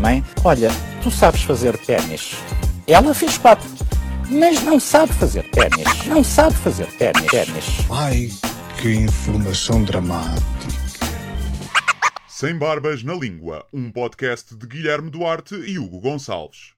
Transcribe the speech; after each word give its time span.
Mãe, 0.00 0.24
olha, 0.44 0.68
tu 1.02 1.10
sabes 1.10 1.42
fazer 1.42 1.76
ténis. 1.78 2.34
Ela 2.86 3.14
fez 3.14 3.38
quatro, 3.38 3.68
mas 4.30 4.62
não 4.62 4.78
sabe 4.80 5.12
fazer 5.12 5.42
ténis. 5.50 6.06
Não 6.06 6.22
sabe 6.22 6.54
fazer 6.56 6.86
ténis. 6.96 7.26
ténis. 7.26 7.64
Ai, 7.90 8.28
que 8.80 8.94
informação 8.94 9.84
dramática. 9.84 10.46
Sem 12.26 12.56
Barbas 12.56 13.02
na 13.02 13.14
Língua, 13.14 13.64
um 13.72 13.90
podcast 13.90 14.56
de 14.56 14.66
Guilherme 14.66 15.10
Duarte 15.10 15.54
e 15.54 15.78
Hugo 15.78 16.00
Gonçalves. 16.00 16.72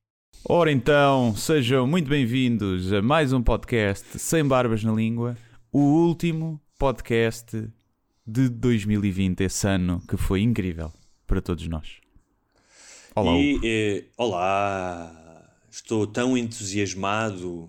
Ora 0.49 0.73
então, 0.73 1.35
sejam 1.37 1.87
muito 1.87 2.09
bem-vindos 2.09 2.93
a 2.93 3.03
mais 3.03 3.33
um 3.33 3.43
podcast 3.43 4.19
Sem 4.19 4.45
Barbas 4.45 4.83
na 4.83 4.93
Língua, 4.93 5.37
o 5.71 5.81
último 5.81 6.59
podcast 6.79 7.69
de 8.31 8.49
2020, 8.49 9.41
esse 9.41 9.67
ano 9.67 10.01
que 10.09 10.17
foi 10.17 10.41
incrível 10.41 10.93
para 11.27 11.43
todos 11.43 11.67
nós. 11.67 11.97
Olá, 13.13 13.33
E, 13.33 13.59
eh, 13.65 14.05
olá, 14.17 15.53
estou 15.69 16.07
tão 16.07 16.39
entusiasmado, 16.39 17.69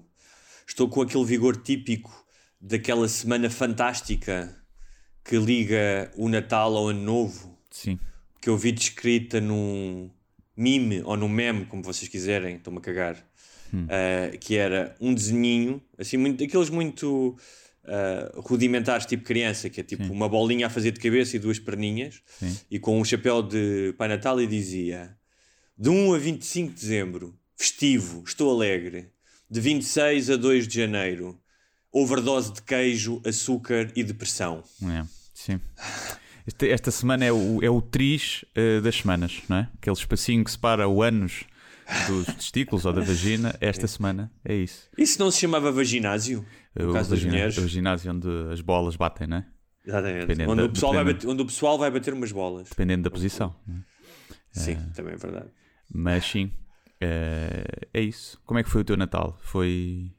estou 0.68 0.88
com 0.88 1.02
aquele 1.02 1.26
vigor 1.26 1.58
típico 1.58 2.14
daquela 2.60 3.08
semana 3.08 3.50
fantástica 3.50 4.56
que 5.26 5.36
liga 5.36 6.12
o 6.16 6.30
Natal 6.30 6.78
ao 6.78 6.90
Ano 6.90 7.02
Novo, 7.02 7.58
Sim, 7.72 7.98
que 8.40 8.48
eu 8.48 8.56
vi 8.56 8.72
descrita 8.72 9.42
num 9.42 10.12
meme 10.56 11.02
ou 11.02 11.18
num 11.18 11.30
meme, 11.30 11.66
como 11.66 11.82
vocês 11.82 12.08
quiserem, 12.08 12.58
estou-me 12.58 12.78
a 12.78 12.82
cagar, 12.84 13.18
eh, 13.90 14.38
que 14.40 14.58
era 14.58 14.96
um 15.02 15.12
desenhinho, 15.12 15.82
assim, 15.98 16.18
muito, 16.18 16.38
daqueles 16.38 16.70
muito 16.70 17.36
eh, 17.94 18.32
rudimentares, 18.38 19.06
tipo 19.06 19.24
criança, 19.24 19.70
que 19.70 19.82
é 19.82 19.84
tipo 19.84 20.04
uma 20.14 20.30
bolinha 20.30 20.68
a 20.68 20.70
fazer 20.70 20.92
de 20.92 21.00
cabeça 21.02 21.36
e 21.36 21.40
duas 21.40 21.60
perninhas, 21.60 22.22
Sim. 22.40 22.58
e 22.72 22.80
com 22.80 22.98
um 23.00 23.04
chapéu 23.04 23.42
de 23.44 23.94
Pai 23.98 24.08
Natal 24.08 24.40
e 24.42 24.48
dizia 24.48 25.14
de 25.78 25.90
1 25.90 26.14
a 26.14 26.18
25 26.18 26.70
de 26.74 26.80
dezembro, 26.80 27.38
festivo, 27.58 28.24
estou 28.26 28.50
alegre. 28.56 29.10
De 29.50 29.60
26 29.60 30.30
a 30.30 30.36
2 30.38 30.66
de 30.70 30.76
janeiro, 30.76 31.38
overdose 31.92 32.54
de 32.54 32.62
queijo, 32.62 33.22
açúcar 33.26 33.92
e 33.96 34.04
depressão. 34.04 34.64
é, 34.84 35.04
sim. 35.34 35.60
Este- 36.48 36.70
esta 36.70 36.90
semana 36.92 37.26
é 37.26 37.32
o, 37.34 37.62
é 37.64 37.70
o 37.70 37.82
triz 37.82 38.46
eh, 38.56 38.80
das 38.80 38.96
semanas, 38.96 39.42
não 39.50 39.58
é? 39.58 39.70
Aquele 39.76 39.96
espacinho 39.96 40.44
que 40.44 40.52
separa 40.52 40.88
o 40.88 41.02
ânus 41.04 41.44
dos 42.08 42.26
testículos 42.36 42.86
ou 42.86 42.94
da 42.94 43.02
vagina. 43.02 43.56
Esta 43.62 43.88
semana 43.88 44.32
é 44.46 44.56
isso. 44.56 44.90
Isso 44.98 45.20
não 45.20 45.30
se 45.32 45.40
chamava 45.40 45.72
vaginásio? 45.72 46.46
No 46.76 46.90
o, 46.90 46.94
caso 46.94 47.10
das 47.10 47.20
vagina- 47.20 47.32
mulheres? 47.34 47.58
o 47.58 47.68
ginásio 47.68 48.12
onde 48.14 48.28
as 48.52 48.62
bolas 48.62 48.96
batem, 48.96 49.28
não 49.28 49.38
é? 49.38 49.46
Exatamente. 49.86 50.44
Onde, 50.48 50.62
da- 50.62 50.66
o 50.66 50.70
pessoal 50.72 50.94
vai 50.94 51.04
bater, 51.06 51.28
onde 51.28 51.42
o 51.42 51.46
pessoal 51.46 51.78
vai 51.78 51.92
bater 51.92 52.14
umas 52.14 52.32
bolas. 52.32 52.70
Dependendo 52.70 53.04
da 53.04 53.12
posição. 53.12 53.56
é? 53.70 54.60
Sim, 54.60 54.76
também 54.96 55.14
é 55.14 55.18
verdade. 55.18 55.50
Mas 55.94 56.26
sim, 56.26 56.52
eh, 57.00 57.64
é 57.94 58.02
isso. 58.02 58.40
Como 58.46 58.60
é 58.60 58.64
que 58.64 58.70
foi 58.70 58.82
o 58.82 58.84
teu 58.84 58.96
Natal? 58.98 59.38
Foi. 59.42 60.12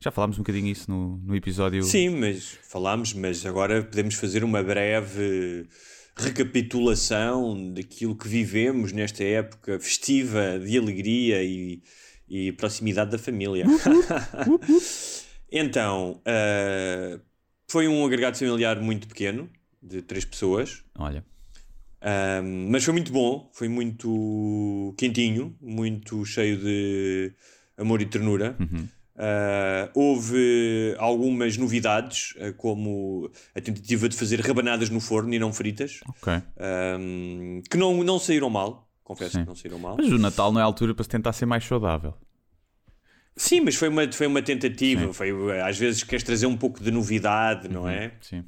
Já 0.00 0.10
falámos 0.10 0.36
um 0.36 0.42
bocadinho 0.42 0.66
isso 0.66 0.90
no, 0.90 1.18
no 1.18 1.34
episódio. 1.36 1.82
Sim, 1.84 2.10
mas 2.10 2.58
falámos, 2.62 3.12
mas 3.14 3.44
agora 3.46 3.82
podemos 3.84 4.14
fazer 4.14 4.42
uma 4.44 4.62
breve 4.62 5.66
recapitulação 6.16 7.72
daquilo 7.72 8.16
que 8.16 8.28
vivemos 8.28 8.92
nesta 8.92 9.24
época 9.24 9.78
festiva 9.80 10.58
de 10.58 10.78
alegria 10.78 11.42
e, 11.42 11.82
e 12.28 12.52
proximidade 12.52 13.10
da 13.10 13.18
família. 13.18 13.66
então, 15.50 16.20
ah, 16.24 17.18
foi 17.68 17.88
um 17.88 18.04
agregado 18.04 18.36
familiar 18.36 18.80
muito 18.80 19.08
pequeno, 19.08 19.48
de 19.82 20.00
três 20.02 20.24
pessoas, 20.24 20.84
Olha, 20.96 21.24
Ahm, 22.02 22.68
mas 22.68 22.84
foi 22.84 22.92
muito 22.92 23.12
bom, 23.12 23.48
foi 23.54 23.68
muito 23.68 24.92
quentinho, 24.98 25.56
muito 25.60 26.24
cheio 26.24 26.58
de 26.58 27.32
amor 27.76 28.02
e 28.02 28.06
ternura. 28.06 28.56
Ah, 29.16 29.90
houve 29.94 30.94
algumas 30.98 31.56
novidades, 31.56 32.34
ah, 32.40 32.52
como 32.56 33.30
a 33.54 33.60
tentativa 33.60 34.08
de 34.08 34.16
fazer 34.16 34.40
rabanadas 34.40 34.88
no 34.88 35.00
forno 35.00 35.34
e 35.34 35.38
não 35.38 35.52
fritas, 35.52 36.00
ok. 36.08 36.32
ahm, 36.58 37.60
que 37.70 37.76
não, 37.76 38.02
não 38.02 38.18
saíram 38.18 38.48
mal. 38.48 38.88
Confesso 39.04 39.32
Sim. 39.32 39.42
que 39.42 39.48
não 39.48 39.54
saíram 39.54 39.78
mal. 39.78 39.96
Mas 39.98 40.10
o 40.10 40.18
Natal 40.18 40.52
não 40.52 40.60
é 40.60 40.62
a 40.62 40.66
altura 40.66 40.94
para 40.94 41.02
se 41.04 41.10
tentar 41.10 41.32
ser 41.32 41.44
mais 41.44 41.64
saudável. 41.64 42.14
Sim, 43.36 43.60
mas 43.60 43.74
foi 43.74 43.88
uma, 43.88 44.10
foi 44.10 44.26
uma 44.26 44.42
tentativa. 44.42 45.06
Sim. 45.06 45.12
Foi, 45.12 45.60
às 45.60 45.78
vezes 45.78 46.02
queres 46.02 46.22
trazer 46.22 46.46
um 46.46 46.56
pouco 46.56 46.82
de 46.82 46.90
novidade, 46.90 47.68
não 47.68 47.88
é? 47.88 48.12
Sim. 48.20 48.44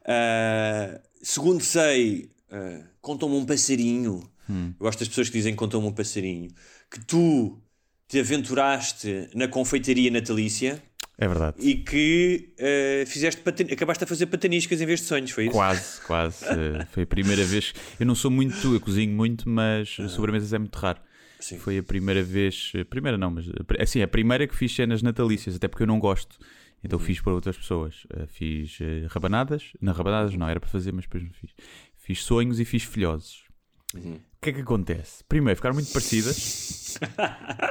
Uh, 0.00 1.00
segundo 1.22 1.62
sei, 1.62 2.30
uh, 2.50 2.84
contam-me 3.00 3.36
um 3.36 3.44
passarinho. 3.44 4.28
Hum. 4.48 4.72
Eu 4.78 4.84
gosto 4.84 4.98
das 5.00 5.08
pessoas 5.08 5.28
que 5.28 5.36
dizem 5.36 5.54
contam-me 5.54 5.86
um 5.86 5.92
passarinho. 5.92 6.50
Que 6.90 7.00
tu 7.04 7.61
te 8.12 8.20
aventuraste 8.20 9.30
na 9.34 9.48
confeitaria 9.48 10.10
natalícia 10.10 10.82
É 11.16 11.26
verdade. 11.26 11.56
e 11.58 11.76
que 11.76 12.52
uh, 12.58 13.06
fizeste 13.06 13.40
acabaste 13.72 14.04
a 14.04 14.06
fazer 14.06 14.26
pataniscas 14.26 14.82
em 14.82 14.84
vez 14.84 15.00
de 15.00 15.06
sonhos, 15.06 15.30
foi 15.30 15.44
isso? 15.44 15.52
Quase, 15.54 16.00
quase. 16.02 16.44
Foi 16.92 17.04
a 17.04 17.06
primeira 17.06 17.42
vez. 17.42 17.72
Eu 17.98 18.04
não 18.04 18.14
sou 18.14 18.30
muito, 18.30 18.74
eu 18.74 18.78
cozinho 18.80 19.14
muito, 19.16 19.48
mas 19.48 19.96
sobremesas 20.10 20.52
é 20.52 20.58
muito 20.58 20.76
raro. 20.76 21.00
Sim. 21.40 21.58
Foi 21.58 21.78
a 21.78 21.82
primeira 21.82 22.22
vez. 22.22 22.72
Primeira 22.90 23.16
não, 23.16 23.30
mas. 23.30 23.46
Assim, 23.80 24.02
a 24.02 24.06
primeira 24.08 24.46
que 24.46 24.54
fiz 24.54 24.74
cenas 24.74 25.00
natalícias, 25.02 25.56
até 25.56 25.66
porque 25.66 25.82
eu 25.82 25.86
não 25.86 25.98
gosto. 25.98 26.36
Então 26.84 26.98
fiz 26.98 27.18
para 27.18 27.32
outras 27.32 27.56
pessoas. 27.56 28.06
Eh, 28.14 28.26
Fiz 28.26 28.78
eh, 28.80 29.06
rabanadas. 29.08 29.72
Não, 29.80 29.92
rabanadas 29.94 30.34
não, 30.36 30.46
era 30.48 30.60
para 30.60 30.68
fazer, 30.68 30.92
mas 30.92 31.04
depois 31.06 31.22
não 31.24 31.30
fiz. 31.32 31.50
Fiz 31.96 32.22
sonhos 32.22 32.60
e 32.60 32.64
fiz 32.66 32.82
filhosos. 32.82 33.44
O 33.94 33.98
que 34.42 34.50
é 34.50 34.52
que 34.52 34.60
acontece? 34.60 35.22
Primeiro, 35.28 35.56
ficaram 35.56 35.74
muito 35.74 35.92
parecidas 35.92 36.98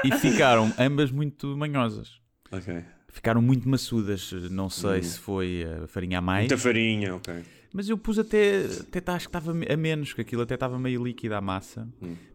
e 0.03 0.11
ficaram 0.19 0.73
ambas 0.79 1.11
muito 1.11 1.55
manhosas. 1.57 2.19
Ok. 2.51 2.83
Ficaram 3.09 3.41
muito 3.41 3.67
maçudas. 3.67 4.31
Não 4.49 4.69
sei 4.69 5.03
se 5.03 5.19
foi 5.19 5.65
a 5.83 5.87
farinha 5.87 6.19
a 6.19 6.21
mais. 6.21 6.43
Muita 6.43 6.57
farinha, 6.57 7.15
ok. 7.15 7.43
Mas 7.73 7.87
eu 7.87 7.97
pus 7.97 8.19
até, 8.19 8.65
até 8.81 8.99
tá- 8.99 9.13
acho 9.15 9.27
que 9.29 9.37
estava 9.37 9.51
a 9.51 9.77
menos, 9.77 10.11
que 10.13 10.21
aquilo 10.21 10.41
até 10.41 10.53
estava 10.55 10.77
meio 10.79 11.03
líquida 11.03 11.37
a 11.37 11.41
massa. 11.41 11.87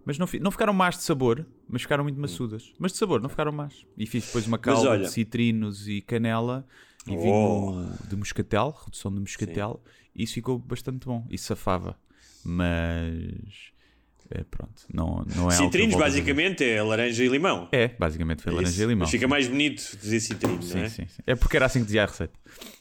Mas 0.05 0.19
não, 0.19 0.27
não 0.41 0.51
ficaram 0.51 0.73
más 0.73 0.97
de 0.97 1.03
sabor, 1.03 1.45
mas 1.69 1.83
ficaram 1.83 2.05
muito 2.05 2.19
maçudas. 2.21 2.73
Mas 2.79 2.93
de 2.93 2.99
sabor, 2.99 3.21
não 3.21 3.29
ficaram 3.29 3.53
más. 3.53 3.87
E 3.97 4.07
fiz 4.07 4.27
depois 4.27 4.47
uma 4.47 4.59
calda 4.59 4.91
olha- 4.91 5.05
de 5.05 5.11
citrinos 5.11 5.89
e 5.89 6.01
canela 6.03 6.67
e 7.07 7.11
Oh. 7.17 7.21
vinho 7.73 7.93
de 8.09 8.17
moscatel, 8.17 8.75
redução 8.85 9.13
de 9.13 9.21
moscatel. 9.21 9.83
E 10.15 10.23
isso 10.25 10.35
ficou 10.35 10.59
bastante 10.59 11.07
bom. 11.07 11.27
E 11.31 11.37
safava. 11.39 11.99
Mas 12.45 13.73
é, 14.31 14.45
pronto, 14.45 14.83
não, 14.93 15.25
não 15.35 15.49
é 15.49 15.55
Citrinos, 15.55 15.97
basicamente, 15.97 16.65
é 16.65 16.83
laranja 16.83 17.25
e 17.25 17.29
limão. 17.29 17.69
É, 17.73 17.89
basicamente 17.89 18.43
foi 18.43 18.53
É 18.53 18.57
laranja 18.57 18.83
e 18.83 18.87
limão. 18.87 19.01
Mas 19.01 19.11
fica 19.11 19.29
mais 19.29 19.47
bonito 19.47 19.97
dizer 20.01 20.21
citrinos, 20.21 20.71
não 20.71 20.81
Sim, 20.81 20.85
é? 20.85 20.89
sim, 20.89 21.07
sim. 21.07 21.23
É 21.27 21.35
porque 21.35 21.57
era 21.57 21.67
assim 21.67 21.81
que 21.81 21.87
dizia 21.87 22.03
a 22.05 22.07
receita. 22.07 22.35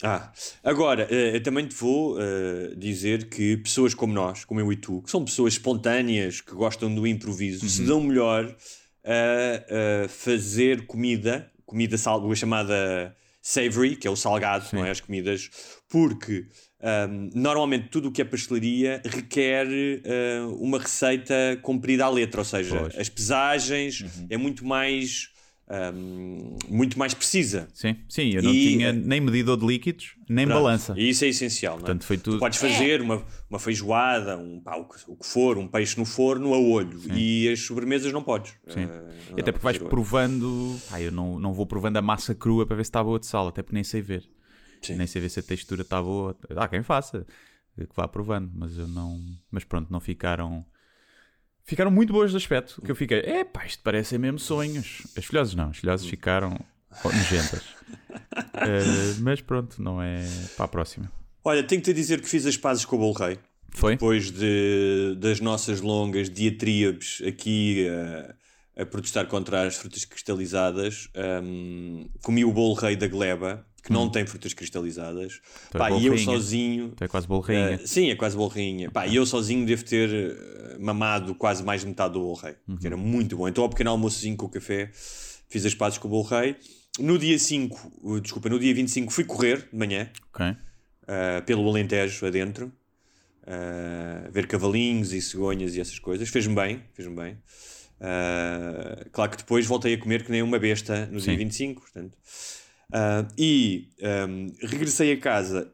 Ah, 0.04 0.32
agora, 0.64 1.08
eh, 1.10 1.36
eu 1.36 1.44
também 1.44 1.68
te 1.68 1.76
vou 1.76 2.18
eh, 2.20 2.74
dizer 2.78 3.30
que 3.30 3.58
pessoas 3.58 3.94
como 3.94 4.14
nós, 4.14 4.46
como 4.46 4.60
eu 4.60 4.72
e 4.72 4.76
tu, 4.76 5.02
que 5.02 5.12
são 5.12 5.24
pessoas 5.24 5.54
espontâneas, 5.54 6.42
que 6.42 6.54
gostam 6.54 6.94
do 6.94 7.06
improviso, 7.06 7.68
se 7.68 7.84
dão 7.84 8.02
melhor 8.02 8.56
a, 9.04 10.06
a 10.06 10.08
fazer 10.10 10.86
comida, 10.86 11.52
comida 11.66 11.98
sal, 11.98 12.34
chamada 12.36 13.16
savory, 13.42 13.96
que 13.96 14.08
é 14.08 14.10
o 14.10 14.16
salgado, 14.16 14.66
não 14.74 14.84
é? 14.84 14.90
As 14.90 15.00
comidas, 15.00 15.50
porque 15.88 16.48
ahm, 16.86 17.30
normalmente 17.34 17.88
tudo 17.90 18.10
o 18.10 18.12
que 18.12 18.22
é 18.22 18.26
pastelaria 18.26 19.02
requer 19.04 19.66
ah, 20.06 20.48
uma 20.60 20.78
receita 20.80 21.34
cumprida 21.64 22.06
à 22.06 22.10
letra, 22.10 22.42
ou 22.42 22.46
seja, 22.46 22.78
Pois. 22.80 22.98
as 23.00 23.10
pesagens 23.10 24.04
é 24.30 24.38
muito 24.38 24.64
mais. 24.66 25.30
ahm, 25.68 26.58
muito 26.70 26.98
mais 27.00 27.16
precisa. 27.16 27.68
Sim, 27.74 27.96
sim, 28.08 28.30
eu 28.36 28.44
não 28.44 28.54
E- 28.54 28.62
tinha 28.70 28.94
nem 28.94 29.20
medidor 29.20 29.58
de 29.58 29.66
líquidos, 29.66 30.14
nem 30.30 30.46
Pronto. 30.46 30.62
balança. 30.64 30.94
E 30.96 31.10
isso 31.10 31.26
é 31.26 31.30
essencial, 31.30 31.74
não 31.74 31.80
é? 31.80 31.82
Portanto, 31.86 32.04
foi 32.06 32.18
tudo. 32.20 32.38
Tu 32.38 32.40
podes 32.40 32.60
fazer 32.60 33.02
uma, 33.02 33.26
uma 33.50 33.58
feijoada, 33.58 34.38
um, 34.38 34.60
pá, 34.62 34.76
o, 34.76 34.86
que, 34.88 34.96
o 35.08 35.16
que 35.16 35.26
for, 35.26 35.58
um 35.58 35.68
peixe 35.68 35.98
no 35.98 36.06
forno 36.06 36.54
a 36.54 36.60
olho 36.60 37.00
e 37.16 37.50
as 37.50 37.62
sobremesas 37.62 38.14
não 38.14 38.22
podes. 38.22 38.54
Sim. 38.68 38.82
Eh, 38.82 38.88
não 39.32 39.40
até 39.40 39.52
porque 39.52 39.64
vais 39.64 39.78
provando. 39.80 40.80
Ah, 40.92 41.02
eu 41.02 41.12
não, 41.12 41.40
não 41.40 41.52
vou 41.52 41.66
provando 41.66 41.98
a 41.98 42.02
massa 42.02 42.36
crua 42.36 42.66
para 42.68 42.76
ver 42.76 42.84
se 42.86 42.90
está 42.90 43.04
boa 43.04 43.20
de 43.20 43.26
sal, 43.26 43.48
até 43.48 43.64
porque 43.64 43.74
nem 43.76 43.84
sei 43.84 44.02
ver. 44.04 44.24
Sim. 44.88 44.96
Nem 44.96 45.08
sei 45.08 45.22
ver 45.22 45.30
se 45.30 45.40
a 45.40 45.44
textura 45.44 45.82
está 45.82 46.02
boa. 46.02 46.36
Há 46.56 46.68
quem 46.68 46.84
faça. 46.84 47.26
que 47.78 47.96
vá 47.96 48.08
provando, 48.08 48.52
mas 48.54 48.78
eu 48.78 48.88
não. 48.88 49.22
Mas 49.52 49.64
pronto, 49.64 49.92
não 49.92 50.00
ficaram. 50.00 50.66
Ficaram 51.64 51.90
muito 51.90 52.14
boas 52.14 52.32
de 52.32 52.38
aspecto. 52.38 52.82
Que 52.82 52.92
eu 52.92 52.96
fiquei, 52.96 53.20
é 53.20 53.44
pá, 53.44 53.66
isto 53.66 53.82
parecem 53.82 54.20
mesmo 54.20 54.38
sonhos. 54.38 55.02
As 55.18 55.26
filhoses 55.26 55.56
não, 55.56 55.70
as 55.70 55.78
filhoses 55.78 56.08
ficaram 56.08 56.60
nojentas. 57.04 57.64
Eh, 58.58 59.16
mas 59.20 59.42
pronto, 59.42 59.82
não 59.82 60.02
é 60.02 60.26
para 60.56 60.66
a 60.66 60.68
próxima. 60.68 61.12
Olha, 61.44 61.62
tenho 61.64 61.82
que 61.82 61.92
te 61.92 61.94
dizer 61.94 62.22
que 62.22 62.28
fiz 62.28 62.46
as 62.46 62.56
pazes 62.56 62.86
com 62.86 62.96
o 62.96 63.00
Bolo 63.00 63.14
Rei. 63.14 63.38
Foi? 63.70 63.94
Depois 63.94 64.32
de, 64.32 65.16
das 65.20 65.42
nossas 65.42 65.82
longas 65.82 66.30
diatribes 66.30 67.22
aqui 67.26 67.86
eh, 67.86 68.36
a 68.78 68.86
protestar 68.86 69.28
contra 69.28 69.68
as 69.68 69.76
frutas 69.76 70.06
cristalizadas, 70.06 71.10
um, 71.44 72.10
comi 72.22 72.44
o 72.44 72.52
bolo 72.52 72.74
rei 72.74 72.96
da 72.96 73.08
Gleba, 73.08 73.66
que 73.86 73.94
não 73.94 74.10
tem 74.10 74.26
frutas 74.26 74.52
cristalizadas. 74.52 75.40
Então 75.70 75.80
é 75.80 75.84
Pá, 75.84 75.90
bolo 75.90 76.02
e 76.02 76.08
eu 76.08 76.18
sozinho. 76.18 76.86
Então 76.94 77.06
é 77.06 77.08
quase 77.08 77.28
bolo 77.28 77.42
rainha. 77.42 77.76
Uh, 77.76 77.88
sim, 77.88 78.10
é 78.10 78.16
quase 78.16 78.36
bolo 78.36 78.50
rainha. 78.50 78.90
Pá, 78.90 79.06
e 79.06 79.16
eu 79.16 79.26
sozinho 79.28 79.64
devo 79.64 79.86
ter 79.86 80.10
uh, 80.10 80.84
mamado 80.84 81.36
quase 81.36 81.64
mais 81.64 81.82
de 81.82 81.88
metade 81.88 82.14
do 82.14 82.20
bolo 82.20 82.34
rei, 82.34 82.56
que 82.82 82.88
era 82.88 82.98
muito 82.98 83.38
bom. 83.38 83.48
Então, 83.48 83.64
ao 83.64 83.70
pequeno 83.70 83.92
almoçozinho 83.92 84.36
com 84.36 84.48
o 84.48 84.50
café, 84.50 84.90
fiz 85.48 85.64
as 85.66 85.76
pazes 85.76 86.00
com 86.00 86.08
o 86.08 86.12
bolo 86.12 86.24
rei. 86.24 86.56
No 86.98 87.20
dia 87.20 87.38
5, 87.38 87.92
uh, 88.02 88.20
desculpa, 88.20 88.50
no 88.50 88.58
dia 88.60 88.74
25 88.74 89.14
fui 89.14 89.24
correr 89.24 89.70
de 89.72 89.78
manhã, 89.78 90.10
Ok. 90.34 90.48
uh, 90.48 90.58
pelo 91.46 91.70
Alentejo 91.70 92.26
adentro, 92.26 92.74
uh, 93.44 94.32
ver 94.32 94.48
cavalinhos 94.48 95.14
e 95.14 95.22
cegonhas 95.22 95.76
e 95.76 95.80
essas 95.80 96.00
coisas. 96.00 96.28
Fez-me 96.28 96.56
bem, 96.56 96.82
fez-me 96.96 97.16
bem. 97.16 97.38
Uh, 98.02 99.08
claro 99.12 99.30
que 99.30 99.38
depois 99.38 99.66
voltei 99.68 99.94
a 99.94 99.98
comer 100.00 100.24
que 100.24 100.32
nem 100.32 100.42
uma 100.42 100.58
besta 100.58 101.06
no 101.12 101.20
Sim. 101.20 101.28
dia 101.28 101.38
25, 101.38 101.82
portanto. 101.82 102.18
Uh, 102.92 103.28
e 103.38 103.90
um, 104.30 104.54
regressei 104.62 105.12
a 105.12 105.18
casa 105.20 105.72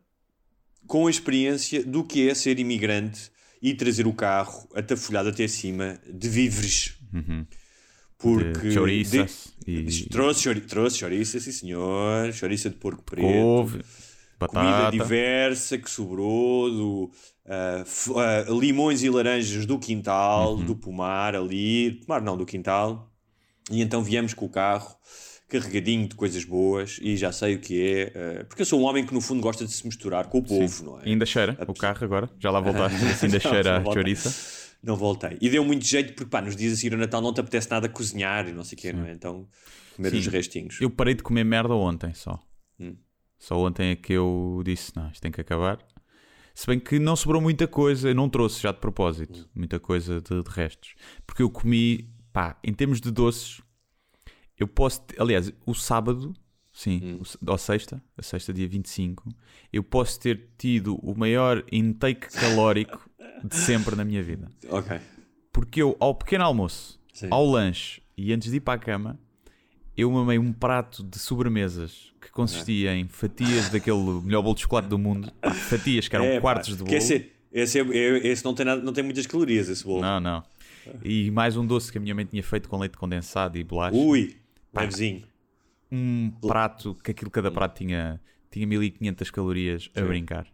com 0.88 1.08
a 1.08 1.10
experiência 1.10 1.84
do 1.86 2.04
que 2.04 2.30
é 2.30 2.34
ser 2.34 2.58
imigrante 2.60 3.32
e 3.62 3.74
trazer 3.74 4.08
o 4.08 4.14
carro 4.14 4.68
atafolhado 4.74 5.30
até 5.30 5.48
cima 5.48 6.00
de 6.12 6.28
víveres. 6.30 6.98
Porque 8.18 8.68
De 8.70 8.74
chouriças 8.74 9.54
de- 9.66 10.04
e- 10.04 10.10
trouxe, 10.10 10.44
chouri, 10.44 10.62
trouxe 10.62 11.00
chouriça, 11.00 11.40
sim 11.40 11.52
senhor, 11.52 12.32
chouriça 12.34 12.70
de 12.70 12.76
porco 12.76 13.04
preto, 13.04 13.26
Couve, 13.28 13.84
comida 14.40 14.72
batata. 14.72 14.92
diversa 14.92 15.78
que 15.78 15.90
sobrou, 15.90 16.70
do, 16.70 17.12
f- 17.84 18.12
ah, 18.18 18.46
limões 18.50 19.02
e 19.02 19.10
laranjas 19.10 19.66
do 19.66 19.80
quintal, 19.80 20.56
Uhum. 20.56 20.66
do 20.66 20.76
pomar 20.76 21.36
ali, 21.36 22.00
pomar 22.06 22.22
não, 22.22 22.38
do 22.38 22.46
quintal. 22.46 23.12
E 23.72 23.82
então 23.82 24.04
viemos 24.04 24.34
com 24.36 24.46
o 24.46 24.50
carro 24.50 24.96
carregadinho 25.52 26.08
de 26.08 26.16
coisas 26.16 26.46
boas 26.46 26.98
e 27.02 27.18
já 27.18 27.30
sei 27.34 27.56
o 27.56 27.60
que 27.60 27.82
é, 27.86 28.14
ah, 28.16 28.46
porque 28.46 28.62
eu 28.62 28.66
sou 28.66 28.80
um 28.80 28.84
homem 28.84 29.06
que 29.06 29.14
no 29.14 29.20
fundo 29.20 29.42
gosta 29.42 29.66
de 29.66 29.72
se 29.72 29.86
misturar 29.86 30.28
com 30.28 30.38
o 30.38 30.44
povo, 30.44 30.86
não 30.86 31.00
é? 31.02 31.10
Ainda 31.10 31.26
cheira 31.26 31.58
o 31.68 31.74
carro 31.74 32.06
agora? 32.06 32.30
Já 32.40 32.50
lá 32.50 32.62
voltaste? 32.62 32.96
Assim 33.06 33.26
ainda 33.26 33.42
Não, 33.44 33.52
cheira 33.52 33.80
não 33.82 33.92
a 33.92 33.94
chouriça? 33.94 34.62
Não 34.82 34.96
voltei. 34.96 35.38
E 35.42 35.50
deu 35.50 35.64
muito 35.66 35.86
jeito 35.86 36.14
porque, 36.14 36.30
pá, 36.30 36.42
nos 36.42 36.56
dias 36.56 36.74
a 36.74 36.76
seguir 36.78 36.94
ao 36.94 37.00
Natal 37.00 37.22
não 37.22 37.34
te 37.34 37.42
apetece 37.42 37.70
nada 37.70 37.90
cozinhar 37.90 38.48
e 38.48 38.54
não 38.54 38.64
sei 38.64 38.78
o 38.78 38.82
quê, 38.82 38.94
não 38.94 39.06
é? 39.06 39.12
Então, 39.12 39.46
comer 39.96 40.12
Sim. 40.12 40.18
os 40.18 40.28
restinhos. 40.28 40.82
Eu 40.82 40.90
parei 40.90 41.14
de 41.14 41.22
comer 41.22 41.44
merda 41.44 41.76
ontem 41.76 42.14
só. 42.14 42.40
Hum. 42.80 42.96
Só 43.38 43.60
ontem 43.60 43.92
é 43.92 43.96
que 43.96 44.14
eu 44.14 44.62
disse: 44.66 44.94
não, 44.96 45.10
isto 45.10 45.22
tem 45.22 45.32
que 45.32 45.42
acabar. 45.42 45.78
Se 46.56 46.66
bem 46.66 46.80
que 46.80 46.98
não 46.98 47.16
sobrou 47.16 47.42
muita 47.42 47.68
coisa, 47.68 48.10
eu 48.10 48.16
não 48.16 48.30
trouxe 48.30 48.62
já 48.62 48.72
de 48.72 48.80
propósito, 48.80 49.50
muita 49.54 49.80
coisa 49.80 50.20
de, 50.22 50.44
de 50.44 50.50
restos. 50.50 50.96
Porque 51.28 51.44
eu 51.44 51.50
comi, 51.50 52.10
pá, 52.34 52.58
em 52.64 52.74
termos 52.74 53.00
de 53.00 53.12
doces, 53.12 53.61
eu 54.64 54.68
posso. 54.68 55.02
aliás, 55.18 55.52
o 55.66 55.74
sábado, 55.74 56.34
sim, 56.72 57.18
o 57.20 57.24
s- 57.24 57.38
ou 57.46 57.58
sexta, 57.58 58.02
a 58.18 58.22
sexta, 58.22 58.54
dia 58.54 58.68
25, 58.68 59.30
eu 59.72 59.84
posso 59.84 60.20
ter 60.20 60.50
tido 60.58 60.96
o 60.98 61.18
maior 61.18 61.64
intake 61.72 62.28
calórico 62.32 63.10
de 63.44 63.56
sempre 63.56 63.96
na 63.96 64.04
minha 64.06 64.22
vida. 64.24 64.50
Ok. 64.70 65.00
Porque 65.52 65.82
eu, 65.82 65.96
ao 66.00 66.16
pequeno 66.16 66.44
almoço, 66.46 67.00
Sim. 67.14 67.28
ao 67.30 67.46
lanche 67.46 68.02
e 68.18 68.32
antes 68.32 68.50
de 68.52 68.58
ir 68.58 68.62
para 68.62 68.76
a 68.76 68.78
cama, 68.78 69.20
eu 69.98 70.10
mamei 70.10 70.40
um 70.40 70.54
prato 70.54 71.04
de 71.04 71.20
sobremesas 71.20 72.12
que 72.22 72.32
consistia 72.32 72.96
em 72.96 73.08
fatias 73.08 73.70
daquele 73.70 74.22
melhor 74.24 74.42
bolo 74.42 74.56
de 74.56 74.62
chocolate 74.62 74.88
do 74.88 74.98
mundo. 74.98 75.32
Pá, 75.42 75.52
Fatias 75.52 76.08
que 76.08 76.16
eram 76.16 76.26
É, 76.26 76.36
pá, 76.36 76.42
quartos 76.42 76.70
de 76.70 76.78
que 76.78 76.84
bolo. 76.84 76.96
Esse, 76.96 77.32
esse, 77.52 77.80
esse 77.80 78.46
não, 78.46 78.54
tem 78.54 78.66
nada, 78.66 78.82
não 78.82 78.94
tem 78.94 79.04
muitas 79.04 79.28
calorias, 79.28 79.68
esse 79.68 79.84
bolo. 79.84 80.02
Não, 80.02 80.20
não. 80.20 80.44
E 81.04 81.30
mais 81.32 81.58
um 81.58 81.66
doce 81.66 81.92
que 81.92 81.98
a 81.98 82.02
minha 82.02 82.16
mãe 82.16 82.26
tinha 82.26 82.42
feito 82.42 82.70
com 82.70 82.78
leite 82.80 82.98
condensado 82.98 83.58
e 83.58 83.64
bolacha. 83.64 83.96
Ui, 83.96 84.36
levezinho. 84.74 85.24
Um 85.92 86.32
prato 86.48 86.96
que 87.04 87.12
aquilo 87.12 87.30
cada 87.30 87.52
prato 87.52 87.78
tinha, 87.78 88.20
tinha 88.50 88.66
1500 88.66 89.30
calorias 89.32 89.90
a 89.96 90.02
brincar. 90.02 90.48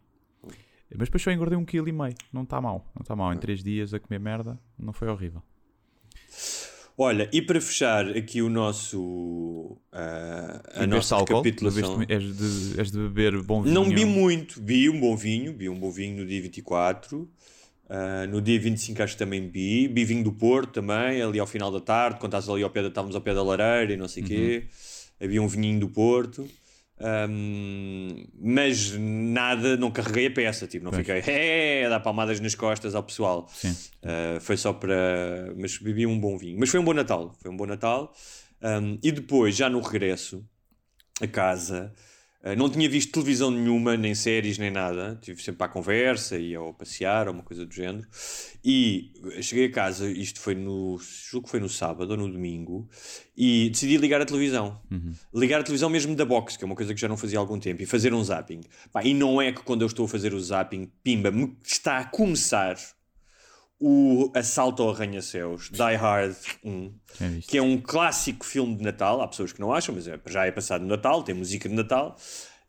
Mas 0.95 1.07
depois 1.09 1.21
só 1.21 1.31
engordei 1.31 1.57
um 1.57 1.65
quilo 1.65 1.87
e 1.89 1.91
meio. 1.91 2.15
Não 2.31 2.43
está 2.43 2.59
mal. 2.61 2.89
Não 2.95 3.01
está 3.01 3.15
mal. 3.15 3.33
Em 3.33 3.37
três 3.37 3.61
dias 3.63 3.93
a 3.93 3.99
comer 3.99 4.19
merda 4.19 4.57
não 4.79 4.93
foi 4.93 5.09
horrível. 5.09 5.43
Olha, 6.99 7.29
e 7.31 7.41
para 7.43 7.61
fechar 7.61 8.07
aqui 8.17 8.41
o 8.41 8.49
nosso. 8.49 9.77
ah, 9.91 10.63
a 10.73 10.87
nossa 10.87 11.13
álcool? 11.15 11.43
recapitulação. 11.43 11.99
Bebeste- 11.99 12.13
És 12.13 12.37
de, 12.73 12.79
és 12.79 12.91
de 12.91 12.97
beber 12.97 13.39
bom 13.43 13.61
vinho? 13.61 13.75
Não 13.75 13.87
bebi 13.87 14.03
muito, 14.05 14.59
vi 14.63 14.89
um 14.89 14.99
bom 14.99 15.15
vinho, 15.15 15.55
vi 15.55 15.69
um 15.69 15.77
bom 15.79 15.91
vinho 15.91 16.17
no 16.21 16.25
dia 16.25 16.41
24. 16.41 17.29
Ah, 17.89 18.27
no 18.27 18.41
dia 18.41 18.59
25 18.59 19.01
acho 19.01 19.13
que 19.13 19.19
também 19.19 19.41
bebi, 19.41 19.87
bebi 19.87 20.05
vinho 20.05 20.23
do 20.23 20.31
Porto 20.31 20.73
também, 20.73 21.21
ali 21.21 21.39
ao 21.39 21.47
final 21.47 21.71
da 21.71 21.79
tarde, 21.79 22.19
quando 22.19 22.33
estás 22.33 22.49
ali 22.49 22.63
ao 22.63 22.69
pé 22.69 22.81
da, 22.81 22.89
estávamos 22.89 23.15
ao 23.15 23.21
pé 23.21 23.33
da 23.33 23.43
lareira 23.43 23.93
e 23.93 23.97
não 23.97 24.07
sei 24.07 24.23
o 24.23 24.25
quê. 24.25 24.67
Havia 25.21 25.41
um 25.41 25.47
vinhinho 25.47 25.79
do 25.79 25.89
Porto. 25.89 26.47
Ahm, 26.99 28.25
mas 28.39 28.91
nada, 28.97 29.77
não 29.77 29.91
carreguei 29.91 30.27
a 30.27 30.31
peça, 30.31 30.65
tipo, 30.65 30.83
não 30.83 30.91
fiquei 30.91 31.21
é, 31.27 31.85
a 31.85 31.89
dar 31.89 31.99
palmadas 31.99 32.39
nas 32.39 32.55
costas 32.55 32.95
ao 32.95 33.03
pessoal. 33.03 33.47
Uh, 34.03 34.39
foi 34.41 34.57
só 34.57 34.73
para. 34.73 35.53
Mas 35.55 35.77
bebi 35.77 36.05
um 36.05 36.19
bom 36.19 36.37
vinho. 36.37 36.59
Mas 36.59 36.69
foi 36.69 36.79
um 36.79 36.83
bom 36.83 36.93
Natal. 36.93 37.35
Foi 37.39 37.51
um 37.51 37.57
bom 37.57 37.65
Natal. 37.65 38.13
Um, 38.61 38.97
e 39.03 39.11
depois, 39.11 39.55
já 39.55 39.69
no 39.69 39.79
regresso 39.79 40.43
a 41.21 41.27
casa, 41.27 41.93
uh, 41.93 42.16
não 42.55 42.69
tinha 42.69 42.87
visto 42.89 43.11
televisão 43.11 43.51
nenhuma, 43.51 43.97
nem 43.97 44.15
séries, 44.15 44.57
nem 44.57 44.71
nada. 44.71 45.17
Estive 45.19 45.41
sempre 45.41 45.63
à 45.63 45.67
conversa 45.67 46.37
e 46.37 46.55
ao 46.55 46.73
passear, 46.73 47.27
ou 47.27 47.33
uma 47.33 47.43
coisa 47.43 47.65
do 47.65 47.73
género. 47.73 48.07
E 48.63 49.11
cheguei 49.41 49.65
a 49.65 49.71
casa, 49.71 50.09
isto 50.09 50.39
foi 50.39 50.55
no. 50.55 50.99
Julgo 51.29 51.45
que 51.45 51.51
foi 51.51 51.59
no 51.59 51.69
sábado 51.69 52.11
ou 52.11 52.17
no 52.17 52.31
domingo, 52.31 52.87
e 53.35 53.69
decidi 53.69 53.97
ligar 53.97 54.21
a 54.21 54.25
televisão. 54.25 54.79
Ligar 55.33 55.59
a 55.61 55.63
televisão 55.63 55.89
mesmo 55.89 56.15
da 56.15 56.25
box, 56.25 56.57
que 56.57 56.63
é 56.63 56.65
uma 56.65 56.75
coisa 56.75 56.93
que 56.93 57.01
já 57.01 57.07
não 57.07 57.17
fazia 57.17 57.39
há 57.39 57.41
algum 57.41 57.59
tempo, 57.59 57.81
e 57.81 57.85
fazer 57.85 58.13
um 58.13 58.23
zapping. 58.23 58.61
Pá, 58.91 59.03
e 59.03 59.13
não 59.13 59.41
é 59.41 59.51
que 59.51 59.61
quando 59.61 59.81
eu 59.81 59.87
estou 59.87 60.05
a 60.05 60.09
fazer 60.09 60.33
o 60.33 60.39
zapping, 60.39 60.91
pimba, 61.03 61.31
está 61.63 61.97
a 61.97 62.05
começar 62.05 62.77
o 63.79 64.31
Assalto 64.33 64.81
ao 64.83 64.89
Arranha-Céus, 64.91 65.69
Die 65.69 65.95
Hard 65.95 66.35
1, 66.63 66.93
Tinha 67.15 67.29
visto. 67.29 67.49
que 67.49 67.57
é 67.57 67.61
um 67.61 67.77
clássico 67.79 68.45
filme 68.45 68.75
de 68.75 68.83
Natal. 68.83 69.21
Há 69.21 69.27
pessoas 69.27 69.53
que 69.53 69.59
não 69.59 69.71
acham, 69.73 69.93
mas 69.93 70.07
é- 70.07 70.19
já 70.27 70.45
é 70.45 70.51
passado 70.51 70.81
no 70.81 70.87
Natal, 70.87 71.21
tem 71.23 71.35
música 71.35 71.69
de 71.69 71.75
Natal. 71.75 72.17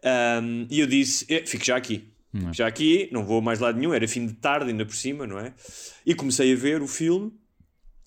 Um, 0.04 0.66
e 0.70 0.80
eu 0.80 0.86
disse: 0.86 1.24
"Eh, 1.28 1.44
fico 1.46 1.64
já 1.64 1.76
aqui. 1.76 2.12
Fico 2.32 2.52
já 2.54 2.66
aqui, 2.66 3.08
não 3.10 3.24
vou 3.24 3.40
mais 3.40 3.58
lado 3.58 3.78
nenhum. 3.78 3.92
Era 3.94 4.06
fim 4.06 4.26
de 4.26 4.34
tarde, 4.34 4.70
ainda 4.70 4.84
por 4.84 4.94
cima, 4.94 5.26
não 5.26 5.38
é? 5.38 5.54
E 6.04 6.14
comecei 6.14 6.52
a 6.52 6.56
ver 6.56 6.82
o 6.82 6.86
filme. 6.86 7.32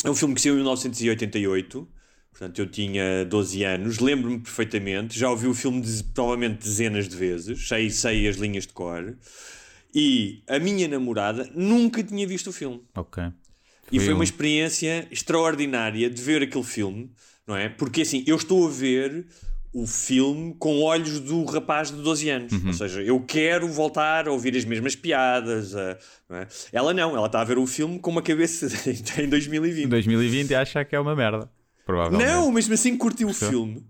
É 0.04 0.10
um 0.10 0.16
filme 0.16 0.34
que 0.36 0.42
saiu 0.42 0.54
em 0.54 0.58
1988. 0.58 1.88
Portanto, 2.32 2.60
eu 2.60 2.66
tinha 2.68 3.26
12 3.26 3.64
anos, 3.64 4.00
lembro-me 4.00 4.40
perfeitamente. 4.40 5.20
Já 5.20 5.30
ouvi 5.30 5.48
o 5.48 5.54
filme 5.54 5.82
de- 5.82 6.04
provavelmente 6.06 6.60
dezenas 6.64 7.10
de 7.10 7.16
vezes, 7.18 7.68
sei, 7.68 7.90
sei 7.90 8.28
as 8.28 8.38
linhas 8.38 8.66
de 8.66 8.72
cor. 8.74 9.18
E 9.94 10.42
a 10.48 10.58
minha 10.60 10.88
namorada 10.88 11.50
nunca 11.54 12.02
tinha 12.04 12.26
visto 12.26 12.48
o 12.48 12.54
filme. 12.54 12.82
Ok. 12.96 13.24
E 13.92 14.00
foi 14.00 14.14
um- 14.14 14.18
uma 14.18 14.24
experiência 14.24 15.08
extraordinária 15.12 16.10
de 16.10 16.22
ver 16.22 16.42
aquele 16.44 16.64
filme, 16.64 17.12
não 17.46 17.58
é? 17.58 17.68
Porque 17.68 18.02
assim, 18.04 18.24
eu 18.26 18.38
estou 18.38 18.66
a 18.68 18.72
ver 18.72 19.26
o 19.74 19.86
filme 19.88 20.54
com 20.60 20.82
olhos 20.82 21.20
do 21.20 21.44
rapaz 21.46 21.92
de 21.92 22.02
12 22.02 22.30
anos. 22.30 22.52
Uhum. 22.54 22.68
Ou 22.68 22.74
seja, 22.74 23.02
eu 23.02 23.20
quero 23.22 23.68
voltar 23.68 24.28
a 24.28 24.32
ouvir 24.32 24.56
as 24.56 24.64
mesmas 24.66 24.96
piadas. 24.96 25.76
a- 25.76 25.98
não 26.30 26.38
é? 26.38 26.48
Ela 26.72 26.94
não, 26.94 27.16
ela 27.16 27.26
está 27.28 27.42
a 27.42 27.44
ver 27.44 27.58
o 27.58 27.66
filme 27.68 28.00
com 28.00 28.12
uma 28.12 28.22
cabeça 28.22 28.68
em 29.22 29.28
2020. 29.30 29.86
Em 29.86 29.90
2020 29.90 30.56
acha 30.56 30.84
que 30.86 30.96
é 30.96 31.00
uma 31.00 31.16
merda. 31.16 31.50
Provavelmente. 31.86 32.26
Não, 32.30 32.50
mesmo 32.52 32.74
assim 32.74 32.96
curtiu 32.98 33.28
o 33.30 33.34
filme. 33.34 33.84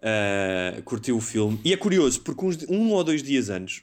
Ah, 0.00 0.80
curtiu 0.84 1.16
o 1.16 1.20
filme. 1.20 1.60
E 1.64 1.72
é 1.72 1.76
curioso, 1.76 2.20
porque 2.22 2.44
uns- 2.44 2.66
um 2.68 2.90
ou 2.90 3.04
dois 3.04 3.22
dias 3.22 3.50
antes 3.50 3.82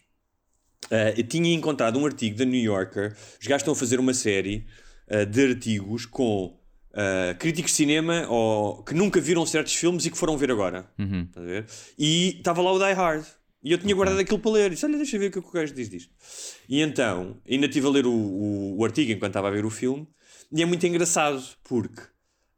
ah, 0.92 1.14
eu 1.16 1.24
tinha 1.24 1.54
encontrado 1.54 2.00
um 2.00 2.06
artigo 2.06 2.38
da 2.38 2.46
New 2.46 2.62
Yorker. 2.62 3.16
Os 3.40 3.48
gajos 3.48 3.62
estão 3.62 3.74
a 3.74 3.76
fazer 3.76 4.00
uma 4.00 4.14
série 4.14 4.66
ah, 5.10 5.24
de 5.24 5.48
artigos 5.50 6.06
com 6.06 6.58
ah, 6.94 7.36
críticos 7.38 7.72
de 7.72 7.78
cinema 7.78 8.28
ou, 8.28 8.84
que 8.84 8.94
nunca 8.94 9.20
viram 9.20 9.46
certos 9.46 9.76
filmes 9.76 10.06
e 10.06 10.12
que 10.12 10.18
foram 10.18 10.38
ver 10.38 10.52
agora. 10.52 10.90
Estás 10.98 11.46
a 11.46 11.50
ver? 11.50 11.66
E 11.98 12.38
estava 12.38 12.62
lá 12.62 12.72
o 12.72 12.80
Die 12.80 12.94
Hard. 12.94 13.26
E 13.62 13.74
eu 13.74 13.78
tinha 13.78 13.94
guardado 13.94 14.20
aquilo 14.20 14.40
para 14.40 14.52
ler. 14.52 14.68
E 14.68 14.70
disse: 14.72 14.86
Olha, 14.86 14.98
deixa 14.98 15.18
eu 15.18 15.20
ver 15.20 15.28
o 15.28 15.32
que 15.32 15.40
o 15.40 15.52
gajo 15.52 15.74
diz 15.74 15.90
disto. 15.90 16.12
E 16.68 16.82
então, 16.82 17.38
ainda 17.50 17.66
estive 17.66 17.88
a 17.88 17.90
ler 17.90 18.06
o, 18.06 18.12
o, 18.12 18.78
o 18.78 18.86
artigo 18.86 19.12
enquanto 19.12 19.32
estava 19.32 19.50
a 19.50 19.52
ver 19.52 19.66
o 19.66 19.70
filme. 19.70 20.08
E 20.52 20.64
é 20.64 20.66
muito 20.66 20.86
engraçado, 20.88 21.44
porque 21.64 22.02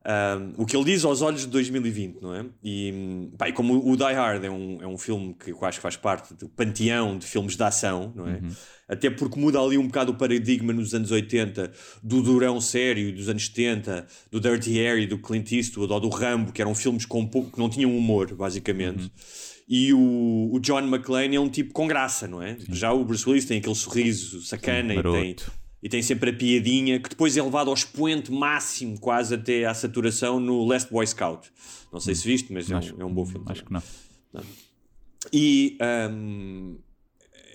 Um, 0.03 0.63
o 0.63 0.65
que 0.65 0.75
ele 0.75 0.86
diz 0.86 1.05
aos 1.05 1.22
olhos 1.22 1.41
de 1.41 1.48
2020, 1.48 2.22
não 2.22 2.34
é? 2.34 2.43
E, 2.63 3.29
pá, 3.38 3.50
e 3.50 3.53
como 3.53 3.88
o 3.88 3.96
Die 3.96 4.03
Hard 4.03 4.43
é 4.43 4.50
um, 4.50 4.81
é 4.81 4.88
um 4.88 4.98
filme 4.98 5.36
que 5.36 5.51
eu 5.51 5.63
acho 5.63 5.77
que 5.77 5.81
faz 5.84 5.96
parte 5.96 6.34
do 6.34 6.50
panteão 6.50 7.20
de 7.20 7.27
filmes 7.27 7.55
de 7.55 7.63
ação, 7.63 8.12
não 8.15 8.27
é? 8.27 8.34
Uhum. 8.34 8.50
Até 8.89 9.12
porque 9.12 9.39
muda 9.39 9.60
ali 9.60 9.77
um 9.77 9.86
bocado 9.86 10.12
o 10.12 10.15
paradigma 10.15 10.74
nos 10.74 10.93
anos 10.96 11.12
80 11.12 11.72
do 12.01 12.22
durão 12.22 12.60
sério 12.60 13.13
dos 13.13 13.29
anos 13.29 13.46
70, 13.46 14.08
do 14.31 14.39
Dirty 14.39 14.72
Harry, 14.74 15.05
do 15.05 15.20
Clint 15.20 15.51
Eastwood 15.51 15.93
ou 15.93 16.00
do 16.00 16.10
Rambo, 16.10 16.51
que 16.51 16.62
eram 16.62 16.74
filmes 16.74 17.05
com 17.05 17.25
pouco, 17.25 17.51
que 17.51 17.60
não 17.60 17.70
tinham 17.70 17.96
humor, 17.96 18.34
basicamente. 18.34 19.03
Uhum. 19.03 19.10
E 19.70 19.93
o, 19.93 20.50
o 20.51 20.60
John 20.60 20.81
McClane 20.81 21.36
é 21.36 21.39
um 21.39 21.48
tipo 21.48 21.74
com 21.74 21.88
graça, 21.88 22.27
não 22.27 22.41
é? 22.41 22.58
Já 22.70 22.91
o 22.91 23.05
Bruce 23.05 23.27
Willis 23.29 23.46
tem 23.46 23.60
aquele 23.60 23.75
sorriso 23.75 24.41
sacana 24.41 24.93
Sim, 24.93 25.00
e 25.00 25.03
tem. 25.03 25.36
E 25.81 25.89
tem 25.89 26.01
sempre 26.01 26.29
a 26.29 26.33
piadinha 26.33 27.00
que 27.00 27.09
depois 27.09 27.35
é 27.38 27.41
levado 27.41 27.69
ao 27.69 27.73
expoente 27.73 28.31
máximo, 28.31 29.00
quase 29.00 29.33
até 29.35 29.65
à 29.65 29.73
saturação, 29.73 30.39
no 30.39 30.65
Last 30.65 30.91
Boy 30.91 31.05
Scout. 31.07 31.51
Não 31.91 32.00
sei 32.00 32.15
se 32.15 32.27
viste, 32.27 32.51
mas 32.53 32.69
é 32.69 32.75
Acho- 32.75 32.95
um, 32.95 33.01
é 33.01 33.05
um 33.05 33.13
bom 33.13 33.25
filme. 33.25 33.45
Acho 33.50 33.63
também. 33.65 33.81
que 33.81 33.88
não. 34.33 34.43
E 35.33 35.77
hum, 36.11 36.77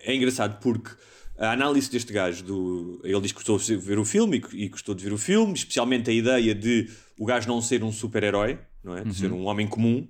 é 0.05 0.15
engraçado 0.15 0.61
porque 0.61 0.91
a 1.39 1.53
análise 1.53 1.91
deste 1.91 2.13
gajo, 2.13 2.43
do, 2.45 3.01
ele 3.05 3.21
diz 3.21 3.33
que 3.33 3.37
gostou 3.39 3.59
de 3.59 3.77
ver 3.77 3.99
o 3.99 4.05
filme 4.05 4.43
e, 4.53 4.65
e 4.65 4.69
gostou 4.69 4.95
de 4.95 5.05
ver 5.05 5.13
o 5.13 5.19
filme, 5.19 5.53
especialmente 5.55 6.09
a 6.11 6.13
ideia 6.13 6.55
de 6.55 6.89
o 7.19 7.25
gajo 7.27 7.49
não 7.49 7.61
ser 7.61 7.83
um 7.83 7.93
super-herói, 7.93 8.59
não 8.83 8.97
é? 8.97 9.05
De 9.05 9.15
ser 9.15 9.33
um 9.33 9.45
homem 9.47 9.67
comum. 9.67 10.07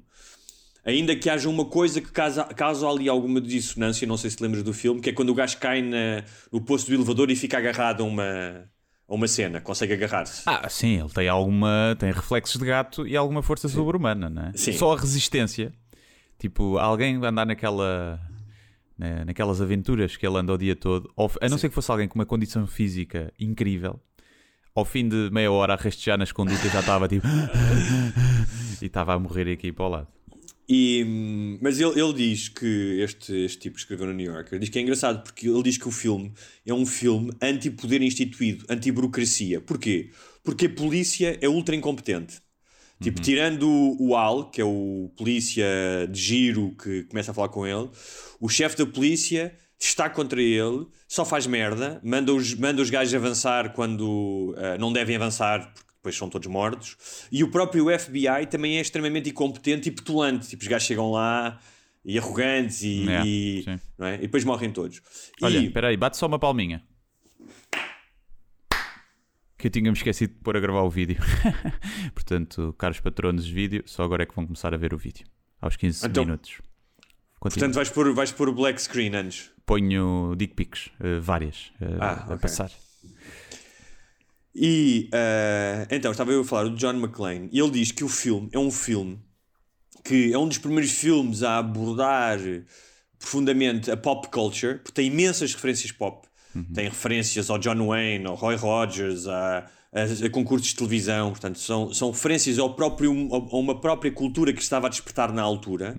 Ainda 0.87 1.17
que 1.17 1.29
haja 1.29 1.49
uma 1.49 1.65
coisa 1.65 2.01
que 2.01 2.13
causa, 2.13 2.45
causa 2.45 2.87
ali 2.89 3.09
alguma 3.09 3.41
dissonância, 3.41 4.07
não 4.07 4.17
sei 4.17 4.31
se 4.31 4.41
lembras 4.41 4.63
do 4.63 4.73
filme, 4.73 5.01
que 5.01 5.11
é 5.11 5.13
quando 5.13 5.31
o 5.31 5.35
gajo 5.35 5.59
cai 5.59 5.83
na- 5.83 6.23
no 6.53 6.61
posto 6.61 6.87
do 6.89 6.95
elevador 6.95 7.29
e 7.29 7.35
fica 7.35 7.59
agarrado 7.59 8.03
a 8.03 8.07
uma, 8.07 8.23
a 9.09 9.15
uma 9.15 9.27
cena, 9.27 9.61
consegue 9.61 9.95
agarrar-se. 9.95 10.43
Ah, 10.47 10.69
sim, 10.69 11.01
ele 11.01 11.09
tem 11.11 11.29
alguma. 11.29 11.97
tem 11.99 12.13
reflexos 12.13 12.61
de 12.61 12.65
gato 12.67 13.05
e 13.07 13.17
alguma 13.17 13.43
força 13.43 13.69
sobre-humana, 13.69 14.31
não 14.31 14.43
é? 14.45 14.53
Sim. 14.55 14.73
Só 14.75 14.93
a 14.93 14.97
resistência. 15.01 15.73
Tipo, 16.39 16.79
alguém 16.79 17.17
andar 17.17 17.45
naquela. 17.45 18.21
na- 18.97 19.25
naquelas 19.25 19.61
aventuras 19.61 20.17
que 20.17 20.25
ele 20.27 20.37
anda 20.39 20.53
o 20.53 20.57
dia 20.59 20.77
todo, 20.77 21.13
ao 21.17 21.31
a 21.43 21.49
não 21.49 21.59
ser 21.59 21.69
que 21.69 21.75
fosse 21.75 21.91
alguém 21.91 22.07
com 22.07 22.15
uma 22.17 22.25
condição 22.27 22.65
física 22.67 23.33
incrível, 23.41 23.99
ao 24.75 24.85
fim 24.85 25.09
de 25.09 25.31
meia 25.33 25.51
hora 25.51 25.73
a 25.75 25.77
rastejar 25.77 26.17
nas 26.17 26.31
condutas 26.31 26.71
já 26.73 26.79
estava 26.81 27.09
tipo. 27.09 27.27
e 28.81 28.87
estava 28.87 29.15
a 29.15 29.19
morrer 29.19 29.51
aqui 29.53 29.73
para 29.73 29.85
o 29.85 29.89
lado. 29.89 30.16
E, 30.69 31.59
mas 31.61 31.79
ele, 31.79 32.01
ele 32.01 32.13
diz 32.13 32.49
que 32.49 33.01
este, 33.01 33.33
este 33.45 33.59
tipo 33.59 33.77
que 33.77 33.83
escreveu 33.83 34.07
no 34.07 34.13
New 34.13 34.33
Yorker 34.33 34.59
diz 34.59 34.69
que 34.69 34.79
é 34.79 34.83
engraçado 34.83 35.23
porque 35.23 35.49
ele 35.49 35.63
diz 35.63 35.79
que 35.79 35.87
o 35.87 35.93
filme 35.93 36.33
é 36.67 36.75
um 36.75 36.85
filme 36.85 37.33
anti-poder 37.41 38.03
instituído, 38.03 38.65
anti-burocracia. 38.69 39.61
Porquê? 39.61 40.11
Porque 40.43 40.67
a 40.67 40.71
polícia 40.71 41.39
é 41.41 41.49
ultra 41.49 41.77
incompetente. 41.77 42.41
Tipo, 43.01 43.21
tirando 43.21 43.69
o, 43.69 44.09
o 44.09 44.17
Al, 44.17 44.51
que 44.51 44.61
é 44.61 44.65
o 44.65 45.11
polícia 45.17 45.67
de 46.11 46.19
giro 46.19 46.75
que 46.83 47.03
começa 47.05 47.31
a 47.31 47.35
falar 47.35 47.51
com 47.51 47.67
ele, 47.67 47.91
o 48.41 48.49
chefe 48.49 48.77
da 48.77 48.87
polícia 48.87 49.55
está 49.79 50.09
contra 50.09 50.41
ele, 50.41 50.87
só 51.07 51.25
faz 51.25 51.47
merda, 51.47 52.01
manda 52.03 52.33
os, 52.33 52.55
manda 52.55 52.81
os 52.81 52.89
gajos 52.89 53.15
avançar 53.15 53.75
quando 53.75 54.55
ah, 54.57 54.79
não 54.79 54.93
devem 54.93 55.17
avançar, 55.17 55.73
depois 56.07 56.17
são 56.17 56.31
todos 56.31 56.47
mortos. 56.47 56.97
E 57.33 57.43
o 57.43 57.51
próprio 57.51 57.87
FBI 57.99 58.47
também 58.49 58.79
é 58.79 58.81
extremamente 58.81 59.29
incompetente 59.31 59.89
e 59.89 59.93
petulante. 59.93 60.49
Tipo, 60.49 60.63
os 60.63 60.69
gajos 60.69 60.87
chegam 60.87 61.11
lá 61.11 61.59
e 62.05 62.17
arrogantes 62.19 62.83
e, 62.83 63.09
É, 63.09 63.23
e- 63.27 63.65
é? 64.01 64.15
e 64.15 64.19
depois 64.19 64.45
morrem 64.45 64.71
todos. 64.71 65.03
Olha, 65.43 65.59
espera 65.59 65.89
aí, 65.89 65.97
bate 65.97 66.17
só 66.17 66.27
uma 66.27 66.39
palminha. 66.39 66.83
Que 69.59 69.67
eu 69.67 69.71
tinha-me 69.71 69.97
esquecido 69.97 70.35
de 70.35 70.41
pôr 70.41 70.57
a 70.57 70.61
gravar 70.61 70.83
o 70.83 70.91
vídeo. 70.91 71.17
Portanto, 72.15 72.75
caros 72.79 73.01
patronos 73.01 73.45
de 73.47 73.53
vídeo, 73.53 73.83
só 73.87 74.05
agora 74.05 74.23
é 74.23 74.27
que 74.27 74.35
vão 74.35 74.45
começar 74.45 74.73
a 74.73 74.77
ver 74.77 74.93
o 74.95 74.99
vídeo. 74.99 75.27
Aos 75.61 75.77
15 75.77 76.07
Então, 76.07 76.25
minutos. 76.25 76.61
Continua. 77.41 77.67
portanto, 77.69 77.75
vais 77.75 77.91
pôr, 77.91 78.15
vais 78.15 78.33
pôr 78.33 78.49
o 78.49 78.53
black 78.53 78.81
screen 78.81 79.15
antes. 79.15 79.51
Ponho 79.65 80.35
dick 80.37 80.55
pics, 80.55 80.91
eh, 81.01 81.19
várias, 81.21 81.73
eh, 81.81 81.87
Ah, 82.01 82.23
a 82.23 82.25
ok. 82.27 82.39
passar. 82.39 82.71
E 84.59 85.11
ah, 85.13 85.87
então, 85.91 86.11
estava 86.11 86.33
eu 86.33 86.41
a 86.41 86.45
falar 86.45 86.65
do 86.65 86.77
John 86.77 86.95
McClane 86.95 87.51
e 87.53 87.61
ele 87.61 87.71
diz 87.73 87.93
que 87.93 88.03
o 88.03 88.09
filme 88.09 88.49
é 88.53 88.59
um 88.59 88.71
filme 88.71 89.21
que 90.03 90.33
é 90.33 90.39
um 90.39 90.49
dos 90.49 90.59
primeiros 90.59 90.93
filmes 90.93 91.43
a 91.43 91.59
abordar 91.59 92.39
profundamente 93.19 93.91
a 93.91 93.97
pop 93.97 94.29
culture, 94.29 94.77
porque 94.77 94.93
tem 94.93 95.09
imensas 95.09 95.53
referências 95.53 95.91
pop. 95.91 96.27
Tem 96.73 96.85
referências 96.89 97.51
ao 97.51 97.59
John 97.59 97.87
Wayne, 97.87 98.25
ao 98.25 98.35
Roy 98.35 98.57
Rogers, 98.57 99.27
a, 99.27 99.67
a, 99.93 100.27
a 100.27 100.31
concursos 100.31 100.69
de 100.69 100.77
televisão, 100.77 101.31
portanto, 101.31 101.59
são, 101.59 101.93
são 101.93 102.11
referências 102.11 102.59
ao 102.59 102.75
próprio, 102.75 103.11
a 103.35 103.57
uma 103.57 103.79
própria 103.79 104.11
cultura 104.11 104.53
que 104.53 104.63
estava 104.63 104.87
a 104.87 104.91
despertar 104.91 105.33
na 105.33 105.43
altura. 105.43 105.97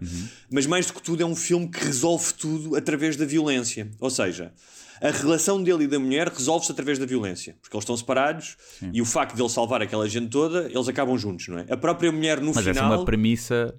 Mas 0.49 0.65
mais 0.65 0.87
do 0.87 0.93
que 0.93 1.01
tudo, 1.01 1.21
é 1.21 1.25
um 1.25 1.35
filme 1.35 1.67
que 1.67 1.83
resolve 1.83 2.33
tudo 2.33 2.75
através 2.75 3.15
da 3.15 3.25
violência. 3.25 3.91
Ou 3.99 4.09
seja, 4.09 4.51
a 5.01 5.09
relação 5.11 5.61
dele 5.61 5.83
e 5.83 5.87
da 5.87 5.99
mulher 5.99 6.27
resolve-se 6.29 6.71
através 6.71 6.97
da 6.99 7.05
violência, 7.05 7.55
porque 7.61 7.75
eles 7.75 7.83
estão 7.83 7.95
separados 7.97 8.57
e 8.93 9.01
o 9.01 9.05
facto 9.05 9.35
de 9.35 9.41
ele 9.41 9.49
salvar 9.49 9.81
aquela 9.81 10.07
gente 10.07 10.29
toda, 10.29 10.69
eles 10.71 10.87
acabam 10.87 11.17
juntos, 11.17 11.47
não 11.47 11.59
é? 11.59 11.65
A 11.69 11.77
própria 11.77 12.11
mulher 12.11 12.39
no 12.39 12.47
Mas 12.47 12.57
essa 12.59 12.69
é 12.71 12.73
final. 12.73 12.91
uma 12.97 13.05
premissa 13.05 13.73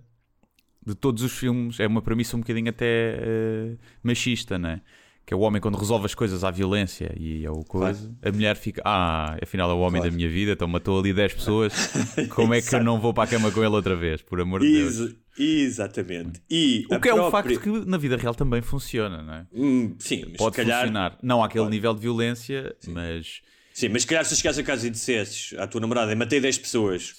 de 0.87 0.95
todos 0.95 1.23
os 1.23 1.33
filmes, 1.33 1.79
é 1.81 1.87
uma 1.87 2.01
premissa 2.01 2.37
um 2.37 2.41
bocadinho 2.41 2.71
até 2.71 2.87
eh, 2.87 3.77
machista, 4.03 4.59
não 4.59 4.71
é? 4.71 4.81
Que 5.27 5.35
é 5.35 5.37
o 5.37 5.41
homem 5.41 5.61
quando 5.61 5.77
resolve 5.77 6.07
as 6.07 6.15
coisas 6.15 6.43
à 6.43 6.51
violência 6.51 7.13
e 7.15 7.45
ao 7.45 7.63
coisa, 7.63 8.11
a 8.23 8.33
mulher 8.33 8.57
fica, 8.57 8.81
ah, 8.83 9.37
afinal 9.43 9.71
é 9.71 9.75
o 9.75 9.79
homem 9.81 10.01
Claro. 10.01 10.11
da 10.11 10.17
minha 10.17 10.29
vida, 10.31 10.53
então 10.53 10.67
matou 10.67 10.99
ali 10.99 11.13
10 11.13 11.35
pessoas, 11.35 11.75
como 12.35 12.55
é 12.55 12.63
que 12.63 12.75
eu 12.75 12.83
não 12.83 12.99
vou 12.99 13.13
para 13.13 13.25
a 13.25 13.27
cama 13.27 13.51
com 13.51 13.61
ele 13.63 13.75
outra 13.75 13.95
vez, 13.95 14.23
por 14.23 14.41
amor 14.41 14.61
de 14.61 14.73
Deus? 14.73 15.15
Ex- 15.39 15.63
exatamente. 15.79 16.41
E 16.51 16.85
O 16.91 17.01
que 17.01 17.09
é 17.09 17.15
um 17.15 17.31
facto 17.31 17.59
que 17.61 17.69
na 17.87 17.97
vida 17.99 18.17
real 18.17 18.35
também 18.35 18.61
funciona, 18.63 19.23
não 19.23 19.35
é? 19.35 19.47
Hum, 19.53 19.95
sim, 19.99 20.25
mas 20.29 20.37
Pode 20.37 20.57
calhar, 20.57 20.81
funcionar, 20.81 21.19
não 21.23 21.43
àquele 21.43 21.69
nível 21.69 21.95
de 21.95 22.01
violência, 22.01 22.75
mas 22.89 23.41
Sim, 23.73 23.91
mas 23.91 24.03
se 24.03 24.09
calhar 24.09 24.25
se 24.25 24.35
chegares 24.37 24.59
a 24.59 24.63
casa 24.63 24.87
e 24.87 24.91
dissesses 24.91 25.57
à 25.59 25.67
tua 25.67 25.81
namorada, 25.81 26.15
matei 26.17 26.41
10 26.41 26.59
pessoas 26.59 27.15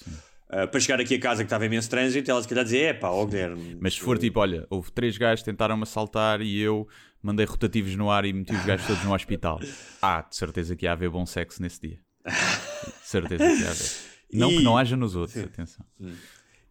ah, 0.50 0.66
para 0.66 0.78
chegar 0.80 1.00
aqui 1.00 1.14
a 1.14 1.18
casa 1.20 1.42
que 1.42 1.46
estava 1.46 1.64
imenso 1.64 1.88
trânsito, 1.88 2.30
ela 2.30 2.42
se 2.42 2.48
calhar 2.48 2.64
dizia, 2.64 2.88
é 2.88 2.92
pá, 2.92 3.08
ó 3.08 3.24
Guilherme. 3.24 3.78
Mas 3.80 3.94
se 3.94 4.00
for 4.00 4.18
tipo, 4.18 4.40
olha, 4.40 4.66
houve 4.68 4.90
três 4.92 5.16
gajos 5.16 5.42
que 5.42 5.50
tentaram-me 5.50 5.84
assaltar 5.84 6.42
e 6.42 6.60
eu 6.60 6.86
mandei 7.22 7.46
rotativos 7.46 7.94
no 7.96 8.10
ar 8.10 8.24
e 8.26 8.32
meti 8.32 8.52
os 8.54 8.64
gajos 8.66 8.86
todos 8.86 9.02
no 9.04 9.14
hospital. 9.14 9.58
Ah, 10.02 10.22
de 10.28 10.34
certeza 10.36 10.74
que 10.76 10.84
ia 10.86 10.92
haver 10.92 11.08
bom 11.10 11.24
sexo 11.24 11.60
nesse 11.62 11.80
dia. 11.80 11.98
De 12.26 13.08
certeza 13.08 13.44
que 13.44 13.62
ia 13.62 13.70
haver. 13.70 13.90
Não 14.32 14.50
E- 14.50 14.58
que 14.58 14.62
não 14.62 14.78
haja 14.78 14.96
nos 14.96 15.16
outros, 15.16 15.42
atenção. 15.42 15.84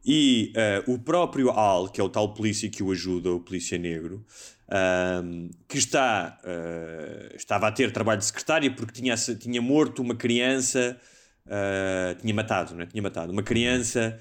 E 0.06 0.53
ah, 0.56 0.84
o 0.88 0.98
próprio 0.98 1.50
Al, 1.51 1.89
que 1.89 2.00
é 2.00 2.03
o 2.03 2.10
tal 2.10 2.34
polícia 2.34 2.70
que 2.70 2.82
o 2.82 2.91
ajuda, 2.91 3.32
o 3.32 3.39
polícia 3.39 3.77
negro, 3.77 4.25
ahm, 4.70 5.50
que 5.68 5.77
está, 5.77 6.39
ah, 6.44 7.36
estava 7.36 7.68
a 7.68 7.72
ter 7.72 7.91
trabalho 7.91 8.20
de 8.20 8.25
secretária 8.25 8.72
porque 8.72 8.94
tinha, 9.01 9.15
tinha 9.15 9.62
morto 9.62 10.01
uma 10.01 10.15
criança, 10.15 11.00
ah, 11.48 12.15
tinha 12.20 12.34
matado, 12.34 12.75
não 12.75 12.82
é? 12.82 12.86
Tinha 12.86 13.01
matado 13.03 13.32
uma 13.32 13.44
criança 13.44 14.18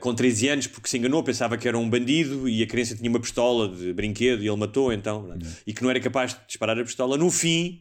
com 0.00 0.12
13 0.14 0.48
anos 0.48 0.66
porque 0.66 0.88
se 0.88 0.98
enganou, 0.98 1.22
pensava 1.22 1.56
que 1.56 1.66
era 1.66 1.78
um 1.78 1.88
bandido 1.88 2.48
e 2.48 2.62
a 2.62 2.66
criança 2.66 2.94
tinha 2.96 3.08
uma 3.08 3.20
pistola 3.20 3.68
de 3.68 3.92
brinquedo 3.92 4.42
e 4.42 4.48
ele 4.48 4.56
matou, 4.56 4.92
então, 4.92 5.22
pronto. 5.22 5.46
e 5.66 5.72
que 5.72 5.82
não 5.82 5.88
era 5.88 6.00
capaz 6.00 6.34
de 6.34 6.40
disparar 6.46 6.78
a 6.78 6.84
pistola. 6.84 7.16
No 7.16 7.30
fim, 7.30 7.80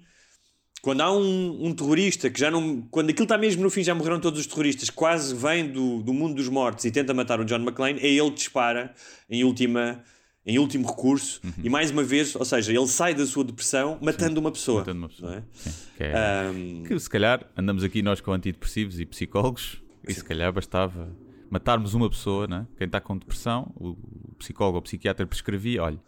quando 0.86 1.01
há 1.01 1.12
um, 1.12 1.65
um 1.65 1.74
terrorista 1.74 2.30
que 2.30 2.39
já 2.39 2.51
não. 2.51 2.84
Quando 2.92 3.10
aquilo 3.10 3.24
está 3.24 3.39
mesmo 3.39 3.63
no 3.63 3.72
fim, 3.72 3.82
já 3.84 3.96
morreram 3.96 4.20
todos 4.20 4.39
os 4.39 4.46
terroristas, 4.46 4.88
quase 4.88 5.34
vem 5.34 5.68
do, 5.68 6.04
do 6.04 6.13
mundo 6.13 6.36
dos 6.36 6.48
mortos 6.48 6.86
e 6.86 6.92
tenta 6.92 7.12
matar 7.12 7.39
o 7.39 7.44
John 7.44 7.56
McClane, 7.56 8.00
é 8.00 8.08
ele 8.08 8.30
que 8.30 8.36
dispara 8.38 8.94
em 9.27 9.44
última. 9.44 10.04
Em 10.46 10.60
último 10.60 10.88
recurso, 10.88 11.42
e 11.63 11.68
mais 11.72 11.89
uma 11.89 12.04
vez, 12.04 12.36
ou 12.36 12.46
seja, 12.46 12.72
ele 12.72 12.86
sai 12.86 13.15
da 13.15 13.25
sua 13.25 13.44
depressão 13.44 13.98
matando 14.00 14.39
uma 14.39 14.51
pessoa. 14.51 14.82
Matando 14.82 15.00
uma 15.00 15.10
pessoa. 15.10 15.36
é? 15.38 15.44
Sim, 15.51 15.72
que, 15.98 16.04
é- 16.04 16.13
Ahm, 16.15 16.84
que 16.84 17.00
se 17.00 17.10
calhar 17.10 17.44
andamos 17.58 17.84
aqui 17.84 18.04
nós 18.04 18.22
com 18.22 18.32
antidepressivos 18.32 19.00
e 19.00 19.08
psicólogos 19.08 19.82
e 20.08 20.13
se 20.13 20.24
calhar 20.24 20.54
bastava 20.54 21.10
matarmos 21.50 21.96
uma 21.96 22.08
pessoa, 22.08 22.46
né? 22.46 22.68
quem 22.77 22.86
está 22.86 23.01
com 23.01 23.18
depressão, 23.18 23.72
o 23.75 23.96
psicólogo 24.38 24.75
ou 24.75 24.80
o 24.82 24.84
psiquiatra 24.84 25.25
prescrevia, 25.25 25.82
olha, 25.82 26.00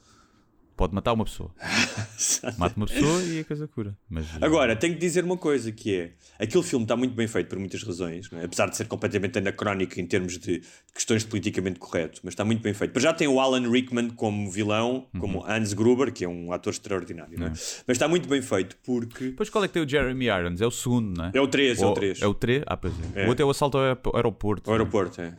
pode 0.78 0.94
matar 0.94 1.12
uma 1.14 1.26
pessoa. 1.26 1.52
Mata 2.58 2.76
uma 2.78 2.86
pessoa 2.86 3.22
e 3.24 3.40
a 3.40 3.44
coisa 3.44 3.68
cura. 3.68 3.98
Mas, 4.10 4.26
eh, 4.28 4.38
Agora, 4.42 4.76
tenho 4.76 4.94
que 4.94 5.00
dizer 5.00 5.24
uma 5.24 5.36
coisa 5.36 5.72
que 5.72 5.94
é, 5.96 6.12
aquele 6.40 6.64
filme 6.64 6.86
está 6.86 6.96
muito 6.96 7.14
bem 7.16 7.28
feito 7.28 7.48
por 7.50 7.58
muitas 7.60 7.82
razões, 7.84 8.30
é? 8.32 8.46
apesar 8.46 8.70
de 8.70 8.78
ser 8.78 8.88
completamente 8.88 9.38
anacrónico 9.40 10.00
em 10.00 10.06
termos 10.06 10.38
de 10.38 10.62
questões 10.94 11.24
politicamente 11.24 11.80
correto, 11.80 12.22
mas 12.24 12.34
está 12.34 12.46
muito 12.46 12.62
bem 12.62 12.74
feito. 12.74 12.92
Para 12.92 13.02
já 13.02 13.14
tem 13.14 13.28
o 13.28 13.40
Alan 13.40 13.70
Rickman 13.70 14.12
como 14.12 14.50
vilão, 14.52 15.08
como 15.20 15.44
Hans 15.46 15.74
Gruber, 15.74 16.14
que 16.14 16.24
é 16.24 16.30
um 16.30 16.52
ator 16.54 16.72
extraordinário, 16.74 17.38
não 17.40 17.48
é? 17.48 17.50
mas 17.50 17.88
está 17.88 18.08
muito 18.08 18.30
bem 18.30 18.42
feito 18.42 18.78
porque 18.84 19.26
Depois 19.30 19.50
qual 19.50 19.64
é 19.64 19.68
que 19.68 19.74
tem 19.74 19.84
o 19.84 19.90
Jeremy 19.90 20.26
Irons? 20.26 20.62
É 20.62 20.68
o 20.68 20.72
segundo, 20.72 21.18
não 21.18 21.26
é? 21.26 21.32
é 21.34 21.42
o 21.42 21.48
3, 21.48 21.82
é 21.82 21.86
o 21.86 21.94
3. 21.94 22.22
É 22.22 22.28
o 22.28 22.34
3? 22.34 22.64
Ah, 22.68 22.78
pois 22.78 22.94
é. 23.16 23.24
É. 23.24 23.26
O 23.26 23.30
outro 23.30 23.44
é 23.44 23.46
o 23.46 23.50
assalto 23.50 23.78
ao 23.78 23.84
aerop- 23.84 24.16
aeroporto. 24.16 24.70
O 24.70 24.74
aeroporto, 24.74 25.22
é. 25.22 25.34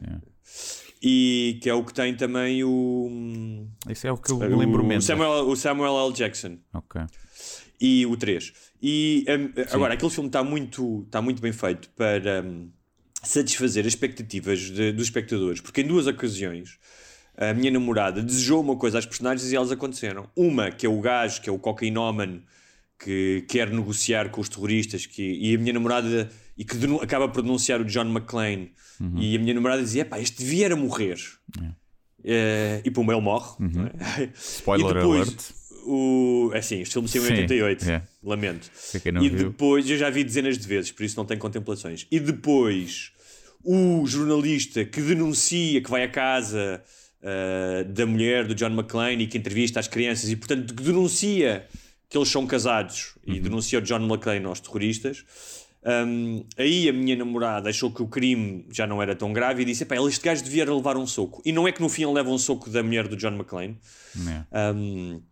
E 1.03 1.59
que 1.63 1.71
é 1.71 1.75
o 1.75 1.85
que 1.85 1.95
tem 1.95 2.15
também 2.17 2.65
o, 2.65 3.67
Esse 3.89 4.09
é 4.09 4.13
o 4.13 4.17
que 4.17 4.33
eu 4.33 4.39
me 4.39 4.49
lembro 4.57 4.83
o, 4.83 4.87
menos. 4.87 5.05
Samuel, 5.05 5.49
o 5.49 5.55
Samuel 5.57 5.97
L. 6.07 6.13
Jackson. 6.13 6.59
Ok. 6.75 7.01
e 7.81 8.05
o 8.07 8.17
3. 8.17 8.53
E 8.83 9.25
um, 9.29 9.53
agora, 9.75 9.95
aquele 9.95 10.11
filme 10.11 10.29
está 10.29 10.43
muito, 10.43 11.03
está 11.07 11.23
muito 11.23 11.41
bem 11.41 11.53
feito 11.53 11.89
para, 11.91 12.43
um, 12.43 12.69
satisfazer 13.23 13.83
as 13.87 13.93
expectativas 13.93 14.59
de- 14.61 14.93
dos 14.93 15.05
espectadores, 15.05 15.61
porque 15.61 15.81
em 15.83 15.87
duas 15.87 16.07
ocasiões 16.09 16.79
a 17.37 17.55
minha 17.55 17.71
namorada 17.71 18.21
desejou 18.21 18.61
uma 18.61 18.77
coisa 18.77 18.99
às 18.99 19.07
personagens 19.07 19.53
e 19.53 19.55
elas 19.57 19.71
aconteceram. 19.71 20.29
Uma, 20.35 20.73
que 20.73 20.85
é 20.85 20.89
o 20.89 21.01
gajo, 21.01 21.41
que 21.41 21.49
é 21.49 21.53
o 21.53 21.59
cocainómano, 21.59 22.43
que 22.99 23.45
quer 23.49 23.71
negociar 23.71 24.31
com 24.31 24.41
os 24.41 24.49
terroristas, 24.49 25.07
que, 25.07 25.23
e 25.23 25.55
a 25.55 25.59
minha 25.59 25.73
namorada, 25.73 26.31
e 26.57 26.65
que 26.65 26.77
acaba 27.01 27.29
por 27.29 27.43
denunciar 27.43 27.81
o 27.81 27.85
John 27.85 28.07
McClane, 28.07 28.73
e 29.17 29.37
a 29.37 29.39
minha 29.39 29.55
namorada 29.55 29.83
dizia: 29.83 30.05
pá, 30.05 30.19
este 30.21 30.39
devia 30.39 30.67
era 30.67 30.77
morrer. 30.77 31.19
Eh, 32.25 32.83
e 32.85 32.91
pum, 32.91 33.11
ele 33.11 33.21
morre. 33.21 33.55
não 33.61 33.87
é? 33.87 34.31
Spoiler 34.35 34.91
e 34.91 34.95
depois, 34.95 35.29
alert. 35.29 35.45
O... 35.87 36.51
É 36.53 36.59
assim, 36.59 36.81
este 36.81 36.93
filme 36.93 37.09
saiu 37.09 37.23
em 37.23 37.27
Sim, 37.27 37.33
88. 37.43 37.91
é. 37.91 38.03
Lamento. 38.23 38.71
E 39.23 39.29
viu. 39.29 39.51
depois, 39.51 39.89
eu 39.89 39.97
já 39.97 40.11
vi 40.11 40.25
dezenas 40.25 40.59
de 40.59 40.67
vezes, 40.67 40.91
por 40.91 41.05
isso 41.05 41.17
não 41.17 41.25
tenho 41.25 41.39
contemplações. 41.39 42.07
E 42.11 42.19
depois, 42.19 43.13
o 43.65 44.05
jornalista 44.07 44.85
que 44.85 45.01
denuncia, 45.01 45.81
que 45.81 45.89
vai 45.89 46.03
à 46.03 46.09
casa 46.09 46.83
ah, 47.23 47.85
da 47.85 48.07
mulher 48.07 48.47
do 48.47 48.55
John 48.55 48.71
McClane 48.71 49.25
e 49.25 49.27
que 49.27 49.37
entrevista 49.37 49.81
as 49.81 49.89
crianças 49.89 50.31
e, 50.31 50.37
portanto, 50.37 50.73
que 50.75 50.83
denuncia 50.83 51.67
que 52.09 52.17
eles 52.17 52.29
são 52.29 52.47
casados 52.47 53.15
Uhum. 53.27 53.35
e 53.35 53.41
denuncia 53.41 53.79
o 53.79 53.83
John 53.83 54.01
McClane 54.07 54.45
aos 54.47 54.61
terroristas. 54.61 55.25
Um, 55.85 56.45
aí 56.57 56.89
a 56.89 56.93
minha 56.93 57.15
namorada 57.15 57.71
achou 57.71 57.91
que 57.91 58.03
o 58.03 58.09
crime 58.09 58.67
já 58.71 58.87
não 58.87 59.01
era 59.01 59.15
tão 59.15 59.33
grave 59.33 59.63
e 59.63 59.65
disse: 59.65 59.85
Epá, 59.85 59.97
este 59.97 60.25
gajo 60.25 60.43
devia 60.43 60.65
levar 60.73 60.97
um 60.97 61.07
soco. 61.07 61.41
E 61.45 61.53
não 61.53 61.69
é 61.69 61.73
que 61.73 61.81
no 61.81 61.89
fim 61.89 62.03
ele 62.03 62.13
leva 62.15 62.31
um 62.31 62.39
soco 62.39 62.69
da 62.69 62.83
mulher 62.83 63.07
do 63.09 63.17
John 63.17 63.29
McClane. 63.35 63.79
Um, 64.75 65.23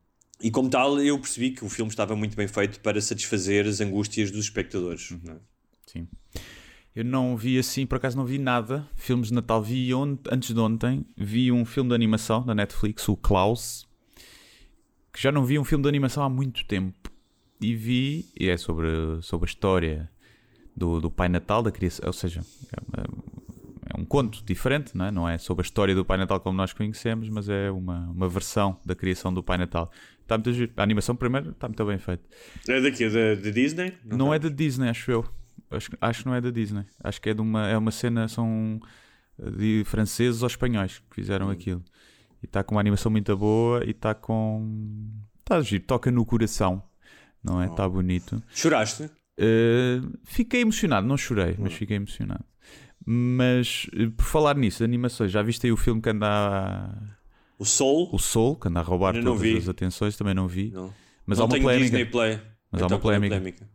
e 0.40 0.50
como 0.50 0.68
tal, 0.68 1.00
eu 1.00 1.18
percebi 1.18 1.50
que 1.50 1.64
o 1.64 1.68
filme 1.68 1.90
estava 1.90 2.14
muito 2.14 2.36
bem 2.36 2.46
feito 2.46 2.78
para 2.80 3.00
satisfazer 3.00 3.66
as 3.66 3.80
angústias 3.80 4.30
dos 4.30 4.44
espectadores. 4.44 5.10
Uhum. 5.10 5.20
é? 5.30 5.36
Sim. 5.86 6.08
Eu 6.94 7.04
não 7.04 7.36
vi 7.36 7.58
assim, 7.58 7.84
por 7.84 7.96
acaso 7.96 8.16
não 8.16 8.24
vi 8.24 8.38
nada. 8.38 8.86
Filmes 8.94 9.28
de 9.28 9.34
Natal 9.34 9.62
vi 9.62 9.92
ont- 9.94 10.20
antes 10.30 10.54
de 10.54 10.60
ontem. 10.60 11.04
Vi 11.16 11.50
um 11.52 11.64
filme 11.64 11.88
de 11.90 11.94
animação 11.94 12.44
da 12.44 12.54
Netflix, 12.54 13.06
o 13.08 13.16
Klaus. 13.16 13.85
Que 15.16 15.22
já 15.22 15.32
não 15.32 15.42
vi 15.46 15.58
um 15.58 15.64
filme 15.64 15.80
de 15.82 15.88
animação 15.88 16.22
há 16.22 16.28
muito 16.28 16.62
tempo. 16.66 17.10
E 17.58 17.74
vi, 17.74 18.26
e 18.38 18.50
é 18.50 18.56
sobre, 18.58 18.86
sobre 19.22 19.48
a 19.48 19.50
história 19.50 20.10
do, 20.76 21.00
do 21.00 21.10
Pai 21.10 21.26
Natal, 21.26 21.62
da 21.62 21.70
criação. 21.72 22.06
Ou 22.06 22.12
seja, 22.12 22.42
é, 22.70 22.76
uma- 22.86 23.06
é 23.96 23.98
um 23.98 24.04
conto 24.04 24.44
diferente, 24.44 24.94
não 24.94 25.06
é? 25.06 25.10
Não 25.10 25.26
é 25.26 25.38
sobre 25.38 25.62
a 25.62 25.64
história 25.64 25.94
do 25.94 26.04
Pai 26.04 26.18
Natal 26.18 26.38
como 26.38 26.54
nós 26.54 26.74
conhecemos, 26.74 27.30
mas 27.30 27.48
é 27.48 27.70
uma, 27.70 28.10
uma 28.10 28.28
versão 28.28 28.78
da 28.84 28.94
criação 28.94 29.32
do 29.32 29.42
Pai 29.42 29.56
Natal. 29.56 29.90
Está 30.20 30.36
muito 30.36 30.52
giro. 30.52 30.70
A 30.76 30.82
animação, 30.82 31.16
primeiro, 31.16 31.52
está 31.52 31.66
muito 31.66 31.82
bem 31.86 31.96
feita. 31.98 32.22
É 32.68 32.78
daqui, 32.82 33.08
da, 33.08 33.36
da 33.36 33.50
Disney? 33.50 33.94
Não, 34.04 34.28
tá. 34.28 34.34
é 34.36 34.38
da 34.38 34.48
Disney, 34.50 34.90
acho 34.90 35.10
eu. 35.10 35.24
Acho, 35.70 35.90
que- 35.90 35.96
acho 35.98 36.20
que 36.20 36.26
não 36.28 36.34
é 36.34 36.42
da 36.42 36.50
Disney. 36.50 36.84
Acho 37.02 37.22
que 37.22 37.30
é 37.30 37.34
de 37.34 37.40
uma, 37.40 37.66
é 37.68 37.78
uma 37.78 37.90
cena, 37.90 38.28
são 38.28 38.78
de 39.56 39.82
franceses 39.86 40.42
ou 40.42 40.46
espanhóis 40.46 40.98
que 41.08 41.14
fizeram 41.16 41.48
aquilo. 41.48 41.82
E 42.46 42.48
está 42.48 42.62
com 42.62 42.76
uma 42.76 42.80
animação 42.80 43.10
muito 43.10 43.36
boa 43.36 43.84
e 43.84 43.90
está 43.90 44.14
com. 44.14 45.10
Está 45.40 45.60
giro, 45.60 45.82
toca 45.84 46.12
no 46.12 46.24
coração, 46.24 46.80
não 47.42 47.60
é? 47.60 47.66
Está 47.66 47.88
bonito. 47.88 48.40
Choraste? 48.54 49.02
Uh, 49.38 50.16
fiquei 50.24 50.60
emocionado, 50.60 51.06
não 51.06 51.16
chorei, 51.16 51.56
mas 51.58 51.72
fiquei 51.72 51.96
emocionado. 51.96 52.44
Mas 53.04 53.86
uh, 53.94 54.10
por 54.12 54.24
falar 54.24 54.56
nisso, 54.56 54.84
animações, 54.84 55.32
já 55.32 55.42
viste 55.42 55.66
aí 55.66 55.72
o 55.72 55.76
filme 55.76 56.00
que 56.00 56.08
anda 56.08 56.26
a... 56.28 56.94
O 57.58 57.64
Soul? 57.64 58.08
O 58.12 58.18
Soul, 58.18 58.56
que 58.56 58.68
anda 58.68 58.78
a 58.80 58.82
roubar 58.82 59.20
todas 59.20 59.40
vi. 59.40 59.56
as 59.56 59.68
atenções, 59.68 60.16
também 60.16 60.34
não 60.34 60.46
vi. 60.46 60.70
Não. 60.70 60.92
Mas 61.26 61.38
não 61.38 61.46
há 61.46 61.48
uma 61.48 61.58
polémica. 61.60 61.84
Disney 61.84 62.04
Play. 62.04 62.40
Mas 62.70 62.82
há 62.82 62.86
Então, 62.86 62.96
uma 62.96 63.02
qual 63.02 63.12
é 63.12 63.16
a 63.16 63.20
polémica. 63.20 63.68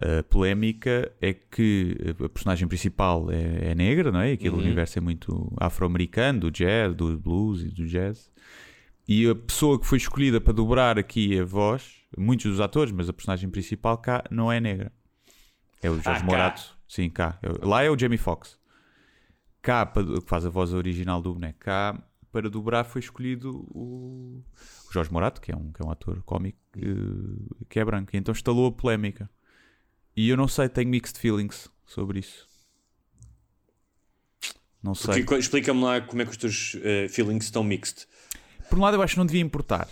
A 0.00 0.22
polémica 0.24 1.12
é 1.20 1.32
que 1.32 1.96
a 2.24 2.28
personagem 2.28 2.66
principal 2.66 3.30
é, 3.30 3.70
é 3.70 3.74
negra, 3.74 4.10
não 4.10 4.20
é? 4.20 4.30
E 4.30 4.32
aquele 4.34 4.50
Uhum. 4.54 4.58
universo 4.60 4.98
é 4.98 5.00
muito 5.02 5.52
afro-americano, 5.60 6.40
do 6.40 6.50
jazz, 6.50 6.94
do 6.94 7.16
blues 7.18 7.62
e 7.62 7.68
do 7.68 7.86
jazz. 7.86 8.30
E 9.08 9.28
a 9.28 9.34
pessoa 9.34 9.78
que 9.80 9.86
foi 9.86 9.98
escolhida 9.98 10.40
para 10.40 10.52
dobrar 10.52 10.98
aqui 10.98 11.38
a 11.38 11.44
voz, 11.44 11.94
muitos 12.16 12.46
dos 12.50 12.60
atores, 12.60 12.92
mas 12.92 13.08
a 13.08 13.12
personagem 13.12 13.50
principal 13.50 13.98
cá 13.98 14.24
não 14.30 14.50
é 14.50 14.60
negra. 14.60 14.92
É 15.82 15.90
o 15.90 15.94
Jorge 15.94 16.10
Ah, 16.10 16.14
cá. 16.20 16.24
Morato. 16.24 16.78
Sim, 16.88 17.10
cá. 17.10 17.38
É- 17.42 17.66
Lá 17.66 17.82
é 17.82 17.90
o 17.90 17.98
Jamie 17.98 18.18
Foxx. 18.18 18.58
Cá, 19.60 19.86
que 19.86 20.20
faz 20.26 20.44
a 20.44 20.50
voz 20.50 20.72
original 20.72 21.22
do 21.22 21.32
boneco. 21.34 21.58
Cá, 21.60 22.00
para 22.32 22.48
dobrar, 22.50 22.84
foi 22.84 23.00
escolhido 23.00 23.50
o, 23.70 24.42
o 24.88 24.92
Jorge 24.92 25.12
Morato, 25.12 25.40
que 25.40 25.52
é 25.52 25.56
um, 25.56 25.70
que 25.72 25.82
é 25.82 25.84
um 25.84 25.90
ator 25.90 26.22
cómico, 26.24 26.58
que, 26.72 26.82
que 27.68 27.78
é 27.78 27.84
branco. 27.84 28.10
E 28.14 28.18
então 28.18 28.32
instalou 28.32 28.66
a 28.66 28.72
polémica. 28.72 29.30
E 30.16 30.28
eu 30.28 30.36
não 30.36 30.46
sei, 30.46 30.68
tenho 30.68 30.90
mixed 30.90 31.18
feelings 31.18 31.68
sobre 31.86 32.18
isso. 32.18 32.46
Não 34.82 34.94
sei. 34.94 35.24
Explica-me 35.38 35.82
lá 35.82 36.00
como 36.00 36.22
é 36.22 36.24
que 36.24 36.32
os 36.32 36.36
teus 36.36 36.76
eh, 36.82 37.06
feelings 37.08 37.44
estão 37.44 37.62
mixed. 37.62 38.06
Por 38.68 38.78
um 38.78 38.82
lado, 38.82 38.96
eu 38.96 39.02
acho 39.02 39.14
que 39.14 39.18
não 39.18 39.26
devia 39.26 39.40
importar, 39.40 39.88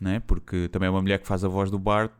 né? 0.00 0.20
porque 0.20 0.68
também 0.68 0.86
é 0.88 0.90
uma 0.90 1.02
mulher 1.02 1.18
que 1.18 1.26
faz 1.26 1.44
a 1.44 1.48
voz 1.48 1.70
do 1.70 1.78
Bart. 1.78 2.12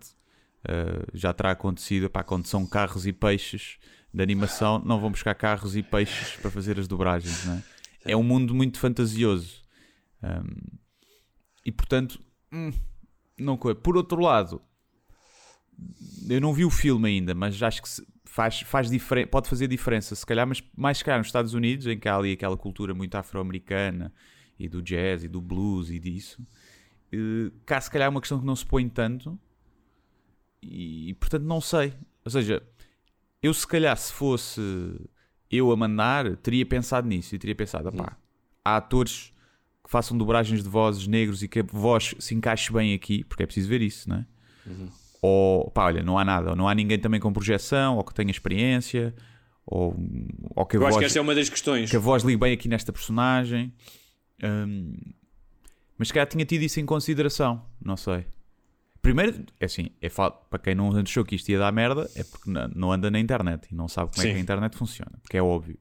uh, 0.68 1.06
já 1.14 1.32
terá 1.32 1.52
acontecido, 1.52 2.10
pá, 2.10 2.22
quando 2.22 2.46
são 2.46 2.66
carros 2.66 3.06
e 3.06 3.12
peixes 3.12 3.78
de 4.12 4.22
animação, 4.22 4.78
não 4.84 5.00
vão 5.00 5.10
buscar 5.10 5.34
carros 5.34 5.76
e 5.76 5.82
peixes 5.82 6.36
para 6.36 6.50
fazer 6.50 6.78
as 6.78 6.86
dobragens. 6.86 7.44
Né? 7.46 7.62
É 8.04 8.16
um 8.16 8.22
mundo 8.22 8.54
muito 8.54 8.78
fantasioso. 8.78 9.62
Um, 10.22 10.78
e 11.64 11.72
portanto, 11.72 12.20
hum, 12.52 12.72
não 13.38 13.56
Por 13.56 13.96
outro 13.96 14.20
lado, 14.20 14.60
eu 16.28 16.40
não 16.40 16.52
vi 16.52 16.64
o 16.64 16.70
filme 16.70 17.08
ainda, 17.08 17.34
mas 17.34 17.62
acho 17.62 17.82
que 17.82 17.88
faz, 18.24 18.60
faz 18.60 18.88
pode 19.30 19.48
fazer 19.48 19.66
diferença, 19.66 20.14
se 20.14 20.24
calhar, 20.24 20.46
mas 20.46 20.62
mais 20.76 20.98
se 20.98 21.04
calhar 21.04 21.18
nos 21.18 21.28
Estados 21.28 21.54
Unidos, 21.54 21.86
em 21.86 21.98
que 21.98 22.08
há 22.08 22.16
ali 22.16 22.32
aquela 22.32 22.56
cultura 22.56 22.94
muito 22.94 23.14
afro-americana 23.14 24.12
e 24.58 24.68
do 24.68 24.82
jazz 24.82 25.24
e 25.24 25.28
do 25.28 25.40
blues 25.40 25.90
e 25.90 25.98
disso, 25.98 26.42
eh, 27.12 27.50
cá 27.64 27.80
se 27.80 27.90
calhar 27.90 28.06
é 28.06 28.08
uma 28.08 28.20
questão 28.20 28.38
que 28.38 28.46
não 28.46 28.56
se 28.56 28.66
põe 28.66 28.88
tanto 28.88 29.38
e, 30.62 31.14
portanto 31.14 31.44
não 31.44 31.60
sei. 31.60 31.94
Ou 32.24 32.30
seja, 32.30 32.62
eu 33.42 33.54
se 33.54 33.66
calhar 33.66 33.96
se 33.96 34.12
fosse 34.12 34.60
eu 35.50 35.72
a 35.72 35.76
mandar, 35.76 36.36
teria 36.36 36.66
pensado 36.66 37.08
nisso 37.08 37.34
e 37.34 37.38
teria 37.38 37.54
pensado, 37.54 37.90
pá, 37.92 38.16
há 38.64 38.76
atores 38.76 39.32
que 39.82 39.90
façam 39.90 40.18
dobragens 40.18 40.62
de 40.62 40.68
vozes 40.68 41.06
negros 41.06 41.42
e 41.42 41.48
que 41.48 41.60
a 41.60 41.62
voz 41.62 42.14
se 42.18 42.34
encaixe 42.34 42.72
bem 42.72 42.92
aqui, 42.92 43.24
porque 43.24 43.42
é 43.42 43.46
preciso 43.46 43.68
ver 43.68 43.80
isso, 43.80 44.08
não 44.08 44.16
é? 44.16 44.26
Ou, 45.20 45.70
pá, 45.70 45.86
olha, 45.86 46.02
não 46.02 46.18
há 46.18 46.24
nada, 46.24 46.50
ou 46.50 46.56
não 46.56 46.68
há 46.68 46.74
ninguém 46.74 46.98
também 46.98 47.18
com 47.20 47.32
projeção, 47.32 47.96
ou 47.96 48.04
que 48.04 48.14
tenha 48.14 48.30
experiência, 48.30 49.14
ou, 49.66 49.96
ou 50.54 50.64
que 50.64 50.76
a 50.76 50.80
Eu 50.80 50.86
acho 50.86 50.94
voz 50.94 50.98
que 50.98 51.04
essa 51.06 51.18
é 51.18 51.22
uma 51.22 51.34
das 51.34 51.48
questões. 51.48 51.90
que 51.90 51.96
a 51.96 52.00
voz 52.00 52.22
ligue 52.22 52.38
bem 52.38 52.52
aqui 52.52 52.68
nesta 52.68 52.92
personagem. 52.92 53.72
Hum, 54.42 54.94
mas 55.98 56.08
se 56.08 56.14
calhar 56.14 56.28
tinha 56.28 56.44
tido 56.44 56.62
isso 56.62 56.78
em 56.78 56.86
consideração, 56.86 57.64
não 57.84 57.96
sei. 57.96 58.24
Primeiro, 59.02 59.44
é 59.60 59.64
assim, 59.64 59.90
é 60.00 60.08
para 60.08 60.58
quem 60.62 60.74
não 60.74 60.96
achou 60.96 61.24
que 61.24 61.34
isto 61.34 61.48
ia 61.48 61.58
dar 61.58 61.72
merda, 61.72 62.08
é 62.14 62.22
porque 62.24 62.50
não, 62.74 62.92
anda 62.92 63.10
na 63.10 63.18
internet 63.18 63.68
e 63.70 63.74
não 63.74 63.88
sabe 63.88 64.10
como 64.10 64.22
é 64.22 64.26
Sim. 64.26 64.32
que 64.32 64.38
a 64.38 64.40
internet 64.40 64.76
funciona, 64.76 65.12
porque 65.22 65.36
é 65.36 65.42
óbvio. 65.42 65.78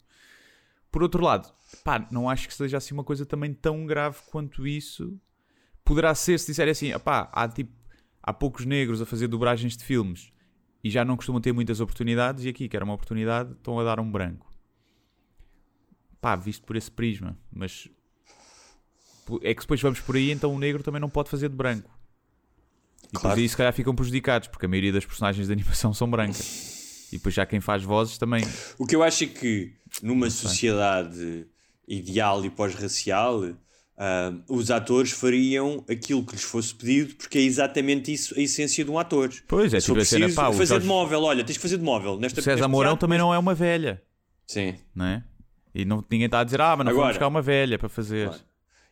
Por 0.92 1.04
outro 1.04 1.24
lado, 1.24 1.52
pá, 1.84 2.08
não 2.12 2.30
acho 2.30 2.48
que 2.48 2.54
seja 2.54 2.78
assim 2.78 2.94
uma 2.94 3.04
coisa 3.04 3.26
também 3.26 3.54
tão 3.54 3.86
grave 3.86 4.18
quanto 4.32 4.66
isso. 4.66 5.20
Poderá 5.84 6.14
ser 6.16 6.40
se 6.40 6.48
disserem 6.48 6.72
assim, 6.72 6.92
pá, 7.00 7.30
há 7.32 7.48
tipo, 7.48 7.72
há 8.28 8.34
poucos 8.34 8.66
negros 8.66 9.02
a 9.02 9.06
fazer 9.06 9.28
dobragens 9.30 9.78
de 9.78 9.86
filmes 9.86 10.34
e 10.84 10.90
já 10.90 11.06
não 11.06 11.16
costumam 11.16 11.40
ter 11.40 11.54
muitas 11.54 11.80
oportunidades 11.80 12.44
e 12.44 12.50
aqui, 12.50 12.68
que 12.68 12.76
era 12.76 12.84
uma 12.84 12.94
oportunidade, 12.94 13.54
estão 13.54 13.80
a 13.80 13.84
dar 13.86 14.02
um 14.02 14.12
branco. 14.12 14.54
Pá, 16.20 16.36
visto 16.36 16.64
por 16.66 16.76
esse 16.76 16.92
prisma, 16.92 17.38
mas 17.50 17.88
é 19.42 19.54
que 19.54 19.62
depois 19.62 19.82
vamos 19.82 20.02
por 20.02 20.18
aí, 20.18 20.32
então 20.32 20.54
o 20.54 20.60
negro 20.60 20.84
também 20.84 21.00
não 21.00 21.10
pode 21.10 21.30
fazer 21.30 21.48
de 21.48 21.56
branco. 21.56 21.90
E 23.14 23.18
Claro. 23.18 23.40
aí 23.40 23.48
se 23.48 23.56
calhar 23.56 23.72
ficam 23.72 23.96
prejudicados, 23.96 24.50
porque 24.50 24.66
a 24.66 24.70
maioria 24.70 24.92
das 24.92 25.06
personagens 25.06 25.48
de 25.48 25.54
animação 25.54 25.94
são 25.94 26.10
brancas. 26.10 27.08
E 27.14 27.18
depois 27.18 27.34
já 27.34 27.46
quem 27.46 27.62
faz 27.62 27.82
vozes 27.84 28.18
também. 28.18 28.44
O 28.78 28.86
que 28.86 28.94
eu 28.94 29.04
acho 29.04 29.24
é 29.24 29.28
que 29.28 29.74
numa 30.04 30.30
sociedade 30.30 31.48
ideal 31.88 32.44
e 32.44 32.50
pós-racial, 32.50 33.42
ah, 33.98 34.32
os 34.48 34.70
atores 34.70 35.12
fariam 35.12 35.84
aquilo 35.90 36.24
que 36.26 36.34
lhes 36.34 36.44
fosse 36.44 36.74
pedido, 36.76 37.16
porque 37.16 37.38
é 37.38 37.42
exatamente 37.42 38.12
isso 38.14 38.38
a 38.38 38.42
essência 38.42 38.86
de 38.86 38.92
um 38.92 39.00
ator. 39.00 39.32
Pois 39.48 39.74
é, 39.74 39.80
tipo 39.80 39.98
a 40.00 40.06
cena, 40.06 40.30
pá, 40.34 40.52
fazer 40.52 40.66
Jorge- 40.68 40.82
de 40.82 40.88
móvel, 40.88 41.24
olha, 41.24 41.44
tens 41.44 41.56
que 41.58 41.62
fazer 41.62 41.78
de 41.78 41.84
móvel. 41.84 42.20
Nesta, 42.20 42.42
César 42.42 42.68
Mourão 42.68 42.92
teatro, 42.92 43.08
também 43.08 43.18
não 43.18 43.34
é 43.34 43.38
uma 43.40 43.56
velha, 43.56 44.02
Sim. 44.46 44.76
não 44.94 45.06
é? 45.06 45.24
E 45.74 45.84
não, 45.86 46.04
ninguém 46.10 46.26
está 46.26 46.40
a 46.40 46.44
dizer, 46.44 46.62
ah, 46.62 46.76
mas 46.76 46.86
não 46.86 46.92
Agora- 46.92 47.06
vamos 47.06 47.16
buscar 47.18 47.28
uma 47.28 47.42
velha 47.42 47.78
para 47.80 47.90
fazer. 47.90 48.28
Claro. 48.30 48.42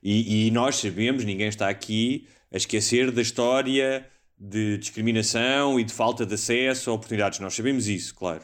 E, 0.04 0.48
e 0.48 0.52
nós 0.52 0.76
sabemos, 0.76 1.24
ninguém 1.24 1.48
está 1.48 1.68
aqui 1.70 2.28
a 2.54 2.58
esquecer 2.58 3.12
da 3.12 3.22
história 3.22 4.06
de 4.38 4.78
discriminação 4.78 5.80
e 5.80 5.84
de 5.84 5.92
falta 5.94 6.26
de 6.26 6.34
acesso 6.36 6.90
a 6.90 6.94
oportunidades. 6.94 7.40
Nós 7.40 7.54
sabemos 7.56 7.88
isso, 7.88 8.14
claro. 8.14 8.42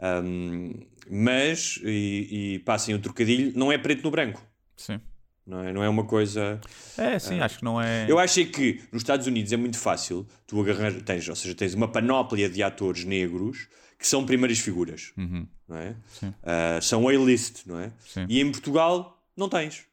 Ahm, 0.00 0.72
mas, 1.10 1.80
e, 1.82 2.54
e 2.54 2.58
passem 2.60 2.94
o 2.94 2.98
trocadilho, 2.98 3.52
não 3.56 3.72
é 3.72 3.78
preto 3.78 4.02
no 4.02 4.10
branco. 4.10 4.42
Sim. 4.76 5.00
Não 5.48 5.64
é, 5.64 5.72
não 5.72 5.82
é 5.82 5.88
uma 5.88 6.04
coisa. 6.04 6.60
É, 6.98 7.18
sim, 7.18 7.40
acho 7.40 7.58
que 7.58 7.64
não 7.64 7.80
é. 7.80 8.04
Eu 8.06 8.18
acho 8.18 8.38
é 8.38 8.44
que 8.44 8.82
nos 8.92 9.00
Estados 9.00 9.26
Unidos 9.26 9.50
é 9.50 9.56
muito 9.56 9.78
fácil 9.78 10.26
tu 10.46 10.60
agarrar, 10.60 10.92
tens, 11.00 11.26
ou 11.26 11.34
seja, 11.34 11.54
tens 11.54 11.72
uma 11.72 11.88
panóplia 11.88 12.50
de 12.50 12.62
atores 12.62 13.04
negros 13.04 13.66
que 13.98 14.06
são 14.06 14.26
primeiras 14.26 14.58
figuras, 14.58 15.12
Uhum. 15.16 15.46
não 15.66 15.76
é? 15.78 15.96
Ah, 16.42 16.78
são 16.82 17.08
A-list, 17.08 17.62
não 17.66 17.80
é? 17.80 17.90
Sim. 18.06 18.26
E 18.28 18.40
em 18.42 18.50
Portugal 18.52 19.18
não 19.34 19.48
tens. 19.48 19.84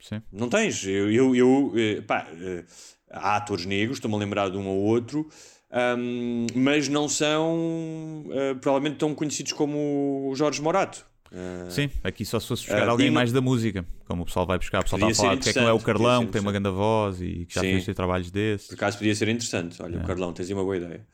Sim. 0.00 0.22
Não 0.32 0.48
tens. 0.48 0.82
Eu, 0.84 1.12
eu, 1.12 1.36
eu, 1.36 1.72
eh, 1.76 2.00
pá, 2.00 2.26
eh, 2.40 2.64
há 3.10 3.36
atores 3.36 3.66
negros, 3.66 3.98
estou-me 3.98 4.16
a 4.16 4.18
lembrar 4.18 4.48
de 4.50 4.56
um 4.56 4.66
ou 4.66 4.78
outro, 4.80 5.28
ahm, 5.70 6.46
mas 6.56 6.88
não 6.88 7.06
são 7.08 8.24
eh, 8.32 8.54
provavelmente 8.54 8.96
tão 8.96 9.14
conhecidos 9.14 9.52
como 9.52 10.28
o 10.30 10.34
Jorge 10.34 10.60
Morato. 10.62 11.06
Ah, 11.34 11.70
Sim, 11.70 11.88
aqui 12.04 12.26
só 12.26 12.38
se 12.38 12.46
fosse 12.46 12.64
buscar 12.64 12.86
Ah, 12.86 12.90
alguém 12.90 13.10
mais 13.10 13.32
da 13.32 13.40
música, 13.40 13.86
como 14.06 14.22
o 14.22 14.26
pessoal 14.26 14.44
vai 14.46 14.58
buscar, 14.58 14.80
o 14.80 14.82
pessoal 14.82 14.98
está 15.08 15.10
a 15.10 15.14
falar 15.24 15.36
porque 15.38 15.48
é 15.48 15.52
que 15.54 15.60
não 15.60 15.68
é 15.68 15.72
o 15.72 15.80
Carlão, 15.80 16.26
que 16.26 16.32
tem 16.32 16.40
uma 16.42 16.52
grande 16.52 16.68
voz 16.68 17.22
e 17.22 17.46
que 17.46 17.54
já 17.54 17.62
Sim. 17.62 17.80
fez 17.80 17.96
trabalhos 17.96 18.30
desses. 18.30 18.66
por 18.68 18.74
acaso 18.74 18.98
podia 18.98 19.14
ser 19.14 19.28
interessante. 19.28 19.82
Olha, 19.82 19.98
o 19.98 20.04
Carlão, 20.06 20.32
tens 20.34 20.48
aí 20.48 20.54
uma 20.54 20.62
boa 20.62 20.76
ideia. 20.76 21.06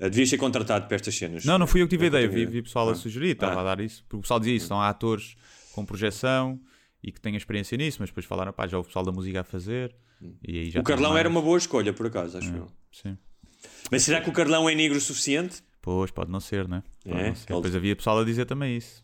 Ah, 0.00 0.08
devias 0.08 0.28
ser 0.30 0.38
contratado 0.38 0.86
para 0.86 0.96
estas 0.96 1.14
cenas. 1.14 1.44
Não, 1.44 1.58
não 1.58 1.66
fui 1.68 1.80
eu 1.80 1.86
que 1.86 1.90
tive 1.90 2.04
a 2.04 2.08
ideia, 2.08 2.28
vi, 2.28 2.44
vi 2.44 2.62
pessoal 2.62 2.88
a 2.88 2.92
Ah. 2.92 2.94
sugerir, 2.96 3.30
estava 3.32 3.54
Ah. 3.54 3.60
a 3.60 3.64
dar 3.76 3.80
isso, 3.84 4.02
porque 4.04 4.16
o 4.16 4.20
pessoal 4.22 4.40
dizia 4.40 4.56
isso, 4.56 4.66
são 4.66 4.80
atores 4.80 5.36
com 5.72 5.84
projeção 5.86 6.58
e 7.02 7.12
que 7.12 7.20
têm 7.20 7.36
experiência 7.36 7.76
nisso, 7.78 7.98
mas 8.00 8.10
depois 8.10 8.26
falaram, 8.26 8.52
pá, 8.52 8.66
já 8.66 8.78
o 8.78 8.84
pessoal 8.84 9.04
da 9.04 9.12
música 9.12 9.42
a 9.42 9.44
fazer. 9.44 9.94
E 10.46 10.58
aí 10.58 10.70
já 10.70 10.80
O 10.80 10.82
Carlão 10.84 11.10
mais. 11.10 11.20
era 11.20 11.28
uma 11.28 11.40
boa 11.42 11.58
escolha, 11.58 11.92
por 11.92 12.06
acaso, 12.06 12.38
acho 12.38 12.52
eu. 12.54 12.66
Sim. 12.92 13.16
Mas 13.92 14.02
será 14.02 14.20
que 14.20 14.28
o 14.28 14.32
Carlão 14.32 14.68
é 14.68 14.74
negro 14.74 14.98
o 14.98 15.00
suficiente? 15.00 15.62
Pois, 15.80 16.10
pode 16.12 16.30
não 16.30 16.38
ser, 16.40 16.68
né? 16.68 16.82
Pode 17.04 17.16
É, 17.20 17.28
não 17.28 17.34
ser. 17.34 17.46
Depois 17.46 17.74
havia 17.76 17.94
pessoal 17.96 18.18
a 18.20 18.24
dizer 18.24 18.44
também 18.44 18.76
isso. 18.76 19.01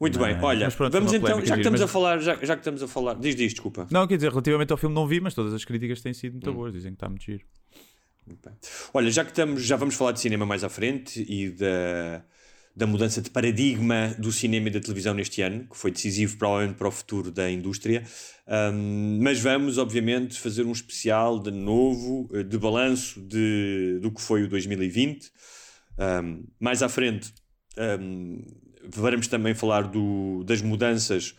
Muito 0.00 0.18
bem, 0.18 0.36
olha, 0.42 0.70
pronto, 0.70 0.92
vamos 0.92 1.12
então, 1.12 1.44
já 1.44 1.54
que 1.54 1.60
estamos 1.60 1.80
a 1.80 1.84
mas- 1.84 1.92
falar, 1.92 2.18
já, 2.18 2.34
já 2.42 2.54
que 2.56 2.60
estamos 2.60 2.82
a 2.82 2.88
falar, 2.88 3.14
diz 3.14 3.36
diz, 3.36 3.52
desculpa. 3.52 3.86
Não, 3.90 4.06
quer 4.06 4.16
dizer, 4.16 4.30
relativamente 4.30 4.72
ao 4.72 4.76
filme 4.76 4.94
não 4.94 5.06
vi, 5.06 5.20
mas 5.20 5.34
todas 5.34 5.54
as 5.54 5.64
críticas 5.64 6.00
têm 6.02 6.12
sido 6.12 6.32
Hum. 6.32 6.40
muito 6.42 6.52
boas, 6.52 6.72
dizem 6.72 6.92
que 6.92 6.96
está 6.96 7.08
muito 7.08 7.24
giro. 7.24 7.44
Olha, 8.92 9.10
já 9.10 9.24
que 9.24 9.30
estamos, 9.30 9.62
já 9.64 9.76
vamos 9.76 9.94
falar 9.94 10.12
de 10.12 10.20
cinema 10.20 10.46
mais 10.46 10.64
à 10.64 10.68
frente 10.68 11.24
e 11.28 11.50
da, 11.50 12.24
da 12.74 12.86
mudança 12.86 13.20
de 13.20 13.28
paradigma 13.30 14.14
do 14.18 14.32
cinema 14.32 14.68
e 14.68 14.70
da 14.70 14.80
televisão 14.80 15.12
neste 15.14 15.42
ano, 15.42 15.66
que 15.70 15.76
foi 15.76 15.90
decisivo 15.90 16.36
provavelmente 16.38 16.76
para 16.78 16.88
o 16.88 16.90
futuro 16.90 17.30
da 17.30 17.50
indústria. 17.50 18.02
Um, 18.48 19.18
mas 19.22 19.40
vamos, 19.40 19.76
obviamente, 19.78 20.40
fazer 20.40 20.64
um 20.64 20.72
especial 20.72 21.38
de 21.38 21.50
novo, 21.50 22.28
eh, 22.34 22.42
de 22.42 22.58
balanço 22.58 23.20
de, 23.20 23.98
do 24.00 24.10
que 24.10 24.20
foi 24.22 24.42
o 24.42 24.48
2020. 24.48 25.30
Um, 25.98 26.44
mais 26.58 26.82
à 26.82 26.88
frente, 26.88 27.32
um, 28.00 28.42
vamos 28.92 29.28
também 29.28 29.54
falar 29.54 29.82
do, 29.82 30.44
das 30.44 30.60
mudanças 30.62 31.34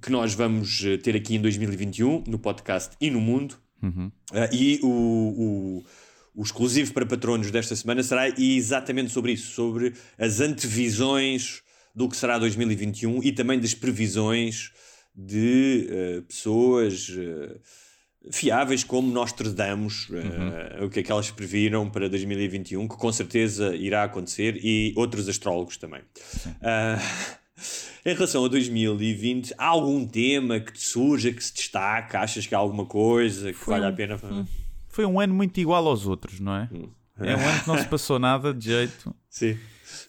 que 0.00 0.10
nós 0.10 0.34
vamos 0.34 0.84
eh, 0.84 0.96
ter 0.96 1.16
aqui 1.16 1.36
em 1.36 1.40
2021 1.40 2.24
no 2.26 2.38
podcast 2.38 2.96
e 3.00 3.10
no 3.10 3.20
mundo. 3.20 3.56
Ah, 4.32 4.48
e 4.52 4.78
o, 4.82 4.88
o, 4.88 5.84
o 6.34 6.42
exclusivo 6.42 6.92
para 6.92 7.06
patronos 7.06 7.50
desta 7.50 7.74
semana 7.74 8.02
será 8.02 8.28
exatamente 8.28 9.10
sobre 9.10 9.32
isso, 9.32 9.52
sobre 9.52 9.94
as 10.16 10.40
antevisões 10.40 11.62
do 11.94 12.08
que 12.08 12.16
será 12.16 12.38
2021 12.38 13.22
e 13.22 13.32
também 13.32 13.58
das 13.58 13.74
previsões 13.74 14.72
de 15.14 15.88
eh, 15.90 16.20
pessoas 16.28 17.10
fiáveis 18.30 18.84
como 18.84 19.10
nós 19.12 19.32
tradamos 19.32 20.08
eh, 20.12 20.84
o 20.84 20.90
que 20.90 21.00
é 21.00 21.02
que 21.02 21.10
elas 21.10 21.30
previram 21.30 21.88
para 21.88 22.08
2021, 22.08 22.86
que 22.88 22.96
com 22.96 23.12
certeza 23.12 23.74
irá 23.74 24.04
acontecer, 24.04 24.58
e 24.62 24.92
outros 24.96 25.28
astrólogos 25.28 25.76
também. 25.76 26.02
Ah, 26.62 26.98
em 28.04 28.14
relação 28.14 28.44
a 28.44 28.48
2020, 28.48 29.54
há 29.56 29.66
algum 29.66 30.06
tema 30.06 30.60
que 30.60 30.72
te 30.72 30.80
surja, 30.80 31.32
que 31.32 31.42
se 31.42 31.54
destaca? 31.54 32.20
Achas 32.20 32.46
que 32.46 32.54
há 32.54 32.58
alguma 32.58 32.86
coisa 32.86 33.52
que 33.52 33.66
vale 33.66 33.86
a 33.86 33.92
pena? 33.92 34.18
Foi 34.88 35.04
um 35.04 35.20
ano 35.20 35.34
muito 35.34 35.58
igual 35.58 35.86
aos 35.86 36.06
outros, 36.06 36.40
não 36.40 36.54
é? 36.54 36.68
Hum. 36.72 36.88
É 37.20 37.36
um 37.36 37.40
ano 37.40 37.60
que 37.60 37.68
não 37.68 37.76
se 37.76 37.86
passou 37.88 38.18
nada 38.18 38.54
de 38.54 38.66
jeito 38.66 39.14
Sim. 39.28 39.58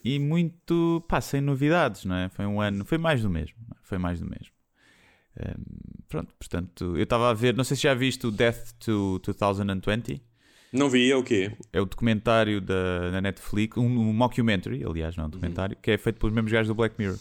e 0.04 0.18
muito, 0.18 1.04
pá, 1.08 1.20
sem 1.20 1.40
novidades, 1.40 2.04
não 2.04 2.14
é? 2.14 2.28
Foi 2.28 2.46
um 2.46 2.60
ano, 2.60 2.84
foi 2.84 2.98
mais 2.98 3.20
do 3.22 3.28
mesmo, 3.28 3.56
é? 3.72 3.76
foi 3.82 3.98
mais 3.98 4.20
do 4.20 4.26
mesmo. 4.26 4.59
Hum, 5.40 6.02
pronto, 6.08 6.34
portanto, 6.38 6.96
eu 6.96 7.02
estava 7.02 7.30
a 7.30 7.34
ver, 7.34 7.56
não 7.56 7.64
sei 7.64 7.76
se 7.76 7.84
já 7.84 7.94
viste 7.94 8.26
o 8.26 8.30
Death 8.30 8.72
to 8.78 9.20
2020, 9.24 10.20
Não 10.72 10.88
vi, 10.90 11.10
é 11.10 11.16
o 11.16 11.22
quê? 11.22 11.52
é 11.72 11.80
o 11.80 11.84
documentário 11.84 12.60
da, 12.60 13.10
na 13.12 13.20
Netflix, 13.20 13.76
um, 13.76 13.84
um 13.84 14.12
mockumentary, 14.12 14.84
aliás, 14.84 15.16
não 15.16 15.24
é 15.24 15.26
um 15.26 15.30
documentário, 15.30 15.76
que 15.80 15.90
é 15.90 15.98
feito 15.98 16.18
pelos 16.18 16.34
mesmos 16.34 16.52
gajos 16.52 16.68
do 16.68 16.74
Black 16.74 16.94
Mirror, 16.98 17.18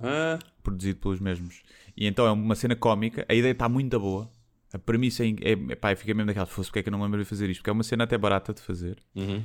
Ah, 0.00 0.38
produzido 0.62 0.98
pelos 1.00 1.20
mesmos. 1.20 1.62
E 1.96 2.06
então 2.06 2.26
é 2.26 2.30
uma 2.30 2.54
cena 2.54 2.74
cómica, 2.76 3.24
a 3.28 3.34
ideia 3.34 3.52
está 3.52 3.68
muito 3.68 3.98
boa. 3.98 4.30
A 4.72 4.78
premissa 4.78 5.24
é, 5.24 5.28
é, 5.70 5.74
pá, 5.74 5.94
fiquei 5.96 6.14
mesmo 6.14 6.28
daquela, 6.28 6.46
se 6.46 6.52
fosse 6.52 6.68
porque 6.70 6.78
é 6.78 6.82
que 6.84 6.88
eu 6.88 6.92
não 6.92 6.98
me 7.00 7.04
lembro 7.04 7.18
de 7.18 7.24
fazer 7.28 7.50
isto, 7.50 7.60
porque 7.60 7.70
é 7.70 7.72
uma 7.72 7.82
cena 7.82 8.04
até 8.04 8.16
barata 8.16 8.54
de 8.54 8.60
fazer. 8.62 8.96
uhum. 9.14 9.42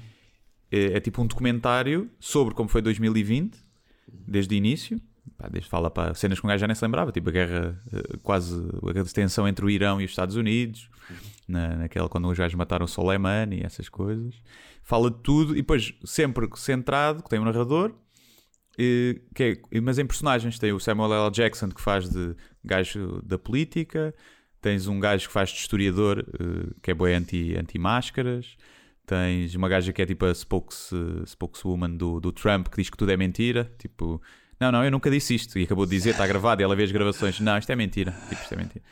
É, 0.71 0.97
é 0.97 0.99
tipo 0.99 1.21
um 1.21 1.27
documentário 1.27 2.09
sobre 2.19 2.53
como 2.55 2.67
foi 2.69 2.81
2020, 2.81 3.57
desde 4.27 4.55
o 4.55 4.57
início. 4.57 4.99
Pá, 5.37 5.47
desde 5.49 5.69
fala 5.69 5.89
para 5.89 6.13
cenas 6.13 6.39
que 6.39 6.45
um 6.45 6.49
gajo 6.49 6.61
já 6.61 6.67
nem 6.67 6.75
se 6.75 6.83
lembrava, 6.85 7.11
tipo 7.11 7.29
a 7.29 7.31
guerra, 7.31 7.79
eh, 7.91 8.17
quase 8.23 8.55
a 8.57 9.03
tensão 9.13 9.47
entre 9.47 9.65
o 9.65 9.69
Irão 9.69 9.99
e 9.99 10.05
os 10.05 10.11
Estados 10.11 10.35
Unidos, 10.35 10.89
na, 11.47 11.75
naquela 11.75 12.07
quando 12.07 12.27
os 12.29 12.37
gajos 12.37 12.55
mataram 12.55 12.85
o 12.85 12.87
Soleimani 12.87 13.59
e 13.59 13.65
essas 13.65 13.89
coisas. 13.89 14.35
Fala 14.83 15.09
de 15.11 15.17
tudo 15.23 15.53
e 15.53 15.57
depois 15.57 15.93
sempre 16.05 16.47
centrado, 16.55 17.23
que 17.23 17.29
tem 17.29 17.39
um 17.39 17.43
narrador, 17.45 17.93
eh, 18.79 19.19
que 19.33 19.59
é- 19.71 19.81
mas 19.81 19.97
em 19.99 20.05
personagens 20.05 20.59
tem 20.59 20.71
o 20.71 20.79
Samuel 20.79 21.13
L. 21.25 21.31
Jackson 21.31 21.69
que 21.69 21.81
faz 21.81 22.09
de 22.09 22.35
gajo 22.63 23.21
da 23.23 23.37
política, 23.37 24.13
tens 24.61 24.87
um 24.87 24.99
gajo 24.99 25.27
que 25.27 25.33
faz 25.33 25.49
de 25.49 25.57
historiador 25.57 26.19
eh, 26.39 26.73
que 26.81 26.91
é 26.91 26.93
boi 26.93 27.13
anti, 27.13 27.55
anti-máscaras, 27.57 28.55
tens 29.05 29.53
uma 29.55 29.67
gaja 29.69 29.91
que 29.93 30.01
é 30.01 30.05
tipo 30.05 30.25
a 30.25 30.33
spokes, 30.33 30.91
spokeswoman 31.25 31.95
do, 31.95 32.19
do 32.19 32.31
Trump 32.31 32.67
que 32.69 32.77
diz 32.77 32.89
que 32.89 32.97
tudo 32.97 33.11
é 33.11 33.17
mentira, 33.17 33.71
tipo, 33.77 34.21
não, 34.59 34.71
não, 34.71 34.83
eu 34.83 34.91
nunca 34.91 35.09
disse 35.09 35.35
isto, 35.35 35.57
e 35.59 35.63
acabou 35.63 35.85
de 35.85 35.91
dizer, 35.91 36.11
está 36.11 36.25
gravado, 36.25 36.61
e 36.61 36.63
ela 36.63 36.75
vê 36.75 36.83
as 36.83 36.91
gravações, 36.91 37.39
não, 37.39 37.57
isto 37.57 37.71
é 37.71 37.75
mentira, 37.75 38.11
tipo, 38.29 38.41
isto 38.41 38.53
é 38.53 38.57
mentira. 38.57 38.85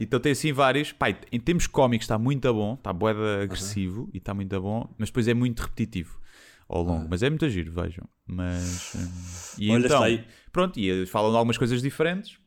Então 0.00 0.20
tem 0.20 0.32
assim 0.32 0.52
vários, 0.52 0.92
pai, 0.92 1.18
em 1.32 1.40
termos 1.40 1.66
cómicos 1.66 2.04
está 2.04 2.16
muito 2.16 2.52
bom, 2.54 2.74
está 2.74 2.92
boeda 2.92 3.42
agressivo 3.42 4.08
e 4.14 4.18
está 4.18 4.32
muito 4.32 4.60
bom, 4.60 4.88
mas 4.96 5.08
depois 5.08 5.26
é 5.26 5.34
muito 5.34 5.60
repetitivo 5.60 6.20
ao 6.68 6.82
longo, 6.82 7.08
mas 7.10 7.22
é 7.22 7.30
muito 7.30 7.48
giro, 7.48 7.72
vejam. 7.72 8.04
Mas 8.24 8.94
hum, 8.94 9.54
e 9.58 9.70
Olha, 9.70 9.86
então, 9.86 10.02
aí. 10.02 10.24
pronto, 10.52 10.78
e 10.78 10.88
eles 10.88 11.10
falam 11.10 11.30
de 11.30 11.36
algumas 11.36 11.58
coisas 11.58 11.82
diferentes 11.82 12.38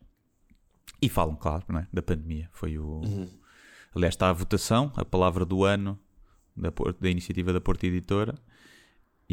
e 1.02 1.10
falam, 1.10 1.36
claro, 1.36 1.66
não 1.68 1.80
é? 1.80 1.88
da 1.92 2.02
pandemia. 2.02 2.48
Foi 2.54 2.78
o. 2.78 3.02
Aliás, 3.94 4.14
está 4.14 4.30
a 4.30 4.34
votação, 4.34 4.94
a 4.96 5.04
palavra 5.04 5.44
do 5.44 5.66
ano 5.66 6.00
da, 6.56 6.72
da 7.00 7.10
iniciativa 7.10 7.52
da 7.52 7.60
Porta 7.60 7.88
Editora, 7.88 8.36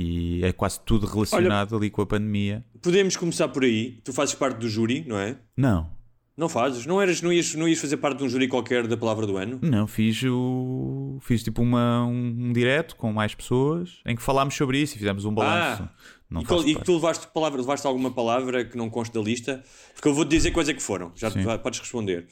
e 0.00 0.44
é 0.44 0.52
quase 0.52 0.78
tudo 0.80 1.06
relacionado 1.06 1.76
ali 1.76 1.90
com 1.90 2.02
a 2.02 2.06
pandemia. 2.06 2.64
Podemos 2.80 3.16
começar 3.16 3.48
por 3.48 3.64
aí. 3.64 4.00
Tu 4.04 4.12
fazes 4.12 4.34
parte 4.34 4.58
do 4.58 4.68
júri, 4.68 5.04
não 5.06 5.18
é? 5.18 5.36
Não, 5.56 5.90
Não 6.36 6.48
fazes? 6.48 6.86
Não, 6.86 7.02
eras, 7.02 7.20
não, 7.20 7.32
ias, 7.32 7.52
não 7.56 7.66
ias 7.68 7.80
fazer 7.80 7.96
parte 7.96 8.18
de 8.18 8.24
um 8.24 8.28
júri 8.28 8.46
qualquer 8.46 8.86
da 8.86 8.96
palavra 8.96 9.26
do 9.26 9.36
ano? 9.36 9.58
não, 9.60 9.86
fiz 9.88 10.22
o. 10.22 11.18
Fiz 11.22 11.42
tipo 11.42 11.60
uma, 11.62 12.04
um, 12.06 12.48
um 12.48 12.52
direto 12.52 12.94
com 12.94 13.12
mais 13.12 13.34
pessoas 13.34 13.98
em 14.06 14.14
que 14.14 14.22
falámos 14.22 14.54
sobre 14.54 14.78
isso 14.80 14.94
e 14.94 14.98
fizemos 14.98 15.24
um 15.24 15.34
balanço. 15.34 15.82
Ah, 15.82 15.90
não 16.30 16.42
e, 16.42 16.44
qual- 16.44 16.64
e 16.68 16.74
tu 16.76 16.94
levaste, 16.94 17.26
palavra, 17.34 17.60
levaste 17.60 17.86
alguma 17.86 18.10
palavra 18.12 18.64
que 18.64 18.76
não 18.76 18.88
consta 18.88 19.18
da 19.18 19.24
lista? 19.24 19.64
Porque 19.94 20.06
eu 20.06 20.14
vou-te 20.14 20.28
dizer 20.30 20.52
quais 20.52 20.68
é 20.68 20.74
que 20.74 20.82
foram. 20.82 21.10
Já 21.16 21.28
podes 21.58 21.80
responder. 21.80 22.28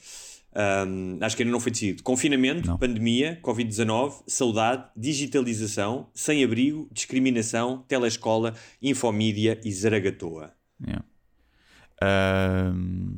Ahm, 0.59 1.19
acho 1.21 1.35
que 1.37 1.43
ainda 1.43 1.51
não 1.51 1.59
foi 1.59 1.71
decidido. 1.71 2.01
Confinamento, 2.01 2.67
Não. 2.67 2.79
pandemia, 2.79 3.39
Covid-19, 3.43 4.23
saudade, 4.25 4.85
digitalização, 4.97 6.09
sem-abrigo, 6.15 6.89
discriminação, 6.91 7.85
telescola, 7.87 8.55
infomídia 8.81 9.61
e 9.63 9.71
zaragatoa. 9.71 10.51
Yeah. 10.83 11.05
Ahm, 12.01 13.17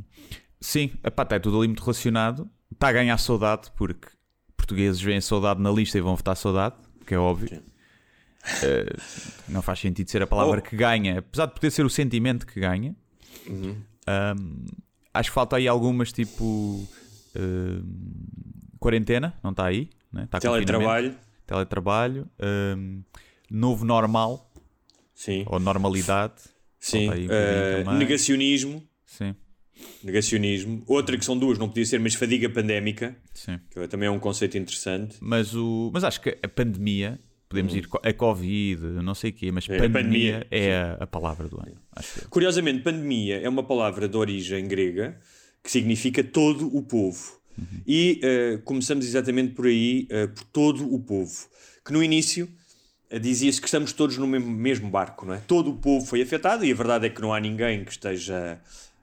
sim, 0.59 0.91
epá, 1.03 1.23
está 1.23 1.39
tudo 1.39 1.57
ali 1.59 1.67
muito 1.67 1.81
relacionado. 1.83 2.49
Está 2.71 2.89
a 2.89 2.91
ganhar 2.91 3.17
saudade, 3.17 3.71
porque 3.75 4.07
portugueses 4.57 5.01
veem 5.01 5.21
saudade 5.21 5.61
na 5.61 5.71
lista 5.71 5.97
e 5.97 6.01
vão 6.01 6.15
votar 6.15 6.35
saudade, 6.35 6.75
que 7.05 7.13
é 7.13 7.17
óbvio. 7.17 7.61
Ah, 8.43 8.95
não 9.49 9.61
faz 9.61 9.79
sentido 9.79 10.09
ser 10.09 10.21
a 10.21 10.27
palavra 10.27 10.59
Oh. 10.59 10.61
que 10.69 10.75
ganha, 10.75 11.19
apesar 11.19 11.45
de 11.47 11.53
poder 11.53 11.71
ser 11.71 11.85
o 11.85 11.89
sentimento 11.89 12.45
que 12.45 12.59
ganha. 12.59 12.95
Ahm, 14.07 14.65
acho 15.13 15.29
que 15.29 15.33
falta 15.33 15.55
aí 15.57 15.67
algumas, 15.67 16.11
tipo 16.11 16.87
quarentena, 18.79 19.33
não 19.43 19.51
está 19.51 19.65
aí, 19.65 19.89
né? 20.11 20.23
está. 20.23 20.39
Teletrabalho, 20.39 21.15
teletrabalho, 21.45 22.27
ahm, 22.39 23.01
novo 23.49 23.85
normal 23.85 24.51
sim. 25.13 25.43
ou 25.47 25.59
normalidade. 25.59 26.35
sim. 26.79 27.09
um 27.09 27.27
também. 27.83 27.97
negacionismo, 27.99 28.83
Sim, 29.05 29.35
negacionismo. 30.03 30.83
Outra 30.87 31.17
que 31.17 31.25
são 31.25 31.37
duas, 31.37 31.57
não 31.57 31.67
podia 31.67 31.85
ser, 31.85 31.99
mas 31.99 32.13
fadiga 32.13 32.49
pandémica, 32.49 33.15
sim. 33.33 33.59
que 33.71 33.87
também 33.87 34.07
é 34.07 34.11
um 34.11 34.19
conceito 34.19 34.57
interessante. 34.57 35.17
Mas, 35.19 35.55
o, 35.55 35.89
mas 35.93 36.03
acho 36.03 36.21
que 36.21 36.37
a 36.41 36.47
pandemia, 36.47 37.19
podemos 37.49 37.73
ir 37.73 37.87
co- 37.87 37.99
a 38.03 38.13
Covid, 38.13 38.81
não 39.01 39.15
sei 39.15 39.31
o 39.31 39.33
quê, 39.33 39.51
mas. 39.51 39.67
É, 39.67 39.77
pandemia, 39.77 39.93
pandemia, 39.93 40.47
é 40.51 40.75
a, 40.75 40.93
a 41.03 41.07
palavra 41.07 41.47
do 41.47 41.59
ano. 41.59 41.75
Curiosamente, 42.29 42.83
pandemia 42.83 43.37
é 43.41 43.49
uma 43.49 43.63
palavra 43.63 44.07
de 44.07 44.15
origem 44.15 44.67
grega 44.67 45.19
que 45.63 45.71
significa 45.71 46.23
todo 46.23 46.75
o 46.75 46.81
povo. 46.81 47.39
E 47.85 48.19
eh, 48.23 48.59
começamos 48.63 49.05
exatamente 49.05 49.53
por 49.53 49.65
aí, 49.65 50.07
eh, 50.09 50.27
por 50.27 50.43
todo 50.45 50.93
o 50.93 50.99
povo. 50.99 51.47
Que 51.85 51.91
no 51.91 52.01
início 52.01 52.47
dizia-se 53.21 53.59
que 53.59 53.67
estamos 53.67 53.91
todos 53.91 54.17
no 54.17 54.27
mesmo, 54.27 54.51
mesmo 54.51 54.89
barco, 54.89 55.25
não 55.25 55.33
é? 55.33 55.37
Todo 55.39 55.71
o 55.71 55.75
povo 55.75 56.05
foi 56.05 56.21
afetado 56.21 56.63
e 56.63 56.71
a 56.71 56.75
verdade 56.75 57.07
é 57.07 57.09
que 57.09 57.21
não 57.21 57.33
há 57.33 57.39
ninguém 57.39 57.83
que 57.83 57.91
esteja 57.91 58.61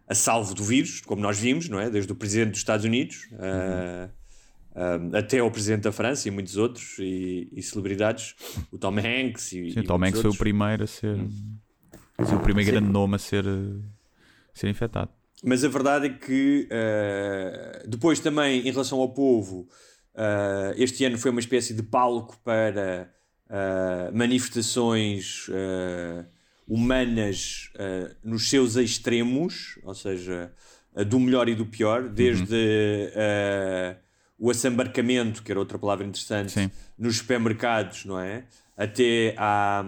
a 0.09 0.14
salvo 0.14 0.55
do 0.55 0.62
vírus, 0.62 1.01
como 1.01 1.21
nós 1.21 1.38
vimos, 1.38 1.69
não 1.69 1.81
é? 1.81 1.90
Desde 1.90 2.12
o 2.12 2.14
presidente 2.14 2.51
dos 2.51 2.59
Estados 2.59 2.85
Unidos 2.85 3.29
uh, 3.33 4.09
uh, 4.71 5.16
até 5.16 5.42
o 5.42 5.51
presidente 5.51 5.83
da 5.83 5.92
França 5.92 6.29
e 6.29 6.31
muitos 6.31 6.57
outros 6.57 6.97
e, 7.01 7.49
e 7.53 7.61
celebridades, 7.62 8.37
o 8.71 8.79
Tom 8.79 8.95
Hanks 8.97 9.53
e, 9.53 9.73
Sim, 9.73 9.79
e 9.79 9.81
o 9.81 9.85
Tom 9.85 9.97
Hanks 9.97 10.01
muitos 10.01 10.21
foi 10.21 10.29
o 10.29 10.33
outros. 10.33 10.38
primeiro 10.38 10.85
a 10.85 10.87
ser, 10.87 11.19
a 12.16 12.25
ser 12.25 12.35
o 12.37 12.40
primeiro 12.40 12.71
grande 12.71 12.88
nome 12.88 13.16
a 13.16 13.19
ser, 13.19 13.45
uh, 13.45 13.83
ser 14.55 14.69
infectado. 14.69 15.11
Mas 15.44 15.64
a 15.64 15.68
verdade 15.68 16.07
é 16.07 16.11
que 16.11 16.68
uh, 16.70 17.88
depois 17.88 18.20
também 18.20 18.66
em 18.66 18.70
relação 18.70 18.99
ao 19.01 19.09
povo, 19.12 19.68
uh, 20.14 20.75
este 20.77 21.05
ano 21.05 21.18
foi 21.18 21.31
uma 21.31 21.40
espécie 21.40 21.75
de 21.75 21.83
palco 21.83 22.38
para 22.42 23.12
uh, 23.46 24.16
manifestações 24.16 25.46
humanas 26.66 27.70
nos 28.25 28.51
seus 28.51 28.75
extremos, 28.75 29.79
ou 29.85 29.94
seja, 29.94 30.53
do 31.07 31.20
melhor 31.20 31.49
e 31.49 31.55
do 31.55 31.64
pior, 31.64 32.09
desde 32.09 33.14
o 34.37 34.51
assambarcamento, 34.51 35.44
que 35.44 35.53
era 35.53 35.61
outra 35.61 35.79
palavra 35.79 36.05
interessante, 36.05 36.53
Sim. 36.53 36.70
nos 36.99 37.18
supermercados, 37.18 38.05
não 38.05 38.18
é? 38.18 38.44
Até 38.77 39.35
à, 39.38 39.85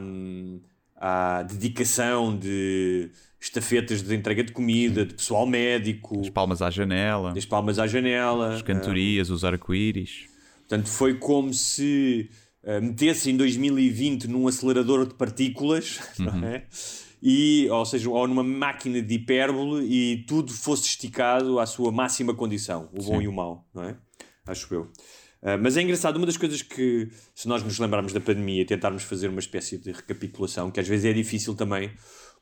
à 0.97 1.43
dedicação 1.43 2.39
de 2.39 3.11
estafetas 3.41 4.03
de 4.03 4.15
entrega 4.15 4.43
de 4.43 4.53
comida, 4.53 5.05
de 5.05 5.15
pessoal 5.15 5.47
médico, 5.47 6.21
As 6.21 6.31
palmas 6.31 6.61
à 6.61 6.71
janela, 6.71 7.33
as 7.37 7.45
palmas 7.45 7.79
à 7.79 7.87
janela. 7.87 8.55
as 8.55 8.63
cantorias, 8.63 9.31
os 9.31 9.45
arco-íris. 9.45 10.27
Portanto, 10.69 10.89
foi 10.89 11.15
como 11.15 11.53
se 11.55 12.29
uh, 12.63 12.83
metesse 12.83 13.31
em 13.31 13.37
2020 13.37 14.27
num 14.29 14.47
acelerador 14.49 15.07
de 15.07 15.15
partículas, 15.15 16.01
não 16.19 16.45
é? 16.45 16.65
E, 17.23 17.69
ou 17.71 17.85
seja, 17.85 18.09
ou 18.11 18.29
numa 18.29 18.45
máquina 18.45 19.03
de 19.03 19.15
hipérbole 19.15 19.85
e 19.85 20.25
tudo 20.25 20.53
fosse 20.53 20.87
esticado 20.87 21.59
à 21.59 21.67
sua 21.67 21.91
máxima 21.91 22.33
condição, 22.35 22.89
o 22.93 23.03
bom 23.03 23.19
Sim. 23.19 23.25
e 23.25 23.29
o 23.29 23.33
mau, 23.33 23.67
não 23.75 23.85
é? 23.85 23.97
Acho 24.47 24.73
eu. 24.73 24.83
Uh, 25.41 25.57
mas 25.63 25.77
é 25.77 25.83
engraçado, 25.83 26.17
uma 26.17 26.27
das 26.27 26.37
coisas 26.37 26.63
que, 26.63 27.09
se 27.35 27.47
nós 27.49 27.63
nos 27.63 27.79
lembrarmos 27.79 28.13
da 28.13 28.21
pandemia 28.21 28.63
e 28.63 28.65
tentarmos 28.65 29.05
fazer 29.05 29.29
uma 29.29 29.41
espécie 29.41 29.79
de 29.79 29.93
recapitulação, 29.93 30.71
que 30.71 30.81
às 30.81 30.87
vezes 30.89 31.07
é 31.07 31.13
difícil 31.13 31.55
também, 31.55 31.91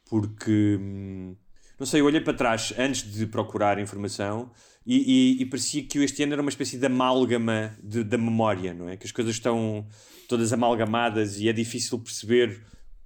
porque, 0.09 0.79
hum, 0.81 1.37
não 1.79 1.87
sei, 1.87 2.01
eu 2.01 2.05
olhei 2.07 2.21
para 2.21 2.33
trás 2.35 2.73
antes 2.79 3.03
de 3.13 3.27
procurar 3.27 3.79
informação 3.79 4.51
e, 4.87 5.37
e- 5.39 5.43
e 5.43 5.47
parecia 5.47 5.83
que 5.83 5.99
este 5.99 6.23
ano 6.23 6.33
era 6.33 6.43
uma 6.43 6.49
espécie 6.51 6.79
de 6.79 6.87
amálgama 6.87 7.77
de- 7.83 8.05
da 8.05 8.17
memória, 8.17 8.73
não 8.73 8.89
é? 8.89 8.97
Que 8.97 9.05
as 9.07 9.13
coisas 9.13 9.35
estão 9.35 9.87
todas 10.29 10.53
amalgamadas 10.53 11.39
e 11.39 11.49
é 11.49 11.53
difícil 11.53 11.99
perceber 11.99 12.61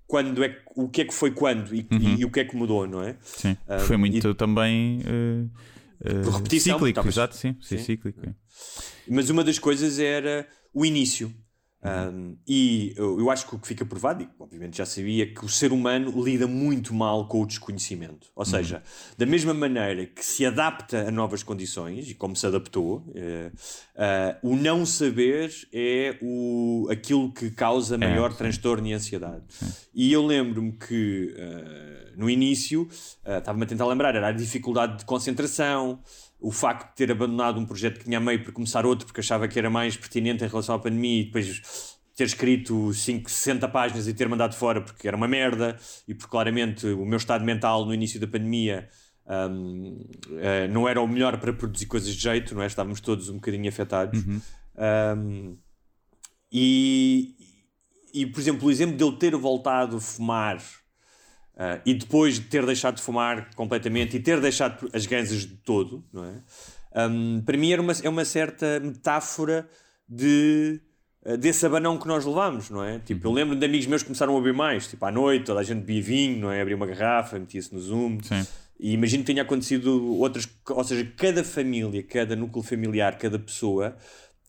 quando 0.06 0.42
é, 0.44 0.58
o 0.76 0.88
que 0.88 1.02
é 1.02 1.04
que 1.04 1.14
foi 1.14 1.30
quando 1.30 1.74
e, 1.74 1.86
e- 1.90 2.20
e 2.20 2.24
o 2.24 2.30
que 2.30 2.40
é 2.40 2.44
que 2.44 2.56
mudou, 2.56 2.86
não 2.86 3.02
é? 3.02 3.16
Sim. 3.22 3.56
Ah, 3.68 3.78
foi 3.78 3.96
muito 3.96 4.34
também 4.34 4.98
uh, 5.00 5.50
uh, 6.26 6.30
repetição, 6.30 6.78
cíclico, 6.78 7.06
exato, 7.08 7.36
sim, 7.36 7.56
sim, 7.60 7.78
Sim. 7.78 7.84
cíclico. 7.84 8.20
é. 8.28 8.34
Mas 9.08 9.30
uma 9.30 9.42
das 9.44 9.58
coisas 9.58 9.98
era 9.98 10.46
o 10.74 10.84
início. 10.84 11.32
Um, 11.82 12.36
e 12.46 12.92
eu, 12.94 13.18
eu 13.18 13.30
acho 13.30 13.46
que 13.48 13.54
o 13.54 13.58
que 13.58 13.66
fica 13.66 13.86
provado, 13.86 14.22
e 14.22 14.28
obviamente 14.38 14.76
já 14.76 14.84
sabia, 14.84 15.32
que 15.32 15.44
o 15.44 15.48
ser 15.48 15.72
humano 15.72 16.22
lida 16.22 16.46
muito 16.46 16.92
mal 16.92 17.26
com 17.26 17.42
o 17.42 17.46
desconhecimento. 17.46 18.28
Ou 18.36 18.44
seja, 18.44 18.82
da 19.16 19.24
mesma 19.24 19.54
maneira 19.54 20.04
que 20.04 20.24
se 20.24 20.44
adapta 20.44 21.08
a 21.08 21.10
novas 21.10 21.42
condições, 21.42 22.10
e 22.10 22.14
como 22.14 22.36
se 22.36 22.46
adaptou, 22.46 23.04
ah, 23.96 24.36
o 24.42 24.56
não 24.56 24.84
saber 24.84 25.50
é 25.72 26.18
o, 26.20 26.86
aquilo 26.90 27.32
que 27.32 27.50
causa 27.50 27.96
maior 27.96 28.32
sim. 28.32 28.38
transtorno 28.38 28.86
e 28.86 28.92
ansiedade. 28.92 29.44
E 29.94 30.12
eu 30.12 30.24
lembro-me 30.24 30.72
que 30.72 31.34
ah, 31.38 32.12
no 32.16 32.28
início, 32.28 32.86
estava-me 33.24 33.64
a 33.64 33.66
tentar 33.66 33.86
lembrar, 33.86 34.14
era 34.14 34.28
a 34.28 34.32
dificuldade 34.32 34.98
de 34.98 35.04
concentração, 35.06 36.02
o 36.40 36.50
facto 36.50 36.90
de 36.90 36.96
ter 36.96 37.12
abandonado 37.12 37.60
um 37.60 37.66
projeto 37.66 37.98
que 37.98 38.04
tinha 38.04 38.18
a 38.18 38.20
meio 38.20 38.42
para 38.42 38.52
começar 38.52 38.86
outro 38.86 39.06
porque 39.06 39.20
achava 39.20 39.46
que 39.46 39.58
era 39.58 39.68
mais 39.68 39.96
pertinente 39.96 40.44
em 40.44 40.48
relação 40.48 40.74
à 40.74 40.78
pandemia 40.78 41.22
e 41.22 41.24
depois 41.24 41.98
ter 42.16 42.24
escrito 42.24 42.92
5, 42.92 43.30
60 43.30 43.68
páginas 43.68 44.08
e 44.08 44.14
ter 44.14 44.28
mandado 44.28 44.54
fora 44.54 44.80
porque 44.80 45.06
era 45.06 45.16
uma 45.16 45.28
merda 45.28 45.78
e 46.06 46.14
porque 46.14 46.30
claramente 46.30 46.86
o 46.86 47.04
meu 47.04 47.16
estado 47.16 47.44
mental 47.44 47.84
no 47.84 47.94
início 47.94 48.20
da 48.20 48.26
pandemia 48.26 48.88
hum, 49.50 49.98
eh, 50.38 50.68
não 50.68 50.88
era 50.88 51.00
o 51.00 51.06
melhor 51.06 51.38
para 51.38 51.52
produzir 51.52 51.86
coisas 51.86 52.14
de 52.14 52.20
jeito, 52.20 52.54
não 52.54 52.62
é? 52.62 52.66
Estávamos 52.66 53.00
todos 53.00 53.28
um 53.28 53.34
bocadinho 53.34 53.68
afetados. 53.68 54.22
Hum, 54.22 55.56
e, 56.52 57.36
e, 58.12 58.26
por 58.26 58.40
exemplo, 58.40 58.68
o 58.68 58.70
exemplo 58.70 58.96
de 58.96 59.04
eu 59.04 59.12
ter 59.12 59.36
voltado 59.36 59.96
a 59.96 60.00
fumar 60.00 60.60
Uh, 61.54 61.80
e 61.84 61.92
depois 61.92 62.36
de 62.36 62.46
ter 62.46 62.64
deixado 62.64 62.96
de 62.96 63.02
fumar 63.02 63.54
completamente 63.54 64.16
e 64.16 64.20
ter 64.20 64.40
deixado 64.40 64.88
as 64.94 65.04
ganzas 65.04 65.40
de 65.40 65.56
todo, 65.56 66.02
não 66.12 66.24
é? 66.24 66.34
Um, 67.08 67.42
para 67.42 67.56
mim 67.56 67.70
era 67.70 67.82
uma, 67.82 67.92
é 68.02 68.08
uma 68.08 68.24
certa 68.24 68.80
metáfora 68.80 69.68
de, 70.08 70.80
uh, 71.24 71.36
desse 71.36 71.66
abanão 71.66 71.98
que 71.98 72.08
nós 72.08 72.24
levamos, 72.24 72.70
não 72.70 72.82
é? 72.82 72.98
Tipo, 72.98 73.28
eu 73.28 73.32
lembro 73.32 73.56
de 73.56 73.64
amigos 73.66 73.86
meus 73.86 74.02
que 74.02 74.06
começaram 74.06 74.34
a 74.34 74.40
beber 74.40 74.54
mais, 74.54 74.86
tipo, 74.86 75.04
à 75.04 75.12
noite, 75.12 75.46
toda 75.46 75.60
a 75.60 75.62
gente 75.62 75.80
bebia 75.80 76.02
vinho, 76.02 76.38
não 76.38 76.50
é? 76.50 76.62
Abria 76.62 76.76
uma 76.76 76.86
garrafa, 76.86 77.38
metia-se 77.38 77.74
no 77.74 77.80
Zoom. 77.80 78.18
Sim. 78.22 78.46
E 78.78 78.94
imagino 78.94 79.22
que 79.22 79.26
tenha 79.26 79.42
acontecido 79.42 80.16
outras, 80.16 80.48
ou 80.70 80.82
seja, 80.82 81.04
cada 81.16 81.44
família, 81.44 82.02
cada 82.02 82.34
núcleo 82.34 82.62
familiar, 82.62 83.18
cada 83.18 83.38
pessoa 83.38 83.94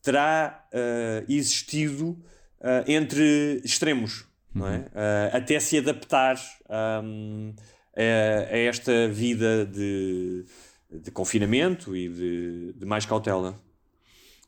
terá 0.02 0.66
uh, 0.72 1.32
existido 1.32 2.18
uh, 2.60 2.90
entre 2.90 3.60
extremos, 3.62 4.24
não 4.54 4.66
é? 4.66 4.78
Uh, 4.78 5.36
até 5.36 5.58
se 5.60 5.78
adaptar 5.78 6.36
um, 7.04 7.54
a, 7.96 8.54
a 8.54 8.58
esta 8.58 9.08
vida 9.08 9.66
de, 9.66 10.44
de 10.90 11.10
confinamento 11.10 11.96
e 11.96 12.08
de, 12.08 12.72
de 12.74 12.86
mais 12.86 13.06
cautela. 13.06 13.58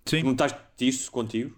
Sim. 0.04 0.22
Notaste 0.22 0.58
isso 0.80 1.10
contigo? 1.10 1.56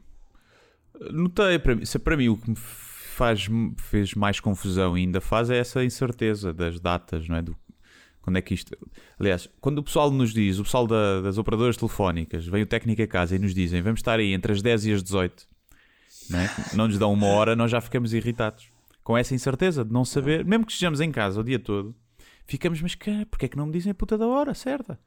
Notei, 1.12 1.58
para 1.58 1.74
mim, 1.74 1.82
para 2.02 2.16
mim 2.16 2.28
o 2.28 2.36
que 2.36 2.50
me 2.50 2.56
faz, 2.56 3.46
fez 3.78 4.14
mais 4.14 4.40
confusão 4.40 4.96
e 4.96 5.02
ainda 5.02 5.20
faz 5.20 5.50
é 5.50 5.58
essa 5.58 5.84
incerteza 5.84 6.52
das 6.52 6.80
datas, 6.80 7.28
não 7.28 7.36
é? 7.36 7.42
Do, 7.42 7.56
quando 8.22 8.36
é 8.36 8.42
que 8.42 8.54
isto. 8.54 8.76
Aliás, 9.18 9.48
quando 9.60 9.78
o 9.78 9.82
pessoal 9.82 10.10
nos 10.10 10.32
diz, 10.32 10.58
o 10.58 10.64
pessoal 10.64 10.86
da- 10.86 11.20
das 11.20 11.38
operadoras 11.38 11.76
telefónicas, 11.76 12.46
vem 12.46 12.62
o 12.62 12.66
técnico 12.66 13.02
a 13.02 13.06
casa 13.06 13.36
e 13.36 13.38
nos 13.38 13.54
dizem 13.54 13.82
vamos 13.82 14.00
estar 14.00 14.18
aí 14.18 14.32
entre 14.32 14.52
as 14.52 14.62
10 14.62 14.86
e 14.86 14.92
as 14.92 15.02
18, 15.02 15.46
não, 16.30 16.38
é? 16.38 16.50
não 16.74 16.86
nos 16.86 16.98
dão 16.98 17.12
uma 17.12 17.26
hora, 17.26 17.56
nós 17.56 17.70
já 17.70 17.80
ficamos 17.80 18.12
irritados. 18.12 18.70
Com 19.02 19.16
essa 19.16 19.34
incerteza 19.34 19.84
de 19.84 19.92
não 19.92 20.04
saber, 20.04 20.44
mesmo 20.44 20.66
que 20.66 20.72
estejamos 20.72 21.00
em 21.00 21.12
casa 21.12 21.40
o 21.40 21.44
dia 21.44 21.58
todo, 21.58 21.94
ficamos, 22.46 22.80
mas 22.80 22.94
que, 22.94 23.24
porque 23.26 23.46
é 23.46 23.48
que 23.48 23.56
não 23.56 23.66
me 23.66 23.72
dizem 23.72 23.92
a 23.92 23.94
puta 23.94 24.18
da 24.18 24.26
hora 24.26 24.52
certa? 24.52 24.98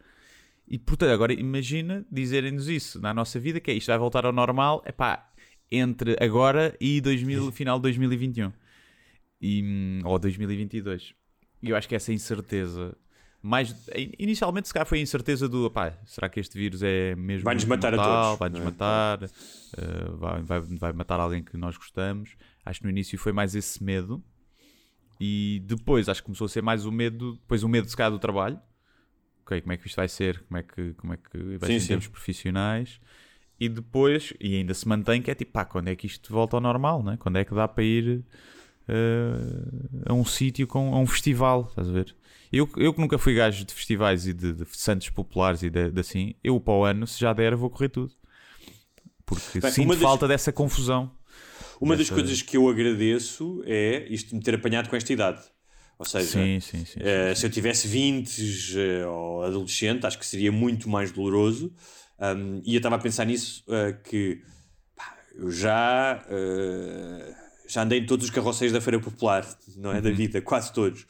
E 0.68 0.78
portanto, 0.78 1.12
agora 1.12 1.34
imagina 1.34 2.06
dizerem-nos 2.12 2.70
isso 2.70 3.02
na 3.02 3.14
nossa 3.14 3.40
vida, 3.40 3.60
que 3.60 3.72
é 3.72 3.74
isto 3.74 3.88
vai 3.88 3.98
voltar 3.98 4.26
ao 4.26 4.32
normal, 4.32 4.82
é 4.86 4.92
pá, 4.92 5.30
entre 5.72 6.16
agora 6.20 6.76
e 6.80 7.02
2000, 7.02 7.52
final 7.52 7.78
de 7.78 7.84
2021 7.84 8.52
e, 9.42 9.64
hum, 9.64 10.02
ou 10.06 10.20
2022. 10.20 11.14
E 11.62 11.70
eu 11.70 11.76
acho 11.76 11.88
que 11.88 11.96
essa 11.96 12.14
incerteza, 12.14 12.96
mais 13.42 13.74
inicialmente, 14.18 14.68
se 14.68 14.74
calhar 14.74 14.86
foi 14.86 15.00
a 15.00 15.02
incerteza 15.02 15.48
do 15.48 15.70
pá, 15.72 15.94
será 16.06 16.28
que 16.28 16.40
este 16.40 16.58
vírus 16.58 16.84
é 16.84 17.16
mesmo 17.16 17.46
Vai-nos 17.46 17.66
matar 17.66 17.94
a 17.94 17.98
mortal? 17.98 18.26
todos, 18.26 18.40
vai-nos 18.40 18.60
é? 18.60 18.64
matar, 18.64 19.24
eh, 19.24 19.30
vai, 20.18 20.42
vai, 20.42 20.60
vai 20.62 20.94
matar 20.94 21.20
alguém 21.20 21.44
que 21.44 21.56
nós 21.56 21.78
gostamos. 21.78 22.36
Acho 22.66 22.80
que 22.80 22.86
no 22.86 22.92
início 22.92 23.18
foi 23.18 23.32
mais 23.32 23.56
esse 23.56 23.84
medo. 23.84 24.24
E 25.20 25.62
depois 25.66 26.08
acho 26.08 26.22
que 26.22 26.26
começou 26.26 26.46
a 26.46 26.50
ser 26.50 26.62
mais 26.62 26.86
o 26.86 26.92
medo, 26.92 27.34
depois 27.34 27.64
o 27.64 27.70
medo 27.70 27.90
se 27.90 27.96
calhar 27.96 28.12
do 28.12 28.20
trabalho. 28.20 28.60
Ok, 29.46 29.62
como 29.62 29.74
é 29.74 29.78
que 29.78 29.88
isto 29.88 29.96
vai 29.96 30.08
ser? 30.08 30.44
Como 30.48 30.58
é 30.58 30.64
que, 30.64 30.94
como 30.94 31.14
é 31.14 31.18
que 31.18 31.58
vai 31.58 31.70
Sim, 31.72 31.80
ser 31.80 31.86
em 31.86 31.88
termos 31.88 32.08
profissionais? 32.08 33.00
E 33.60 33.68
depois, 33.68 34.34
e 34.40 34.56
ainda 34.56 34.74
se 34.74 34.88
mantém, 34.88 35.22
que 35.22 35.30
é 35.30 35.36
tipo, 35.36 35.52
pá, 35.52 35.66
quando 35.66 35.90
é 35.90 35.96
que 35.96 36.08
isto 36.08 36.32
volta 36.32 36.56
ao 36.56 36.62
normal, 36.62 37.04
né? 37.04 37.18
Quando 37.20 37.38
é 37.38 37.44
que 37.44 37.54
dá 37.54 37.68
para 37.68 37.84
ir 37.84 38.24
eh, 38.90 40.10
a 40.10 40.14
um 40.14 40.26
sítio, 40.26 40.68
com, 40.68 40.94
a 40.94 41.00
um 41.00 41.08
festival, 41.08 41.68
estás 41.70 41.88
a 41.90 41.92
ver? 41.92 42.16
Eu, 42.52 42.68
eu 42.78 42.94
que 42.94 43.00
nunca 43.00 43.18
fui 43.18 43.36
gajo 43.36 43.64
de 43.64 43.74
festivais 43.74 44.26
e 44.28 44.34
de, 44.34 44.54
de 44.54 44.66
santos 44.72 45.10
populares 45.10 45.62
e 45.64 45.70
de, 45.70 45.92
de 45.92 46.00
assim, 46.00 46.34
eu 46.44 46.60
para 46.60 46.74
o 46.74 46.84
ano, 46.84 47.06
se 47.06 47.20
já 47.20 47.32
der, 47.34 47.56
vou 47.56 47.70
correr 47.70 47.90
tudo. 47.90 48.12
Porque 49.26 49.60
Bem, 49.60 49.72
sinto 49.72 49.90
das- 49.90 50.00
falta 50.02 50.28
dessa 50.28 50.52
confusão. 50.52 51.12
Uma 51.80 51.96
das 51.96 52.10
Dessa- 52.10 52.16
coisas 52.22 52.42
que 52.42 52.58
eu 52.58 52.68
agradeço 52.68 53.62
é 53.66 54.06
isto 54.10 54.30
de 54.30 54.36
me 54.36 54.42
ter 54.42 54.56
apanhado 54.56 54.90
com 54.90 54.96
esta 54.96 55.14
idade. 55.14 55.42
Ou 55.98 56.06
seja, 56.06 56.32
Sim, 56.32 56.60
sim, 56.60 56.86
sim. 56.86 57.00
Eh, 57.02 57.36
se 57.36 57.46
eu 57.46 57.50
tivesse 57.50 57.88
20 57.88 58.40
eh, 58.78 59.06
ou 59.06 59.44
adolescente, 59.44 60.06
acho 60.06 60.18
que 60.18 60.26
seria 60.26 60.52
muito 60.52 60.90
mais 60.90 61.12
doloroso. 61.12 61.74
Um, 62.20 62.62
e 62.66 62.74
eu 62.74 62.78
estava 62.80 62.96
a 62.96 63.00
pensar 63.00 63.26
nisso, 63.26 63.64
eh, 63.70 63.94
que 64.04 64.42
pá, 64.96 65.18
eu 65.36 65.52
já, 65.52 66.26
já 67.70 67.84
andei 67.84 68.00
em 68.00 68.06
todos 68.06 68.26
os 68.26 68.32
carroceiros 68.32 68.74
da 68.74 68.82
Feira 68.82 69.00
Popular, 69.00 69.48
não 69.78 69.92
é? 69.92 70.02
Da 70.02 70.10
vida, 70.10 70.42
quase 70.42 70.74
todos. 70.74 71.06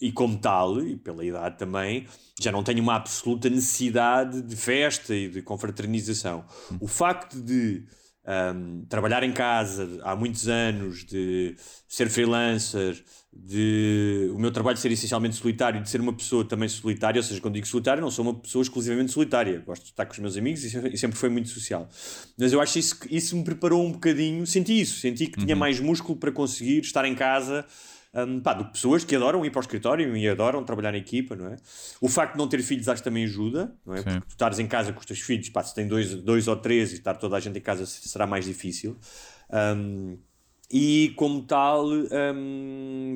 E 0.00 0.10
como 0.10 0.38
tal, 0.38 0.82
e 0.82 0.96
pela 0.96 1.24
idade 1.24 1.58
também, 1.58 2.08
já 2.40 2.50
não 2.50 2.64
tenho 2.64 2.82
uma 2.82 2.96
absoluta 2.96 3.48
necessidade 3.48 4.40
de 4.40 4.56
festa 4.56 5.14
e 5.14 5.28
de 5.28 5.42
confraternização. 5.42 6.44
O 6.80 6.88
facto 6.88 7.40
de 7.40 7.84
um, 8.24 8.84
trabalhar 8.88 9.22
em 9.22 9.32
casa 9.32 10.00
há 10.02 10.14
muitos 10.14 10.48
anos, 10.48 11.04
de 11.04 11.56
ser 11.88 12.08
freelancer, 12.08 13.02
de 13.32 14.30
o 14.34 14.38
meu 14.38 14.52
trabalho 14.52 14.76
ser 14.76 14.92
essencialmente 14.92 15.36
solitário, 15.36 15.82
de 15.82 15.88
ser 15.88 16.00
uma 16.00 16.12
pessoa 16.12 16.44
também 16.44 16.68
solitária, 16.68 17.18
ou 17.18 17.22
seja, 17.22 17.40
quando 17.40 17.54
digo 17.54 17.66
solitário, 17.66 18.02
não 18.02 18.10
sou 18.10 18.24
uma 18.24 18.34
pessoa 18.34 18.62
exclusivamente 18.62 19.10
solitária, 19.10 19.62
gosto 19.66 19.84
de 19.84 19.90
estar 19.90 20.04
com 20.06 20.12
os 20.12 20.18
meus 20.18 20.36
amigos 20.36 20.62
e 20.64 20.96
sempre 20.96 21.16
foi 21.16 21.28
muito 21.30 21.48
social. 21.48 21.88
Mas 22.38 22.52
eu 22.52 22.60
acho 22.60 22.74
que 22.74 22.78
isso, 22.78 22.98
isso 23.10 23.36
me 23.36 23.44
preparou 23.44 23.84
um 23.84 23.92
bocadinho, 23.92 24.46
senti 24.46 24.80
isso, 24.80 25.00
senti 25.00 25.26
que 25.26 25.38
tinha 25.40 25.56
mais 25.56 25.80
músculo 25.80 26.18
para 26.18 26.30
conseguir 26.30 26.80
estar 26.80 27.04
em 27.04 27.14
casa 27.14 27.64
um, 28.14 28.40
pá, 28.40 28.54
de 28.54 28.64
pessoas 28.64 29.04
que 29.04 29.16
adoram 29.16 29.44
ir 29.44 29.50
para 29.50 29.60
o 29.60 29.62
escritório 29.62 30.16
e 30.16 30.28
adoram 30.28 30.62
trabalhar 30.64 30.94
em 30.94 30.98
equipa, 30.98 31.34
não 31.34 31.46
é? 31.46 31.56
O 32.00 32.08
facto 32.08 32.32
de 32.32 32.38
não 32.38 32.46
ter 32.46 32.62
filhos 32.62 32.88
acho 32.88 33.02
que 33.02 33.08
também 33.08 33.24
ajuda, 33.24 33.74
não 33.86 33.94
é? 33.94 33.98
Sim. 33.98 34.04
Porque 34.04 34.26
tu 34.26 34.30
estares 34.30 34.58
em 34.58 34.66
casa 34.66 34.92
com 34.92 35.00
os 35.00 35.06
teus 35.06 35.20
filhos, 35.20 35.48
pá, 35.48 35.62
se 35.62 35.74
tem 35.74 35.86
dois, 35.86 36.14
dois 36.14 36.46
ou 36.46 36.56
três 36.56 36.92
e 36.92 36.96
estar 36.96 37.14
toda 37.14 37.36
a 37.36 37.40
gente 37.40 37.58
em 37.58 37.62
casa 37.62 37.86
será 37.86 38.26
mais 38.26 38.44
difícil. 38.44 38.98
Um, 39.50 40.18
e 40.74 41.12
como 41.16 41.42
tal, 41.42 41.86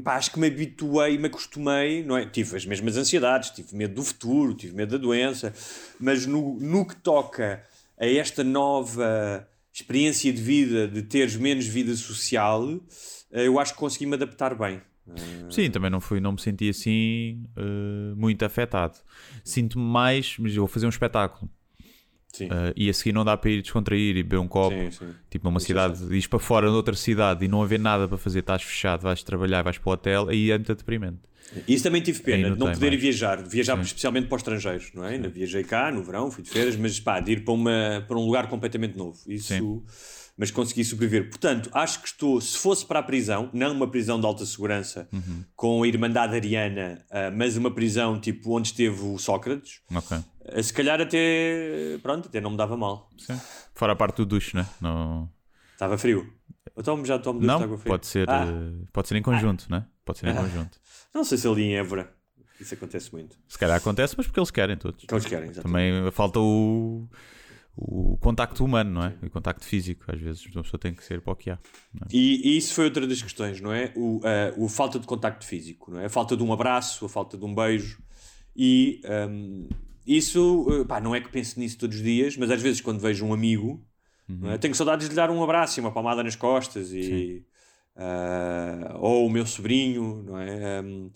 pá, 0.04 0.16
acho 0.16 0.30
que 0.30 0.38
me 0.38 0.46
habituei, 0.46 1.16
me 1.16 1.26
acostumei, 1.26 2.04
não 2.04 2.16
é? 2.16 2.26
Tive 2.26 2.54
as 2.56 2.66
mesmas 2.66 2.98
ansiedades, 2.98 3.50
tive 3.50 3.74
medo 3.74 3.94
do 3.94 4.04
futuro, 4.04 4.54
tive 4.54 4.74
medo 4.74 4.98
da 4.98 4.98
doença, 4.98 5.54
mas 5.98 6.26
no, 6.26 6.58
no 6.60 6.86
que 6.86 6.96
toca 6.96 7.62
a 7.98 8.06
esta 8.06 8.44
nova 8.44 9.48
experiência 9.72 10.32
de 10.32 10.40
vida, 10.40 10.86
de 10.86 11.02
teres 11.02 11.36
menos 11.36 11.66
vida 11.66 11.94
social, 11.94 12.78
eu 13.30 13.58
acho 13.58 13.74
que 13.74 13.78
consegui 13.78 14.06
me 14.06 14.14
adaptar 14.14 14.54
bem. 14.54 14.80
Sim, 15.50 15.70
também 15.70 15.88
não 15.88 16.00
fui, 16.00 16.18
não 16.18 16.32
me 16.32 16.40
senti 16.40 16.68
assim 16.68 17.44
uh, 17.56 18.16
muito 18.16 18.44
afetado. 18.44 18.98
Sinto-me 19.44 19.84
mais, 19.84 20.36
mas 20.38 20.54
eu 20.54 20.62
vou 20.62 20.68
fazer 20.68 20.86
um 20.86 20.90
espetáculo. 20.90 21.48
Uh, 22.42 22.72
e 22.76 22.90
a 22.90 22.92
seguir 22.92 23.12
não 23.12 23.24
dá 23.24 23.34
para 23.34 23.50
ir 23.50 23.62
descontrair 23.62 24.16
e 24.16 24.22
beber 24.22 24.38
um 24.38 24.48
copo. 24.48 24.76
Sim, 24.76 24.90
sim. 24.90 25.14
Tipo, 25.30 25.46
numa 25.46 25.58
Isso 25.58 25.68
cidade, 25.68 26.02
é 26.02 26.14
ires 26.14 26.26
para 26.26 26.38
fora 26.38 26.68
de 26.68 26.74
outra 26.74 26.94
cidade 26.94 27.44
e 27.44 27.48
não 27.48 27.62
haver 27.62 27.78
nada 27.78 28.06
para 28.06 28.18
fazer, 28.18 28.40
estás 28.40 28.62
fechado, 28.62 29.02
vais 29.02 29.22
trabalhar, 29.22 29.62
vais 29.62 29.78
para 29.78 29.88
o 29.88 29.92
hotel, 29.92 30.28
aí 30.28 30.50
é 30.50 30.58
muito 30.58 30.74
deprimente. 30.74 31.20
Isso 31.66 31.84
também 31.84 32.02
tive 32.02 32.20
pena, 32.20 32.50
não, 32.50 32.56
não 32.56 32.72
poder 32.72 32.90
mais. 32.90 33.00
viajar, 33.00 33.42
viajar 33.42 33.76
sim. 33.76 33.82
especialmente 33.82 34.26
para 34.26 34.36
os 34.36 34.40
estrangeiros, 34.40 34.90
não 34.92 35.04
é? 35.04 35.16
Sim. 35.16 35.28
Viajei 35.28 35.64
cá 35.64 35.90
no 35.92 36.02
verão, 36.02 36.30
fui 36.30 36.42
de 36.42 36.50
férias, 36.50 36.76
mas 36.76 36.98
pá, 36.98 37.20
de 37.20 37.32
ir 37.32 37.44
para, 37.44 37.54
uma, 37.54 38.04
para 38.06 38.18
um 38.18 38.24
lugar 38.26 38.48
completamente 38.48 38.98
novo. 38.98 39.18
Isso. 39.26 39.82
Mas 40.36 40.50
consegui 40.50 40.84
sobreviver. 40.84 41.30
Portanto, 41.30 41.70
acho 41.72 42.02
que 42.02 42.08
estou, 42.08 42.40
se 42.40 42.58
fosse 42.58 42.84
para 42.84 42.98
a 42.98 43.02
prisão, 43.02 43.48
não 43.54 43.72
uma 43.72 43.88
prisão 43.88 44.20
de 44.20 44.26
alta 44.26 44.44
segurança 44.44 45.08
uhum. 45.10 45.44
com 45.54 45.82
a 45.82 45.88
Irmandade 45.88 46.34
Ariana, 46.34 47.04
uh, 47.10 47.34
mas 47.34 47.56
uma 47.56 47.70
prisão 47.70 48.20
tipo 48.20 48.54
onde 48.54 48.68
esteve 48.68 49.02
o 49.02 49.16
Sócrates, 49.18 49.80
okay. 49.94 50.18
uh, 50.18 50.62
se 50.62 50.72
calhar 50.72 51.00
até, 51.00 51.98
pronto, 52.02 52.28
até 52.28 52.40
não 52.40 52.50
me 52.50 52.56
dava 52.56 52.76
mal. 52.76 53.10
Sim. 53.16 53.40
Fora 53.74 53.94
a 53.94 53.96
parte 53.96 54.16
do 54.18 54.26
duche, 54.26 54.54
né? 54.54 54.66
No... 54.78 55.26
Estava 55.72 55.96
frio. 55.96 56.30
Eu 56.76 56.82
tomo, 56.82 57.06
já 57.06 57.18
tomo 57.18 57.40
duche 57.40 57.46
não, 57.46 57.58
de 57.58 57.64
água 57.64 57.78
fria. 57.78 57.92
Pode 57.92 58.06
ser, 58.06 58.28
ah. 58.28 58.44
uh, 58.44 58.86
pode 58.92 59.08
ser 59.08 59.16
em 59.16 59.22
conjunto, 59.22 59.66
ah. 59.70 59.76
né? 59.76 59.86
Pode 60.04 60.18
ser 60.18 60.26
em 60.26 60.32
ah. 60.32 60.34
conjunto. 60.34 60.78
Não 61.14 61.24
sei 61.24 61.38
se 61.38 61.48
ali 61.48 61.62
em 61.62 61.76
Évora. 61.76 62.14
Isso 62.60 62.74
acontece 62.74 63.12
muito. 63.12 63.36
Se 63.48 63.58
calhar 63.58 63.76
acontece, 63.76 64.14
mas 64.16 64.26
porque 64.26 64.40
eles 64.40 64.50
querem 64.50 64.76
todos. 64.76 65.04
Que 65.04 65.14
eles 65.14 65.26
querem, 65.26 65.50
exatamente. 65.50 65.90
Também 65.92 66.10
falta 66.10 66.40
o 66.40 67.06
o 67.76 68.16
contacto 68.16 68.64
humano, 68.64 68.90
não 68.90 69.04
é? 69.04 69.14
O 69.22 69.30
contacto 69.30 69.64
físico, 69.64 70.04
às 70.08 70.18
vezes 70.18 70.46
uma 70.46 70.62
pessoa 70.62 70.80
tem 70.80 70.94
que 70.94 71.04
ser 71.04 71.20
para 71.20 71.34
o 71.34 71.36
que 71.36 71.50
há. 71.50 71.54
É? 71.54 72.06
E, 72.10 72.48
e, 72.48 72.56
isso 72.56 72.72
foi 72.72 72.86
outra 72.86 73.06
das 73.06 73.20
questões, 73.20 73.60
não 73.60 73.70
é? 73.70 73.92
O, 73.94 74.16
uh, 74.18 74.64
o 74.64 74.68
falta 74.68 74.98
de 74.98 75.06
contacto 75.06 75.44
físico, 75.44 75.90
não 75.90 76.00
é? 76.00 76.06
A 76.06 76.08
falta 76.08 76.34
de 76.36 76.42
um 76.42 76.52
abraço, 76.52 77.04
a 77.04 77.08
falta 77.08 77.36
de 77.36 77.44
um 77.44 77.54
beijo. 77.54 78.02
E 78.56 79.02
um, 79.28 79.68
isso, 80.06 80.62
uh, 80.62 80.86
pá, 80.86 81.00
não 81.00 81.14
é 81.14 81.20
que 81.20 81.28
pense 81.28 81.58
nisso 81.60 81.76
todos 81.76 81.98
os 81.98 82.02
dias, 82.02 82.34
mas 82.38 82.50
às 82.50 82.62
vezes 82.62 82.80
quando 82.80 82.98
vejo 82.98 83.26
um 83.26 83.34
amigo, 83.34 83.86
uhum. 84.26 84.52
é? 84.52 84.56
tenho 84.56 84.74
saudades 84.74 85.06
de 85.06 85.10
lhe 85.10 85.16
dar 85.16 85.30
um 85.30 85.42
abraço 85.44 85.78
e 85.78 85.80
uma 85.82 85.92
palmada 85.92 86.22
nas 86.22 86.34
costas 86.34 86.92
e. 86.92 87.44
Uh, 87.94 88.96
ou 88.98 89.26
o 89.26 89.30
meu 89.30 89.46
sobrinho, 89.46 90.22
não 90.22 90.38
é? 90.38 90.82
Um, 90.82 91.10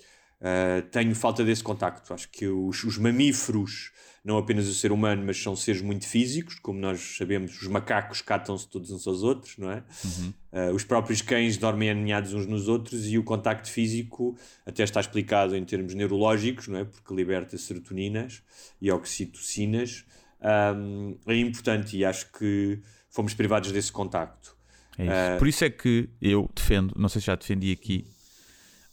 tenho 0.91 1.15
falta 1.15 1.45
desse 1.45 1.63
contacto. 1.63 2.15
Acho 2.15 2.31
que 2.31 2.47
os, 2.47 2.83
os 2.85 2.97
mamíferos 2.97 3.93
não 4.23 4.37
apenas 4.37 4.69
o 4.69 4.75
ser 4.75 4.93
humano, 4.93 5.23
mas 5.25 5.43
são 5.43 5.57
seres 5.57 5.81
muito 5.81 6.07
físicos, 6.07 6.59
como 6.59 6.79
nós 6.79 7.17
sabemos, 7.17 7.61
os 7.61 7.69
macacos 7.69 8.21
catam-se 8.21 8.69
todos 8.69 8.91
uns 8.91 9.07
aos 9.07 9.23
outros, 9.23 9.57
não 9.57 9.71
é? 9.71 9.83
Uhum. 10.05 10.33
Uh, 10.53 10.75
os 10.75 10.85
próprios 10.85 11.23
cães 11.23 11.57
dormem 11.57 11.91
aninhados 11.91 12.35
uns 12.35 12.47
nos 12.47 12.69
outros 12.69 13.07
e 13.09 13.17
o 13.17 13.25
contacto 13.25 13.71
físico 13.71 14.37
até 14.67 14.83
está 14.83 15.01
explicado 15.01 15.57
em 15.57 15.65
termos 15.65 15.95
neurológicos, 15.95 16.69
não 16.69 16.79
é? 16.79 16.85
Porque 16.85 17.15
liberta 17.15 17.57
serotoninas 17.57 18.43
e 18.81 18.91
oxitocinas. 18.91 20.05
Um, 20.43 21.17
é 21.27 21.37
importante 21.37 21.97
e 21.97 22.05
acho 22.05 22.31
que 22.33 22.81
fomos 23.09 23.33
privados 23.33 23.73
desse 23.73 23.91
contacto. 23.91 24.55
É 24.99 25.05
isso. 25.05 25.13
Uh, 25.13 25.39
Por 25.39 25.49
isso 25.49 25.65
é 25.65 25.71
que 25.71 26.11
eu 26.21 26.51
defendo, 26.55 26.95
não 26.97 27.09
sei 27.09 27.21
se 27.23 27.27
já 27.27 27.37
defendi 27.37 27.73
aqui, 27.73 28.07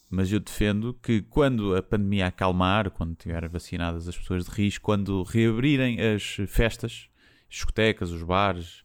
mas 0.10 0.32
eu 0.32 0.40
defendo 0.40 0.94
que 1.02 1.22
quando 1.22 1.76
a 1.76 1.84
pandemia 1.84 2.28
acalmar, 2.28 2.90
quando 2.92 3.16
tiverem 3.16 3.50
vacinadas 3.50 4.08
as 4.08 4.18
pessoas 4.18 4.46
de 4.46 4.52
risco, 4.52 4.86
quando 4.86 5.22
reabrirem 5.24 6.00
as 6.00 6.38
festas, 6.48 7.10
as 7.50 7.56
discotecas, 7.56 8.12
os 8.12 8.24
bares, 8.24 8.84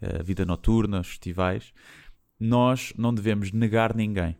a 0.00 0.22
vida 0.22 0.44
noturna, 0.44 1.00
os 1.00 1.08
festivais, 1.08 1.72
nós 2.38 2.92
não 2.96 3.12
devemos 3.12 3.50
negar 3.50 3.94
ninguém. 3.94 4.36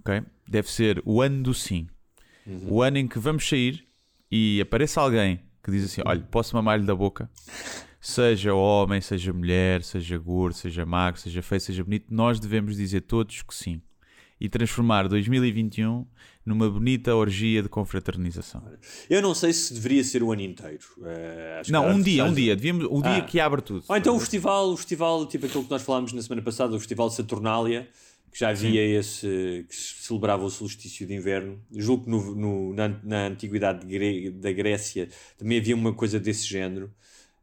Okay? 0.00 0.22
Deve 0.46 0.70
ser 0.70 1.02
o 1.04 1.20
ano 1.20 1.42
do 1.42 1.54
sim. 1.54 1.88
Uhum. 2.46 2.72
O 2.74 2.82
ano 2.82 2.98
em 2.98 3.08
que 3.08 3.18
vamos 3.18 3.48
sair 3.48 3.84
e 4.30 4.60
apareça 4.60 5.00
alguém 5.00 5.40
que 5.62 5.70
diz 5.72 5.84
assim: 5.84 6.02
Olha, 6.04 6.20
posso 6.20 6.54
mamar-lhe 6.54 6.86
da 6.86 6.94
boca? 6.94 7.28
Seja 8.00 8.54
homem, 8.54 9.00
seja 9.00 9.32
mulher, 9.32 9.82
seja 9.82 10.16
gordo, 10.16 10.54
seja 10.54 10.86
magro, 10.86 11.20
seja 11.20 11.42
feio, 11.42 11.60
seja 11.60 11.82
bonito, 11.82 12.06
nós 12.14 12.38
devemos 12.38 12.76
dizer 12.76 13.00
todos 13.00 13.42
que 13.42 13.52
sim 13.52 13.82
e 14.40 14.48
transformar 14.48 15.08
2021 15.08 16.06
numa 16.44 16.70
bonita 16.70 17.14
orgia 17.14 17.62
de 17.62 17.68
confraternização. 17.68 18.62
Eu 19.10 19.20
não 19.20 19.34
sei 19.34 19.52
se 19.52 19.74
deveria 19.74 20.04
ser 20.04 20.22
o 20.22 20.30
ano 20.30 20.42
inteiro. 20.42 20.84
Uh, 20.98 21.70
não, 21.70 21.88
um 21.88 22.00
dia, 22.00 22.24
um 22.24 22.32
dia. 22.32 22.54
Devíamos, 22.54 22.86
o 22.88 23.02
dia 23.02 23.16
ah. 23.16 23.22
que 23.22 23.40
abre 23.40 23.62
tudo. 23.62 23.84
Ou 23.88 23.96
então 23.96 24.14
o 24.14 24.20
festival, 24.20 24.70
o 24.70 24.76
festival, 24.76 25.26
tipo 25.26 25.46
aquilo 25.46 25.64
que 25.64 25.70
nós 25.70 25.82
falámos 25.82 26.12
na 26.12 26.22
semana 26.22 26.42
passada, 26.42 26.76
o 26.76 26.78
festival 26.78 27.10
Saturnália, 27.10 27.88
que 28.30 28.38
já 28.38 28.50
havia 28.50 28.82
Sim. 28.82 28.98
esse, 28.98 29.66
que 29.68 29.74
se 29.74 30.04
celebrava 30.04 30.44
o 30.44 30.50
solstício 30.50 31.06
de 31.06 31.14
inverno. 31.14 31.60
Julgo 31.72 32.04
que 32.04 32.10
no, 32.10 32.34
no 32.34 32.74
na, 32.74 32.88
na 33.02 33.26
antiguidade 33.26 33.86
da 34.32 34.52
Grécia 34.52 35.08
também 35.36 35.58
havia 35.58 35.74
uma 35.74 35.92
coisa 35.92 36.20
desse 36.20 36.46
género 36.46 36.92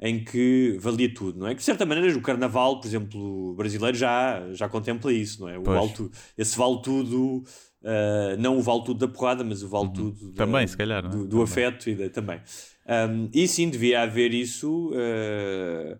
em 0.04 0.22
que 0.22 0.78
valia 0.82 1.12
tudo, 1.13 1.39
não 1.39 1.48
é? 1.48 1.52
Que 1.52 1.60
de 1.60 1.63
certa 1.63 1.86
maneira 1.86 2.16
o 2.18 2.22
carnaval, 2.22 2.82
por 2.82 2.86
exemplo, 2.86 3.56
brasileiro 3.56 3.98
já, 3.98 4.52
já 4.52 4.68
contempla 4.68 5.13
isso, 5.13 5.39
não 5.39 5.48
é? 5.48 5.58
O 5.58 5.63
vale 5.63 5.94
esse 6.38 6.58
vale 6.58 6.82
tudo, 6.82 7.38
uh, 7.38 8.38
não 8.38 8.58
o 8.58 8.62
vale 8.62 8.84
tudo 8.84 9.08
da 9.08 9.08
porrada, 9.08 9.46
mas 9.46 9.63
o 9.63 9.70
vale 9.70 9.86
uhum. 9.86 9.94
tudo 9.94 10.32
da, 10.32 10.46
também, 10.46 10.68
se 10.68 10.76
calhar, 10.76 11.08
do, 11.08 11.26
do 11.26 11.42
afeto 11.42 11.89
e 11.89 11.96
da, 11.96 12.10
também. 12.10 12.42
Um, 12.86 13.30
e 13.34 13.48
sim, 13.48 13.70
devia 13.70 14.02
haver 14.02 14.34
isso. 14.34 14.89
Uh, 14.89 15.98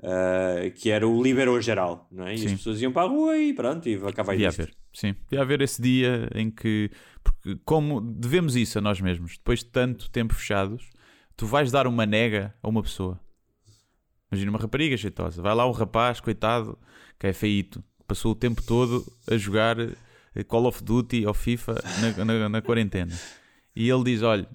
uh, 0.00 0.70
que 0.74 0.90
era 0.90 1.08
o 1.08 1.22
liberou 1.22 1.58
geral, 1.58 2.06
não 2.12 2.26
é? 2.26 2.34
E 2.34 2.38
sim. 2.38 2.46
as 2.48 2.52
pessoas 2.52 2.82
iam 2.82 2.92
para 2.92 3.06
a 3.06 3.10
rua 3.10 3.38
e 3.38 3.54
pronto, 3.54 3.88
e 3.88 3.94
acabava 3.94 4.32
Devia 4.32 4.48
haver, 4.48 4.74
sim. 4.92 5.14
Devia 5.22 5.40
haver 5.40 5.62
esse 5.62 5.80
dia 5.80 6.28
em 6.34 6.50
que, 6.50 6.90
porque 7.24 7.58
como 7.64 7.98
devemos 7.98 8.56
isso 8.56 8.76
a 8.78 8.82
nós 8.82 9.00
mesmos, 9.00 9.38
depois 9.38 9.60
de 9.60 9.70
tanto 9.70 10.10
tempo 10.10 10.34
fechados, 10.34 10.90
tu 11.34 11.46
vais 11.46 11.72
dar 11.72 11.86
uma 11.86 12.04
nega 12.04 12.54
a 12.62 12.68
uma 12.68 12.82
pessoa. 12.82 13.18
Imagina 14.30 14.50
uma 14.50 14.58
rapariga 14.58 14.96
jeitosa. 14.96 15.40
Vai 15.40 15.54
lá 15.54 15.66
um 15.66 15.72
rapaz, 15.72 16.20
coitado, 16.20 16.78
que 17.18 17.26
é 17.26 17.32
feito. 17.32 17.82
Passou 18.06 18.32
o 18.32 18.34
tempo 18.34 18.62
todo 18.62 19.04
a 19.30 19.36
jogar 19.36 19.76
Call 20.46 20.66
of 20.66 20.82
Duty 20.82 21.26
ou 21.26 21.34
FIFA 21.34 21.74
na, 22.00 22.24
na, 22.24 22.48
na 22.48 22.62
quarentena. 22.62 23.12
E 23.74 23.88
ele 23.88 24.04
diz: 24.04 24.22
Olha, 24.22 24.48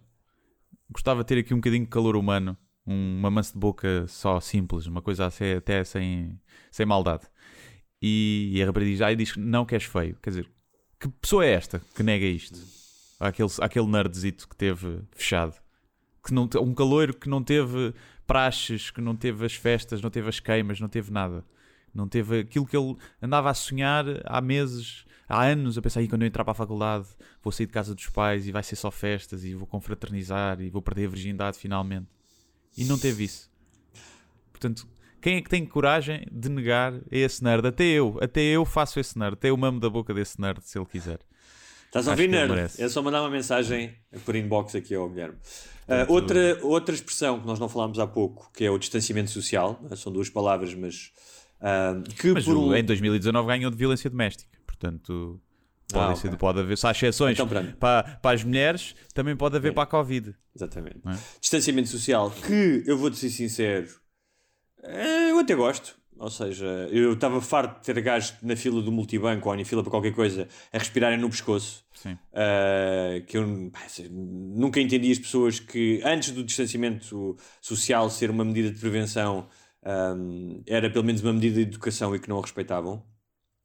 gostava 0.90 1.22
de 1.24 1.28
ter 1.28 1.40
aqui 1.40 1.54
um 1.54 1.58
bocadinho 1.58 1.84
de 1.84 1.90
calor 1.90 2.16
humano. 2.16 2.58
Um, 2.86 3.20
uma 3.20 3.32
mansa 3.32 3.54
de 3.54 3.60
boca 3.60 4.06
só 4.08 4.40
simples, 4.40 4.86
uma 4.86 5.02
coisa 5.02 5.26
assim, 5.26 5.54
até 5.54 5.84
sem, 5.84 6.38
sem 6.70 6.86
maldade. 6.86 7.24
E, 8.02 8.52
e 8.54 8.62
a 8.62 8.66
rapariga 8.66 8.92
diz: 8.92 9.02
Ah, 9.02 9.14
diz 9.14 9.36
não 9.38 9.66
que 9.66 9.76
és 9.76 9.84
feio. 9.84 10.18
Quer 10.22 10.30
dizer, 10.30 10.50
que 11.00 11.08
pessoa 11.08 11.46
é 11.46 11.52
esta 11.52 11.82
que 11.96 12.04
nega 12.04 12.26
isto? 12.26 12.60
Aquele, 13.20 13.50
aquele 13.62 13.88
nerdzito 13.88 14.48
que 14.48 14.56
teve 14.56 15.02
fechado. 15.12 15.56
Que 16.26 16.34
não, 16.34 16.50
um 16.62 16.74
caloiro 16.74 17.14
que 17.14 17.28
não 17.28 17.44
teve 17.44 17.94
praxes, 18.26 18.92
que 18.92 19.02
não 19.02 19.16
teve 19.16 19.46
as 19.46 19.56
festas, 19.56 20.02
não 20.02 20.10
teve 20.10 20.30
as 20.30 20.40
queimas, 20.40 20.80
não 20.80 20.90
teve 20.90 21.12
nada. 21.12 21.44
Não 21.94 22.08
teve 22.08 22.40
aquilo 22.40 22.66
que 22.66 22.76
ele 22.76 22.96
andava 23.22 23.50
a 23.50 23.54
sonhar 23.54 24.06
há 24.26 24.42
meses, 24.42 25.06
há 25.28 25.44
anos, 25.44 25.78
a 25.78 25.82
pensar 25.82 26.06
quando 26.08 26.24
eu 26.24 26.28
entrar 26.28 26.44
para 26.44 26.52
a 26.52 26.56
faculdade 26.56 27.08
vou 27.42 27.52
sair 27.52 27.68
de 27.68 27.74
casa 27.74 27.94
dos 27.94 28.08
pais 28.08 28.48
e 28.48 28.52
vai 28.52 28.64
ser 28.64 28.76
só 28.76 28.90
festas 28.90 29.44
e 29.44 29.54
vou 29.54 29.68
confraternizar 29.68 30.60
e 30.62 30.70
vou 30.70 30.82
perder 30.82 31.06
a 31.06 31.10
virgindade 31.10 31.58
finalmente. 31.58 32.08
E 32.76 32.86
não 32.86 32.98
teve 32.98 33.26
isso. 33.26 33.52
Portanto, 34.52 34.88
quem 35.22 35.36
é 35.36 35.42
que 35.42 35.50
tem 35.50 35.66
coragem 35.66 36.26
de 36.32 36.50
negar 36.50 36.94
esse 37.12 37.44
nerd? 37.44 37.68
Até 37.68 37.84
eu, 37.84 38.18
até 38.22 38.42
eu 38.42 38.66
faço 38.66 39.00
esse 39.00 39.18
nerd, 39.20 39.34
até 39.34 39.50
eu 39.50 39.58
mamo 39.58 39.80
da 39.80 39.90
boca 39.90 40.14
desse 40.14 40.40
nerd 40.42 40.62
se 40.64 40.78
ele 40.78 40.86
quiser. 40.86 41.20
Estás 41.94 42.08
a 42.08 42.12
ouvir, 42.12 42.28
nerd? 42.28 42.72
É 42.80 42.90
só 42.90 43.02
mandar 43.04 43.22
uma 43.22 43.30
mensagem 43.30 43.94
por 44.26 44.36
inbox 44.36 44.74
aqui 44.74 44.96
ao 44.96 45.08
Guilherme. 45.10 45.36
Uh, 45.88 46.12
outra, 46.12 46.58
outra 46.64 46.96
expressão 46.96 47.40
que 47.40 47.46
nós 47.46 47.60
não 47.60 47.70
falámos 47.70 48.00
há 48.00 48.08
pouco, 48.08 48.50
que 48.52 48.64
é 48.66 48.72
o 48.72 48.80
distanciamento 48.80 49.30
social, 49.30 49.80
né? 49.88 49.96
são 49.96 50.12
duas 50.12 50.30
palavras, 50.30 50.74
mas 50.74 51.12
Uh, 51.64 52.04
que 52.20 52.34
Mas 52.34 52.44
por 52.44 52.58
o- 52.58 52.76
em 52.76 52.84
2019 52.84 53.48
ganhou 53.48 53.72
de 53.72 53.78
violência 53.78 54.10
doméstica. 54.10 54.52
Portanto, 54.66 55.40
pode, 55.94 56.12
Ah, 56.12 56.16
ser, 56.18 56.36
pode 56.38 56.60
haver. 56.60 56.78
Se 56.78 56.86
há 56.86 56.92
exceções 56.92 57.40
Então, 57.40 57.48
para, 57.80 58.04
para 58.22 58.36
as 58.36 58.44
mulheres, 58.44 58.94
também 59.14 59.34
pode 59.34 59.56
haver 59.56 59.74
para 59.74 59.84
a 59.84 59.86
Covid. 59.86 60.36
Exatamente. 60.54 60.98
É? 61.08 61.18
Distanciamento 61.40 61.88
social, 61.88 62.32
que 62.32 62.84
eu 62.86 62.98
vou-te 62.98 63.16
ser 63.16 63.30
sincero, 63.30 63.88
eh, 64.84 65.32
eu 65.32 65.40
até 65.40 65.56
gosto. 65.56 65.96
Ou 66.18 66.30
seja, 66.30 66.66
eu 66.92 67.14
estava 67.14 67.42
farto 67.42 67.80
de 67.80 67.86
ter 67.94 68.02
gajos 68.02 68.36
na 68.42 68.56
fila 68.56 68.82
do 68.82 68.92
multibanco 68.92 69.50
ou 69.50 69.56
em 69.56 69.66
fila 69.66 69.82
para 69.82 69.92
qualquer 69.92 70.14
coisa 70.14 70.48
a 70.72 70.78
respirarem 70.78 71.20
no 71.20 71.30
pescoço. 71.30 71.84
Sim. 71.94 72.14
Uh, 72.14 73.26
que 73.26 73.38
eu 73.38 73.72
pá, 73.72 73.80
nunca 74.12 74.80
entendi 74.80 75.12
as 75.12 75.20
pessoas 75.20 75.60
que 75.60 76.02
antes 76.04 76.32
do 76.32 76.44
distanciamento 76.44 77.38
social 77.62 78.10
ser 78.10 78.30
uma 78.30 78.44
medida 78.44 78.72
de 78.72 78.80
prevenção 78.80 79.48
um, 79.86 80.64
era 80.66 80.90
pelo 80.90 81.04
menos 81.04 81.22
uma 81.22 81.34
medida 81.34 81.56
de 81.56 81.62
educação 81.62 82.16
e 82.16 82.20
que 82.20 82.30
não 82.30 82.38
a 82.40 82.42
respeitavam. 82.42 83.04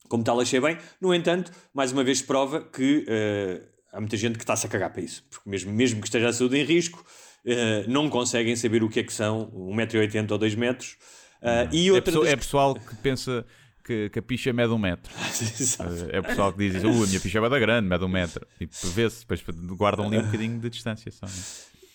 Como 0.08 0.24
tal, 0.24 0.40
achei 0.40 0.60
bem. 0.60 0.78
No 1.00 1.14
entanto, 1.14 1.52
mais 1.72 1.92
uma 1.92 2.02
vez 2.02 2.22
prova 2.22 2.62
que 2.62 3.04
uh, 3.04 3.68
há 3.92 4.00
muita 4.00 4.16
gente 4.16 4.38
que 4.38 4.44
está-se 4.44 4.66
a 4.66 4.70
cagar 4.70 4.90
para 4.90 5.02
isso, 5.02 5.24
porque 5.30 5.48
mesmo, 5.48 5.72
mesmo 5.72 6.00
que 6.00 6.06
esteja 6.06 6.28
a 6.28 6.32
saúde 6.32 6.56
em 6.56 6.64
risco, 6.64 7.04
uh, 7.44 7.90
não 7.90 8.08
conseguem 8.08 8.56
saber 8.56 8.82
o 8.82 8.88
que 8.88 9.00
é 9.00 9.02
que 9.02 9.12
são 9.12 9.50
1,80m 9.50 10.30
ou 10.30 10.38
2 10.38 10.54
metros. 10.54 10.96
Uh, 11.42 11.72
e 11.74 11.88
É, 11.88 11.92
outra 11.92 12.04
pessoa- 12.12 12.24
das- 12.24 12.32
é 12.32 12.36
pessoal 12.36 12.74
que 12.74 12.96
pensa 12.96 13.46
que, 13.84 14.10
que 14.10 14.18
a 14.18 14.22
picha 14.22 14.52
mede 14.52 14.72
um 14.72 14.78
metro. 14.78 15.10
Exato. 15.60 15.92
É 16.10 16.20
pessoal 16.20 16.52
que 16.52 16.58
diz 16.70 16.82
"Uh, 16.84 17.04
a 17.04 17.06
minha 17.06 17.20
picha 17.20 17.38
é 17.38 17.40
bada 17.40 17.58
grande, 17.58 17.88
mede 17.88 18.04
um 18.04 18.08
metro. 18.08 18.46
E 18.60 18.68
vê-se, 18.88 19.20
depois 19.20 19.42
guardam 19.76 20.06
ali 20.06 20.18
um 20.18 20.22
bocadinho 20.24 20.58
de 20.58 20.68
distância 20.70 21.10
só. 21.10 21.26
né? 21.26 21.32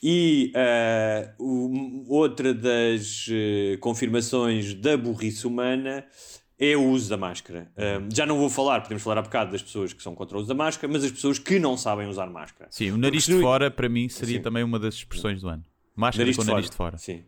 E 0.05 0.51
eh, 0.53 1.29
o- 1.39 2.03
outra 2.09 2.53
das 2.53 3.25
eh, 3.31 3.77
confirmações 3.79 4.73
da 4.73 4.97
burrice 4.97 5.47
humana 5.47 6.03
é 6.59 6.75
o 6.75 6.83
uso 6.89 7.09
da 7.09 7.17
máscara. 7.17 7.71
Já 8.13 8.25
não 8.25 8.37
vou 8.37 8.49
falar, 8.49 8.81
podemos 8.81 9.01
falar 9.03 9.19
há 9.19 9.21
bocado 9.21 9.51
das 9.51 9.61
pessoas 9.61 9.91
que 9.93 10.01
são 10.03 10.13
contra 10.15 10.35
o 10.37 10.39
uso 10.39 10.47
da 10.49 10.53
máscara, 10.53 10.91
mas 10.91 11.03
as 11.03 11.11
pessoas 11.11 11.37
que 11.39 11.57
não 11.59 11.75
sabem 11.77 12.07
usar 12.07 12.27
máscara. 12.27 12.69
Sim, 12.71 12.91
o 12.91 12.97
nariz 12.97 13.25
Porque 13.25 13.37
de 13.37 13.41
fora, 13.43 13.69
para 13.71 13.87
mim, 13.89 14.07
seria 14.09 14.37
Sim. 14.37 14.41
também 14.41 14.63
uma 14.63 14.77
das 14.79 14.95
expressões 14.95 15.41
do 15.41 15.47
ano. 15.49 15.63
Máscara 15.95 16.23
Nariz 16.23 16.37
com 16.37 16.43
de 16.43 16.49
nariz 16.51 16.69
de 16.69 16.75
fora. 16.75 16.97
Sim. 16.97 17.23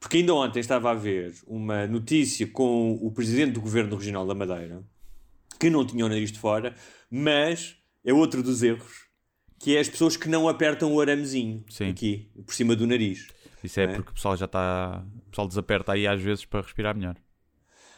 Porque 0.00 0.16
ainda 0.18 0.34
ontem 0.34 0.58
estava 0.60 0.90
a 0.90 0.94
ver 0.94 1.34
uma 1.46 1.86
notícia 1.86 2.46
com 2.48 2.92
o 3.00 3.12
presidente 3.12 3.52
do 3.52 3.60
governo 3.60 3.96
regional 3.96 4.26
da 4.26 4.34
Madeira 4.34 4.82
que 5.60 5.70
não 5.70 5.84
tinha 5.84 6.04
o 6.04 6.08
nariz 6.08 6.30
de 6.32 6.38
fora, 6.38 6.74
mas 7.10 7.76
é 8.04 8.12
outro 8.12 8.42
dos 8.42 8.62
erros, 8.62 9.06
que 9.58 9.76
é 9.76 9.80
as 9.80 9.88
pessoas 9.88 10.16
que 10.16 10.28
não 10.28 10.48
apertam 10.48 10.92
o 10.94 11.00
aramezinho 11.00 11.64
Sim. 11.68 11.90
aqui, 11.90 12.30
por 12.46 12.54
cima 12.54 12.76
do 12.76 12.86
nariz. 12.86 13.26
Isso 13.62 13.80
é, 13.80 13.84
É. 13.84 13.86
porque 13.88 14.10
o 14.10 14.14
pessoal 14.14 14.36
já 14.36 14.44
está. 14.44 15.04
O 15.26 15.30
pessoal 15.30 15.48
desaperta 15.48 15.92
aí 15.92 16.06
às 16.06 16.20
vezes 16.22 16.44
para 16.44 16.60
respirar 16.60 16.96
melhor. 16.96 17.16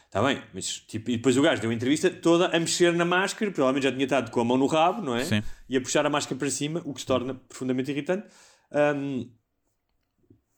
Está 0.07 0.21
bem, 0.23 0.41
mas 0.53 0.79
tipo, 0.79 1.09
e 1.09 1.17
depois 1.17 1.37
o 1.37 1.41
gajo 1.41 1.61
deu 1.61 1.69
uma 1.69 1.75
entrevista 1.75 2.09
toda 2.09 2.47
a 2.47 2.59
mexer 2.59 2.91
na 2.93 3.05
máscara, 3.05 3.49
provavelmente 3.51 3.83
já 3.83 3.91
tinha 3.91 4.03
estado 4.03 4.29
com 4.29 4.41
a 4.41 4.43
mão 4.43 4.57
no 4.57 4.65
rabo, 4.65 5.01
não 5.01 5.15
é? 5.15 5.23
Sim. 5.23 5.41
E 5.69 5.77
a 5.77 5.81
puxar 5.81 6.05
a 6.05 6.09
máscara 6.09 6.37
para 6.37 6.49
cima, 6.49 6.81
o 6.83 6.93
que 6.93 6.99
se 6.99 7.05
torna 7.05 7.33
profundamente 7.35 7.91
irritante. 7.91 8.27
Um, 8.95 9.29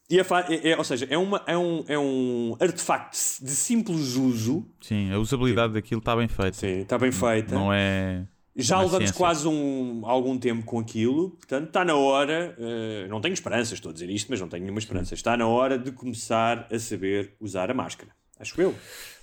e 0.09 0.19
a 0.19 0.25
é, 0.49 0.71
é- 0.71 0.77
ou 0.77 0.83
seja, 0.83 1.07
é, 1.09 1.17
uma, 1.17 1.41
é, 1.47 1.57
um, 1.57 1.83
é 1.87 1.97
um 1.97 2.55
artefacto 2.59 3.17
de 3.41 3.51
simples 3.51 4.15
uso, 4.15 4.67
Sim, 4.81 5.11
a 5.11 5.17
usabilidade 5.19 5.73
daquilo 5.73 5.99
está 5.99 6.15
bem 6.15 6.27
feita. 6.27 6.53
Sim, 6.57 6.79
está 6.81 6.97
bem 6.97 7.11
feita. 7.11 7.55
Não 7.55 7.71
é. 7.73 8.27
já 8.55 8.77
não 8.77 8.83
levamos 8.83 9.11
quase 9.11 9.47
um, 9.47 10.01
algum 10.05 10.37
tempo 10.37 10.63
com 10.65 10.79
aquilo, 10.79 11.31
portanto 11.31 11.67
está 11.67 11.83
na 11.85 11.95
hora. 11.95 12.55
eh, 12.59 13.07
não 13.09 13.19
tenho 13.21 13.33
esperanças, 13.33 13.73
estou 13.73 13.89
a 13.89 13.93
dizer 13.93 14.09
isto, 14.09 14.27
mas 14.29 14.39
não 14.39 14.47
tenho 14.47 14.63
nenhuma 14.63 14.79
esperança. 14.79 15.13
Está 15.13 15.35
na 15.37 15.47
hora 15.47 15.77
de 15.79 15.91
começar 15.91 16.67
a 16.71 16.77
saber 16.79 17.35
usar 17.39 17.71
a 17.71 17.73
máscara. 17.73 18.11
Acho 18.39 18.59
eu. 18.61 18.75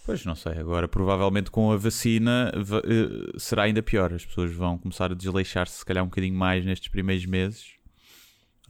Pois 0.07 0.25
não 0.25 0.35
sei, 0.35 0.53
agora 0.55 0.89
provavelmente 0.89 1.51
com 1.51 1.71
a 1.71 1.77
vacina 1.77 2.51
va- 2.57 2.83
eh, 2.85 3.39
será 3.39 3.65
ainda 3.65 3.83
pior. 3.83 4.13
As 4.15 4.25
pessoas 4.25 4.51
vão 4.53 4.79
começar 4.79 5.13
a 5.13 5.15
desleixar-se, 5.15 5.79
se 5.79 5.85
calhar, 5.85 6.03
um 6.03 6.09
bocadinho 6.09 6.35
mais 6.35 6.65
nestes 6.65 6.89
primeiros 6.89 7.27
meses, 7.27 7.75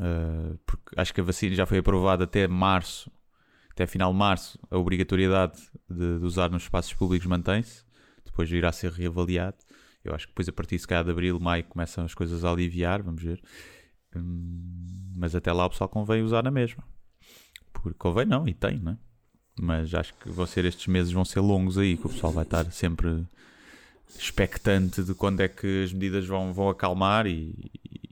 Eh, 0.00 0.56
porque 0.64 0.94
acho 0.96 1.12
que 1.12 1.20
a 1.20 1.24
vacina 1.24 1.54
já 1.54 1.66
foi 1.66 1.78
aprovada 1.78 2.24
até 2.24 2.48
março, 2.48 3.10
até 3.70 3.86
final 3.86 4.12
de 4.12 4.18
março. 4.18 4.58
A 4.70 4.78
obrigatoriedade 4.78 5.60
de, 5.88 6.18
de 6.18 6.24
usar 6.24 6.50
nos 6.50 6.62
espaços 6.62 6.94
públicos 6.94 7.26
mantém-se, 7.26 7.84
depois 8.24 8.50
irá 8.50 8.72
ser 8.72 8.90
reavaliado. 8.90 9.58
Eu 10.02 10.14
acho 10.14 10.26
que 10.26 10.32
depois, 10.32 10.48
a 10.48 10.52
partir 10.52 10.78
calhar, 10.86 11.04
de 11.04 11.10
abril, 11.10 11.38
maio, 11.38 11.64
começam 11.64 12.04
as 12.04 12.14
coisas 12.14 12.44
a 12.44 12.50
aliviar, 12.50 13.02
vamos 13.02 13.22
ver. 13.22 13.42
Hum, 14.16 15.12
mas 15.16 15.34
até 15.34 15.52
lá 15.52 15.66
o 15.66 15.70
pessoal 15.70 15.90
convém 15.90 16.22
usar 16.22 16.42
na 16.42 16.50
mesma. 16.50 16.82
Porque 17.70 17.92
convém 17.98 18.24
não, 18.24 18.48
e 18.48 18.54
tem, 18.54 18.78
não 18.80 18.92
é? 18.92 18.98
Mas 19.60 19.92
acho 19.94 20.14
que 20.14 20.30
vão 20.30 20.46
ser 20.46 20.64
estes 20.64 20.86
meses 20.86 21.12
vão 21.12 21.24
ser 21.24 21.40
longos 21.40 21.76
aí, 21.76 21.98
que 21.98 22.06
o 22.06 22.08
pessoal 22.08 22.32
vai 22.32 22.44
estar 22.44 22.70
sempre 22.72 23.26
expectante 24.18 25.02
de 25.02 25.14
quando 25.14 25.40
é 25.40 25.48
que 25.48 25.84
as 25.84 25.92
medidas 25.92 26.26
vão, 26.26 26.52
vão 26.52 26.68
acalmar 26.68 27.26
e, 27.26 27.54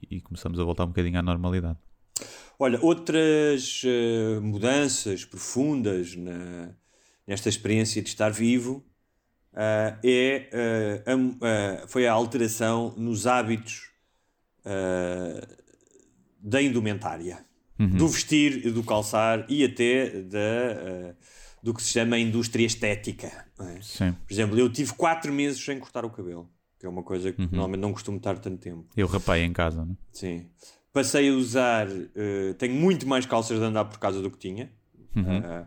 e- 0.09 0.17
e 0.17 0.21
começamos 0.21 0.59
a 0.59 0.63
voltar 0.63 0.83
um 0.85 0.87
bocadinho 0.87 1.19
à 1.19 1.21
normalidade. 1.21 1.77
Olha, 2.57 2.77
outras 2.81 3.81
eh, 3.85 4.39
mudanças 4.41 5.23
profundas 5.23 6.15
na- 6.15 6.69
nesta 7.25 7.47
experiência 7.47 8.01
de 8.01 8.09
estar 8.09 8.29
vivo 8.31 8.83
ah, 9.53 9.97
é, 10.03 10.49
eh, 10.51 11.03
a- 11.05 11.87
foi 11.87 12.05
a 12.07 12.11
alteração 12.13 12.93
nos 12.97 13.25
hábitos 13.27 13.89
da 16.41 16.61
indumentária, 16.61 17.43
do 17.77 18.07
vestir, 18.07 18.71
do 18.73 18.83
calçar 18.83 19.45
e 19.49 19.63
até 19.63 20.21
da, 20.21 21.15
do 21.63 21.73
que 21.73 21.81
se 21.81 21.89
chama 21.89 22.17
indústria 22.17 22.65
estética. 22.65 23.27
é? 23.59 23.79
Por 24.11 24.33
exemplo, 24.33 24.59
eu 24.59 24.71
tive 24.71 24.93
quatro 24.93 25.31
meses 25.33 25.63
sem 25.63 25.79
cortar 25.79 26.05
o 26.05 26.09
cabelo, 26.09 26.49
que 26.79 26.85
é 26.85 26.89
uma 26.89 27.03
coisa 27.03 27.31
que 27.31 27.41
normalmente 27.41 27.81
não 27.81 27.91
costumo 27.93 28.17
estar 28.17 28.37
tanto 28.39 28.57
tempo. 28.57 28.85
Eu 28.95 29.07
rapei 29.07 29.43
em 29.43 29.53
casa, 29.53 29.83
não 29.83 29.93
é? 29.93 29.95
Sim. 30.11 30.49
Passei 30.93 31.29
a 31.29 31.33
usar. 31.33 31.87
eh, 32.15 32.53
tenho 32.57 32.73
muito 32.73 33.07
mais 33.07 33.25
calças 33.25 33.59
de 33.59 33.63
andar 33.63 33.85
por 33.85 33.99
causa 33.99 34.21
do 34.21 34.31
que 34.31 34.37
tinha. 34.37 34.71
Eh, 35.15 35.65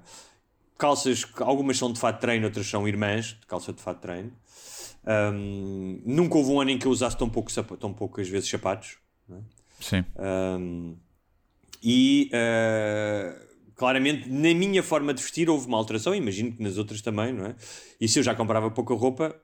calças, 0.79 1.25
que 1.25 1.43
algumas 1.43 1.79
são 1.79 1.93
de 1.93 2.01
fato 2.01 2.17
de 2.17 2.21
treino, 2.23 2.47
outras 2.47 2.67
são 2.67 2.89
irmãs 2.89 3.37
de 3.41 3.47
calça 3.47 3.73
de 3.73 3.81
fato 3.81 3.97
de 3.99 4.03
treino. 4.03 4.33
Ahm, 5.05 6.01
nunca 6.05 6.37
houve 6.39 6.51
um 6.51 6.61
ano 6.61 6.71
em 6.71 6.79
que 6.79 6.87
eu 6.87 6.91
usasse 6.91 7.17
tão, 7.17 7.29
pouco, 7.29 7.51
tão 7.77 7.93
poucas 7.93 8.29
vezes 8.29 8.49
sapatos. 8.49 8.99
Sim. 9.81 10.05
Ahm, 10.17 10.95
e 11.83 12.29
eh, 12.33 13.37
claramente 13.77 14.29
na 14.29 14.55
minha 14.55 14.83
forma 14.83 15.13
de 15.13 15.23
vestir 15.23 15.49
houve 15.49 15.67
uma 15.67 15.77
alteração, 15.77 16.15
imagino 16.15 16.53
que 16.53 16.63
nas 16.63 16.79
outras 16.79 17.01
também, 17.01 17.33
não 17.33 17.47
é? 17.47 17.55
E 18.01 18.09
se 18.09 18.19
eu 18.19 18.23
já 18.23 18.35
comprava 18.35 18.71
pouca 18.71 18.95
roupa, 18.95 19.35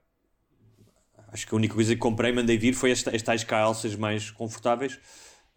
acho 1.28 1.46
que 1.46 1.54
a 1.54 1.56
única 1.56 1.74
coisa 1.74 1.94
que 1.94 2.00
comprei, 2.00 2.32
mandei 2.32 2.56
vir, 2.56 2.74
foi 2.74 2.92
as, 2.92 3.06
as 3.06 3.22
tais 3.22 3.44
calças 3.44 3.94
mais 3.94 4.30
confortáveis. 4.30 4.98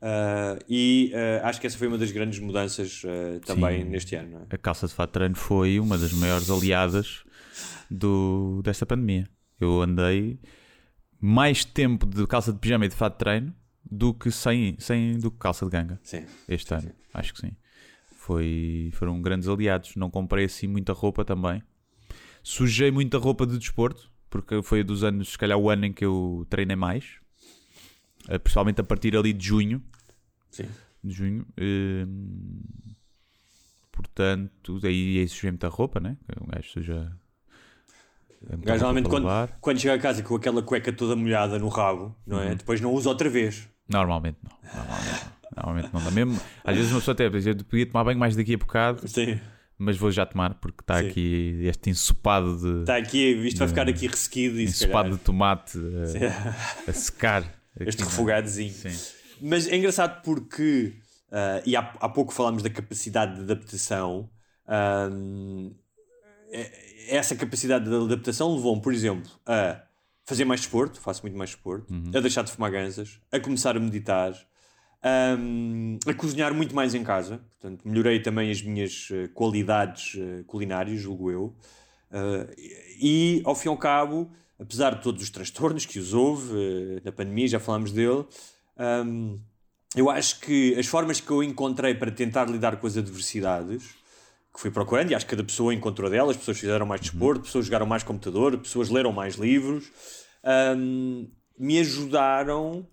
Ah, 0.01 0.57
e 0.67 1.13
ah, 1.13 1.47
acho 1.47 1.61
que 1.61 1.67
essa 1.67 1.77
foi 1.77 1.87
uma 1.87 1.97
das 1.97 2.11
grandes 2.11 2.39
mudanças 2.39 3.03
ah, 3.05 3.39
também 3.45 3.83
Sim. 3.83 3.89
neste 3.89 4.15
ano. 4.15 4.31
Não 4.31 4.39
é? 4.41 4.45
A 4.49 4.57
calça 4.57 4.87
de 4.87 4.93
fato 4.93 5.09
de 5.09 5.13
treino 5.13 5.35
foi 5.35 5.79
uma 5.79 5.97
das 5.97 6.11
maiores 6.13 6.49
aliadas 6.49 7.23
do, 7.89 8.61
desta 8.63 8.85
pandemia. 8.85 9.27
Eu 9.59 9.81
andei 9.81 10.39
mais 11.19 11.63
tempo 11.63 12.07
de 12.07 12.25
calça 12.25 12.51
de 12.51 12.57
pijama 12.57 12.85
e 12.85 12.89
de 12.89 12.95
fato 12.95 13.13
de 13.13 13.19
treino 13.19 13.55
do 13.89 14.13
que 14.13 14.31
sem, 14.31 14.75
sem 14.79 15.19
do 15.19 15.29
que 15.29 15.37
calça 15.37 15.65
de 15.65 15.71
ganga 15.71 15.99
Sim. 16.01 16.25
este 16.47 16.73
ano. 16.73 16.91
Acho 17.13 17.33
que 17.33 17.41
sim. 17.41 17.51
Foi, 18.23 18.91
foram 18.93 19.19
grandes 19.19 19.47
aliados. 19.47 19.95
Não 19.95 20.07
comprei 20.09 20.45
assim 20.45 20.67
muita 20.67 20.93
roupa 20.93 21.25
também. 21.25 21.63
Sujei 22.43 22.91
muita 22.91 23.17
roupa 23.17 23.47
de 23.47 23.57
desporto, 23.57 24.11
porque 24.29 24.61
foi 24.61 24.83
dos 24.83 25.03
anos, 25.03 25.29
se 25.29 25.37
calhar, 25.39 25.57
o 25.57 25.71
ano 25.71 25.85
em 25.87 25.91
que 25.93 26.05
eu 26.05 26.45
treinei 26.47 26.75
mais. 26.75 27.15
Eh, 28.29 28.37
Principalmente 28.37 28.79
a 28.79 28.83
partir 28.83 29.17
ali 29.17 29.33
de 29.33 29.43
junho. 29.47 29.81
Sim. 30.51 30.67
De 31.03 31.11
junho. 31.11 31.47
Hum, 31.59 32.61
portanto, 33.91 34.79
daí 34.79 35.17
aí 35.19 35.27
sujei 35.27 35.49
muita 35.49 35.67
roupa, 35.67 35.99
né? 35.99 36.15
Um 36.39 36.45
gajo 36.47 36.69
suja. 36.69 37.11
é 38.47 38.55
muita 38.55 38.65
gajo 38.67 38.83
normalmente 38.83 39.09
quando, 39.09 39.27
quando 39.59 39.79
chega 39.79 39.95
a 39.95 39.99
casa 39.99 40.21
com 40.21 40.35
aquela 40.35 40.61
cueca 40.61 40.93
toda 40.93 41.15
molhada 41.15 41.57
no 41.57 41.69
rabo, 41.69 42.15
não 42.25 42.37
Uhum. 42.37 42.43
é? 42.43 42.55
Depois 42.55 42.79
não 42.79 42.93
usa 42.93 43.09
outra 43.09 43.29
vez. 43.29 43.67
Normalmente 43.89 44.37
não. 44.43 44.51
Normalmente 44.75 45.25
não. 45.25 45.40
Normalmente 45.55 45.93
não 45.93 46.03
dá 46.03 46.11
mesmo. 46.11 46.39
Às 46.63 46.75
vezes 46.75 46.91
uma 46.91 46.99
pessoa 46.99 47.13
até 47.13 47.29
diz, 47.29 47.45
eu 47.45 47.55
podia 47.65 47.85
tomar 47.85 48.03
banho 48.03 48.17
mais 48.19 48.35
daqui 48.35 48.53
a 48.53 48.57
bocado, 48.57 49.07
Sim. 49.07 49.39
mas 49.77 49.97
vou 49.97 50.09
já 50.11 50.25
tomar 50.25 50.53
porque 50.55 50.81
está 50.81 50.99
Sim. 51.01 51.09
aqui 51.09 51.59
este 51.63 51.89
ensopado 51.89 52.57
de. 52.57 52.81
Está 52.81 52.95
aqui, 52.97 53.31
isto 53.47 53.57
vai 53.59 53.67
ficar 53.67 53.87
aqui 53.89 54.07
ressequido 54.07 54.59
e 54.59 54.63
ensopado 54.63 55.11
de 55.11 55.17
tomate 55.17 55.77
a, 55.77 56.89
a 56.89 56.93
secar. 56.93 57.43
este 57.79 58.01
aqui, 58.01 58.11
refogadozinho. 58.11 58.71
Sim. 58.73 58.97
Mas 59.41 59.67
é 59.67 59.75
engraçado 59.75 60.21
porque, 60.21 60.93
ah, 61.31 61.61
e 61.65 61.75
há, 61.75 61.79
há 61.99 62.07
pouco 62.09 62.31
falámos 62.33 62.61
da 62.63 62.69
capacidade 62.69 63.35
de 63.35 63.41
adaptação, 63.41 64.29
ahm, 64.67 65.71
é- 66.51 67.15
essa 67.17 67.35
capacidade 67.35 67.89
de 67.89 67.95
adaptação 67.95 68.53
levou-me, 68.55 68.81
por 68.81 68.93
exemplo, 68.93 69.29
a 69.45 69.81
fazer 70.25 70.45
mais 70.45 70.61
desporto, 70.61 70.99
faço 71.01 71.23
muito 71.23 71.35
mais 71.37 71.49
desporto, 71.49 71.91
Uhum. 71.93 72.11
a 72.15 72.19
deixar 72.19 72.43
de 72.43 72.51
fumar 72.51 72.71
ganzas, 72.71 73.19
a 73.31 73.39
começar 73.39 73.75
a 73.75 73.79
meditar, 73.79 74.33
ahm, 75.03 75.97
a 76.05 76.13
cozinhar 76.13 76.53
muito 76.53 76.75
mais 76.75 76.93
em 76.93 77.03
casa, 77.03 77.39
portanto, 77.59 77.87
melhorei 77.87 78.19
também 78.19 78.51
as 78.51 78.61
minhas 78.61 79.09
eh, 79.11 79.27
qualidades 79.33 80.15
eh, 80.17 80.43
culinárias, 80.47 80.99
julgo 80.99 81.31
eu. 81.31 81.55
Uh, 82.11 82.45
e, 82.99 83.41
ao 83.45 83.55
fim 83.55 83.69
e 83.69 83.71
ao 83.71 83.77
cabo, 83.77 84.29
apesar 84.59 84.95
de 84.95 85.01
todos 85.01 85.23
os 85.23 85.29
transtornos 85.29 85.85
que 85.85 85.97
os 85.97 86.13
houve 86.13 86.53
uh, 86.53 87.01
na 87.05 87.11
pandemia, 87.11 87.47
já 87.47 87.59
falámos 87.59 87.93
dele, 87.93 88.25
um, 89.05 89.39
eu 89.95 90.09
acho 90.09 90.39
que 90.41 90.77
as 90.77 90.85
formas 90.87 91.21
que 91.21 91.31
eu 91.31 91.41
encontrei 91.41 91.95
para 91.95 92.11
tentar 92.11 92.49
lidar 92.49 92.75
com 92.77 92.87
as 92.87 92.97
adversidades, 92.97 93.83
que 94.53 94.59
fui 94.59 94.69
procurando, 94.69 95.11
e 95.11 95.15
acho 95.15 95.25
que 95.25 95.31
cada 95.31 95.43
pessoa 95.43 95.73
encontrou 95.73 96.09
delas, 96.09 96.35
pessoas 96.35 96.59
fizeram 96.59 96.85
mais 96.85 96.99
desporto, 96.99 97.43
pessoas 97.43 97.65
jogaram 97.65 97.85
mais 97.85 98.03
computador, 98.03 98.57
pessoas 98.57 98.89
leram 98.89 99.13
mais 99.13 99.35
livros, 99.35 99.89
um, 100.75 101.29
me 101.57 101.79
ajudaram. 101.79 102.85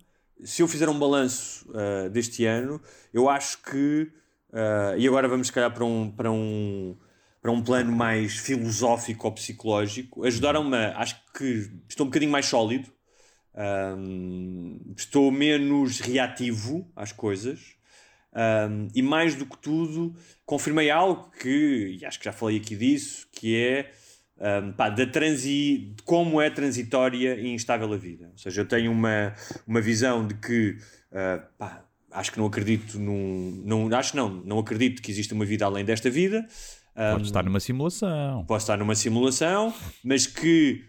Se 0.43 0.61
eu 0.61 0.67
fizer 0.67 0.87
um 0.89 0.97
balanço 0.97 1.69
uh, 1.69 2.09
deste 2.09 2.45
ano, 2.45 2.81
eu 3.13 3.29
acho 3.29 3.61
que. 3.63 4.11
Uh, 4.51 4.97
e 4.97 5.07
agora 5.07 5.27
vamos, 5.27 5.47
se 5.47 5.53
calhar, 5.53 5.71
para 5.73 5.85
um, 5.85 6.09
para 6.09 6.31
um, 6.31 6.97
para 7.41 7.51
um 7.51 7.61
plano 7.61 7.91
mais 7.91 8.37
filosófico 8.37 9.27
ou 9.27 9.33
psicológico, 9.33 10.25
ajudaram-me. 10.25 10.77
Acho 10.95 11.21
que 11.33 11.69
estou 11.87 12.05
um 12.05 12.09
bocadinho 12.09 12.31
mais 12.31 12.45
sólido, 12.45 12.89
um, 13.97 14.79
estou 14.97 15.31
menos 15.31 15.99
reativo 15.99 16.91
às 16.95 17.11
coisas. 17.11 17.77
Um, 18.31 18.87
e 18.93 19.01
mais 19.01 19.33
do 19.35 19.45
que 19.45 19.57
tudo, 19.57 20.15
confirmei 20.45 20.89
algo 20.91 21.31
que, 21.31 21.97
e 21.99 22.05
acho 22.05 22.19
que 22.19 22.25
já 22.25 22.31
falei 22.31 22.57
aqui 22.57 22.75
disso, 22.75 23.27
que 23.31 23.55
é 23.55 23.91
um, 24.39 24.71
pá, 24.71 24.89
da 24.89 25.05
transi, 25.05 25.93
de 25.95 26.03
como 26.03 26.41
é 26.41 26.49
transitória 26.49 27.35
e 27.35 27.53
instável 27.53 27.91
a 27.93 27.97
vida. 27.97 28.29
Ou 28.31 28.37
seja, 28.37 28.61
eu 28.61 28.65
tenho 28.65 28.91
uma, 28.91 29.33
uma 29.67 29.81
visão 29.81 30.25
de 30.25 30.35
que 30.35 30.77
uh, 31.11 31.41
pá, 31.57 31.83
acho 32.11 32.31
que 32.31 32.39
não 32.39 32.45
acredito 32.45 32.97
num. 32.97 33.61
Não, 33.65 33.93
acho 33.95 34.15
não, 34.15 34.29
não 34.29 34.59
acredito 34.59 35.01
que 35.01 35.11
exista 35.11 35.35
uma 35.35 35.45
vida 35.45 35.65
além 35.65 35.83
desta 35.83 36.09
vida. 36.09 36.47
Pode 37.13 37.23
estar 37.23 37.43
numa 37.43 37.59
simulação. 37.61 38.43
Pode 38.45 38.63
estar 38.63 38.77
numa 38.77 38.95
simulação, 38.95 39.73
mas 40.03 40.27
que, 40.27 40.83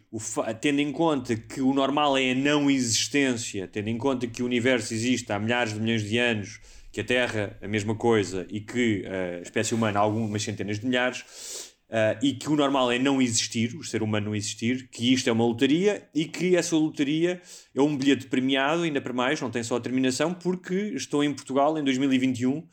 tendo 0.60 0.80
em 0.80 0.90
conta 0.90 1.36
que 1.36 1.60
o 1.60 1.72
normal 1.72 2.18
é 2.18 2.32
a 2.32 2.34
não 2.34 2.68
existência, 2.68 3.68
tendo 3.68 3.88
em 3.88 3.96
conta 3.96 4.26
que 4.26 4.42
o 4.42 4.46
universo 4.46 4.92
existe 4.92 5.32
há 5.32 5.38
milhares 5.38 5.72
de 5.72 5.78
milhões 5.78 6.02
de 6.02 6.18
anos, 6.18 6.58
que 6.90 7.00
a 7.00 7.04
Terra 7.04 7.56
a 7.62 7.68
mesma 7.68 7.94
coisa 7.94 8.44
e 8.50 8.60
que 8.60 9.04
a 9.06 9.40
espécie 9.40 9.72
humana 9.72 10.00
há 10.00 10.02
algumas 10.02 10.42
centenas 10.42 10.80
de 10.80 10.86
milhares, 10.86 11.69
Uh, 11.90 12.14
e 12.22 12.34
que 12.34 12.48
o 12.48 12.54
normal 12.54 12.92
é 12.92 13.00
não 13.00 13.20
existir, 13.20 13.74
o 13.74 13.82
ser 13.82 14.00
humano 14.00 14.26
não 14.26 14.36
existir, 14.36 14.88
que 14.90 15.12
isto 15.12 15.28
é 15.28 15.32
uma 15.32 15.44
lotaria 15.44 16.08
e 16.14 16.24
que 16.24 16.54
essa 16.54 16.76
lotaria 16.76 17.42
é 17.74 17.82
um 17.82 17.96
bilhete 17.96 18.26
premiado, 18.26 18.82
ainda 18.82 19.00
para 19.00 19.12
mais, 19.12 19.40
não 19.40 19.50
tem 19.50 19.64
só 19.64 19.74
a 19.74 19.80
terminação, 19.80 20.32
porque 20.32 20.72
estou 20.94 21.24
em 21.24 21.34
Portugal 21.34 21.76
em 21.76 21.82
2021 21.82 22.64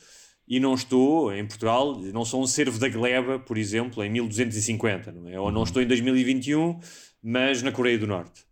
e 0.48 0.60
não 0.60 0.76
estou 0.76 1.34
em 1.34 1.48
Portugal, 1.48 2.00
não 2.14 2.24
sou 2.24 2.44
um 2.44 2.46
servo 2.46 2.78
da 2.78 2.88
gleba, 2.90 3.40
por 3.40 3.58
exemplo, 3.58 4.04
em 4.04 4.10
1250, 4.12 5.12
não 5.12 5.28
é? 5.28 5.40
Ou 5.40 5.52
não 5.52 5.64
estou 5.64 5.82
em 5.82 5.88
2021, 5.88 6.80
mas 7.24 7.64
na 7.64 7.72
Coreia 7.72 7.98
do 7.98 8.06
Norte. 8.06 8.46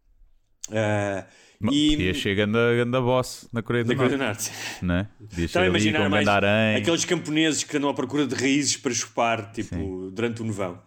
Uh, 0.70 1.24
e 1.72 2.14
chegando 2.14 2.58
a 2.58 2.76
ganda 2.76 3.02
boss 3.02 3.48
na 3.52 3.62
Coreia 3.62 3.84
do 3.84 3.96
Norte. 3.96 4.12
Do 4.12 4.18
Norte. 4.18 4.52
Né? 4.82 5.08
Estava 5.38 5.66
a 5.66 5.70
imaginar 5.70 6.10
mais 6.10 6.28
aqueles 6.28 7.06
camponeses 7.06 7.64
que 7.64 7.78
andam 7.78 7.90
à 7.90 7.94
procura 7.94 8.28
de 8.28 8.36
raízes 8.36 8.78
para 8.78 8.94
chupar 8.94 9.52
tipo, 9.52 9.76
Sim. 9.76 10.12
durante 10.14 10.42
o 10.42 10.46
nevão. 10.46 10.82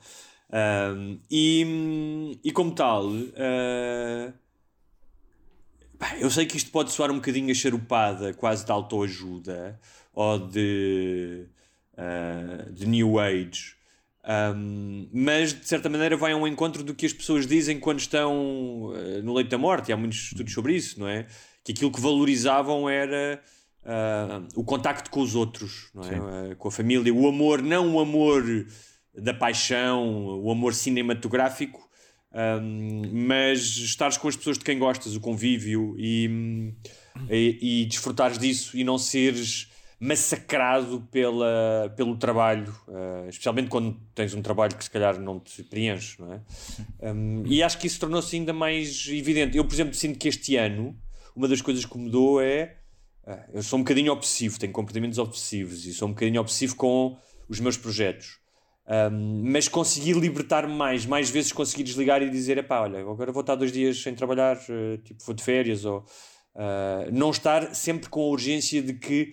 Um, 0.50 1.20
e, 1.30 2.38
e 2.42 2.52
como 2.52 2.72
tal, 2.72 3.06
uh, 3.06 4.32
eu 6.20 6.30
sei 6.30 6.46
que 6.46 6.56
isto 6.56 6.70
pode 6.70 6.90
soar 6.90 7.10
um 7.10 7.16
bocadinho 7.16 7.50
a 7.50 7.54
charupada, 7.54 8.32
quase 8.32 8.64
de 8.64 8.72
autoajuda 8.72 9.78
ou 10.12 10.38
de, 10.38 11.46
uh, 11.94 12.72
de 12.72 12.86
New 12.86 13.18
Age. 13.18 13.77
Um, 14.28 15.08
mas 15.10 15.58
de 15.58 15.66
certa 15.66 15.88
maneira 15.88 16.14
vai 16.14 16.32
a 16.32 16.36
um 16.36 16.46
encontro 16.46 16.84
do 16.84 16.94
que 16.94 17.06
as 17.06 17.14
pessoas 17.14 17.46
dizem 17.46 17.80
quando 17.80 18.00
estão 18.00 18.90
uh, 18.90 19.22
no 19.22 19.32
leito 19.32 19.48
da 19.48 19.56
morte. 19.56 19.88
E 19.88 19.92
há 19.92 19.96
muitos 19.96 20.18
estudos 20.18 20.52
sobre 20.52 20.74
isso, 20.74 21.00
não 21.00 21.08
é? 21.08 21.26
Que 21.64 21.72
aquilo 21.72 21.90
que 21.90 22.00
valorizavam 22.00 22.88
era 22.88 23.40
uh, 23.84 24.46
o 24.54 24.62
contacto 24.62 25.10
com 25.10 25.20
os 25.20 25.34
outros, 25.34 25.90
não 25.94 26.02
é? 26.02 26.52
Uh, 26.52 26.56
com 26.56 26.68
a 26.68 26.70
família, 26.70 27.12
o 27.12 27.26
amor, 27.26 27.62
não 27.62 27.94
o 27.94 28.00
amor 28.00 28.44
da 29.14 29.32
paixão, 29.32 30.38
o 30.42 30.50
amor 30.50 30.74
cinematográfico, 30.74 31.88
um, 32.62 33.26
mas 33.26 33.60
estares 33.60 34.18
com 34.18 34.28
as 34.28 34.36
pessoas 34.36 34.58
de 34.58 34.64
quem 34.64 34.78
gostas, 34.78 35.16
o 35.16 35.20
convívio 35.20 35.96
e, 35.98 36.74
e, 37.30 37.82
e 37.82 37.86
desfrutares 37.86 38.38
disso 38.38 38.76
e 38.76 38.84
não 38.84 38.98
seres 38.98 39.70
massacrado 40.00 41.00
pela, 41.10 41.92
pelo 41.96 42.16
trabalho, 42.16 42.72
uh, 42.86 43.28
especialmente 43.28 43.68
quando 43.68 44.00
tens 44.14 44.32
um 44.32 44.40
trabalho 44.40 44.76
que 44.76 44.84
se 44.84 44.90
calhar 44.90 45.18
não 45.18 45.40
te 45.40 45.62
preenche, 45.64 46.20
não 46.20 46.32
é? 46.32 46.40
Um, 47.12 47.42
e 47.44 47.62
acho 47.62 47.78
que 47.78 47.88
isso 47.88 47.98
tornou-se 47.98 48.34
ainda 48.36 48.52
mais 48.52 49.08
evidente. 49.08 49.56
Eu, 49.56 49.64
por 49.64 49.74
exemplo, 49.74 49.94
sinto 49.94 50.16
que 50.16 50.28
este 50.28 50.54
ano, 50.56 50.96
uma 51.34 51.48
das 51.48 51.60
coisas 51.60 51.84
que 51.84 51.98
mudou 51.98 52.40
é. 52.40 52.76
Uh, 53.26 53.54
eu 53.54 53.62
sou 53.62 53.78
um 53.78 53.82
bocadinho 53.82 54.12
obsessivo, 54.12 54.58
tenho 54.58 54.72
comportamentos 54.72 55.18
obsessivos 55.18 55.84
e 55.84 55.92
sou 55.92 56.06
um 56.06 56.12
bocadinho 56.12 56.40
obsessivo 56.40 56.76
com 56.76 57.18
os 57.48 57.58
meus 57.58 57.76
projetos. 57.76 58.38
Um, 58.86 59.42
mas 59.50 59.68
consegui 59.68 60.12
libertar-me 60.12 60.74
mais, 60.74 61.04
mais 61.04 61.28
vezes 61.28 61.52
consegui 61.52 61.82
desligar 61.82 62.22
e 62.22 62.30
dizer: 62.30 62.64
pá, 62.66 62.82
olha, 62.82 63.00
agora 63.00 63.32
vou 63.32 63.40
estar 63.40 63.56
dois 63.56 63.72
dias 63.72 64.00
sem 64.00 64.14
trabalhar, 64.14 64.56
uh, 64.56 64.96
tipo, 64.98 65.22
vou 65.24 65.34
de 65.34 65.42
férias, 65.42 65.84
ou 65.84 66.04
não 67.12 67.30
estar 67.30 67.72
sempre 67.72 68.08
com 68.08 68.20
a 68.20 68.26
urgência 68.26 68.82
de 68.82 68.92
que 68.92 69.32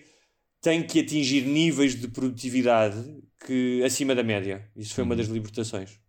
tem 0.60 0.82
que 0.82 1.00
atingir 1.00 1.42
níveis 1.42 1.94
de 1.94 2.08
produtividade 2.08 3.22
que 3.44 3.82
acima 3.84 4.14
da 4.14 4.22
média. 4.22 4.68
Isso 4.76 4.94
foi 4.94 5.04
uma 5.04 5.14
das 5.14 5.28
libertações. 5.28 6.00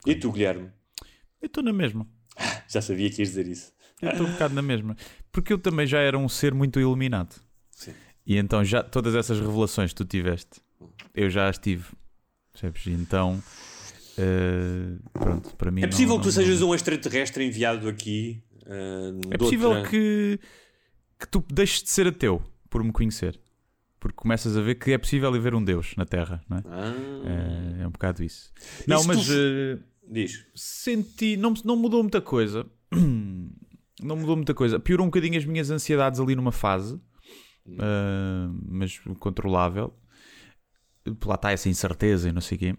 Okay. 0.00 0.14
E 0.14 0.16
tu, 0.16 0.30
Guilherme? 0.30 0.70
Eu 1.40 1.46
estou 1.46 1.62
na 1.62 1.72
mesma. 1.72 2.06
já 2.68 2.82
sabia 2.82 3.08
que 3.10 3.22
ias 3.22 3.28
dizer 3.28 3.46
isso. 3.46 3.72
Eu 4.00 4.10
estou 4.10 4.26
um 4.26 4.32
bocado 4.32 4.54
na 4.54 4.62
mesma. 4.62 4.96
Porque 5.32 5.52
eu 5.52 5.58
também 5.58 5.86
já 5.86 6.00
era 6.00 6.18
um 6.18 6.28
ser 6.28 6.52
muito 6.52 6.78
iluminado. 6.78 7.34
Sim. 7.70 7.94
E 8.26 8.36
então 8.36 8.64
já 8.64 8.82
todas 8.82 9.14
essas 9.14 9.40
revelações 9.40 9.92
que 9.92 9.96
tu 9.96 10.04
tiveste, 10.04 10.60
eu 11.14 11.30
já 11.30 11.48
as 11.48 11.58
tive. 11.58 11.84
Percebes? 12.52 12.86
Então, 12.86 13.42
uh, 14.18 15.10
pronto, 15.12 15.54
para 15.56 15.70
mim. 15.70 15.82
É 15.82 15.86
possível 15.86 16.14
não, 16.14 16.20
que 16.20 16.28
tu 16.28 16.32
sejas 16.32 16.62
um 16.62 16.74
extraterrestre 16.74 17.44
enviado 17.44 17.88
aqui. 17.88 18.42
Uh, 18.62 19.20
é 19.30 19.38
possível 19.38 19.70
outra... 19.70 19.90
que, 19.90 20.40
que 21.18 21.28
tu 21.28 21.44
deixes 21.52 21.82
de 21.82 21.90
ser 21.90 22.08
ateu 22.08 22.42
por 22.68 22.82
me 22.82 22.92
conhecer 22.92 23.38
porque 24.06 24.22
começas 24.22 24.56
a 24.56 24.60
ver 24.60 24.76
que 24.76 24.92
é 24.92 24.98
possível 24.98 25.34
haver 25.34 25.52
um 25.52 25.62
Deus 25.62 25.94
na 25.96 26.04
Terra, 26.04 26.40
não 26.48 26.58
é? 26.58 26.62
Ah. 26.66 26.94
É, 27.78 27.82
é, 27.82 27.86
um 27.88 27.90
bocado 27.90 28.22
isso. 28.22 28.52
Não, 28.86 29.02
mas 29.02 29.26
tu... 29.26 29.32
uh, 29.32 29.82
diz. 30.08 30.46
Senti, 30.54 31.36
não, 31.36 31.52
não 31.64 31.76
mudou 31.76 32.02
muita 32.02 32.20
coisa. 32.20 32.64
não 34.00 34.16
mudou 34.16 34.36
muita 34.36 34.54
coisa. 34.54 34.78
Piorou 34.78 35.04
um 35.04 35.10
bocadinho 35.10 35.36
as 35.36 35.44
minhas 35.44 35.70
ansiedades 35.72 36.20
ali 36.20 36.36
numa 36.36 36.52
fase, 36.52 36.94
uh, 36.94 38.56
mas 38.68 38.98
controlável. 39.18 39.92
Lá 41.24 41.34
está 41.34 41.50
essa 41.50 41.68
incerteza 41.68 42.28
e 42.28 42.32
não 42.32 42.40
sei 42.40 42.56
o 42.56 42.58
quê. 42.58 42.76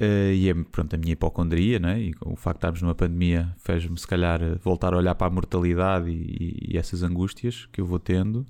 Uh, 0.00 0.32
e 0.32 0.48
é 0.48 0.54
pronto, 0.54 0.94
a 0.94 0.98
minha 0.98 1.12
hipocondria, 1.14 1.80
né? 1.80 2.00
e 2.00 2.14
o 2.24 2.36
facto 2.36 2.56
de 2.56 2.58
estarmos 2.58 2.82
numa 2.82 2.94
pandemia 2.94 3.54
fez-me 3.58 3.98
se 3.98 4.06
calhar 4.06 4.40
voltar 4.60 4.92
a 4.92 4.96
olhar 4.96 5.14
para 5.14 5.28
a 5.28 5.30
mortalidade 5.30 6.10
e, 6.10 6.72
e 6.72 6.76
essas 6.76 7.02
angústias 7.02 7.66
que 7.72 7.80
eu 7.80 7.86
vou 7.86 7.98
tendo. 7.98 8.46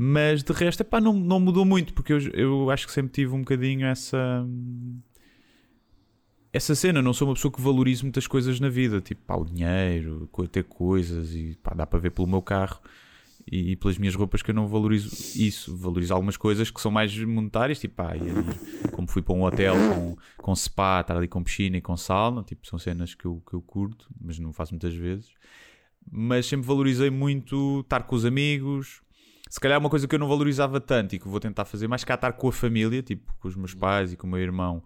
Mas 0.00 0.44
de 0.44 0.52
resto, 0.52 0.82
epá, 0.82 1.00
não, 1.00 1.12
não 1.12 1.40
mudou 1.40 1.64
muito, 1.64 1.92
porque 1.92 2.12
eu, 2.12 2.20
eu 2.28 2.70
acho 2.70 2.86
que 2.86 2.92
sempre 2.92 3.10
tive 3.10 3.34
um 3.34 3.40
bocadinho 3.40 3.84
essa. 3.84 4.46
Essa 6.52 6.76
cena, 6.76 7.02
não 7.02 7.12
sou 7.12 7.26
uma 7.26 7.34
pessoa 7.34 7.50
que 7.50 7.60
valorize 7.60 8.04
muitas 8.04 8.28
coisas 8.28 8.60
na 8.60 8.68
vida, 8.68 9.00
tipo 9.00 9.20
pá, 9.26 9.34
o 9.34 9.44
dinheiro, 9.44 10.30
ter 10.52 10.62
coisas, 10.62 11.34
e 11.34 11.58
pá, 11.60 11.74
dá 11.74 11.84
para 11.84 11.98
ver 11.98 12.10
pelo 12.10 12.28
meu 12.28 12.40
carro 12.40 12.80
e, 13.50 13.72
e, 13.72 13.76
pelas 13.76 13.98
minhas 13.98 14.14
roupas 14.14 14.40
que 14.40 14.52
eu 14.52 14.54
não 14.54 14.68
valorizo 14.68 15.10
isso. 15.36 15.76
Valorizo 15.76 16.14
algumas 16.14 16.36
coisas 16.36 16.70
que 16.70 16.80
são 16.80 16.92
mais 16.92 17.12
monetárias, 17.18 17.80
tipo 17.80 17.96
pá, 17.96 18.12
como 18.92 19.08
fui 19.08 19.20
para 19.20 19.34
um 19.34 19.42
hotel 19.42 19.74
com, 19.74 20.16
com 20.36 20.54
spa, 20.54 21.00
estar 21.00 21.16
ali 21.16 21.26
com 21.26 21.42
piscina 21.42 21.76
e 21.76 21.80
com 21.80 21.96
sauna, 21.96 22.44
tipo, 22.44 22.64
são 22.68 22.78
cenas 22.78 23.16
que 23.16 23.24
eu, 23.24 23.42
que 23.44 23.54
eu 23.54 23.60
curto, 23.60 24.08
mas 24.20 24.38
não 24.38 24.52
faço 24.52 24.72
muitas 24.72 24.94
vezes. 24.94 25.32
Mas 26.08 26.46
sempre 26.46 26.68
valorizei 26.68 27.10
muito 27.10 27.80
estar 27.80 28.04
com 28.04 28.14
os 28.14 28.24
amigos, 28.24 29.02
se 29.48 29.60
calhar 29.60 29.78
uma 29.78 29.90
coisa 29.90 30.06
que 30.06 30.14
eu 30.14 30.18
não 30.18 30.28
valorizava 30.28 30.80
tanto 30.80 31.14
e 31.14 31.18
que 31.18 31.28
vou 31.28 31.40
tentar 31.40 31.64
fazer 31.64 31.88
mais 31.88 32.04
cá 32.04 32.14
estar 32.14 32.32
com 32.32 32.48
a 32.48 32.52
família, 32.52 33.02
tipo 33.02 33.32
com 33.38 33.48
os 33.48 33.56
meus 33.56 33.74
pais 33.74 34.12
e 34.12 34.16
com 34.16 34.26
o 34.26 34.30
meu 34.30 34.40
irmão, 34.40 34.82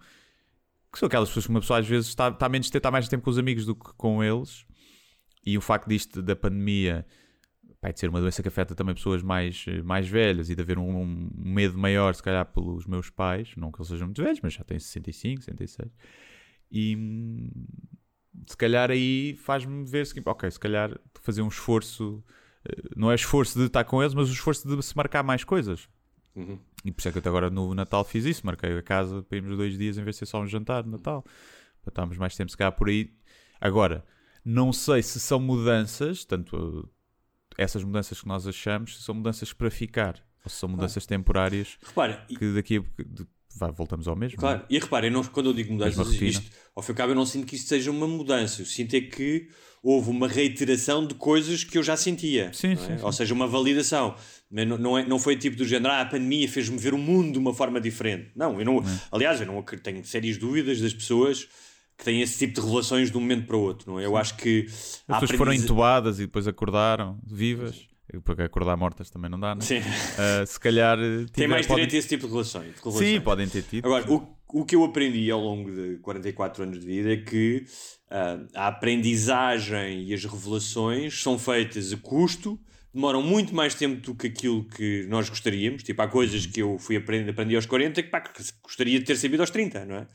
que 0.92 0.98
são 0.98 1.06
aquelas 1.06 1.28
pessoas 1.28 1.46
que 1.46 1.50
uma 1.50 1.60
pessoa 1.60 1.78
às 1.78 1.86
vezes 1.86 2.08
está, 2.08 2.28
está 2.28 2.48
menos 2.48 2.68
tempo, 2.68 2.78
está 2.78 2.90
mais 2.90 3.08
tempo 3.08 3.24
com 3.24 3.30
os 3.30 3.38
amigos 3.38 3.64
do 3.64 3.74
que 3.74 3.92
com 3.94 4.22
eles. 4.22 4.66
E 5.44 5.58
o 5.58 5.60
facto 5.60 5.88
disto 5.88 6.22
da 6.22 6.36
pandemia, 6.36 7.04
de 7.90 7.98
ser 7.98 8.08
uma 8.08 8.20
doença 8.20 8.42
que 8.42 8.48
afeta 8.48 8.74
também 8.76 8.94
pessoas 8.94 9.22
mais, 9.22 9.64
mais 9.84 10.06
velhas 10.06 10.48
e 10.50 10.54
de 10.54 10.62
haver 10.62 10.78
um, 10.78 11.02
um, 11.02 11.30
medo 11.34 11.76
maior, 11.76 12.14
se 12.14 12.22
calhar, 12.22 12.46
pelos 12.46 12.86
meus 12.86 13.10
pais, 13.10 13.54
não 13.56 13.72
que 13.72 13.80
eles 13.80 13.88
sejam 13.88 14.06
muito 14.06 14.22
velhos, 14.22 14.38
mas 14.40 14.52
já 14.52 14.62
têm 14.62 14.78
65, 14.78 15.42
66. 15.42 15.90
E 16.70 16.96
se 18.46 18.56
calhar 18.56 18.90
aí 18.90 19.34
faz-me 19.36 19.84
ver, 19.84 20.06
ok, 20.26 20.50
se 20.50 20.60
calhar 20.60 20.96
fazer 21.20 21.42
um 21.42 21.48
esforço 21.48 22.22
não 22.96 23.10
é 23.10 23.14
esforço 23.14 23.58
de 23.58 23.66
estar 23.66 23.84
com 23.84 24.02
eles, 24.02 24.14
mas 24.14 24.28
o 24.28 24.32
esforço 24.32 24.66
de 24.68 24.82
se 24.82 24.96
marcar 24.96 25.22
mais 25.22 25.44
coisas. 25.44 25.88
Uhum. 26.34 26.58
E 26.84 26.90
por 26.90 27.00
isso 27.00 27.08
é 27.08 27.12
que 27.12 27.18
até 27.18 27.28
agora 27.28 27.50
no 27.50 27.74
Natal 27.74 28.04
fiz 28.04 28.24
isso, 28.24 28.44
marquei 28.46 28.76
a 28.76 28.82
casa 28.82 29.22
para 29.22 29.36
irmos 29.36 29.56
dois 29.56 29.76
dias 29.76 29.98
em 29.98 30.02
vez 30.04 30.16
de 30.16 30.20
ser 30.20 30.26
só 30.26 30.40
um 30.40 30.46
jantar 30.46 30.84
no 30.84 30.92
Natal. 30.92 31.22
para 31.82 31.90
estarmos 31.90 32.16
mais 32.16 32.34
tempo 32.36 32.50
se 32.50 32.56
calhar 32.56 32.72
por 32.72 32.88
aí. 32.88 33.12
Agora, 33.60 34.04
não 34.44 34.72
sei 34.72 35.02
se 35.02 35.20
são 35.20 35.38
mudanças, 35.38 36.24
tanto 36.24 36.56
uh, 36.56 36.88
essas 37.58 37.84
mudanças 37.84 38.20
que 38.20 38.26
nós 38.26 38.46
achamos, 38.46 38.96
se 38.96 39.02
são 39.02 39.14
mudanças 39.14 39.52
para 39.52 39.70
ficar, 39.70 40.24
ou 40.44 40.50
se 40.50 40.56
são 40.56 40.68
mudanças 40.68 41.06
temporárias 41.06 41.78
Repara, 41.84 42.24
que 42.26 42.52
daqui 42.54 42.78
a 42.78 43.02
de- 43.04 43.26
vai, 43.56 43.70
voltamos 43.70 44.08
ao 44.08 44.16
mesmo. 44.16 44.38
Claro, 44.38 44.64
e 44.68 44.78
reparem, 44.78 45.12
quando 45.24 45.50
eu 45.50 45.52
digo 45.54 45.72
mudanças, 45.72 46.08
isto, 46.12 46.50
ao 46.74 46.82
fim 46.82 46.92
e 46.92 46.92
ao 46.92 46.96
cabo, 46.96 47.12
eu 47.12 47.16
não 47.16 47.26
sinto 47.26 47.46
que 47.46 47.56
isto 47.56 47.68
seja 47.68 47.90
uma 47.90 48.08
mudança. 48.08 48.62
Eu 48.62 48.66
sinto 48.66 48.94
é 48.94 49.00
que 49.00 49.48
houve 49.83 50.11
uma 50.11 50.28
reiteração 50.28 51.07
de 51.07 51.14
coisas 51.14 51.64
que 51.64 51.76
eu 51.76 51.83
já 51.83 51.97
sentia. 51.97 52.51
Sim, 52.53 52.68
não 52.68 52.72
é? 52.74 52.76
sim, 52.87 52.99
sim. 52.99 53.05
Ou 53.05 53.12
seja, 53.12 53.35
uma 53.35 53.47
validação. 53.49 54.14
Mas 54.51 54.66
Não, 54.68 54.78
não, 54.78 54.99
é, 54.99 55.05
não 55.07 55.18
foi 55.18 55.37
tipo 55.37 55.57
do 55.57 55.64
género, 55.64 55.93
ah, 55.95 56.03
a 56.03 56.07
pandemia 56.07 56.49
fez-me 56.49 56.78
ver 56.78 56.95
o 56.95 56.99
mundo 56.99 57.33
de 57.33 57.39
uma 57.39 57.53
forma 57.55 57.80
diferente. 57.80 58.30
Não, 58.37 58.59
eu 58.61 58.64
não. 58.64 58.85
Aliás, 59.11 59.41
eu 59.41 59.47
não 59.47 59.62
tenho 59.62 60.05
sérias 60.05 60.37
dúvidas 60.37 60.80
das 60.80 60.93
pessoas 60.95 61.49
que 61.99 62.05
têm 62.05 62.20
esse 62.22 62.39
tipo 62.39 62.61
de 62.61 62.66
relações 62.66 63.11
de 63.11 63.16
um 63.16 63.20
momento 63.20 63.47
para 63.47 63.57
o 63.57 63.61
outro. 63.61 63.91
Não 63.93 63.99
é? 64.01 64.05
Eu 64.07 64.16
acho 64.16 64.37
que. 64.37 64.66
As 64.68 64.74
pessoas 65.20 65.30
foram 65.30 65.43
aprendiza- 65.45 65.64
entubadas 65.64 66.18
e 66.18 66.22
depois 66.22 66.47
acordaram 66.47 67.18
vivas, 67.26 67.87
porque 68.24 68.43
acordar 68.43 68.76
mortas 68.76 69.09
também 69.11 69.30
não 69.30 69.41
dá, 69.41 69.55
né? 69.55 69.62
Sim. 69.62 69.80
Ah, 70.18 70.45
se 70.47 70.61
calhar 70.61 70.99
eh, 70.99 71.16
Tem 71.18 71.26
tiver- 71.33 71.49
mais 71.49 71.66
podem- 71.66 71.87
direito 71.87 71.97
a 71.97 71.99
esse 71.99 72.09
tipo 72.09 72.26
de 72.26 72.33
relações. 72.33 72.66
de 72.74 72.80
Sim, 72.83 72.91
relações. 72.91 73.22
podem 73.22 73.49
ter 73.49 73.62
tido. 73.62 73.85
Agora, 73.87 74.11
o, 74.12 74.37
o 74.53 74.64
que 74.64 74.76
eu 74.76 74.84
aprendi 74.84 75.30
ao 75.30 75.40
longo 75.40 75.70
de 75.70 75.98
44 75.98 76.62
anos 76.62 76.80
de 76.80 76.86
vida 76.86 77.12
é 77.12 77.16
que 77.16 77.64
ah, 78.11 78.38
a 78.55 78.66
aprendizagem 78.68 80.05
e 80.05 80.14
as 80.14 80.24
revelações 80.24 81.22
são 81.22 81.38
feitas 81.38 81.92
a 81.92 81.96
custo, 81.96 82.61
demoram 82.92 83.22
muito 83.22 83.55
mais 83.55 83.74
tempo 83.74 84.03
do 84.03 84.14
que 84.14 84.26
aquilo 84.26 84.68
que 84.68 85.07
nós 85.09 85.28
gostaríamos. 85.28 85.82
Tipo, 85.82 86.03
há 86.03 86.09
coisas 86.09 86.44
que 86.44 86.61
eu 86.61 86.78
fui 86.78 86.96
aprendendo, 86.96 87.30
aprendi 87.30 87.57
aos 87.57 87.64
40 87.64 88.03
que, 88.03 88.11
pá, 88.11 88.20
que 88.20 88.42
gostaria 88.62 88.98
de 88.98 89.05
ter 89.05 89.16
sabido 89.16 89.40
aos 89.40 89.50
30, 89.50 89.84
não 89.86 89.96
é? 89.96 90.07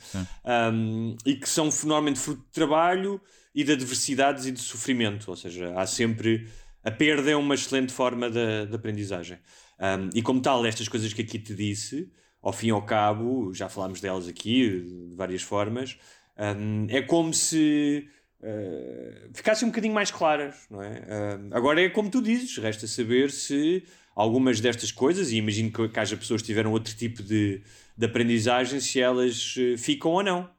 Um, 0.71 1.15
e 1.25 1.35
que 1.35 1.49
são 1.49 1.69
normalmente 1.83 2.19
fruto 2.19 2.43
de 2.43 2.51
trabalho 2.51 3.19
e 3.55 3.63
de 3.63 3.71
adversidades 3.71 4.45
e 4.45 4.51
de 4.51 4.59
sofrimento. 4.59 5.29
Ou 5.29 5.35
seja, 5.35 5.73
há 5.75 5.88
sempre. 5.88 6.47
A 6.83 6.91
perda 6.91 7.31
é 7.31 7.35
uma 7.35 7.55
excelente 7.55 7.91
forma 7.91 8.29
de, 8.29 8.67
de 8.67 8.75
aprendizagem. 8.75 9.39
Um, 9.79 10.09
e 10.13 10.21
como 10.21 10.39
tal, 10.39 10.65
estas 10.65 10.88
coisas 10.88 11.11
que 11.11 11.23
aqui 11.23 11.39
te 11.39 11.53
disse, 11.53 12.09
ao 12.41 12.53
fim 12.53 12.67
e 12.67 12.71
ao 12.71 12.81
cabo, 12.81 13.53
já 13.53 13.67
falámos 13.67 13.99
delas 14.01 14.27
aqui 14.27 14.81
de 14.81 15.15
várias 15.15 15.41
formas, 15.41 15.97
um, 16.38 16.88
é 16.89 17.01
como 17.01 17.33
se 17.33 18.07
uh, 18.41 19.29
ficassem 19.33 19.67
um 19.67 19.71
bocadinho 19.71 19.93
mais 19.93 20.11
claras, 20.11 20.55
não 20.69 20.81
é? 20.81 21.03
Um, 21.39 21.49
agora 21.51 21.81
é 21.81 21.89
como 21.89 22.09
tu 22.09 22.21
dizes, 22.21 22.57
resta 22.57 22.88
saber 22.88 23.31
se 23.31 23.83
algumas 24.15 24.59
destas 24.59 24.91
coisas, 24.91 25.31
e 25.31 25.38
imagino 25.38 25.71
que, 25.71 25.89
que 25.89 25.99
haja 25.99 26.17
pessoas 26.17 26.41
que 26.41 26.47
tiveram 26.47 26.71
outro 26.71 26.95
tipo 26.95 27.21
de, 27.21 27.61
de 27.95 28.05
aprendizagem, 28.05 28.79
se 28.79 28.99
elas 28.99 29.53
eh, 29.57 29.77
ficam 29.77 30.11
ou 30.11 30.23
não 30.23 30.49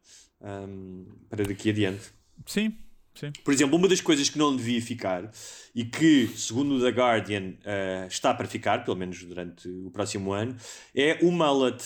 um, 0.41 1.05
para 1.29 1.45
daqui 1.45 1.71
adiante. 1.71 2.13
Sim, 2.47 2.73
sim. 3.19 3.33
Por 3.45 3.53
exemplo, 3.53 3.77
uma 3.77 3.89
das 3.89 4.01
coisas 4.01 4.29
que 4.31 4.39
não 4.39 4.55
devia 4.55 4.81
ficar 4.83 5.31
e 5.75 5.85
que, 5.85 6.29
segundo 6.37 6.77
o 6.77 6.81
The 6.81 6.91
Guardian, 6.91 7.55
eh, 7.65 8.07
está 8.09 8.33
para 8.35 8.47
ficar, 8.47 8.85
pelo 8.85 8.97
menos 8.97 9.23
durante 9.23 9.69
o 9.69 9.91
próximo 9.91 10.33
ano, 10.33 10.57
é 10.95 11.19
o 11.23 11.31
mullet. 11.33 11.83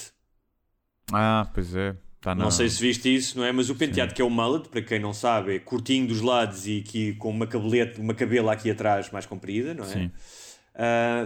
Ah, 1.12 1.50
pois 1.52 1.74
é. 1.74 1.96
Tá 2.20 2.34
Não 2.36 2.44
na- 2.44 2.50
sei 2.52 2.68
se 2.68 2.80
viste 2.80 3.12
isso, 3.12 3.36
não 3.36 3.44
é? 3.44 3.50
Mas 3.50 3.68
o 3.68 3.74
penteado 3.74 4.14
que 4.14 4.22
é 4.22 4.24
o 4.24 4.30
mullet, 4.30 4.68
para 4.68 4.80
quem 4.80 5.00
não 5.00 5.12
sabe, 5.12 5.56
é 5.56 5.58
curtinho 5.58 6.06
dos 6.06 6.20
lados 6.20 6.68
e 6.68 6.78
aqui 6.86 7.14
com 7.14 7.28
uma 7.30 7.48
cabelete, 7.48 8.00
uma 8.00 8.14
cabela 8.14 8.52
aqui 8.52 8.70
atrás 8.70 9.10
mais 9.10 9.26
comprida, 9.26 9.74
não 9.74 9.82
é? 9.84 9.88
Sim. 9.88 10.10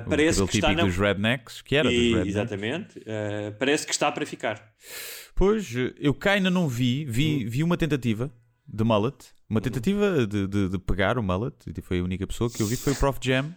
O 0.05 0.09
parece 0.11 0.45
que 0.47 0.57
está 0.57 0.73
na... 0.73 0.83
dos 0.85 0.97
rednecks, 0.97 1.61
que 1.63 1.77
era 1.77 1.89
E- 1.93 1.95
dos 1.95 2.05
rednecks. 2.05 2.29
Exatamente. 2.29 3.03
Ah, 3.07 3.53
parece 3.59 3.87
que 3.87 3.93
está 3.93 4.11
para 4.11 4.25
ficar. 4.25 4.75
Pois, 5.35 5.69
eu 6.01 6.15
cá 6.15 6.33
ainda 6.33 6.51
não 6.51 6.67
vi, 6.67 7.05
vi, 7.05 7.45
Hum. 7.45 7.51
vi 7.51 7.63
uma 7.63 7.77
tentativa 7.77 8.33
de 8.67 8.83
mullet, 8.83 9.17
uma 9.49 9.61
tentativa 9.61 10.27
de, 10.27 10.47
de, 10.47 10.69
de 10.69 10.79
pegar 10.79 11.19
o 11.19 11.23
mullet, 11.23 11.55
e 11.67 11.81
foi 11.81 12.01
a 12.01 12.03
única 12.05 12.27
pessoa 12.27 12.51
que 12.51 12.63
eu 12.63 12.67
vi, 12.67 12.77
foi 12.77 12.93
o 12.93 12.97
Prof 12.97 13.19
Jam, 13.23 13.55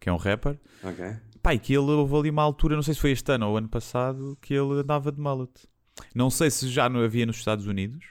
que 0.00 0.08
é 0.08 0.12
um 0.12 0.16
rapper. 0.16 0.58
Ok. 0.82 1.16
Pai, 1.42 1.58
que 1.58 1.72
ele 1.72 1.90
houve 1.90 2.14
ali 2.16 2.30
uma 2.30 2.42
altura, 2.42 2.76
não 2.76 2.82
sei 2.82 2.94
se 2.94 3.00
foi 3.00 3.10
este 3.10 3.32
ano 3.32 3.48
ou 3.48 3.56
ano 3.56 3.68
passado, 3.68 4.38
que 4.40 4.54
ele 4.54 4.80
andava 4.80 5.10
de 5.10 5.20
mullet. 5.20 5.50
Não 6.14 6.30
sei 6.30 6.50
se 6.50 6.68
já 6.68 6.88
não 6.88 7.00
havia 7.00 7.26
nos 7.26 7.36
Estados 7.36 7.66
Unidos. 7.66 8.04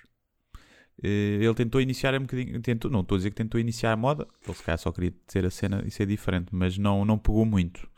Eh, 1.02 1.40
Ele 1.42 1.54
tentou 1.56 1.82
iniciar 1.82 2.14
um 2.16 2.22
bocadinho, 2.22 2.62
tentou, 2.62 2.92
não 2.92 3.00
estou 3.00 3.16
a 3.16 3.20
dizer 3.20 3.30
que 3.32 3.36
tentou 3.36 3.60
iniciar 3.60 3.94
a 3.94 3.98
moda, 3.98 4.28
ele 4.46 4.54
se 4.54 4.64
calhar 4.64 4.78
só 4.78 4.92
queria 4.92 5.12
ter 5.26 5.46
a 5.46 5.50
cena 5.50 5.82
e 5.86 5.90
ser 5.90 6.06
diferente, 6.06 6.50
mas 6.52 6.78
não, 6.78 7.04
não 7.06 7.18
pegou 7.18 7.46
muito. 7.46 7.90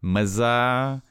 Mas 0.00 0.40
há. 0.40 1.02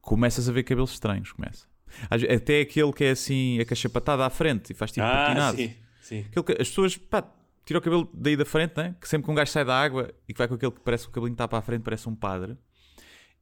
Começas 0.00 0.48
a 0.48 0.52
ver 0.52 0.64
cabelos 0.64 0.92
estranhos, 0.92 1.30
começa. 1.30 1.64
Até 2.10 2.60
aquele 2.60 2.92
que 2.92 3.04
é 3.04 3.10
assim, 3.12 3.60
a 3.60 3.64
cachapatada 3.64 4.26
à 4.26 4.30
frente 4.30 4.70
e 4.72 4.74
faz 4.74 4.90
tipo 4.90 5.06
ah, 5.06 5.26
patinado. 5.26 5.56
sim, 5.56 5.72
sim. 6.20 6.26
Aquele 6.36 6.60
as 6.62 6.68
pessoas, 6.68 6.96
pá, 6.96 7.22
tira 7.64 7.78
o 7.78 7.82
cabelo 7.82 8.10
daí 8.12 8.36
da 8.36 8.44
frente, 8.44 8.76
né? 8.76 8.94
que 9.00 9.08
sempre 9.08 9.24
que 9.26 9.30
um 9.30 9.34
gajo 9.34 9.50
sai 9.50 9.64
da 9.64 9.80
água 9.80 10.12
e 10.28 10.32
que 10.32 10.38
vai 10.38 10.48
com 10.48 10.54
aquele 10.54 10.72
que 10.72 10.80
parece 10.80 11.04
que 11.04 11.10
o 11.10 11.12
cabelinho 11.12 11.34
está 11.34 11.46
para 11.48 11.58
a 11.58 11.62
frente, 11.62 11.82
parece 11.82 12.08
um 12.08 12.14
padre. 12.14 12.56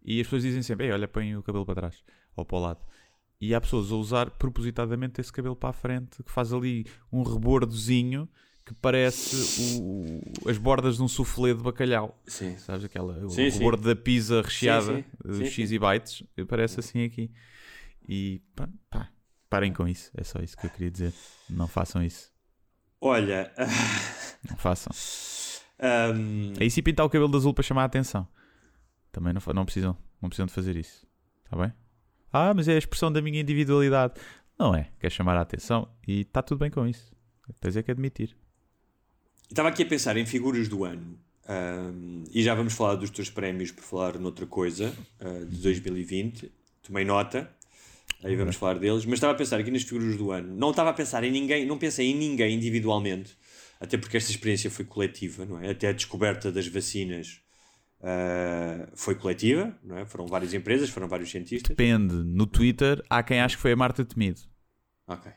E 0.03 0.21
as 0.21 0.27
pessoas 0.27 0.43
dizem 0.43 0.63
sempre, 0.63 0.87
Ei, 0.87 0.93
olha, 0.93 1.07
põe 1.09 1.37
o 1.37 1.43
cabelo 1.43 1.65
para 1.67 1.75
trás 1.75 2.03
ou 2.37 2.45
para 2.45 2.57
o 2.57 2.61
lado. 2.61 2.81
E 3.41 3.55
há 3.55 3.61
pessoas 3.61 3.91
a 3.91 3.95
usar 3.97 4.31
propositadamente 4.33 5.21
esse 5.21 5.33
cabelo 5.33 5.57
para 5.57 5.71
a 5.71 5.73
frente, 5.73 6.23
que 6.23 6.31
faz 6.31 6.53
ali 6.53 6.85
um 7.11 7.23
rebordozinho 7.23 8.29
que 8.67 8.75
parece 8.75 9.81
o- 9.81 10.21
as 10.49 10.59
bordas 10.59 10.97
de 10.97 11.03
um 11.03 11.09
soufflé 11.09 11.55
de 11.55 11.63
bacalhau. 11.63 12.21
Sim. 12.27 12.57
Sabes 12.59 12.85
aquela, 12.85 13.15
o 13.25 13.31
Sim, 13.31 13.51
sim. 13.51 13.59
rebordo 13.59 13.83
da 13.83 13.97
pizza 13.97 14.43
recheada, 14.43 14.97
sim. 14.97 15.05
Sim, 15.35 15.45
X 15.47 15.73
e 15.73 15.79
bytes, 15.79 16.23
parece 16.47 16.81
assim 16.81 17.03
aqui. 17.05 17.31
E 18.09 18.43
pá, 18.55 18.69
pá, 18.91 19.09
parem 19.49 19.73
com 19.73 19.89
isso, 19.89 20.11
é 20.15 20.23
só 20.23 20.39
isso 20.41 20.57
que 20.57 20.67
eu 20.67 20.71
queria 20.71 20.91
dizer. 20.91 21.13
Não 21.49 21.67
façam 21.67 22.03
isso, 22.03 22.30
Olha, 23.01 23.53
não 24.49 24.57
façam. 24.57 24.93
ahm, 25.81 26.53
Aí 26.61 26.71
se 26.71 26.83
pintar 26.83 27.07
o 27.07 27.11
cabelo 27.11 27.31
de 27.31 27.37
azul 27.37 27.55
para 27.55 27.63
chamar 27.63 27.83
a 27.83 27.87
atenção. 27.87 28.29
Também 29.11 29.33
não, 29.33 29.41
não, 29.55 29.65
precisam, 29.65 29.97
não 30.21 30.29
precisam 30.29 30.47
de 30.47 30.53
fazer 30.53 30.77
isso. 30.77 31.07
Está 31.45 31.57
bem? 31.57 31.73
Ah, 32.33 32.53
mas 32.55 32.69
é 32.69 32.75
a 32.75 32.79
expressão 32.79 33.11
da 33.11 33.21
minha 33.21 33.41
individualidade. 33.41 34.15
Não 34.59 34.75
é. 34.75 34.91
Quer 35.01 35.11
chamar 35.11 35.37
a 35.37 35.41
atenção 35.41 35.89
e 36.07 36.21
está 36.21 36.43
tudo 36.43 36.59
bem 36.59 36.71
com 36.71 36.87
isso. 36.87 37.13
Tens 37.61 37.77
é 37.77 37.83
que 37.83 37.91
admitir. 37.91 38.37
Estava 39.49 39.69
aqui 39.69 39.83
a 39.83 39.87
pensar 39.87 40.17
em 40.17 40.25
figuras 40.25 40.69
do 40.69 40.85
ano 40.85 41.19
ahm, 41.49 42.25
e 42.31 42.43
já 42.43 42.55
vamos 42.55 42.75
falar 42.75 42.95
dos 42.95 43.11
teus 43.11 43.29
prémios 43.31 43.73
por 43.73 43.83
falar 43.83 44.19
noutra 44.19 44.47
coisa 44.47 44.95
ah, 45.19 45.45
de 45.45 45.57
2020. 45.57 46.53
Tomei 46.83 47.05
nota, 47.05 47.51
aí 48.23 48.37
vamos 48.37 48.57
falar 48.57 48.79
deles. 48.79 49.05
Mas 49.05 49.15
estava 49.15 49.33
a 49.33 49.37
pensar 49.37 49.59
aqui 49.59 49.71
nas 49.71 49.83
figuras 49.83 50.17
do 50.17 50.31
ano. 50.31 50.55
Não 50.55 50.71
estava 50.71 50.91
a 50.91 50.93
pensar 50.93 51.25
em 51.25 51.31
ninguém, 51.31 51.67
não 51.67 51.79
pensei 51.79 52.11
em 52.11 52.15
ninguém 52.15 52.55
individualmente, 52.55 53.37
até 53.81 53.97
porque 53.97 54.17
esta 54.17 54.31
experiência 54.31 54.71
foi 54.71 54.85
coletiva, 54.85 55.45
não 55.45 55.61
é? 55.61 55.71
Até 55.71 55.89
a 55.89 55.93
descoberta 55.93 56.53
das 56.53 56.67
vacinas 56.67 57.41
ah, 58.03 58.89
foi 58.95 59.15
coletiva, 59.15 59.77
não 59.85 59.99
é? 59.99 60.07
Foram 60.07 60.27
várias 60.27 60.55
empresas, 60.55 60.89
foram 60.89 61.09
vários 61.09 61.31
cientistas. 61.31 61.69
Depende. 61.69 62.15
No 62.15 62.47
Twitter 62.47 63.03
há 63.09 63.23
quem 63.23 63.41
ache 63.41 63.57
que 63.57 63.63
foi 63.63 63.73
a 63.73 63.77
Marta 63.77 64.05
Temido. 64.05 64.41
Ok. 65.07 65.31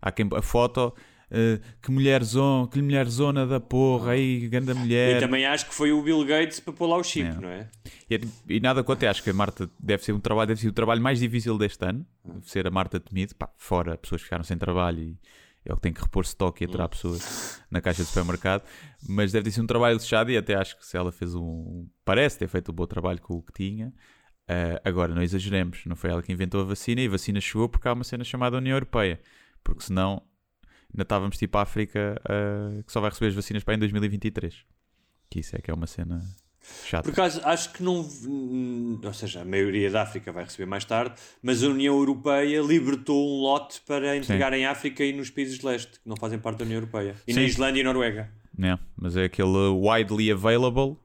Há 0.00 0.12
quem 0.12 0.28
a 0.34 0.42
foto. 0.42 0.94
Eh, 1.30 1.58
que 1.82 1.90
mulher 1.90 2.22
zona, 2.22 2.68
que 2.68 2.80
mulher 2.80 3.06
zona 3.08 3.46
da 3.46 3.58
porra, 3.60 4.12
aí, 4.12 4.48
grande 4.48 4.70
E 4.70 4.74
mulher. 4.74 5.20
também 5.20 5.44
acho 5.46 5.66
que 5.66 5.74
foi 5.74 5.92
o 5.92 6.02
Bill 6.02 6.24
Gates 6.24 6.60
para 6.60 6.72
pôr 6.72 6.86
lá 6.86 6.96
o 6.96 7.02
chip, 7.02 7.26
É. 7.28 7.34
não 7.34 7.48
é? 7.48 7.68
E, 8.08 8.14
é 8.14 8.20
e 8.48 8.60
nada 8.60 8.82
quanto, 8.84 9.04
acho 9.04 9.22
que 9.22 9.30
a 9.30 9.34
Marta 9.34 9.68
deve 9.78 10.04
ser 10.04 10.12
um 10.12 10.20
trabalho, 10.20 10.48
deve 10.48 10.60
ser 10.60 10.68
o 10.68 10.72
trabalho 10.72 11.00
mais 11.02 11.18
difícil 11.18 11.56
deste 11.58 11.84
ano, 11.84 12.06
deve 12.24 12.48
ser 12.50 12.66
a 12.66 12.70
Marta 12.70 13.00
Temido, 13.00 13.34
pá, 13.34 13.50
fora 13.56 13.96
pessoas 13.98 14.20
que 14.20 14.26
ficaram 14.26 14.44
sem 14.44 14.56
trabalho 14.56 15.00
e 15.02 15.18
é 15.64 15.72
o 15.72 15.76
que 15.76 15.82
tem 15.82 15.92
que 15.92 16.00
repor 16.00 16.22
estoque 16.22 16.62
e 16.62 16.66
aturar 16.68 16.88
pessoas 16.88 17.60
na 17.68 17.80
caixa 17.80 18.02
de 18.04 18.08
supermercado, 18.08 18.62
mas 19.08 19.32
deve 19.32 19.46
ter 19.46 19.50
sido 19.50 19.64
um 19.64 19.66
trabalho 19.66 19.98
fechado 19.98 20.30
e 20.30 20.36
até 20.36 20.54
acho 20.54 20.78
que 20.78 20.86
se 20.86 20.96
ela 20.96 21.10
fez 21.10 21.34
um, 21.34 21.88
parece 22.04 22.38
ter 22.38 22.46
feito 22.46 22.70
um 22.70 22.74
bom 22.74 22.86
trabalho 22.86 23.20
com 23.20 23.34
o 23.34 23.42
que 23.42 23.52
tinha. 23.52 23.92
Ah, 24.48 24.80
agora, 24.84 25.12
não 25.12 25.20
exageremos, 25.22 25.80
não 25.86 25.96
foi 25.96 26.10
ela 26.10 26.22
que 26.22 26.30
inventou 26.32 26.60
a 26.60 26.64
vacina 26.64 27.00
e 27.00 27.06
a 27.08 27.10
vacina 27.10 27.40
chegou 27.40 27.68
porque 27.68 27.88
há 27.88 27.92
uma 27.94 28.04
cena 28.04 28.22
chamada 28.22 28.56
União 28.58 28.76
Europeia, 28.76 29.18
porque 29.64 29.82
senão 29.82 30.22
ainda 30.92 31.02
estávamos 31.02 31.36
tipo 31.36 31.56
a 31.58 31.62
África 31.62 32.20
ah, 32.28 32.82
que 32.86 32.92
só 32.92 33.00
vai 33.00 33.10
receber 33.10 33.28
as 33.28 33.34
vacinas 33.34 33.64
para 33.64 33.74
em 33.74 33.78
2023. 33.78 34.54
Que 35.30 35.40
isso 35.40 35.56
é 35.56 35.60
que 35.60 35.70
é 35.70 35.74
uma 35.74 35.86
cena 35.86 36.20
chata. 36.84 37.02
Por 37.04 37.12
acaso, 37.12 37.40
acho 37.44 37.72
que 37.72 37.82
não. 37.82 38.08
Ou 39.04 39.14
seja, 39.14 39.42
a 39.42 39.44
maioria 39.44 39.90
da 39.90 40.02
África 40.02 40.32
vai 40.32 40.44
receber 40.44 40.66
mais 40.66 40.84
tarde, 40.84 41.14
mas 41.42 41.62
a 41.62 41.68
União 41.68 41.96
Europeia 41.96 42.60
libertou 42.60 43.28
um 43.28 43.40
lote 43.42 43.80
para 43.86 44.16
entregar 44.16 44.52
em 44.52 44.66
África 44.66 45.04
e 45.04 45.12
nos 45.12 45.30
países 45.30 45.58
de 45.58 45.66
leste, 45.66 45.92
que 45.92 46.08
não 46.08 46.16
fazem 46.16 46.38
parte 46.38 46.58
da 46.58 46.64
União 46.64 46.78
Europeia. 46.78 47.14
E 47.26 47.32
na 47.32 47.40
Sim. 47.40 47.46
Islândia 47.46 47.80
e 47.80 47.84
Noruega. 47.84 48.30
né? 48.56 48.78
Mas 48.96 49.16
é 49.16 49.24
aquele 49.24 49.68
widely 49.68 50.30
available, 50.32 50.96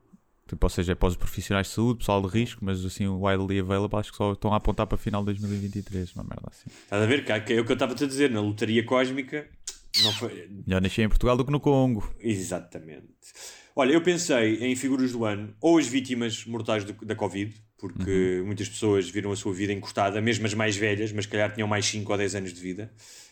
tipo, 0.47 0.65
ou 0.65 0.69
seja, 0.69 0.91
é 0.91 0.95
para 0.95 1.09
os 1.09 1.15
profissionais 1.15 1.67
de 1.67 1.73
saúde, 1.73 1.99
pessoal 1.99 2.21
de 2.21 2.27
risco, 2.27 2.63
mas 2.63 2.83
assim, 2.85 3.07
o 3.07 3.21
widely 3.25 3.59
available 3.59 3.97
acho 3.99 4.11
que 4.11 4.17
só 4.17 4.33
estão 4.33 4.53
a 4.53 4.57
apontar 4.57 4.85
para 4.87 4.97
final 4.97 5.21
de 5.21 5.27
2023, 5.27 6.13
uma 6.15 6.23
merda 6.23 6.47
assim. 6.51 6.69
Estás 6.83 7.01
a 7.01 7.05
ver? 7.05 7.23
cá, 7.25 7.39
que 7.39 7.53
É 7.53 7.59
o 7.61 7.65
que 7.65 7.71
eu 7.71 7.75
estava 7.75 7.93
a 7.93 7.95
dizer, 7.95 8.29
na 8.29 8.41
lotaria 8.41 8.83
cósmica. 8.83 9.47
Não 10.03 10.13
foi... 10.13 10.47
Melhor 10.65 10.81
nascer 10.81 11.03
em 11.03 11.09
Portugal 11.09 11.35
do 11.37 11.43
que 11.45 11.51
no 11.51 11.59
Congo. 11.59 12.13
Exatamente. 12.19 13.07
Olha, 13.75 13.93
eu 13.93 14.01
pensei 14.01 14.57
em 14.65 14.75
figuras 14.75 15.11
do 15.13 15.23
ano, 15.25 15.53
ou 15.61 15.77
as 15.77 15.87
vítimas 15.87 16.45
mortais 16.45 16.83
do- 16.83 17.05
da 17.05 17.15
Covid, 17.15 17.55
porque 17.77 18.41
muitas 18.45 18.67
pessoas 18.69 19.09
viram 19.09 19.31
a 19.31 19.35
sua 19.35 19.53
vida 19.53 19.71
encurtada, 19.73 20.19
mesmo 20.21 20.45
as 20.45 20.53
mais 20.53 20.75
velhas, 20.75 21.11
mas 21.11 21.25
calhar 21.25 21.53
tinham 21.53 21.67
mais 21.67 21.85
5 21.85 22.11
ou 22.11 22.17
10 22.17 22.35
anos 22.35 22.53
de 22.53 22.59
vida, 22.61 22.91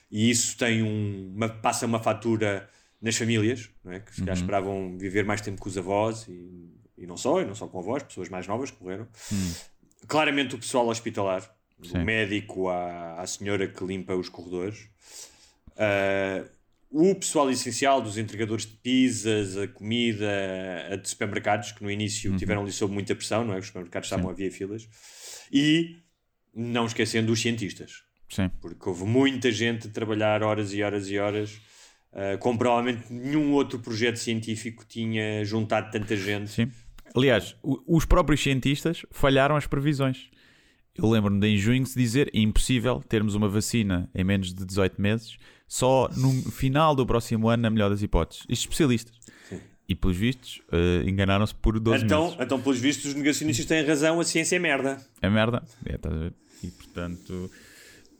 e 0.10 0.30
isso 0.30 0.57
tem 0.57 0.82
um, 0.82 1.34
uma, 1.36 1.49
passa 1.49 1.86
uma 1.86 1.99
fatura 1.99 2.70
nas 3.01 3.16
famílias, 3.18 3.70
não 3.84 3.91
é? 3.91 3.99
que 3.99 4.14
se 4.16 4.22
calhar 4.22 4.36
Uhum. 4.36 4.41
esperavam 4.41 4.97
viver 4.97 5.24
mais 5.26 5.41
tempo 5.41 5.60
com 5.62 5.68
os 5.70 5.78
avós 5.78 6.26
e, 6.28 6.72
e 7.00 7.08
não 7.08 7.18
só, 7.18 7.41
e 7.41 7.45
não 7.45 7.56
só 7.56 7.68
com 7.68 7.80
avós, 7.80 8.04
pessoas 8.04 8.30
mais 8.30 8.45
novas 8.47 8.72
que 8.72 8.82
morreram. 8.84 9.08
Claramente 10.08 10.56
o 10.56 10.60
pessoal 10.60 10.88
hospitalar, 10.88 11.50
Sim. 11.84 12.04
médico 12.04 12.68
à, 12.70 13.22
à 13.22 13.28
senhora 13.28 13.68
que 13.68 13.84
limpa 13.84 14.14
os 14.16 14.30
corredores, 14.30 14.89
Ah, 15.80 16.43
o 16.91 17.14
pessoal 17.16 17.50
essencial 17.52 18.02
dos 18.02 18.18
entregadores 18.18 18.66
de 18.66 18.74
pizzas, 18.74 19.56
a 19.56 19.68
comida, 19.68 20.28
a 20.91 20.95
de 20.95 21.08
supermercados, 21.08 21.72
que 21.72 21.84
no 21.84 21.89
início 21.89 22.36
tiveram 22.36 22.64
ali 22.64 22.72
sob 22.72 22.91
muita 22.93 23.16
pressão, 23.16 23.45
não 23.45 23.54
é? 23.54 23.60
Os 23.60 23.68
supermercados 23.68 24.08
estavam 24.08 24.30
a 24.30 24.34
havia 24.34 24.52
filas. 24.52 24.89
E 25.52 25.97
não 26.54 26.86
esquecendo 26.88 27.32
os 27.32 27.39
cientistas, 27.39 28.04
Sim. 28.28 28.50
porque 28.60 28.89
houve 28.89 29.06
muita 29.06 29.52
gente 29.52 29.88
a 29.88 29.91
trabalhar 29.91 30.41
horas 30.43 30.74
e 30.74 30.82
horas 30.82 31.08
e 31.10 31.18
horas, 31.20 31.62
ah, 32.12 32.38
como 32.39 32.58
provavelmente 32.58 33.14
nenhum 33.14 33.54
outro 33.54 33.80
projeto 33.80 34.18
científico 34.18 34.84
tinha 34.84 35.45
juntado 35.45 35.91
tanta 35.91 36.16
gente. 36.18 36.50
Sim. 36.50 36.72
Aliás, 37.16 37.55
os 37.64 38.05
próprios 38.05 38.41
cientistas 38.41 39.05
falharam 39.12 39.55
as 39.55 39.66
previsões. 39.68 40.30
Eu 40.95 41.10
lembro-me 41.10 41.39
de 41.39 41.47
em 41.47 41.57
junho 41.57 41.86
se 41.86 41.97
dizer 41.97 42.30
é 42.34 42.39
impossível 42.39 43.01
termos 43.07 43.34
uma 43.36 43.47
vacina 43.47 44.10
em 44.14 44.24
menos 44.24 44.53
de 44.53 44.66
18 44.66 45.01
meses, 45.01 45.38
só 45.68 46.10
no 46.16 46.32
final 46.51 46.93
do 46.95 47.05
próximo 47.05 47.47
ano, 47.47 47.64
na 47.64 47.70
melhor 47.70 47.89
das 47.89 48.01
hipóteses. 48.01 48.43
Isto 48.49 48.64
especialistas. 48.64 49.18
E 49.88 49.95
pelos 49.95 50.18
vistos, 50.18 50.62
eh, 50.72 51.03
enganaram-se 51.10 51.55
por 51.55 51.80
12 51.80 52.05
Então, 52.05 52.26
meses. 52.26 52.38
então, 52.41 52.62
pelos 52.62 52.80
vistos, 52.80 53.05
os 53.05 53.16
negacionistas 53.16 53.66
têm 53.66 53.84
razão, 53.84 54.20
a 54.20 54.24
ciência 54.24 54.55
é 54.55 54.60
merda. 54.60 55.01
É 55.20 55.28
merda. 55.30 55.64
É, 55.84 55.95
estás 55.95 56.14
a 56.16 56.20
ver? 56.20 56.34
E 56.64 56.68
portanto. 56.68 57.51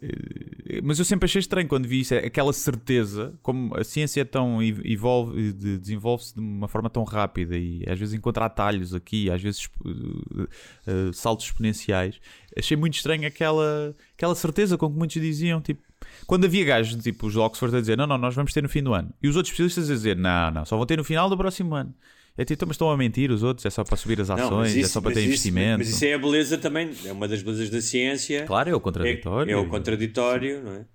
Eh, 0.02 0.82
Mas 0.84 1.00
eu 1.00 1.06
sempre 1.06 1.26
achei 1.26 1.40
estranho 1.40 1.68
quando 1.68 1.88
vi 1.88 2.02
isso, 2.02 2.14
é 2.14 2.20
aquela 2.26 2.54
certeza, 2.54 3.34
como 3.42 3.76
a 3.76 3.84
ciência 3.84 4.22
é 4.22 4.24
tão 4.26 4.62
ev- 4.62 4.82
evolve, 4.86 5.52
de- 5.54 5.78
desenvolve-se 5.78 6.34
de 6.36 6.40
uma 6.40 6.68
forma 6.68 6.90
tão 6.90 7.04
rápida 7.04 7.58
e 7.58 7.84
às 7.88 8.00
vezes 8.00 8.14
encontra 8.14 8.46
atalhos 8.46 8.94
aqui, 8.94 9.30
às 9.30 9.42
vezes 9.42 9.68
eh, 9.86 10.48
eh, 10.88 11.12
saltos 11.14 11.46
exponenciais. 11.48 12.20
Achei 12.58 12.78
muito 12.78 12.94
estranho 12.96 13.28
aquela, 13.28 13.96
aquela 14.16 14.36
certeza 14.36 14.78
com 14.78 14.90
que 14.90 14.98
muitos 14.98 15.22
diziam, 15.22 15.62
tipo, 15.62 15.82
quando 16.26 16.46
havia 16.46 16.64
gajos, 16.66 17.02
tipo 17.04 17.28
os 17.28 17.36
Oxford, 17.36 17.76
a 17.76 17.80
dizer 17.80 17.98
não, 17.98 18.08
não, 18.08 18.18
nós 18.18 18.34
vamos 18.36 18.54
ter 18.54 18.64
no 18.64 18.70
fim 18.70 18.82
do 18.84 18.94
ano, 18.94 19.14
e 19.22 19.28
os 19.28 19.36
outros 19.36 19.52
especialistas 19.52 19.90
a 19.90 19.94
dizer 19.94 20.16
não, 20.16 20.52
não, 20.52 20.66
só 20.66 20.78
vão 20.78 20.86
ter 20.86 20.98
no 20.98 21.04
final 21.04 21.30
do 21.30 21.38
próximo 21.38 21.76
ano. 21.76 21.94
É 22.40 22.46
tipo, 22.46 22.54
"Então, 22.54 22.68
mas 22.68 22.76
estão 22.76 22.90
a 22.90 22.96
mentir 22.98 23.30
os 23.32 23.44
outros, 23.44 23.66
é 23.66 23.70
só 23.70 23.84
para 23.84 23.98
subir 23.98 24.20
as 24.22 24.30
Não, 24.30 24.36
ações, 24.36 24.76
é 24.78 24.84
só 24.88 25.02
para 25.02 25.12
ter 25.12 25.20
isso- 25.20 25.28
investimento. 25.30 25.80
Mas 25.80 25.90
isso 25.90 26.06
é 26.06 26.14
a 26.14 26.18
beleza 26.18 26.58
também, 26.58 26.90
é 27.06 27.12
uma 27.12 27.28
das 27.28 27.42
belezas 27.42 27.70
da 27.70 27.82
ciência. 27.82 28.46
Claro, 28.46 28.70
é 28.70 28.74
o 28.74 28.78
É, 28.78 28.80
contraditório. 28.80 29.52
é 29.52 29.58
o 29.58 29.68
contraditório, 29.68 30.64
não 30.64 30.72
é? 30.74 30.86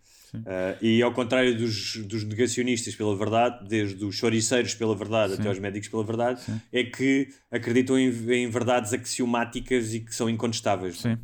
Ah, 0.47 0.77
e 0.83 1.01
ao 1.01 1.13
contrário 1.13 1.57
dos, 1.57 1.95
dos 2.07 2.25
negacionistas 2.25 2.97
pela 2.97 3.15
verdade, 3.17 3.69
desde 3.69 4.05
os 4.05 4.17
choriceiros 4.17 4.75
pela 4.75 4.97
verdade 4.97 5.35
até 5.35 5.47
aos 5.49 5.61
médicos 5.61 5.89
pela 5.89 6.03
verdade, 6.03 6.41
é 6.73 6.83
que 6.83 7.29
acreditam 7.53 7.97
em, 7.97 8.09
em 8.09 8.51
verdades 8.51 8.93
axiomáticas 8.93 9.95
e 9.95 10.01
que 10.01 10.13
são 10.13 10.29
incontestáveis. 10.29 10.99
Sim. 10.99 11.19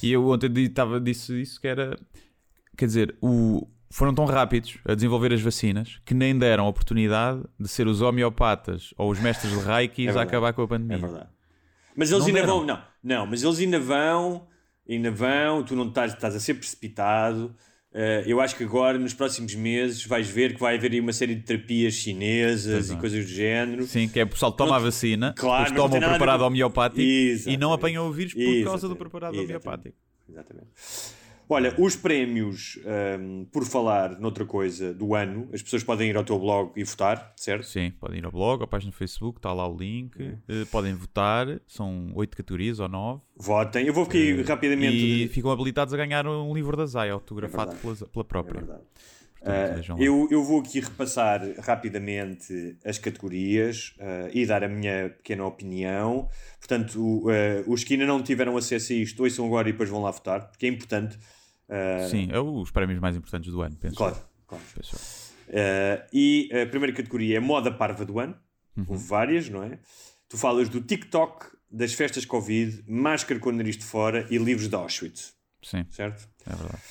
E 0.00 0.12
eu 0.12 0.24
ontem 0.28 0.48
estava 0.64 1.00
disse 1.00 1.40
isso 1.42 1.60
que 1.60 1.66
era. 1.66 1.98
Quer 2.76 2.86
dizer, 2.86 3.16
o, 3.20 3.66
foram 3.92 4.14
tão 4.14 4.24
rápidos 4.24 4.78
a 4.84 4.94
desenvolver 4.94 5.32
as 5.32 5.40
vacinas 5.40 6.00
que 6.04 6.14
nem 6.14 6.36
deram 6.38 6.64
a 6.64 6.68
oportunidade 6.68 7.42
de 7.58 7.68
ser 7.68 7.86
os 7.86 8.00
homeopatas 8.00 8.94
ou 8.96 9.10
os 9.10 9.18
mestres 9.20 9.52
de 9.52 9.58
Reiki 9.64 10.02
a 10.02 10.12
verdade. 10.12 10.28
acabar 10.28 10.52
com 10.52 10.62
a 10.62 10.68
pandemia. 10.68 10.96
É 10.96 11.00
verdade. 11.00 11.28
Mas 11.96 12.10
eles 12.10 12.20
Não 12.22 12.28
ainda 12.28 12.40
deram. 12.40 12.56
vão, 12.58 12.66
não, 12.66 12.82
não, 13.04 13.26
mas 13.26 13.42
eles 13.42 13.58
ainda 13.58 13.78
vão, 13.78 14.46
ainda 14.88 15.10
vão, 15.10 15.62
tu 15.62 15.76
não 15.76 15.88
estás, 15.88 16.12
estás 16.14 16.34
a 16.34 16.40
ser 16.40 16.54
precipitado. 16.54 17.54
Eh, 17.94 18.24
eu 18.26 18.40
acho 18.40 18.56
que 18.56 18.64
agora, 18.64 18.98
nos 18.98 19.12
próximos 19.12 19.54
meses, 19.54 20.06
vais 20.06 20.26
ver 20.26 20.54
que 20.54 20.60
vai 20.60 20.76
haver 20.78 20.92
aí 20.92 20.98
uma 21.00 21.12
série 21.12 21.34
de 21.34 21.42
terapias 21.42 21.92
chinesas 21.92 22.90
e 22.90 22.96
coisas 22.96 23.22
do 23.26 23.30
género. 23.30 23.82
Sim, 23.86 24.08
que 24.08 24.18
é 24.18 24.24
o 24.24 24.28
pessoal 24.28 24.50
toma 24.50 24.70
Não- 24.70 24.76
a 24.76 24.78
vacina, 24.78 25.34
Claro, 25.36 25.64
depois 25.70 25.90
toma 25.90 26.02
o 26.02 26.06
a 26.06 26.08
preparado 26.08 26.40
com- 26.40 26.46
homeopático 26.46 27.00
e 27.02 27.04
não 27.04 27.30
Exatamente. 27.34 27.74
apanham 27.74 28.08
o 28.08 28.12
vírus 28.12 28.32
por 28.32 28.40
causa 28.40 28.54
do 28.54 28.64
Exatamente. 28.94 28.98
preparado 28.98 29.34
Exatamente. 29.34 29.50
homeopático. 29.66 29.96
Exatamente. 30.26 30.68
Olha, 31.52 31.74
os 31.78 31.94
prémios, 31.96 32.78
hum, 33.18 33.46
por 33.52 33.64
falar 33.66 34.18
noutra 34.18 34.44
coisa, 34.46 34.94
do 34.94 35.14
ano, 35.14 35.48
as 35.52 35.62
pessoas 35.62 35.84
podem 35.84 36.08
ir 36.08 36.16
ao 36.16 36.24
teu 36.24 36.38
blog 36.38 36.72
e 36.74 36.82
votar, 36.82 37.32
certo? 37.36 37.66
Sim, 37.66 37.92
podem 38.00 38.18
ir 38.20 38.24
ao 38.24 38.32
blog, 38.32 38.62
à 38.62 38.66
página 38.66 38.90
do 38.90 38.96
Facebook, 38.96 39.38
está 39.38 39.52
lá 39.52 39.68
o 39.68 39.76
link. 39.76 40.12
É. 40.18 40.34
eh, 40.48 40.64
podem 40.70 40.94
votar, 40.94 41.60
são 41.66 42.10
oito 42.14 42.36
categorias 42.36 42.80
ou 42.80 42.88
nove. 42.88 43.20
Votem. 43.36 43.86
Eu 43.86 43.92
vou 43.92 44.04
aqui 44.04 44.40
rapidamente. 44.42 44.96
E 44.96 45.28
ficam 45.28 45.50
habilitados 45.50 45.92
a 45.92 45.96
ganhar 45.96 46.26
um 46.26 46.54
livro 46.54 46.76
da 46.76 46.86
Zaya, 46.86 47.12
autografado 47.12 47.72
É 47.72 47.74
pela, 47.76 47.96
pela 47.96 48.24
própria. 48.24 48.58
É 48.58 48.60
verdade. 48.62 48.82
Portanto, 49.44 49.88
lá. 49.98 50.04
eu, 50.04 50.28
eu 50.30 50.44
vou 50.44 50.60
aqui 50.60 50.78
repassar 50.78 51.42
rapidamente 51.58 52.76
as 52.84 52.96
categorias 52.98 53.92
ah, 53.98 54.28
e 54.32 54.46
dar 54.46 54.62
a 54.62 54.68
minha 54.68 55.10
pequena 55.10 55.44
opinião. 55.44 56.28
Portanto, 56.60 57.00
o- 57.00 57.28
ah, 57.28 57.64
os 57.66 57.82
que 57.84 57.94
ainda 57.94 58.06
não 58.06 58.22
tiveram 58.22 58.56
acesso 58.56 58.92
a 58.92 58.96
isto, 58.96 59.22
ouçam 59.22 59.44
agora 59.46 59.68
e 59.68 59.72
depois 59.72 59.90
vão 59.90 60.00
lá 60.00 60.10
votar, 60.12 60.48
porque 60.48 60.66
é 60.66 60.68
importante. 60.68 61.18
Sim, 62.08 62.28
é 62.30 62.38
os 62.38 62.70
prémios 62.70 63.00
mais 63.00 63.16
importantes 63.16 63.50
do 63.50 63.62
ano, 63.62 63.76
penso. 63.76 63.96
Claro, 63.96 64.16
claro. 64.46 64.64
Penso. 64.74 64.96
Uh, 65.48 66.06
e 66.12 66.50
a 66.52 66.66
primeira 66.66 66.94
categoria 66.94 67.36
é 67.36 67.40
moda 67.40 67.70
parva 67.70 68.04
do 68.04 68.18
ano. 68.18 68.36
Uhum. 68.76 68.84
Houve 68.88 69.06
várias, 69.06 69.48
não 69.48 69.62
é? 69.62 69.78
Tu 70.28 70.38
falas 70.38 70.68
do 70.68 70.80
TikTok, 70.80 71.46
das 71.70 71.92
festas 71.92 72.24
Covid, 72.24 72.84
máscara 72.86 73.38
com 73.38 73.50
o 73.50 73.52
nariz 73.52 73.76
de 73.76 73.84
fora 73.84 74.26
e 74.30 74.38
livros 74.38 74.68
de 74.68 74.74
Auschwitz, 74.74 75.34
Sim, 75.62 75.84
certo? 75.90 76.28
é 76.46 76.54
verdade. 76.54 76.82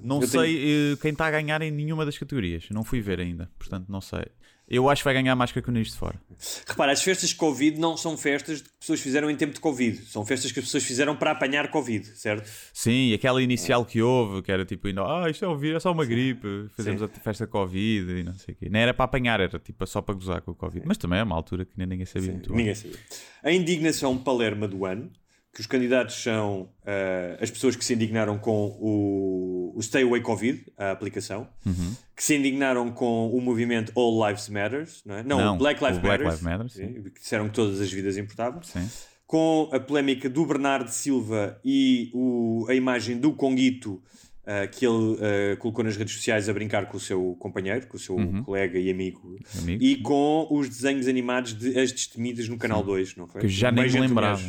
Não 0.00 0.20
eu 0.20 0.26
sei 0.26 0.92
eh, 0.92 0.96
quem 1.00 1.12
está 1.12 1.26
a 1.26 1.30
ganhar 1.30 1.62
em 1.62 1.70
nenhuma 1.70 2.04
das 2.04 2.18
categorias. 2.18 2.68
Não 2.70 2.84
fui 2.84 3.00
ver 3.00 3.20
ainda, 3.20 3.50
portanto 3.58 3.88
não 3.88 4.00
sei. 4.00 4.26
Eu 4.66 4.88
acho 4.88 5.02
que 5.02 5.04
vai 5.04 5.14
ganhar 5.14 5.36
máscara 5.36 5.64
com 5.64 5.70
o 5.70 5.82
de 5.82 5.92
fora. 5.92 6.18
Repara, 6.66 6.92
as 6.92 7.02
festas 7.02 7.32
Covid 7.34 7.78
não 7.78 7.96
são 7.96 8.16
festas 8.16 8.62
que 8.62 8.68
pessoas 8.80 9.00
fizeram 9.00 9.30
em 9.30 9.36
tempo 9.36 9.52
de 9.52 9.60
Covid. 9.60 10.04
São 10.06 10.24
festas 10.24 10.50
que 10.52 10.58
as 10.58 10.64
pessoas 10.64 10.82
fizeram 10.84 11.14
para 11.14 11.32
apanhar 11.32 11.70
Covid, 11.70 12.06
certo? 12.16 12.50
Sim, 12.72 13.10
e 13.10 13.14
aquela 13.14 13.42
inicial 13.42 13.84
que 13.84 14.00
houve, 14.00 14.42
que 14.42 14.50
era 14.50 14.64
tipo, 14.64 14.88
ah, 15.00 15.28
isto 15.28 15.44
é 15.44 15.48
um 15.48 15.56
vírus, 15.56 15.76
é 15.76 15.80
só 15.80 15.92
uma 15.92 16.06
gripe, 16.06 16.68
fazemos 16.74 17.02
a 17.02 17.08
festa 17.08 17.46
Covid 17.46 18.10
e 18.10 18.22
não 18.22 18.34
sei 18.34 18.54
o 18.54 18.56
quê. 18.56 18.68
Nem 18.70 18.82
era 18.82 18.94
para 18.94 19.04
apanhar, 19.04 19.38
era 19.38 19.58
tipo 19.58 19.86
só 19.86 20.00
para 20.00 20.14
gozar 20.14 20.40
com 20.40 20.52
o 20.52 20.54
Covid. 20.54 20.86
Mas 20.86 20.96
também 20.96 21.18
é 21.18 21.22
uma 21.22 21.36
altura 21.36 21.64
que 21.66 21.72
nem 21.76 21.86
ninguém 21.86 22.06
sabia 22.06 22.32
muito. 22.32 22.52
Ninguém 22.52 22.74
sabia. 22.74 22.98
A 23.42 23.52
indignação 23.52 24.16
palerma 24.16 24.66
do 24.66 24.86
ano, 24.86 25.12
que 25.54 25.60
os 25.60 25.66
candidatos 25.68 26.20
são 26.20 26.68
ah, 26.84 27.36
as 27.40 27.50
pessoas 27.50 27.76
que 27.76 27.84
se 27.84 27.94
indignaram 27.94 28.36
com 28.38 28.66
o, 28.80 29.72
o 29.76 29.80
Stay 29.82 30.02
Away 30.02 30.20
Covid, 30.20 30.64
a 30.76 30.90
aplicação, 30.90 31.46
Uhum. 31.64 31.94
que 32.16 32.24
se 32.24 32.34
indignaram 32.36 32.90
com 32.90 33.28
o 33.30 33.40
movimento 33.40 33.92
All 33.94 34.26
Lives 34.28 34.48
Matters, 34.48 35.02
não 35.06 35.14
é? 35.16 35.22
Não, 35.22 35.38
Não, 35.38 35.58
Black 35.58 35.82
Lives 35.82 36.02
Matter, 36.42 36.68
sim, 36.68 36.92
que 37.14 37.20
disseram 37.20 37.48
que 37.48 37.54
todas 37.54 37.80
as 37.80 37.90
vidas 37.92 38.16
importavam, 38.16 38.62
Sim. 38.62 38.88
com 39.26 39.68
a 39.72 39.78
polémica 39.80 40.28
do 40.28 40.44
Bernardo 40.44 40.88
Silva 40.90 41.58
e 41.64 42.10
o, 42.12 42.66
a 42.68 42.74
imagem 42.74 43.16
do 43.18 43.32
Conguito 43.32 44.02
ah, 44.46 44.66
que 44.66 44.84
ele 44.84 45.16
ah, 45.20 45.56
colocou 45.58 45.84
nas 45.84 45.96
redes 45.96 46.14
sociais 46.14 46.48
a 46.48 46.52
brincar 46.52 46.86
com 46.86 46.96
o 46.96 47.00
seu 47.00 47.36
companheiro, 47.38 47.86
com 47.86 47.96
o 47.96 48.00
seu 48.00 48.16
colega 48.44 48.76
e 48.78 48.90
amigo, 48.90 49.20
Uhum. 49.24 49.38
Amigo. 49.62 49.82
e 49.84 49.96
com 50.02 50.48
os 50.50 50.68
desenhos 50.68 51.06
animados 51.08 51.54
de 51.56 51.78
As 51.78 51.92
Destemidas 51.92 52.48
no 52.48 52.58
Canal 52.58 52.82
2, 52.82 53.14
não 53.16 53.26
foi? 53.28 53.40
Que 53.42 53.48
já 53.48 53.70
nem 53.70 53.90
me 53.90 54.00
lembrava. 54.00 54.42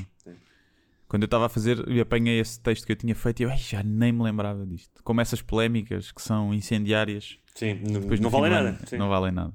Quando 1.16 1.24
eu 1.24 1.28
estava 1.28 1.46
a 1.46 1.50
fazer 1.50 1.82
e 1.88 2.02
apanhei 2.02 2.42
esse 2.42 2.60
texto 2.60 2.86
que 2.86 2.92
eu 2.92 2.96
tinha 2.98 3.16
feito, 3.16 3.42
eu 3.42 3.50
"Ei, 3.50 3.56
já 3.56 3.82
nem 3.82 4.12
me 4.12 4.22
lembrava 4.22 4.66
disto. 4.66 5.02
Como 5.02 5.22
essas 5.22 5.42
polémicas 5.42 6.12
que 6.12 6.22
são 6.22 6.54
incendiárias, 6.54 7.38
Sim, 7.56 7.80
não 7.90 8.02
fim 8.02 8.30
valem 8.30 8.52
nada. 8.52 8.78
sim. 8.86 8.98
Não 8.98 9.08
valem 9.08 9.32
nada. 9.32 9.54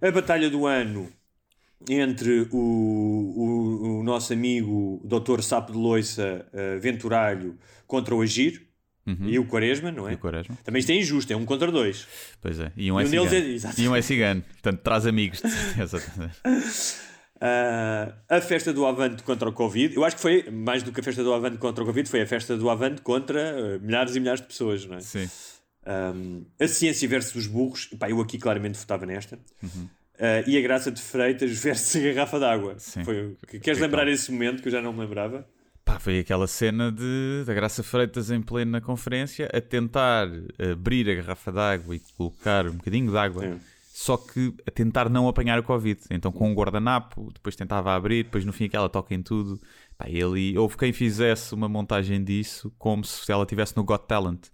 A 0.00 0.10
batalha 0.10 0.48
do 0.48 0.64
ano 0.66 1.06
entre 1.86 2.48
o, 2.50 2.56
o, 2.56 3.98
o 4.00 4.02
nosso 4.02 4.32
amigo 4.32 5.02
Dr. 5.04 5.42
Sapo 5.42 5.70
de 5.72 5.76
Loiça 5.76 6.46
uh, 6.50 6.80
Venturalho 6.80 7.58
contra 7.86 8.14
o 8.14 8.22
Agir 8.22 8.62
e 9.26 9.38
o 9.38 9.44
Quaresma, 9.44 9.92
não 9.92 10.04
é? 10.04 10.06
Uhum. 10.06 10.12
E 10.12 10.14
o 10.14 10.18
Quaresma. 10.18 10.58
Também 10.64 10.80
isto 10.80 10.90
é 10.92 10.94
injusto, 10.94 11.30
é 11.30 11.36
um 11.36 11.44
contra 11.44 11.70
dois. 11.70 12.08
Pois 12.40 12.58
é. 12.58 12.72
E 12.74 12.90
um 12.90 12.98
é 12.98 13.04
E 13.04 13.06
um 13.06 13.10
deles 13.10 13.30
cigano. 13.60 13.74
é-. 13.76 13.80
E 13.84 13.88
um 13.90 13.94
é 13.94 14.00
cigano. 14.00 14.40
Portanto, 14.42 14.80
traz 14.80 15.06
amigos, 15.06 15.42
de 15.42 15.50
certeza. 15.50 16.02
Uh, 17.36 18.14
a 18.30 18.40
festa 18.40 18.72
do 18.72 18.86
Avante 18.86 19.22
contra 19.22 19.48
o 19.48 19.52
Covid, 19.52 19.94
eu 19.94 20.04
acho 20.04 20.16
que 20.16 20.22
foi 20.22 20.50
mais 20.50 20.82
do 20.82 20.90
que 20.90 21.00
a 21.00 21.02
festa 21.02 21.22
do 21.22 21.34
Avante 21.34 21.58
contra 21.58 21.84
o 21.84 21.86
Covid, 21.86 22.08
foi 22.08 22.22
a 22.22 22.26
festa 22.26 22.56
do 22.56 22.70
Avante 22.70 23.02
contra 23.02 23.54
uh, 23.54 23.80
milhares 23.84 24.16
e 24.16 24.20
milhares 24.20 24.40
de 24.40 24.46
pessoas, 24.46 24.86
não 24.86 24.96
é? 24.96 25.00
Sim. 25.00 25.28
Um, 25.86 26.44
a 26.58 26.66
ciência 26.66 27.06
versus 27.08 27.34
os 27.36 27.46
burros, 27.46 27.86
pá, 27.98 28.08
eu 28.10 28.20
aqui 28.20 28.38
claramente 28.38 28.78
votava 28.78 29.04
nesta. 29.06 29.38
Uhum. 29.62 29.84
Uh, 30.14 30.48
e 30.48 30.56
a 30.56 30.60
graça 30.62 30.90
de 30.90 31.00
Freitas 31.00 31.50
versus 31.60 31.96
a 31.96 32.12
garrafa 32.12 32.40
d'água. 32.40 32.76
Foi 33.04 33.36
que- 33.46 33.60
Queres 33.60 33.78
lembrar 33.80 33.98
claro. 33.98 34.10
esse 34.10 34.32
momento 34.32 34.62
que 34.62 34.68
eu 34.68 34.72
já 34.72 34.80
não 34.80 34.92
me 34.92 35.00
lembrava? 35.00 35.46
Pá, 35.84 36.00
foi 36.00 36.18
aquela 36.18 36.48
cena 36.48 36.90
de, 36.90 37.44
da 37.46 37.54
Graça 37.54 37.80
Freitas 37.80 38.28
em 38.32 38.42
plena 38.42 38.80
conferência 38.80 39.48
a 39.54 39.60
tentar 39.60 40.26
abrir 40.72 41.08
a 41.08 41.14
garrafa 41.14 41.52
d'água 41.52 41.94
e 41.94 42.00
colocar 42.16 42.66
um 42.66 42.72
bocadinho 42.72 43.08
de 43.12 43.16
água, 43.16 43.42
Sim. 43.42 43.60
Só 43.98 44.18
que 44.18 44.52
a 44.66 44.70
tentar 44.70 45.08
não 45.08 45.26
apanhar 45.26 45.58
o 45.58 45.62
Covid. 45.62 45.98
Então 46.10 46.30
com 46.30 46.50
um 46.50 46.54
guardanapo, 46.54 47.32
depois 47.32 47.56
tentava 47.56 47.94
abrir, 47.94 48.24
depois 48.24 48.44
no 48.44 48.52
fim 48.52 48.66
aquela 48.66 48.90
toca 48.90 49.14
em 49.14 49.22
tudo. 49.22 49.58
Pá, 49.96 50.04
ele, 50.06 50.56
houve 50.58 50.76
quem 50.76 50.92
fizesse 50.92 51.54
uma 51.54 51.66
montagem 51.66 52.22
disso 52.22 52.70
como 52.76 53.02
se 53.06 53.32
ela 53.32 53.44
estivesse 53.44 53.74
no 53.74 53.82
Got 53.82 54.06
Talent. 54.06 54.48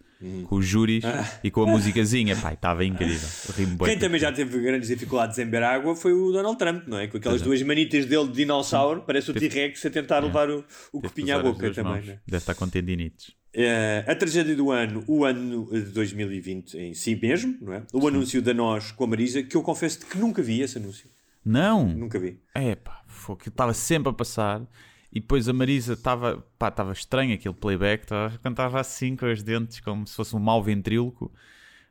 com 0.44 0.54
os 0.54 0.64
júris 0.64 1.02
e 1.42 1.50
com 1.50 1.64
a 1.64 1.66
musicazinha. 1.66 2.36
Pá, 2.36 2.52
estava 2.52 2.84
incrível. 2.84 3.28
Rimo 3.56 3.84
Quem 3.84 3.98
também 3.98 4.20
já 4.20 4.30
teve 4.30 4.60
grandes 4.60 4.88
dificuldades 4.88 5.36
em 5.38 5.44
beber 5.44 5.64
água 5.64 5.96
foi 5.96 6.12
o 6.12 6.30
Donald 6.30 6.56
Trump, 6.56 6.86
não 6.86 6.98
é? 6.98 7.08
Com 7.08 7.16
aquelas 7.16 7.42
duas 7.42 7.60
manitas 7.62 8.06
dele 8.06 8.28
de 8.28 8.34
dinossauro, 8.34 9.02
parece 9.04 9.32
o 9.32 9.34
T-Rex 9.34 9.84
a 9.84 9.90
tentar 9.90 10.20
levar 10.20 10.48
o, 10.50 10.64
o 10.92 11.02
copinho 11.02 11.36
à 11.36 11.42
boca 11.42 11.68
também. 11.74 12.02
Né? 12.02 12.20
Deve 12.24 12.36
estar 12.36 12.54
com 12.54 12.68
tendinites. 12.68 13.34
Uh, 13.54 14.10
a 14.10 14.14
tragédia 14.14 14.56
do 14.56 14.70
ano, 14.70 15.04
o 15.06 15.24
ano 15.24 15.68
de 15.70 15.92
2020 15.92 16.78
em 16.78 16.94
si 16.94 17.14
mesmo, 17.16 17.56
não 17.60 17.74
é? 17.74 17.82
O 17.92 18.00
Sim. 18.00 18.08
anúncio 18.08 18.42
da 18.42 18.54
Nós 18.54 18.92
com 18.92 19.04
a 19.04 19.06
Marisa, 19.06 19.42
que 19.42 19.54
eu 19.54 19.62
confesso 19.62 20.06
que 20.06 20.16
nunca 20.16 20.42
vi 20.42 20.62
esse 20.62 20.78
anúncio. 20.78 21.10
Não? 21.44 21.86
Nunca 21.86 22.18
vi. 22.18 22.40
É 22.54 22.74
pá, 22.74 23.02
foi 23.06 23.36
que 23.36 23.48
estava 23.48 23.74
sempre 23.74 24.08
a 24.08 24.12
passar 24.12 24.66
e 25.12 25.20
depois 25.20 25.48
a 25.48 25.52
Marisa 25.52 25.92
estava, 25.92 26.42
pá, 26.58 26.68
estava 26.68 26.92
estranho 26.92 27.34
aquele 27.34 27.54
playback, 27.54 28.06
tava, 28.06 28.38
cantava 28.38 28.80
assim 28.80 29.14
com 29.14 29.30
os 29.30 29.42
dentes, 29.42 29.80
como 29.80 30.06
se 30.06 30.16
fosse 30.16 30.34
um 30.34 30.38
mau 30.38 30.62
ventríloco, 30.62 31.30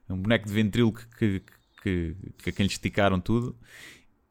um 0.10 0.18
boneco 0.18 0.48
de 0.48 0.54
ventríloco 0.54 1.06
que, 1.16 1.44
que, 1.84 2.16
que, 2.40 2.50
a 2.50 2.52
quem 2.52 2.66
lhe 2.66 2.72
esticaram 2.72 3.20
tudo. 3.20 3.56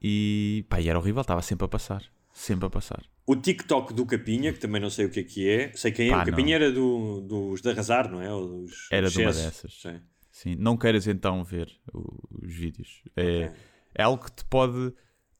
E 0.03 0.65
pá, 0.69 0.81
e 0.81 0.89
era 0.89 0.99
horrível, 0.99 1.21
estava 1.21 1.43
sempre 1.43 1.65
a 1.65 1.69
passar. 1.69 2.03
Sempre 2.33 2.67
a 2.67 2.71
passar. 2.71 3.05
O 3.31 3.37
TikTok 3.37 3.95
do 3.95 4.05
Capinha, 4.05 4.53
que 4.53 4.59
também 4.59 4.83
não 4.83 4.91
sei 4.91 5.07
o 5.07 5.09
que 5.09 5.21
é 5.21 5.23
que 5.23 5.49
é, 5.49 5.73
sei 5.77 5.93
quem 5.93 6.09
é. 6.09 6.11
Pá, 6.11 6.25
o 6.25 6.27
Capinha 6.27 6.59
não. 6.59 6.67
era 6.67 6.73
do, 6.73 7.21
dos 7.21 7.63
de 7.63 7.71
arrasar, 7.71 8.11
não 8.11 8.21
é? 8.21 8.29
Dos, 8.29 8.89
era 8.91 9.09
de 9.09 9.19
uma 9.21 9.33
dessas. 9.33 9.73
Sim. 9.81 10.01
Sim. 10.33 10.57
Não 10.59 10.77
queiras 10.77 11.07
então 11.07 11.45
ver 11.45 11.71
os 11.95 12.53
vídeos. 12.53 13.05
É, 13.17 13.45
okay. 13.45 13.51
é 13.95 14.03
algo 14.03 14.25
que 14.25 14.33
te 14.33 14.45
pode. 14.47 14.93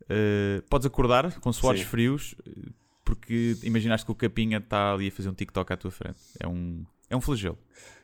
Uh, 0.03 0.63
podes 0.69 0.87
acordar 0.87 1.41
com 1.41 1.53
suores 1.53 1.81
Sim. 1.81 1.87
frios 1.89 2.37
porque 3.05 3.57
imaginaste 3.65 4.07
que 4.07 4.13
o 4.13 4.15
Capinha 4.15 4.59
está 4.59 4.93
ali 4.93 5.09
a 5.09 5.11
fazer 5.11 5.29
um 5.29 5.35
TikTok 5.35 5.73
à 5.73 5.77
tua 5.77 5.91
frente. 5.91 6.21
É 6.39 6.47
um, 6.47 6.85
é 7.11 7.17
um 7.17 7.21
flagelo. 7.21 7.59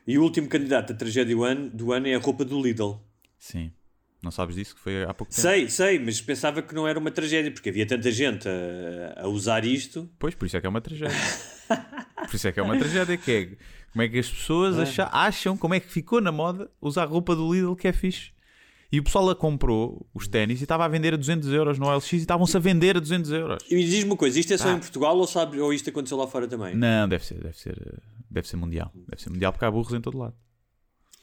E 0.05 0.17
o 0.17 0.23
último 0.23 0.49
candidato 0.49 0.91
a 0.91 0.95
tragédia 0.97 1.33
do 1.33 1.45
ano, 1.45 1.69
do 1.69 1.93
ano 1.93 2.07
é 2.07 2.15
a 2.15 2.19
roupa 2.19 2.43
do 2.43 2.61
Lidl. 2.61 2.99
Sim. 3.39 3.71
Não 4.21 4.31
sabes 4.31 4.55
disso? 4.55 4.75
Que 4.75 4.81
foi 4.81 5.03
há 5.03 5.13
pouco 5.13 5.31
tempo. 5.31 5.41
Sei, 5.41 5.69
sei, 5.69 5.99
mas 5.99 6.19
pensava 6.19 6.61
que 6.61 6.73
não 6.73 6.87
era 6.87 6.97
uma 6.97 7.11
tragédia, 7.11 7.51
porque 7.51 7.69
havia 7.69 7.85
tanta 7.85 8.11
gente 8.11 8.47
a, 8.47 9.23
a 9.23 9.27
usar 9.27 9.63
isto. 9.63 10.09
Pois, 10.17 10.33
por 10.33 10.45
isso 10.45 10.57
é 10.57 10.61
que 10.61 10.65
é 10.65 10.69
uma 10.69 10.81
tragédia. 10.81 11.15
por 12.25 12.35
isso 12.35 12.47
é 12.47 12.51
que 12.51 12.59
é 12.59 12.63
uma 12.63 12.77
tragédia, 12.77 13.17
que 13.17 13.31
é 13.31 13.49
como 13.91 14.01
é 14.03 14.09
que 14.09 14.19
as 14.19 14.29
pessoas 14.29 14.77
acham, 14.77 15.09
acham 15.11 15.57
como 15.57 15.73
é 15.73 15.79
que 15.79 15.89
ficou 15.89 16.21
na 16.21 16.31
moda 16.31 16.69
usar 16.81 17.05
roupa 17.05 17.35
do 17.35 17.51
Lidl 17.51 17.75
que 17.75 17.87
é 17.87 17.93
fixe. 17.93 18.31
E 18.91 18.99
o 18.99 19.03
pessoal 19.03 19.29
a 19.29 19.35
comprou 19.35 20.07
os 20.13 20.27
ténis 20.27 20.61
e 20.61 20.63
estava 20.63 20.85
a 20.85 20.87
vender 20.87 21.13
a 21.13 21.17
200 21.17 21.51
euros 21.51 21.77
no 21.77 21.87
OLX 21.87 22.13
e 22.13 22.17
estavam-se 22.17 22.55
a 22.55 22.59
vender 22.59 22.95
a 22.95 22.99
200 22.99 23.31
euros. 23.31 23.63
E 23.69 23.75
diz-me 23.83 24.11
uma 24.11 24.15
coisa, 24.15 24.39
isto 24.39 24.53
é 24.53 24.57
só 24.57 24.69
ah. 24.69 24.73
em 24.73 24.79
Portugal 24.79 25.17
ou, 25.17 25.27
sabe, 25.27 25.59
ou 25.59 25.73
isto 25.73 25.89
aconteceu 25.89 26.17
lá 26.17 26.25
fora 26.25 26.47
também? 26.47 26.73
Não, 26.73 27.07
deve 27.07 27.25
ser, 27.25 27.41
deve 27.41 27.57
ser, 27.57 28.01
deve 28.29 28.47
ser 28.47 28.55
mundial. 28.55 28.91
Deve 29.09 29.21
ser 29.21 29.29
mundial 29.29 29.51
porque 29.51 29.65
há 29.65 29.71
burros 29.71 29.93
em 29.93 29.99
todo 29.99 30.17
lado. 30.17 30.35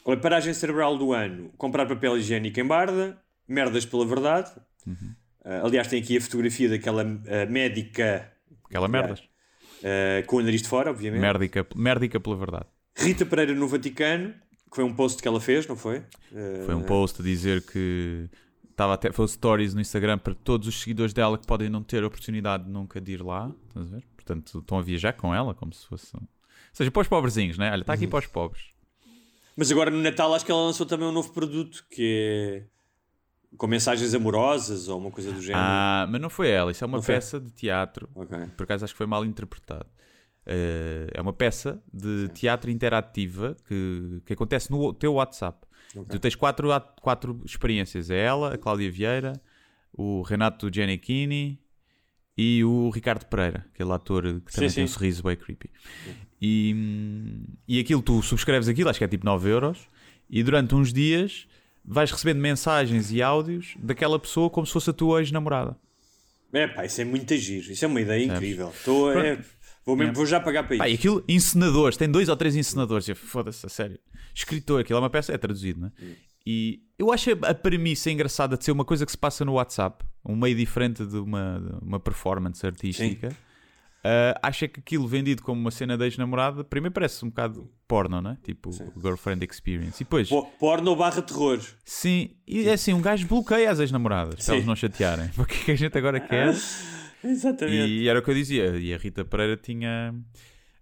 Olha, 0.05 0.21
paragem 0.21 0.53
cerebral 0.53 0.99
do 0.99 1.13
ano, 1.13 1.51
comprar 1.57 1.87
papel 1.87 2.19
higiênico 2.19 2.61
em 2.61 2.67
barda, 2.67 3.19
merdas 3.49 3.87
pela 3.87 4.05
verdade. 4.05 4.51
Uhum. 4.87 5.15
Uh, 5.45 5.67
aliás, 5.67 5.89
tem 5.89 6.01
aqui 6.01 6.17
a 6.17 6.21
fotografia 6.21 6.69
daquela 6.69 7.03
uh, 7.05 7.51
médica... 7.51 8.31
Aquela 8.67 8.87
merdas. 8.87 9.21
Uh, 9.21 10.27
com 10.27 10.37
o 10.37 10.43
nariz 10.43 10.63
de 10.63 10.69
fora, 10.69 10.91
obviamente. 10.91 11.21
Merdica, 11.21 11.67
merdica 11.75 12.21
pela 12.21 12.37
verdade. 12.37 12.67
Rita 12.97 13.25
Pereira 13.25 13.55
no 13.55 13.67
Vaticano, 13.67 14.35
que 14.71 14.77
foi 14.77 14.85
um 14.85 14.95
post 14.95 15.23
que 15.23 15.29
ela 15.29 15.41
fez, 15.41 15.67
não 15.67 15.77
foi? 15.77 16.03
Foi 16.65 16.75
um 16.75 16.83
post 16.83 17.21
a 17.21 17.25
dizer 17.25 17.63
que 17.63 18.29
estava 18.71 18.95
até 18.95 19.13
foi 19.13 19.27
stories 19.29 19.73
no 19.73 19.81
Instagram 19.81 20.19
para 20.19 20.35
todos 20.35 20.69
os 20.69 20.81
seguidores 20.81 21.13
dela 21.13 21.39
que 21.39 21.47
podem 21.47 21.69
não 21.69 21.83
ter 21.83 22.03
a 22.03 22.07
oportunidade 22.07 22.69
nunca 22.69 23.01
de 23.01 23.13
ir 23.13 23.23
lá, 23.23 23.53
estás 23.69 23.87
a 23.87 23.97
ver? 23.97 24.05
Portanto, 24.17 24.59
estão 24.59 24.79
a 24.79 24.83
viajar 24.83 25.13
com 25.13 25.35
ela 25.35 25.55
como 25.55 25.73
se 25.73 25.87
fosse. 25.87 26.15
Ou 26.17 26.23
seja, 26.73 26.91
para 26.91 27.03
os 27.03 27.09
pobrezinhos, 27.09 27.57
né? 27.57 27.71
Olha, 27.71 27.83
está 27.83 27.93
aqui 27.93 28.05
uhum. 28.05 28.11
para 28.11 28.19
os 28.21 28.27
pobres. 28.27 28.74
Mas 29.57 29.71
agora 29.71 29.91
no 29.91 30.01
Natal 30.01 30.35
acho 30.35 30.45
que 30.45 30.51
ela 30.51 30.63
lançou 30.63 30.85
também 30.85 31.07
um 31.07 31.13
novo 31.13 31.33
produto 31.33 31.85
que 31.91 32.65
é 32.71 32.75
com 33.57 33.67
mensagens 33.67 34.15
amorosas 34.15 34.89
ou 34.89 34.99
uma 34.99 35.11
coisa 35.11 35.31
do 35.33 35.41
género. 35.41 35.65
Ah, 35.65 36.07
mas 36.11 36.21
não 36.21 36.31
foi 36.31 36.51
ela, 36.51 36.71
isso 36.71 36.83
é 36.83 36.87
uma 36.87 36.99
não 36.99 37.05
peça 37.05 37.39
foi? 37.39 37.41
de 37.41 37.53
teatro. 37.53 38.09
Okay. 38.15 38.47
Por 38.57 38.65
acaso 38.65 38.85
acho 38.85 38.95
que 38.95 38.99
foi 38.99 39.07
mal 39.07 39.25
interpretado. 39.25 39.87
Uh, 40.47 41.09
é 41.15 41.21
uma 41.21 41.33
peça 41.33 41.83
de 41.93 42.29
teatro 42.29 42.71
interativa 42.71 43.57
que, 43.67 44.21
que 44.27 44.33
acontece 44.33 44.71
no 44.71 44.93
teu 44.93 45.15
WhatsApp. 45.15 45.67
Okay. 45.91 46.05
Tu 46.11 46.19
tens 46.19 46.35
quatro, 46.35 46.69
quatro 47.01 47.41
experiências: 47.45 48.11
é 48.11 48.19
ela, 48.19 48.55
a 48.55 48.59
Cláudia 48.59 48.91
Vieira, 48.91 49.41
o 49.93 50.23
Renato 50.23 50.69
Giannichini 50.73 51.59
e 52.37 52.65
o 52.65 52.91
Ricardo 52.91 53.25
Pereira, 53.27 53.67
aquele 53.73 53.93
ator 53.93 54.23
que 54.23 54.53
também 54.53 54.69
sim, 54.69 54.75
tem 54.77 54.87
sim. 54.87 54.91
um 54.91 54.95
sorriso 54.95 55.23
bem 55.23 55.37
creepy. 55.37 55.71
E, 56.41 56.75
e 57.67 57.79
aquilo, 57.79 58.03
tu 58.03 58.21
subscreves 58.23 58.69
aquilo, 58.69 58.91
acho 58.91 58.99
que 58.99 59.05
é 59.05 59.09
tipo 59.09 59.25
9 59.25 59.49
euros, 59.49 59.79
e 60.29 60.43
durante 60.43 60.75
uns 60.75 60.93
dias 60.93 61.47
vais 61.85 62.11
recebendo 62.11 62.41
mensagens 62.41 63.13
e 63.13 63.23
áudios 63.23 63.75
daquela 63.79 64.19
pessoa 64.19 64.51
como 64.51 64.67
se 64.67 64.73
fosse 64.73 64.91
a 64.91 64.93
tua 64.93 65.21
ex-namorada. 65.21 65.77
É 66.53 66.67
pá, 66.69 66.85
isso 66.85 67.01
é 67.01 67.05
muito 67.05 67.37
giro, 67.37 67.73
isso 67.73 67.85
é 67.85 67.89
uma 67.89 68.01
ideia 68.01 68.25
incrível. 68.25 68.71
Estou, 68.71 69.13
é, 69.13 69.39
Vou, 69.85 69.97
mesmo, 69.97 70.13
é. 70.13 70.15
vou 70.15 70.25
já 70.25 70.41
pagar 70.41 70.63
para 70.65 70.77
isso. 70.77 70.83
Pá, 70.83 70.89
e 70.89 70.95
aquilo, 70.95 71.23
encenadores, 71.29 71.97
tem 71.97 72.11
dois 72.11 72.29
ou 72.29 72.37
três 72.37 72.57
encenadores. 72.57 73.07
Foda-se, 73.19 73.67
a 73.67 73.69
sério. 73.69 73.99
Escritor, 74.35 74.81
aquilo 74.81 74.97
é 74.99 75.03
uma 75.03 75.11
peça, 75.11 75.33
é 75.33 75.39
traduzido, 75.39 75.81
né? 75.81 75.93
Hum. 76.03 76.15
E 76.47 76.83
eu 76.99 77.13
acho 77.13 77.31
a 77.43 77.55
premissa 77.55 78.11
engraçada 78.11 78.57
de 78.57 78.65
ser 78.65 78.73
uma 78.73 78.85
coisa 78.85 79.05
que 79.07 79.13
se 79.13 79.19
passa 79.19 79.45
no 79.45 79.55
WhatsApp, 79.55 80.05
um 80.25 80.37
meio 80.37 80.55
diferente 80.55 81.05
de 81.05 81.17
uma, 81.17 81.61
de 81.61 81.85
uma 81.85 81.99
performance 81.99 82.65
artística. 82.65 83.35
Uh, 84.05 84.37
acha 84.43 84.69
que 84.69 84.81
aquilo 84.81 85.09
vendido 85.09 85.43
como 85.43 85.59
uma 85.59 85.71
cena 85.71 85.97
de 85.97 86.05
ex-namorada, 86.05 86.63
primeiro 86.63 86.93
parece 86.93 87.25
um 87.25 87.31
bocado 87.31 87.71
porno, 87.89 88.21
né? 88.21 88.37
Tipo 88.43 88.71
sim. 88.71 88.85
Girlfriend 89.01 89.47
Experience. 89.51 89.97
E 90.03 90.05
depois. 90.05 90.29
Porno 90.59 90.95
barra 90.95 91.23
terror. 91.23 91.59
Sim, 91.87 92.37
e 92.47 92.69
é 92.69 92.75
assim, 92.75 92.93
um 92.93 93.01
gajo 93.01 93.27
bloqueia 93.27 93.71
as 93.71 93.81
ex-namoradas 93.81 94.45
para 94.45 94.57
elas 94.57 94.67
não 94.67 94.77
chatearem. 94.77 95.29
Porque 95.35 95.57
que 95.57 95.71
a 95.71 95.75
gente 95.75 95.97
agora 95.97 96.21
quer 96.21 96.55
Exatamente. 97.25 97.91
E 97.91 98.07
era 98.07 98.19
o 98.19 98.23
que 98.23 98.31
eu 98.31 98.35
dizia. 98.35 98.77
E 98.77 98.93
a 98.93 98.99
Rita 98.99 99.25
Pereira 99.25 99.57
tinha. 99.57 100.15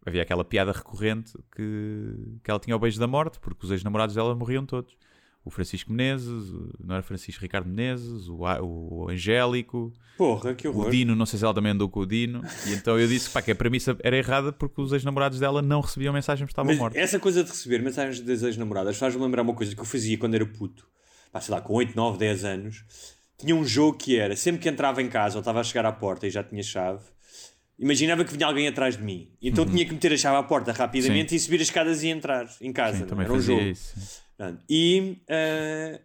Havia 0.05 0.23
aquela 0.23 0.45
piada 0.45 0.73
recorrente 0.73 1.33
que, 1.55 2.41
que 2.43 2.51
ela 2.51 2.59
tinha 2.59 2.75
o 2.75 2.79
beijo 2.81 2.99
da 2.99 3.07
morte, 3.07 3.39
porque 3.39 3.65
os 3.65 3.71
ex-namorados 3.71 4.17
dela 4.17 4.35
morriam 4.35 4.67
todos. 4.67 4.97
O 5.45 5.51
Francisco 5.51 5.91
Menezes, 5.91 6.53
não 6.79 6.95
era 6.95 7.03
Francisco 7.03 7.43
Ricardo 7.43 7.69
Menezes, 7.69 8.29
o, 8.29 8.39
o 8.39 9.09
Angélico, 9.11 9.93
Porra, 10.17 10.55
que 10.55 10.69
horror. 10.69 10.87
o 10.87 10.91
Dino, 10.91 11.17
não 11.17 11.27
sei 11.27 11.39
se 11.39 11.45
ela 11.45 11.53
também 11.53 11.73
andou 11.73 11.89
com 11.89 12.01
o 12.01 12.07
Dino. 12.07 12.43
E 12.67 12.73
então 12.75 12.99
eu 12.99 13.09
disse 13.09 13.29
pá, 13.31 13.43
que 13.43 13.51
a 13.51 13.55
premissa 13.55 13.97
era 14.03 14.17
errada 14.17 14.53
porque 14.53 14.81
os 14.81 14.93
ex-namorados 14.93 15.41
dela 15.41 15.61
não 15.61 15.81
recebiam 15.81 16.13
mensagens 16.13 16.45
porque 16.45 16.53
estavam 16.53 16.71
Mas 16.71 16.79
mortos. 16.79 17.01
Essa 17.01 17.19
coisa 17.19 17.43
de 17.43 17.51
receber 17.51 17.83
mensagens 17.83 18.21
das 18.21 18.43
ex-namoradas 18.43 18.97
faz-me 18.97 19.23
lembrar 19.23 19.43
uma 19.43 19.55
coisa 19.55 19.75
que 19.75 19.81
eu 19.81 19.85
fazia 19.85 20.17
quando 20.17 20.35
era 20.35 20.47
puto, 20.47 20.87
pá, 21.33 21.41
sei 21.41 21.55
lá, 21.55 21.61
com 21.61 21.75
8, 21.75 21.97
9, 21.97 22.19
10 22.19 22.45
anos 22.45 22.85
tinha 23.43 23.57
um 23.57 23.65
jogo 23.65 23.99
que 23.99 24.17
era, 24.17 24.37
sempre 24.37 24.63
que 24.63 24.69
entrava 24.69 25.03
em 25.03 25.09
casa 25.09 25.37
ou 25.37 25.41
estava 25.41 25.61
a 25.61 25.65
chegar 25.65 25.85
à 25.85 25.93
porta 25.93 26.27
e 26.27 26.31
já 26.31 26.45
tinha 26.45 26.63
chave, 26.63 27.03
imaginava 27.79 28.25
que 28.25 28.33
vinha 28.33 28.47
alguém 28.47 28.69
atrás 28.69 28.97
de 28.97 29.03
mim. 29.03 29.29
Então 29.43 29.65
uhum. 29.65 29.71
tinha 29.71 29.85
que 29.85 29.93
meter 29.93 30.13
a 30.13 30.17
chave 30.17 30.37
à 30.37 30.43
porta 30.43 30.73
rapidamente 30.73 31.31
Sim. 31.31 31.37
e 31.37 31.41
subir 31.41 31.57
as 31.57 31.63
escadas 31.63 32.03
e 32.03 32.09
entrar 32.09 32.49
em 32.61 32.73
casa. 32.73 32.99
Sim, 32.99 33.07
também 33.07 33.25
era 33.25 33.35
um 33.35 33.41
jogo. 33.41 33.61
Isso. 33.61 34.23
E 34.69 35.19
uh, 35.25 35.99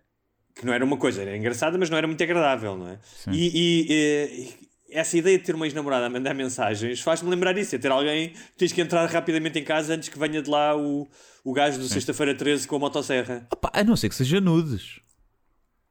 que 0.56 0.66
não 0.66 0.74
era 0.74 0.84
uma 0.84 0.98
coisa, 0.98 1.22
era 1.22 1.36
engraçada, 1.36 1.78
mas 1.78 1.90
não 1.90 1.98
era 1.98 2.08
muito 2.08 2.22
agradável, 2.22 2.78
não 2.78 2.90
é? 2.90 3.00
Sim. 3.04 3.32
E, 3.32 3.86
e 3.90 4.54
uh, 4.62 4.68
essa 4.90 5.18
ideia 5.18 5.38
de 5.38 5.44
ter 5.44 5.56
uma 5.56 5.66
ex-namorada 5.66 6.06
a 6.06 6.10
mandar 6.10 6.34
mensagens 6.34 7.02
faz-me 7.02 7.30
lembrar 7.30 7.58
isso, 7.58 7.76
é 7.76 7.80
ter 7.80 7.92
alguém 7.92 8.30
que 8.30 8.58
tens 8.58 8.72
que 8.72 8.82
entrar 8.82 9.06
rapidamente 9.08 9.60
em 9.60 9.64
casa 9.64 9.94
antes 9.94 10.10
que 10.10 10.18
venha 10.18 10.42
de 10.42 10.50
lá 10.50 10.76
o, 10.76 11.08
o 11.44 11.54
gajo 11.54 11.80
do 11.80 11.88
sexta-feira 11.88 12.34
13 12.36 12.68
com 12.68 12.78
a 12.78 12.80
motosserra. 12.80 13.48
Opa, 13.52 13.72
a 13.74 13.84
não 13.84 13.96
ser 13.96 14.10
que 14.10 14.16
seja 14.16 14.40
nudes. 14.42 15.00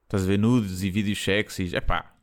Estás 0.04 0.22
a 0.22 0.26
ver 0.26 0.38
nudes 0.38 0.82
e 0.82 0.90
vídeos 0.90 1.22
sexys. 1.22 1.72
É 1.72 1.80
pá, 1.80 2.14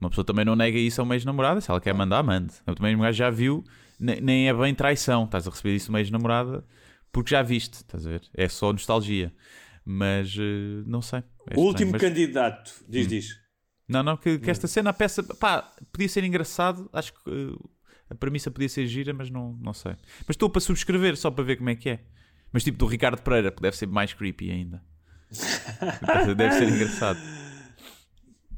uma 0.00 0.10
pessoa 0.10 0.24
também 0.24 0.44
não 0.44 0.56
nega 0.56 0.78
isso 0.78 1.00
a 1.00 1.04
uma 1.04 1.14
ex-namorada. 1.14 1.60
Se 1.60 1.70
ela 1.70 1.80
quer 1.80 1.94
mandar, 1.94 2.22
mande. 2.22 2.54
Eu 2.66 2.74
também 2.74 2.96
gajo 2.98 3.16
já 3.16 3.30
viu, 3.30 3.62
nem 3.98 4.48
é 4.48 4.54
bem 4.54 4.74
traição. 4.74 5.24
Estás 5.24 5.46
a 5.46 5.50
receber 5.50 5.74
isso 5.74 5.86
de 5.86 5.90
uma 5.90 6.00
ex-namorada 6.00 6.64
porque 7.12 7.30
já 7.30 7.42
viste. 7.42 7.74
Estás 7.74 8.06
a 8.06 8.10
ver? 8.10 8.22
É 8.34 8.48
só 8.48 8.72
nostalgia. 8.72 9.32
Mas 9.88 10.36
uh, 10.36 10.82
não 10.84 11.00
sei. 11.00 11.22
É 11.48 11.56
o 11.56 11.60
último 11.60 11.92
mas... 11.92 12.00
candidato, 12.00 12.74
diz, 12.88 13.06
hum. 13.06 13.08
diz. 13.08 13.46
Não, 13.88 14.02
não, 14.02 14.16
que, 14.16 14.36
que, 14.40 14.50
esta 14.50 14.66
cena, 14.66 14.90
a 14.90 14.92
peça, 14.92 15.22
pá, 15.22 15.72
podia 15.92 16.08
ser 16.08 16.24
engraçado. 16.24 16.90
Acho 16.92 17.12
que 17.12 17.30
uh, 17.30 17.70
a 18.10 18.14
premissa 18.16 18.50
podia 18.50 18.68
ser 18.68 18.84
gira, 18.88 19.14
mas 19.14 19.30
não, 19.30 19.52
não 19.62 19.72
sei. 19.72 19.92
Mas 20.26 20.34
estou 20.34 20.50
para 20.50 20.60
subscrever 20.60 21.16
só 21.16 21.30
para 21.30 21.44
ver 21.44 21.56
como 21.56 21.70
é 21.70 21.76
que 21.76 21.90
é. 21.90 22.00
Mas 22.52 22.64
tipo 22.64 22.78
do 22.78 22.86
Ricardo 22.86 23.22
Pereira, 23.22 23.52
que 23.52 23.62
deve 23.62 23.76
ser 23.76 23.86
mais 23.86 24.12
creepy 24.12 24.50
ainda. 24.50 24.82
Deve 26.36 26.54
ser 26.54 26.68
engraçado. 26.68 27.18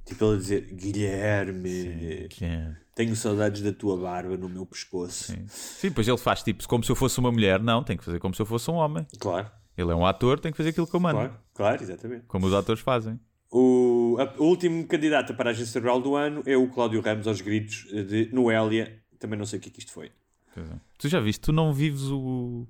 Tipo 0.04 0.24
ele 0.26 0.36
dizer 0.36 0.60
Guilherme, 0.72 2.28
Sim, 2.30 2.74
tenho 2.94 3.16
saudades 3.16 3.62
da 3.62 3.72
tua 3.72 3.98
barba 3.98 4.36
no 4.36 4.48
meu 4.48 4.66
pescoço. 4.66 5.32
Sim. 5.32 5.46
Sim, 5.48 5.90
pois 5.90 6.06
ele 6.06 6.18
faz 6.18 6.42
tipo 6.42 6.66
como 6.68 6.84
se 6.84 6.90
eu 6.90 6.96
fosse 6.96 7.18
uma 7.18 7.32
mulher. 7.32 7.60
Não, 7.60 7.82
tem 7.82 7.96
que 7.96 8.04
fazer 8.04 8.18
como 8.18 8.34
se 8.34 8.40
eu 8.40 8.46
fosse 8.46 8.70
um 8.70 8.74
homem. 8.74 9.06
Claro. 9.18 9.50
Ele 9.78 9.92
é 9.92 9.94
um 9.94 10.04
ator, 10.04 10.40
tem 10.40 10.50
que 10.50 10.56
fazer 10.56 10.70
aquilo 10.70 10.86
que 10.88 10.94
eu 10.94 11.00
mando. 11.00 11.18
Claro, 11.20 11.36
claro 11.54 11.82
exatamente. 11.82 12.24
Como 12.26 12.46
os 12.46 12.52
atores 12.52 12.82
fazem. 12.82 13.18
O, 13.50 14.16
a, 14.18 14.42
o 14.42 14.46
último 14.46 14.84
candidato 14.86 15.34
para 15.34 15.50
a 15.50 15.52
agência 15.52 15.72
cerebral 15.72 16.00
do 16.02 16.16
ano 16.16 16.42
é 16.44 16.56
o 16.56 16.68
Cláudio 16.68 17.00
Ramos 17.00 17.26
aos 17.28 17.40
gritos 17.40 17.84
de 18.08 18.28
Noélia. 18.32 19.00
Também 19.18 19.38
não 19.38 19.46
sei 19.46 19.58
o 19.58 19.62
que 19.62 19.68
é 19.68 19.72
que 19.72 19.78
isto 19.78 19.92
foi. 19.92 20.10
É. 20.56 20.62
Tu 20.98 21.08
já 21.08 21.20
viste, 21.20 21.40
tu 21.40 21.52
não 21.52 21.72
vives 21.72 22.02
o, 22.02 22.66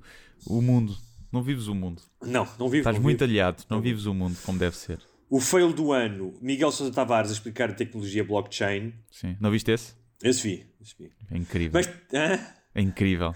o 0.47 0.61
mundo 0.61 0.95
Não 1.33 1.43
vives 1.43 1.67
o 1.67 1.75
mundo. 1.75 2.03
Não, 2.23 2.47
não 2.59 2.69
vivo. 2.69 2.83
Estás 2.83 2.97
não 2.97 3.03
muito 3.03 3.21
vivo. 3.21 3.31
aliado. 3.31 3.65
Não 3.71 3.81
vives 3.81 4.05
o 4.07 4.13
mundo 4.15 4.37
como 4.45 4.59
deve 4.59 4.77
ser. 4.77 5.01
O 5.31 5.41
fail 5.41 5.73
do 5.73 5.93
ano, 5.93 6.35
Miguel 6.41 6.71
Sousa 6.71 6.93
Tavares 6.93 7.31
a 7.31 7.35
explicar 7.35 7.71
a 7.71 7.75
tecnologia 7.75 8.23
blockchain. 8.25 8.93
Sim. 9.11 9.37
Não 9.41 9.51
viste 9.51 9.71
esse? 9.71 9.95
Esse 10.23 10.43
vi. 10.43 10.67
Esse 10.81 10.95
vi. 10.99 11.11
É 11.31 11.37
incrível. 11.37 11.73
Mas? 11.75 11.91
É 12.75 12.81
incrível. 12.81 13.35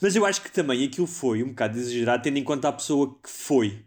Mas 0.00 0.16
eu 0.16 0.24
acho 0.24 0.42
que 0.42 0.50
também 0.50 0.84
aquilo 0.84 1.06
foi 1.06 1.42
um 1.42 1.48
bocado 1.48 1.78
exagerado, 1.78 2.22
tendo 2.22 2.38
em 2.38 2.44
conta 2.44 2.68
a 2.68 2.72
pessoa 2.72 3.14
que 3.22 3.28
foi. 3.28 3.84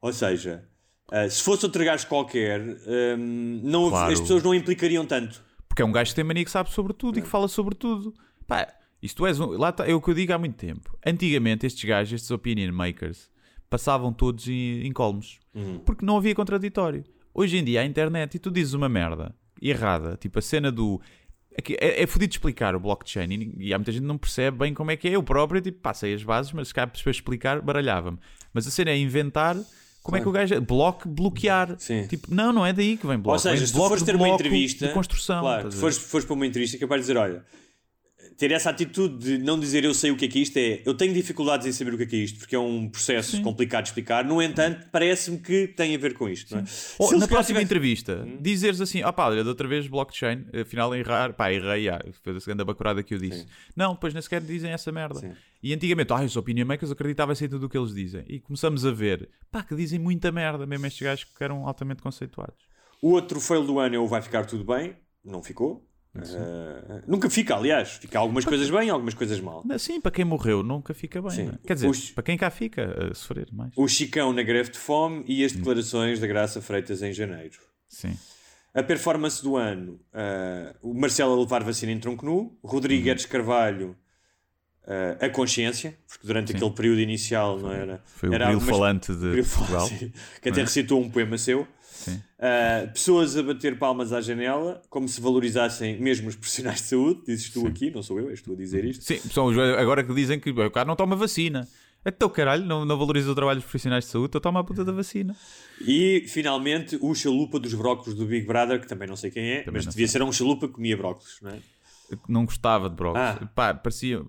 Ou 0.00 0.12
seja, 0.12 0.64
ah, 1.10 1.28
se 1.28 1.42
fosse 1.42 1.64
outro 1.64 1.84
gajo 1.84 2.06
qualquer, 2.06 2.60
hum, 2.60 3.60
não, 3.62 3.88
Claro. 3.88 4.12
as 4.12 4.20
pessoas 4.20 4.42
não 4.42 4.54
implicariam 4.54 5.04
tanto. 5.06 5.42
Porque 5.68 5.82
é 5.82 5.84
um 5.84 5.92
gajo 5.92 6.10
que 6.10 6.16
tem 6.16 6.24
mania 6.24 6.44
que 6.44 6.50
sabe 6.50 6.70
sobre 6.70 6.92
tudo 6.92 7.18
e 7.18 7.22
que 7.22 7.28
fala 7.28 7.48
sobre 7.48 7.74
tudo. 7.74 8.12
Pá, 8.46 8.68
isto 9.02 9.24
és 9.26 9.40
um. 9.40 9.46
Lá 9.56 9.72
tá, 9.72 9.86
é 9.88 9.94
o 9.94 10.00
que 10.00 10.10
eu 10.10 10.14
digo 10.14 10.32
há 10.32 10.38
muito 10.38 10.56
tempo. 10.56 10.96
Antigamente, 11.04 11.64
estes 11.66 11.82
gajos, 11.84 12.12
estes 12.12 12.30
opinion 12.30 12.72
makers, 12.72 13.30
passavam 13.70 14.12
todos 14.12 14.46
em, 14.48 14.86
em 14.86 14.92
colmos. 14.92 15.38
Porque 15.86 16.04
não 16.04 16.16
havia 16.18 16.34
contraditório. 16.34 17.04
Hoje 17.34 17.56
em 17.56 17.64
dia, 17.64 17.80
a 17.80 17.84
internet, 17.86 18.34
e 18.34 18.38
tu 18.38 18.50
dizes 18.50 18.74
uma 18.74 18.88
merda 18.88 19.34
errada, 19.60 20.16
tipo 20.16 20.38
a 20.38 20.42
cena 20.42 20.70
do. 20.70 21.00
Aqui- 21.58 21.76
É, 21.80 22.02
é 22.02 22.06
fodido 22.06 22.30
de 22.30 22.34
explicar 22.36 22.74
o 22.74 22.80
blockchain 22.80 23.28
e, 23.30 23.66
e 23.68 23.74
há 23.74 23.78
muita 23.78 23.92
gente 23.92 24.02
que 24.02 24.06
não 24.08 24.18
percebe 24.18 24.58
bem 24.58 24.74
como 24.74 24.90
é 24.90 24.96
que 24.96 25.08
é. 25.08 25.12
Eu 25.12 25.22
próprio, 25.22 25.60
tipo, 25.60 25.78
passei 25.80 26.14
as 26.14 26.22
bases, 26.22 26.52
mas 26.52 26.68
se 26.68 26.74
calhar 26.74 26.88
para 26.90 27.10
explicar, 27.10 27.60
baralhava-me. 27.60 28.18
Mas 28.52 28.66
a 28.66 28.70
cena 28.70 28.90
é 28.90 28.98
inventar. 28.98 29.56
Como 30.02 30.16
é 30.16 30.20
que 30.20 30.28
o 30.28 30.32
gajo. 30.32 30.60
Bloco, 30.60 31.08
bloquear. 31.08 31.76
Sim. 31.78 32.06
Tipo, 32.08 32.34
não, 32.34 32.52
não 32.52 32.66
é 32.66 32.72
daí 32.72 32.96
que 32.96 33.06
vem 33.06 33.16
bloco. 33.16 33.34
Ou 33.34 33.38
seja, 33.38 33.64
se 33.66 33.72
tu 33.72 33.78
fores 33.78 34.02
ter 34.02 34.16
uma 34.16 34.28
entrevista. 34.28 34.88
De 34.88 34.92
construção. 34.92 35.40
Claro, 35.42 35.68
a 35.68 35.70
fores, 35.70 35.96
fores 35.96 36.24
para 36.26 36.34
uma 36.34 36.44
entrevista, 36.46 36.76
é 36.76 36.80
capaz 36.80 37.00
de 37.00 37.06
dizer: 37.06 37.16
olha, 37.18 37.44
ter 38.36 38.50
essa 38.50 38.70
atitude 38.70 39.18
de 39.18 39.38
não 39.38 39.58
dizer 39.58 39.84
eu 39.84 39.94
sei 39.94 40.10
o 40.10 40.16
que 40.16 40.24
é 40.24 40.28
que 40.28 40.40
isto 40.40 40.56
é 40.56 40.82
eu 40.84 40.94
tenho 40.94 41.12
dificuldades 41.12 41.66
em 41.66 41.72
saber 41.72 41.94
o 41.94 41.96
que 41.96 42.02
é 42.04 42.06
que 42.06 42.16
é 42.16 42.18
isto, 42.20 42.38
porque 42.38 42.54
é 42.56 42.58
um 42.58 42.88
processo 42.88 43.40
complicado 43.42 43.84
de 43.84 43.90
explicar. 43.90 44.24
No 44.24 44.42
entanto, 44.42 44.86
parece-me 44.90 45.38
que 45.38 45.68
tem 45.68 45.94
a 45.94 45.98
ver 45.98 46.14
com 46.14 46.28
isto. 46.28 46.56
É? 46.56 46.64
Ou, 46.98 47.12
na 47.18 47.26
próxima 47.28 47.58
tivesse- 47.60 47.64
entrevista, 47.64 48.28
dizeres 48.40 48.80
assim: 48.80 49.02
ah 49.02 49.12
pá, 49.12 49.28
olha, 49.28 49.44
da 49.44 49.50
outra 49.50 49.68
vez 49.68 49.86
blockchain, 49.86 50.46
afinal 50.60 50.94
errar, 50.94 51.34
pá, 51.34 51.52
errei, 51.52 51.88
ah, 51.88 52.00
foi 52.22 52.36
a 52.36 52.40
segunda 52.40 52.64
bacurada 52.64 53.02
que 53.02 53.14
eu 53.14 53.18
disse. 53.18 53.46
Não, 53.76 53.94
depois 53.94 54.12
nem 54.12 54.22
sequer 54.22 54.40
dizem 54.40 54.70
essa 54.70 54.90
merda. 54.90 55.20
Sim. 55.20 55.32
E 55.62 55.72
antigamente, 55.72 56.12
ah, 56.12 56.22
os 56.22 56.36
opinion 56.36 56.66
makers 56.66 56.90
acreditava 56.90 57.32
em 57.32 57.48
tudo 57.48 57.66
o 57.66 57.68
que 57.68 57.78
eles 57.78 57.94
dizem. 57.94 58.24
E 58.26 58.40
começamos 58.40 58.84
a 58.84 58.90
ver, 58.90 59.28
pá, 59.50 59.62
que 59.62 59.74
dizem 59.74 59.98
muita 59.98 60.32
merda, 60.32 60.66
mesmo 60.66 60.86
estes 60.86 61.02
gajos 61.02 61.24
que 61.24 61.44
eram 61.44 61.66
altamente 61.66 62.02
conceituados. 62.02 62.60
O 63.00 63.10
outro 63.10 63.40
fail 63.40 63.64
do 63.64 63.78
ano 63.78 63.96
é 63.96 63.98
o 63.98 64.06
vai 64.06 64.22
ficar 64.22 64.44
tudo 64.44 64.64
bem. 64.64 64.96
Não 65.24 65.42
ficou. 65.42 65.88
Eh, 66.14 67.02
nunca 67.06 67.30
fica, 67.30 67.56
aliás. 67.56 67.92
Fica 67.92 68.18
algumas 68.18 68.44
coisas 68.44 68.68
bem, 68.68 68.90
algumas 68.90 69.14
coisas 69.14 69.40
mal. 69.40 69.64
Sim, 69.78 70.00
para 70.00 70.12
quem 70.12 70.24
morreu 70.24 70.62
nunca 70.62 70.92
fica 70.92 71.22
bem. 71.22 71.30
Sim. 71.30 71.44
não 71.44 71.52
é? 71.54 71.58
Quer 71.66 71.74
dizer, 71.74 71.88
Os- 71.88 72.10
para 72.10 72.22
quem 72.22 72.36
cá 72.36 72.50
fica, 72.50 73.10
a 73.10 73.14
sofrer 73.14 73.48
mais. 73.52 73.72
O 73.76 73.88
Chicão 73.88 74.32
na 74.32 74.42
greve 74.42 74.70
de 74.70 74.78
fome 74.78 75.24
e 75.26 75.44
as 75.44 75.52
declarações 75.52 76.20
da 76.20 76.26
Graça 76.26 76.60
Freitas 76.60 77.02
em 77.02 77.12
janeiro. 77.12 77.58
Sim. 77.88 78.16
A 78.74 78.82
performance 78.82 79.42
do 79.42 79.56
ano, 79.56 80.00
eh, 80.12 80.74
o 80.82 80.94
Marcelo 80.94 81.34
a 81.34 81.40
levar 81.40 81.62
vacina 81.62 81.92
em 81.92 81.98
tronco 81.98 82.24
nu, 82.24 82.58
Rodrigues 82.62 83.26
Carvalho 83.26 83.96
eh, 84.86 85.16
a 85.20 85.28
consciência, 85.30 85.96
porque 86.08 86.26
durante 86.26 86.54
aquele 86.54 86.70
período 86.72 87.00
inicial 87.00 87.58
não 87.58 87.70
era. 87.70 88.02
Foi 88.04 88.28
o 88.28 88.34
era 88.34 88.58
falante 88.60 89.14
de 89.14 89.42
Portugal. 89.42 89.86
falante, 89.88 90.12
que 90.42 90.48
até 90.48 90.60
recitou 90.62 91.00
um 91.00 91.08
poema 91.10 91.36
seu. 91.38 91.66
Sim. 92.02 92.22
Uh, 92.38 92.92
pessoas 92.92 93.36
a 93.36 93.42
bater 93.42 93.78
palmas 93.78 94.12
à 94.12 94.20
janela, 94.20 94.82
como 94.90 95.08
se 95.08 95.20
valorizassem 95.20 96.00
mesmo 96.00 96.28
os 96.28 96.36
profissionais 96.36 96.80
de 96.80 96.88
saúde. 96.88 97.22
Dizes 97.26 97.50
tu 97.50 97.66
aqui, 97.66 97.90
não 97.90 98.02
sou 98.02 98.18
eu, 98.18 98.30
és 98.30 98.42
tu 98.42 98.52
a 98.52 98.56
dizer 98.56 98.84
isto. 98.84 99.04
Sim, 99.04 99.18
são 99.30 99.48
agora 99.48 100.02
que 100.02 100.14
dizem 100.14 100.38
que 100.38 100.50
o 100.50 100.70
cara 100.70 100.86
não 100.86 100.96
toma 100.96 101.16
vacina. 101.16 101.66
Então, 102.04 102.28
caralho, 102.28 102.64
não, 102.64 102.84
não 102.84 102.98
valoriza 102.98 103.30
o 103.30 103.34
trabalho 103.34 103.60
dos 103.60 103.64
profissionais 103.64 104.04
de 104.04 104.10
saúde, 104.10 104.30
então 104.30 104.40
toma 104.40 104.58
a 104.58 104.64
puta 104.64 104.84
da 104.84 104.90
vacina. 104.90 105.36
E 105.80 106.24
finalmente 106.26 106.98
o 107.00 107.14
chalupa 107.14 107.60
dos 107.60 107.74
brócolos 107.74 108.14
do 108.14 108.26
Big 108.26 108.44
Brother, 108.44 108.80
que 108.80 108.88
também 108.88 109.06
não 109.06 109.14
sei 109.14 109.30
quem 109.30 109.48
é, 109.48 109.64
mas 109.70 109.84
não 109.84 109.90
devia 109.90 110.08
ser 110.08 110.20
um 110.22 110.32
chalupa 110.32 110.66
que 110.66 110.74
comia 110.74 110.96
brócolos, 110.96 111.38
não 111.40 111.52
é? 111.52 111.58
não 112.28 112.44
gostava 112.44 112.88
de 112.88 112.96
brócolis. 112.96 113.38
Ah. 113.40 113.50
Pá, 113.54 113.74
parecia. 113.74 114.22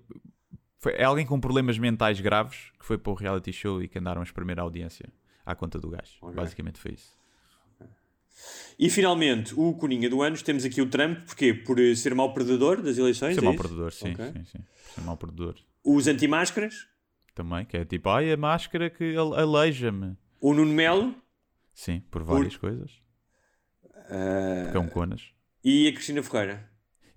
Foi, 0.78 0.92
é 0.92 1.04
alguém 1.04 1.26
com 1.26 1.40
problemas 1.40 1.78
mentais 1.78 2.20
graves 2.20 2.70
que 2.78 2.84
foi 2.84 2.98
para 2.98 3.12
o 3.12 3.14
reality 3.14 3.52
show 3.52 3.82
e 3.82 3.88
que 3.88 3.98
andaram 3.98 4.20
a 4.20 4.24
espremer 4.24 4.58
a 4.58 4.62
audiência 4.62 5.08
à 5.44 5.54
conta 5.54 5.78
do 5.78 5.90
gajo. 5.90 6.12
Basicamente 6.34 6.78
foi 6.78 6.92
isso. 6.92 7.12
E 8.78 8.90
finalmente 8.90 9.54
o 9.56 9.72
Coninha 9.74 10.10
do 10.10 10.20
Anos, 10.22 10.42
temos 10.42 10.64
aqui 10.64 10.80
o 10.82 10.86
Trump, 10.88 11.20
porquê? 11.26 11.54
Por 11.54 11.78
eh, 11.78 11.94
ser 11.94 12.14
mau 12.14 12.32
predador 12.34 12.82
das 12.82 12.98
eleições. 12.98 13.34
Ser 13.34 13.40
é 13.40 13.44
mau 13.44 13.54
perdedor, 13.56 13.92
sim, 13.92 14.12
Ok. 14.12 14.24
sim, 14.32 14.44
sim. 14.44 14.58
Ser 14.94 15.00
mau 15.02 15.16
perdedor. 15.16 15.54
Os 15.84 16.06
anti-máscaras, 16.06 16.86
Também, 17.34 17.64
que 17.64 17.76
é 17.76 17.84
tipo, 17.84 18.08
ai, 18.10 18.32
a 18.32 18.36
máscara 18.36 18.88
que 18.90 19.16
ale- 19.16 19.36
aleija-me. 19.40 20.16
o 20.40 20.52
Nuno 20.54 20.72
Melo 20.72 21.14
Sim, 21.74 22.00
por 22.10 22.22
várias 22.22 22.56
coisas. 22.56 22.90
eh, 24.10 24.70
Cão 24.72 24.86
Conas. 24.88 25.22
e 25.64 25.88
a 25.88 25.92
Cristina 25.92 26.22
Ferreira. 26.22 26.68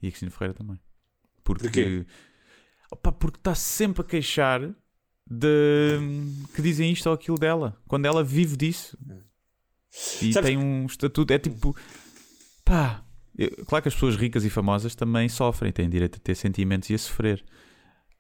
E 0.02 0.08
a 0.08 0.12
Cristina 0.12 0.32
Ferreira 0.32 0.54
também. 0.54 0.80
Porque. 1.44 1.64
Porquê? 1.64 2.06
Opa, 2.92 3.12
porque 3.12 3.38
está 3.40 3.54
sempre 3.56 4.02
a 4.02 4.06
queixar 4.06 4.62
de 5.30 6.00
que 6.56 6.62
dizem 6.62 6.92
isto 6.92 7.08
ou 7.08 7.14
aquilo 7.14 7.38
dela. 7.38 7.78
Quando 7.88 8.06
ela 8.06 8.24
vive 8.24 8.56
disso. 8.56 8.98
E 10.22 10.34
Sabes 10.34 10.50
tem 10.50 10.58
um 10.58 10.86
estatuto. 10.86 11.32
É 11.34 11.40
tipo. 11.40 11.76
Pá. 12.66 13.04
eu- 13.38 13.52
claro 13.66 13.82
que 13.84 13.88
as 13.90 13.94
pessoas 13.94 14.16
ricas 14.16 14.44
e 14.46 14.50
famosas 14.50 14.96
também 14.96 15.30
sofrem, 15.30 15.72
têm 15.72 15.90
direito 15.90 16.18
a 16.18 16.20
ter 16.20 16.36
sentimentos 16.36 16.90
e 16.90 16.94
a 16.94 16.98
sofrer. 16.98 17.44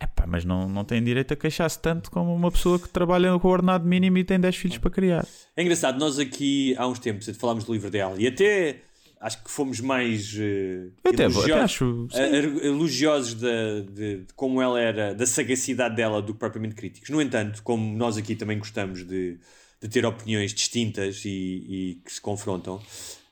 Epá, 0.01 0.25
mas 0.27 0.45
não, 0.45 0.69
não 0.69 0.85
têm 0.85 1.03
direito 1.03 1.33
a 1.33 1.35
queixar-se 1.35 1.79
tanto 1.81 2.11
como 2.11 2.33
uma 2.33 2.51
pessoa 2.51 2.77
que 2.77 2.87
trabalha 2.87 3.37
com 3.39 3.47
o 3.47 3.51
ordenado 3.51 3.83
mínimo 3.87 4.19
e 4.19 4.23
tem 4.23 4.39
10 4.39 4.55
filhos 4.55 4.77
para 4.77 4.91
criar. 4.91 5.25
É 5.55 5.63
engraçado, 5.63 5.99
nós 5.99 6.19
aqui 6.19 6.75
há 6.77 6.87
uns 6.87 6.99
tempos 6.99 7.27
falámos 7.35 7.63
do 7.63 7.73
livro 7.73 7.89
dela 7.89 8.15
e 8.19 8.27
até 8.27 8.81
acho 9.19 9.43
que 9.43 9.49
fomos 9.49 9.79
mais 9.79 10.35
eh, 10.37 10.89
Eu 11.03 11.11
até, 11.11 11.23
elogiosos, 11.23 11.49
até 11.51 11.61
acho. 11.61 12.07
sim. 12.11 12.21
eh, 12.21 12.67
elogiosos 12.67 13.33
da- 13.33 13.79
de, 13.91 14.17
de 14.19 14.33
como 14.35 14.61
ela 14.61 14.79
era, 14.79 15.15
da 15.15 15.25
sagacidade 15.25 15.95
dela 15.95 16.21
do 16.21 16.31
que 16.33 16.39
propriamente 16.39 16.75
críticos. 16.75 17.09
No 17.09 17.19
entanto, 17.19 17.63
como 17.63 17.97
nós 17.97 18.17
aqui 18.17 18.35
também 18.35 18.59
gostamos 18.59 19.03
de, 19.03 19.39
de 19.81 19.87
ter 19.89 20.05
opiniões 20.05 20.53
distintas 20.53 21.23
e, 21.25 21.29
e 21.29 22.01
que 22.03 22.11
se 22.13 22.21
confrontam, 22.21 22.81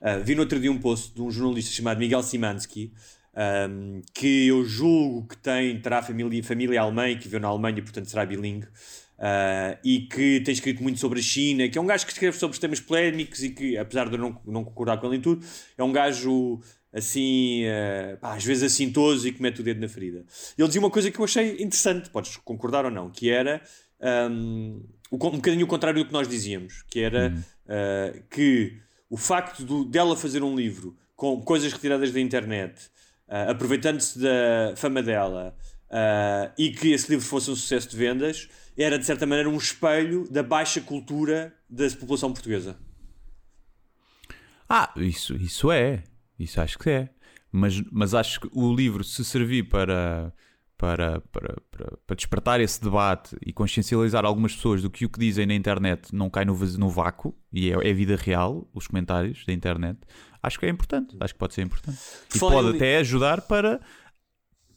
ah, 0.02 0.18
vi 0.18 0.36
no 0.36 0.42
outro 0.42 0.60
dia 0.60 0.72
um 0.72 0.78
post 0.78 1.14
de 1.16 1.22
um 1.22 1.32
jornalista 1.32 1.72
chamado 1.72 1.98
Miguel 2.00 2.22
Simansky, 2.24 2.94
ahm, 3.36 4.02
que 4.14 4.48
eu 4.48 4.64
julgo 4.64 5.28
que 5.28 5.38
tem, 5.38 5.80
terá 5.82 6.02
família, 6.04 6.44
família 6.44 6.82
alemã 6.82 7.10
e 7.10 7.16
que 7.18 7.24
viveu 7.26 7.40
na 7.40 7.48
Alemanha, 7.48 7.82
portanto 7.82 8.10
será 8.10 8.26
bilingue. 8.26 8.68
ah, 9.18 9.78
e 9.84 10.02
que 10.02 10.42
tem 10.42 10.54
escrito 10.54 10.84
muito 10.84 11.00
sobre 11.00 11.20
a 11.20 11.24
China, 11.24 11.68
que 11.70 11.78
é 11.78 11.82
um 11.82 11.86
gajo 11.88 12.06
que 12.06 12.12
escreve 12.12 12.38
sobre 12.38 12.60
temas 12.60 12.80
polémicos 12.80 13.44
e 13.44 13.50
que, 13.50 13.78
apesar 13.78 14.08
de 14.10 14.16
eu 14.16 14.20
não, 14.20 14.40
não 14.46 14.64
concordar 14.64 15.00
com 15.00 15.08
ele 15.08 15.18
em 15.18 15.22
tudo, 15.22 15.46
é 15.78 15.84
um 15.84 15.92
gajo 15.92 16.60
assim, 16.94 17.64
ah, 17.68 18.18
pá, 18.22 18.36
às 18.36 18.44
vezes 18.46 18.64
assintoso 18.64 19.28
e 19.28 19.32
que 19.32 19.42
mete 19.42 19.62
o 19.62 19.64
dedo 19.64 19.80
na 19.82 19.88
ferida. 19.90 20.26
Ele 20.58 20.68
dizia 20.68 20.80
uma 20.82 20.90
coisa 20.92 21.10
que 21.12 21.18
eu 21.20 21.26
achei 21.26 21.54
interessante, 21.54 22.10
podes 22.10 22.38
concordar 22.38 22.86
ou 22.86 22.92
não, 22.92 23.10
que 23.10 23.30
era 23.30 23.62
con- 24.00 24.95
um 25.16 25.38
bocadinho 25.38 25.66
o 25.66 25.68
contrário 25.68 26.04
do 26.04 26.08
que 26.08 26.14
nós 26.14 26.28
dizíamos, 26.28 26.84
que 26.90 27.00
era 27.00 27.34
ah, 27.68 28.14
que 28.30 28.78
o 29.10 29.18
facto 29.18 29.64
do- 29.64 29.86
dela 29.86 30.16
fazer 30.16 30.44
um 30.44 30.56
livro 30.56 30.96
com 31.16 31.42
coisas 31.42 31.72
retiradas 31.72 32.12
da 32.12 32.20
internet, 32.20 32.90
ah, 33.28 33.52
aproveitando-se 33.52 34.20
da 34.20 34.74
fama 34.76 35.02
dela, 35.02 35.56
ah, 35.90 36.52
e 36.58 36.72
que 36.72 36.92
esse 36.92 37.10
livro 37.10 37.26
fosse 37.26 37.50
um 37.52 37.56
sucesso 37.56 37.90
de 37.90 37.98
vendas, 37.98 38.50
era 38.78 39.00
de 39.00 39.06
certa 39.06 39.26
maneira 39.26 39.50
um 39.50 39.58
espelho 39.58 40.28
da 40.30 40.44
baixa 40.44 40.82
cultura 40.82 41.54
da 41.70 41.90
população 41.92 42.34
portuguesa. 42.34 42.78
Ah, 44.68 44.92
isso, 44.98 45.36
isso 45.36 45.72
é. 45.72 46.04
Isso 46.38 46.60
acho 46.60 46.78
que 46.78 46.90
é. 46.90 47.10
Mas, 47.52 47.82
mas 47.92 48.14
acho 48.14 48.42
que 48.42 48.50
o 48.52 48.74
livro, 48.76 49.04
se 49.04 49.24
servir 49.24 49.70
para, 49.70 50.34
para, 50.78 51.22
para, 51.32 51.56
para, 51.72 51.98
para 52.06 52.16
despertar 52.16 52.60
esse 52.60 52.82
debate 52.82 53.36
e 53.46 53.54
consciencializar 53.54 54.26
algumas 54.26 54.56
pessoas 54.56 54.82
do 54.82 54.90
que 54.90 55.06
o 55.06 55.10
que 55.10 55.20
dizem 55.20 55.46
na 55.46 55.54
internet 55.56 56.14
não 56.14 56.30
cai 56.30 56.44
no, 56.46 56.54
no 56.78 56.90
vácuo 56.90 57.34
e 57.52 57.72
é, 57.72 57.90
é 57.90 57.94
vida 57.94 58.16
real, 58.16 58.70
os 58.74 58.88
comentários 58.88 59.46
da 59.46 59.54
internet, 59.54 60.00
acho 60.44 60.60
que 60.60 60.66
é 60.66 60.70
importante. 60.70 61.16
Acho 61.20 61.34
que 61.34 61.40
pode 61.40 61.54
ser 61.54 61.62
importante. 61.62 61.98
Por 62.30 62.36
E 62.36 62.40
falar 62.40 62.54
pode 62.56 62.68
em 62.68 62.72
li- 62.72 62.78
até 62.78 62.98
ajudar 62.98 63.42
para, 63.42 63.80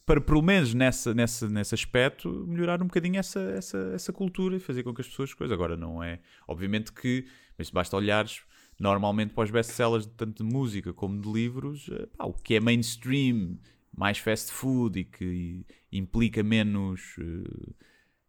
para 0.07 0.21
pelo 0.21 0.41
menos 0.41 0.73
nessa, 0.73 1.13
nessa, 1.13 1.49
nesse 1.49 1.75
aspecto, 1.75 2.47
melhorar 2.47 2.81
um 2.81 2.87
bocadinho 2.87 3.19
essa, 3.19 3.41
essa, 3.41 3.79
essa 3.93 4.13
cultura 4.13 4.57
e 4.57 4.61
fazer 4.61 4.85
com 4.85 4.95
que 4.95 5.01
as 5.01 5.09
pessoas 5.09 5.35
coisas. 5.35 5.53
Agora, 5.53 5.77
não 5.77 6.03
é. 6.03 6.21
Obviamente 6.47 6.93
que, 6.93 7.27
mas 7.59 7.71
basta 7.71 7.97
olhares 7.97 8.43
normalmente 8.79 9.35
para 9.35 9.43
os 9.43 9.51
best-sellers 9.51 10.07
de 10.07 10.13
tanto 10.13 10.45
de 10.45 10.49
música 10.49 10.93
como 10.93 11.21
de 11.21 11.29
livros, 11.29 11.91
eh, 11.91 12.07
pá, 12.17 12.25
o 12.27 12.33
que 12.33 12.55
é 12.55 12.61
mainstream, 12.61 13.59
mais 13.93 14.19
fast 14.19 14.53
food 14.53 15.01
e 15.01 15.05
que 15.05 15.67
implica 15.93 16.43
menos, 16.43 17.01
eh, 17.19 17.73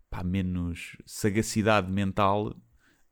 pá, 0.10 0.24
menos 0.24 0.95
sagacidade 1.05 1.91
mental, 1.91 2.55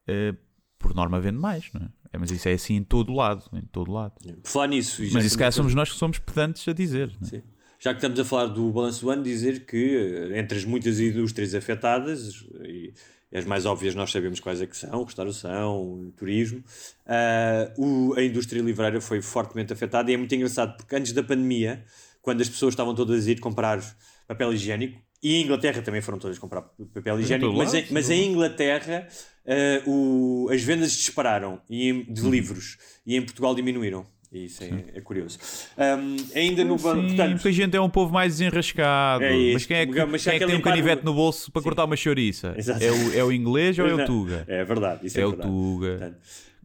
eh, 0.08 0.34
por 0.80 0.94
norma 0.94 1.20
vende 1.20 1.38
mais, 1.40 1.72
não 1.74 1.82
é? 1.82 1.90
É, 2.14 2.18
Mas 2.18 2.32
isso 2.32 2.48
é 2.48 2.54
assim 2.54 2.76
em 2.76 2.84
todo 2.84 3.14
lado, 3.14 3.44
em 3.54 3.62
todo 3.66 3.92
lado. 3.92 4.14
Falar 4.44 4.68
nisso, 4.68 5.02
Mas 5.12 5.26
isso 5.26 5.36
estamos- 5.36 5.56
somos 5.56 5.74
nós 5.76 5.92
que 5.92 5.98
somos 5.98 6.20
pedantes 6.20 6.66
a 6.68 6.74
dizer. 6.74 7.14
é? 7.22 7.26
Sim. 7.26 7.44
já 7.80 7.92
que 7.94 7.98
estamos 7.98 8.20
a 8.20 8.26
falar 8.26 8.48
do 8.48 8.72
balanço 8.72 9.02
do 9.02 9.10
ano, 9.12 9.22
dizer 9.22 9.66
que 9.66 9.96
eh, 10.32 10.40
entre 10.40 10.58
as 10.58 10.66
muitas 10.66 11.00
indústrias 11.00 11.54
afetadas, 11.54 12.44
e 12.64 12.92
as 13.32 13.46
mais 13.46 13.66
óbvias 13.68 13.94
nós 13.94 14.10
sabemos 14.12 14.40
quais 14.40 14.62
é 14.62 14.66
que 14.66 14.76
são, 14.76 15.04
restauração, 15.04 16.12
turismo, 16.18 16.64
uh, 17.06 17.82
o, 18.12 18.14
a 18.16 18.24
indústria 18.24 18.62
livreira 18.64 19.00
foi 19.02 19.22
fortemente 19.22 19.72
afetada 19.74 20.10
e 20.10 20.14
é 20.14 20.18
muito 20.18 20.34
engraçado 20.34 20.76
porque 20.78 20.96
antes 20.96 21.12
da 21.12 21.22
pandemia, 21.22 21.84
quando 22.22 22.42
as 22.42 22.50
pessoas 22.50 22.74
estavam 22.74 22.96
todas 22.96 23.28
a 23.28 23.32
ir 23.32 23.40
comprar 23.40 23.80
papel 24.28 24.54
higiênico, 24.54 25.00
e 25.22 25.36
em 25.36 25.44
Inglaterra 25.44 25.82
também 25.82 26.02
foram 26.02 26.20
todas 26.20 26.38
comprar 26.38 26.62
papel 26.94 27.20
higiênico, 27.20 27.54
mas, 27.54 27.74
em, 27.74 27.86
mas 27.90 28.10
em 28.10 28.32
Inglaterra 28.32 29.08
uh, 29.46 29.90
o, 29.90 30.50
as 30.52 30.62
vendas 30.62 30.92
dispararam 30.92 31.60
e 31.70 32.06
de 32.08 32.22
livros 32.22 32.78
e 33.06 33.16
em 33.16 33.22
Portugal 33.22 33.56
diminuíram. 33.56 34.06
Isso 34.32 34.62
é, 34.62 34.84
é, 34.96 35.02
curioso. 35.02 35.40
Um, 35.78 36.18
ainda 36.38 36.64
no 36.66 36.76
banco. 36.76 37.08
Portanto, 37.08 37.30
muita 37.30 37.52
gente 37.52 37.78
é 37.78 37.82
um 37.82 37.90
povo 37.90 38.12
mais 38.12 38.34
desenrascado. 38.34 39.24
É 39.24 39.54
mas 39.54 39.66
quem 39.66 39.78
é 39.78 39.86
que, 39.86 40.06
mas 40.06 40.24
quem 40.24 40.34
é 40.34 40.40
que 40.40 40.46
tem 40.46 40.56
um 40.56 40.62
canivete 40.62 41.06
no 41.06 41.14
bolso 41.14 41.50
para 41.50 41.62
Sim. 41.62 41.64
cortar 41.64 41.86
uma 41.86 41.96
chouriça? 41.96 42.54
É 42.82 42.92
o, 42.92 43.20
é 43.20 43.24
o 43.24 43.32
inglês 43.32 43.80
ou 43.80 43.88
é 43.88 43.94
o 43.94 44.06
Tuga? 44.06 44.44
É 44.46 44.66
verdade. 44.66 45.08
Isso 45.08 45.18
é, 45.18 45.22
é 45.22 45.26
verdade. 45.26 45.50
o 45.50 45.52
Tuga. 45.52 45.90
Portanto, 45.92 46.18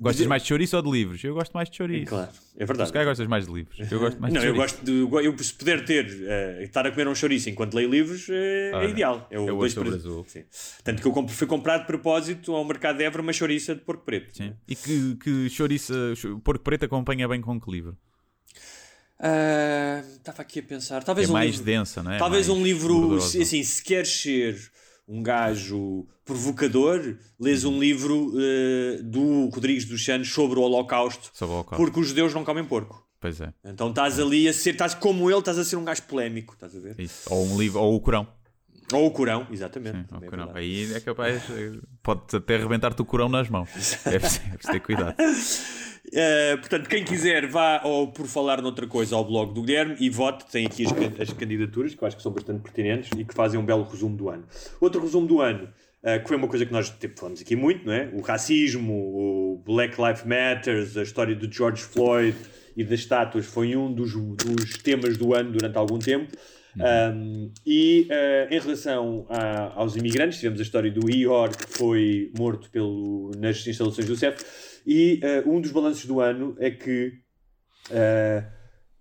Gostas 0.02 0.26
mais 0.26 0.42
de 0.42 0.48
chouriço 0.48 0.76
ou 0.76 0.82
de 0.82 0.90
livros? 0.90 1.22
Eu 1.22 1.32
gosto 1.32 1.52
mais 1.52 1.70
de 1.70 1.76
chouriço. 1.76 2.06
Claro, 2.06 2.30
é 2.56 2.66
verdade. 2.66 2.88
Se 2.88 2.92
calhar 2.92 3.08
gostas 3.08 3.26
mais 3.28 3.46
de 3.46 3.52
livros. 3.52 3.92
Eu 3.92 4.00
gosto 4.00 4.20
mais 4.20 4.34
não, 4.34 4.40
de 4.40 4.46
eu 4.48 4.54
gosto 4.54 4.84
de. 4.84 5.24
Eu, 5.24 5.38
se 5.38 5.54
puder 5.54 5.84
ter, 5.84 6.06
uh, 6.06 6.62
estar 6.62 6.84
a 6.86 6.90
comer 6.90 7.06
um 7.06 7.14
chouriço 7.14 7.48
enquanto 7.48 7.74
leio 7.74 7.88
livros, 7.88 8.28
uh, 8.28 8.32
é 8.32 8.88
ideal. 8.88 9.28
É 9.30 9.38
o, 9.38 9.48
é 9.48 9.52
o 9.52 9.58
dois 9.58 9.72
sobre 9.72 9.94
azul. 9.94 10.24
Sim. 10.26 10.44
Tanto 10.82 11.00
que 11.00 11.08
eu 11.08 11.28
fui 11.28 11.46
comprar 11.46 11.78
de 11.78 11.86
propósito 11.86 12.52
ao 12.52 12.64
mercado 12.64 12.98
de 12.98 13.04
Évora 13.04 13.22
uma 13.22 13.32
chouriça 13.32 13.74
de 13.74 13.80
porco 13.82 14.04
preto. 14.04 14.36
Sim. 14.36 14.54
E 14.66 14.74
que, 14.74 15.16
que 15.16 15.48
chouriça, 15.48 15.94
porco 16.42 16.64
preto 16.64 16.84
acompanha 16.84 17.28
bem 17.28 17.40
com 17.40 17.60
que 17.60 17.70
livro? 17.70 17.96
Estava 20.18 20.38
uh, 20.38 20.42
aqui 20.42 20.58
a 20.58 20.62
pensar. 20.64 21.04
Talvez 21.04 21.28
é 21.28 21.30
um 21.30 21.34
mais 21.34 21.50
livro, 21.52 21.64
densa, 21.64 22.02
não 22.02 22.10
é? 22.10 22.18
Talvez 22.18 22.48
mais 22.48 22.58
um 22.58 22.64
livro. 22.64 23.16
Assim, 23.16 23.62
se 23.62 23.82
queres 23.82 24.08
ser 24.08 24.58
um 25.06 25.22
gajo 25.22 26.06
provocador, 26.24 27.16
lês 27.38 27.64
um 27.64 27.78
livro 27.78 28.28
uh, 28.28 29.02
do 29.02 29.48
Rodrigues 29.48 29.84
dos 29.84 30.04
Santos 30.04 30.32
sobre 30.32 30.58
o 30.58 30.62
Holocausto, 30.62 31.30
sobre 31.32 31.52
o 31.52 31.56
Holocausto, 31.56 31.84
porque 31.84 32.00
os 32.00 32.08
judeus 32.08 32.32
não 32.32 32.44
comem 32.44 32.64
porco. 32.64 33.06
Pois 33.20 33.40
é. 33.40 33.52
Então 33.64 33.90
estás 33.90 34.18
ali 34.18 34.48
a 34.48 34.52
ser, 34.52 34.70
estás 34.70 34.94
como 34.94 35.30
ele, 35.30 35.38
estás 35.38 35.58
a 35.58 35.64
ser 35.64 35.76
um 35.76 35.84
gajo 35.84 36.02
polémico, 36.02 36.54
estás 36.54 36.74
a 36.74 36.80
ver? 36.80 36.98
Isso. 36.98 37.32
Ou 37.32 37.46
um 37.46 37.58
livro, 37.58 37.80
ou 37.80 37.94
o 37.94 38.00
Corão. 38.00 38.26
Ou 38.92 39.06
o 39.06 39.10
Corão, 39.10 39.46
exatamente. 39.50 39.96
Sim, 39.96 40.06
o 40.20 40.24
é 40.24 40.28
Corão. 40.28 40.50
Aí 40.54 40.92
é 40.94 41.00
capaz, 41.00 41.42
pode 42.02 42.36
até 42.36 42.56
arrebentar-te 42.56 43.00
o 43.00 43.04
Corão 43.04 43.28
nas 43.28 43.48
mãos. 43.48 43.68
É 44.06 44.18
preciso 44.18 44.70
ter 44.70 44.80
cuidado. 44.80 45.16
Uh, 46.12 46.58
portanto, 46.58 46.88
quem 46.90 47.04
quiser 47.04 47.46
vá 47.46 47.80
ou 47.84 48.08
por 48.08 48.26
falar 48.26 48.60
noutra 48.60 48.86
coisa 48.86 49.16
ao 49.16 49.24
blog 49.24 49.54
do 49.54 49.62
Guilherme 49.62 49.96
e 49.98 50.10
vote. 50.10 50.44
Tem 50.50 50.66
aqui 50.66 50.84
as, 50.84 50.92
as, 51.20 51.32
candidaturas 51.32 51.94
que 51.94 52.02
eu 52.02 52.06
acho 52.06 52.16
que 52.16 52.22
são 52.22 52.32
bastante 52.32 52.60
pertinentes 52.60 53.10
e 53.16 53.24
que 53.24 53.32
fazem 53.32 53.58
um 53.58 53.64
belo 53.64 53.84
resumo 53.84 54.14
do 54.14 54.28
ano. 54.28 54.44
Outro 54.78 55.00
resumo 55.00 55.26
do 55.26 55.40
ano, 55.40 55.68
uh, 56.02 56.20
que 56.20 56.28
foi 56.28 56.36
uma 56.36 56.48
coisa 56.48 56.66
que 56.66 56.72
nós 56.72 56.90
tipo, 56.90 57.18
falamos 57.18 57.40
aqui 57.40 57.56
muito, 57.56 57.86
não 57.86 57.94
é? 57.94 58.10
O 58.12 58.20
racismo, 58.20 58.92
o 58.92 59.62
Black 59.64 59.96
Lives 59.98 60.24
Matter, 60.24 60.86
a 60.98 61.02
história 61.02 61.34
do 61.34 61.50
George 61.50 61.82
Floyd 61.82 62.36
e 62.76 62.84
das 62.84 63.00
estátuas 63.00 63.46
foi 63.46 63.74
um 63.74 63.90
dos, 63.92 64.12
dos 64.12 64.76
temas 64.78 65.16
do 65.16 65.32
ano 65.32 65.52
durante 65.52 65.78
algum 65.78 65.98
tempo. 65.98 66.30
Um, 66.76 67.52
e 67.66 68.08
uh, 68.10 68.54
em 68.54 68.58
relação 68.58 69.26
a, 69.28 69.74
aos 69.74 69.94
imigrantes, 69.96 70.38
tivemos 70.38 70.58
a 70.60 70.62
história 70.62 70.90
do 70.90 71.10
Ior, 71.10 71.54
que 71.54 71.66
foi 71.66 72.32
morto 72.36 72.70
pelo, 72.70 73.30
nas 73.36 73.66
instalações 73.66 74.06
do 74.06 74.16
CEF, 74.16 74.42
e 74.86 75.20
uh, 75.22 75.50
um 75.50 75.60
dos 75.60 75.70
balanços 75.70 76.06
do 76.06 76.20
ano 76.20 76.56
é 76.58 76.70
que, 76.70 77.18
uh, 77.90 78.46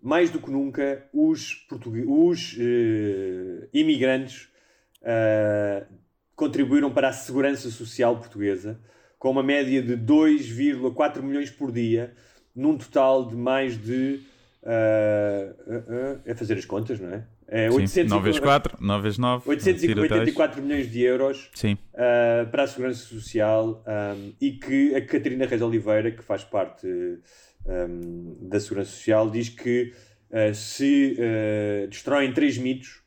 mais 0.02 0.30
do 0.30 0.40
que 0.40 0.52
nunca, 0.52 1.08
os, 1.14 1.66
os 2.06 2.58
imigrantes 3.74 4.50
contribuíram 6.36 6.92
para 6.92 7.10
a 7.10 7.14
segurança 7.14 7.70
social 7.70 8.18
portuguesa, 8.18 8.80
com 9.18 9.30
uma 9.30 9.44
média 9.44 9.82
de 9.82 9.96
2,4 9.96 11.22
milhões 11.22 11.52
por 11.52 11.72
dia, 11.72 12.14
num 12.56 12.78
total 12.78 13.28
de 13.28 13.36
mais 13.36 13.80
de. 13.80 14.20
é 16.26 16.34
fazer 16.36 16.58
as 16.58 16.66
contas, 16.66 17.00
não 17.00 17.10
é? 17.10 17.24
É, 17.54 17.70
800 17.70 18.10
9 18.10 18.24
vezes 18.24 18.40
4, 18.40 18.78
9 18.80 19.04
vezes 19.04 19.18
9. 19.18 19.50
884 19.50 20.62
milhões 20.62 20.90
de 20.90 21.02
euros. 21.02 21.50
Uh, 21.94 22.50
para 22.50 22.64
a 22.64 22.68
Segurança 22.68 23.04
Social 23.04 23.84
um, 23.86 24.32
e 24.40 24.52
que 24.52 24.96
a 24.96 25.06
Catarina 25.06 25.46
Reis 25.46 25.62
Oliveira, 25.62 26.12
que 26.12 26.24
faz 26.24 26.46
parte 26.46 26.88
um, 27.66 28.38
da 28.48 28.58
Segurança 28.58 28.92
Social, 28.92 29.30
diz 29.30 29.50
que 29.50 29.92
uh, 30.32 30.56
se 30.56 31.18
uh, 31.20 31.88
destroem 31.90 32.34
três 32.34 32.58
mitos 32.58 33.02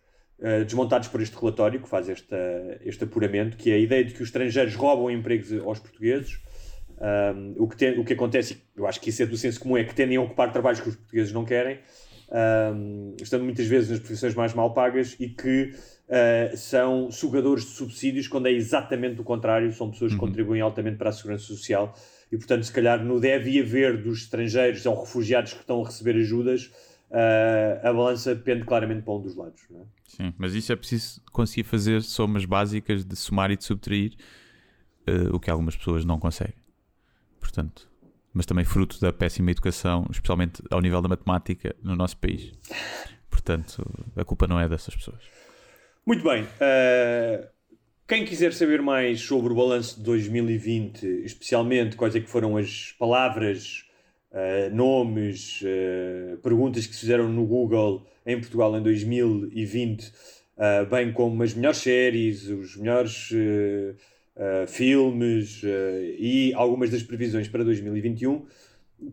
desmontados 0.67 1.09
por 1.09 1.23
este 1.23 1.35
relatório, 1.35 1.81
que 1.81 1.89
faz 1.89 2.07
esta, 2.07 2.37
este 2.85 3.05
apuramento, 3.05 3.57
que 3.57 3.71
é 3.71 3.77
a 3.77 3.79
ideia 3.79 4.05
de 4.05 4.13
que 4.13 4.21
os 4.21 4.29
estrangeiros 4.29 4.75
roubam 4.75 5.11
empregos 5.11 5.51
aos 5.65 5.79
portugueses. 5.79 6.39
Um, 7.01 7.55
o, 7.57 7.67
que 7.67 7.77
tem, 7.77 7.99
o 7.99 8.05
que 8.05 8.13
acontece, 8.13 8.63
eu 8.77 8.87
acho 8.87 9.01
que 9.01 9.09
isso 9.09 9.23
é 9.23 9.27
do 9.27 9.39
senso 9.39 9.59
comum, 9.59 9.79
é 9.79 9.85
que 9.85 9.95
tendem 9.95 10.19
a 10.19 10.21
ocupar 10.21 10.53
trabalhos 10.53 10.81
que 10.81 10.89
os 10.91 10.97
portugueses 10.97 11.33
não 11.33 11.47
querem 11.47 11.79
um, 12.31 13.15
estando 13.21 13.45
muitas 13.45 13.67
vezes 13.67 13.91
nas 13.91 13.99
profissões 14.01 14.35
mais 14.35 14.55
mal 14.55 14.73
pagas 14.73 15.17
e 15.21 15.29
que 15.29 15.73
uh, 16.09 16.57
são 16.57 17.11
sugadores 17.11 17.65
de 17.65 17.71
subsídios, 17.71 18.29
quando 18.29 18.47
é 18.47 18.53
exatamente 18.53 19.21
o 19.21 19.25
contrário, 19.25 19.73
são 19.73 19.91
pessoas 19.91 20.13
que 20.13 20.19
uhum. 20.19 20.27
contribuem 20.27 20.61
altamente 20.61 20.97
para 20.97 21.11
a 21.11 21.13
segurança 21.13 21.45
social 21.45 21.95
e, 22.33 22.37
portanto, 22.37 22.65
se 22.65 22.73
calhar 22.73 23.05
no 23.05 23.21
deve 23.21 23.61
haver 23.61 24.03
dos 24.03 24.23
estrangeiros 24.23 24.85
ou 24.87 25.01
refugiados 25.01 25.53
que 25.53 25.61
estão 25.61 25.83
a 25.83 25.87
receber 25.87 26.17
ajudas, 26.17 26.73
uh, 27.11 27.87
a 27.87 27.93
balança 27.93 28.35
pende 28.35 28.65
claramente 28.65 29.03
para 29.03 29.15
um 29.15 29.21
dos 29.21 29.37
lados. 29.37 29.61
É? 29.71 29.83
Sim, 30.05 30.35
mas 30.37 30.55
isso 30.55 30.73
é 30.73 30.77
preciso 30.77 31.21
conseguir 31.31 31.65
fazer 31.65 32.03
somas 32.03 32.45
básicas 32.45 33.05
de 33.05 33.17
somar 33.17 33.51
e 33.51 33.57
de 33.57 33.65
subtrair, 33.65 34.15
uh, 35.09 35.35
o 35.35 35.39
que 35.39 35.51
algumas 35.51 35.77
pessoas 35.77 36.05
não 36.05 36.19
conseguem. 36.19 36.55
Portanto, 37.39 37.89
mas 38.35 38.45
também 38.45 38.65
fruto 38.65 39.01
da 39.01 39.13
péssima 39.13 39.53
educação, 39.53 40.05
especialmente 40.11 40.61
ao 40.69 40.81
nível 40.81 41.01
da 41.01 41.09
matemática 41.09 41.75
no 41.83 41.95
nosso 41.95 42.17
país. 42.17 42.53
Portanto, 43.31 43.87
a 44.17 44.25
culpa 44.25 44.49
não 44.49 44.59
é 44.59 44.69
dessas 44.69 44.95
pessoas. 44.95 45.21
Muito 46.05 46.25
bem. 46.25 46.43
Uh, 46.43 47.47
quem 48.07 48.25
quiser 48.25 48.53
saber 48.53 48.83
mais 48.83 49.21
sobre 49.21 49.53
o 49.53 49.57
balanço 49.57 49.97
de 49.97 50.03
2020, 50.03 51.07
especialmente 51.25 51.97
quais 51.97 52.15
é 52.17 52.21
que 52.21 52.29
foram 52.29 52.57
as 52.57 52.93
palavras, 52.99 53.85
uh, 54.33 54.75
nomes, 54.75 55.63
uh, 55.63 56.37
perguntas 56.39 56.87
que 56.87 56.95
se 56.95 57.01
fizeram 57.01 57.29
no 57.29 57.47
Google 57.47 58.05
em 58.27 58.39
Portugal 58.41 58.77
em 58.77 58.83
2020, 58.83 60.13
bem 60.91 61.13
como 61.13 61.43
as 61.43 61.53
melhores 61.53 61.79
séries, 61.79 62.49
os 62.49 62.77
melhores 62.77 63.31
uh, 64.37 64.67
filmes 64.67 65.63
uh, 65.63 65.67
e 66.19 66.53
algumas 66.55 66.91
das 66.91 67.03
previsões 67.03 67.49
para 67.49 67.65
2021, 67.65 68.47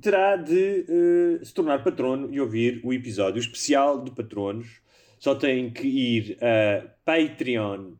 terá 0.01 0.35
de 0.35 0.85
uh, 0.87 1.45
se 1.45 1.53
tornar 1.53 1.83
patrono 1.83 2.33
e 2.33 2.39
ouvir 2.39 2.79
o 2.83 2.93
episódio 2.93 3.39
especial 3.39 4.03
de 4.03 4.11
patronos. 4.11 4.81
Só 5.19 5.35
tem 5.35 5.69
que 5.69 5.87
ir 5.87 6.37
a 6.41 6.83
patreon.com 7.05 7.99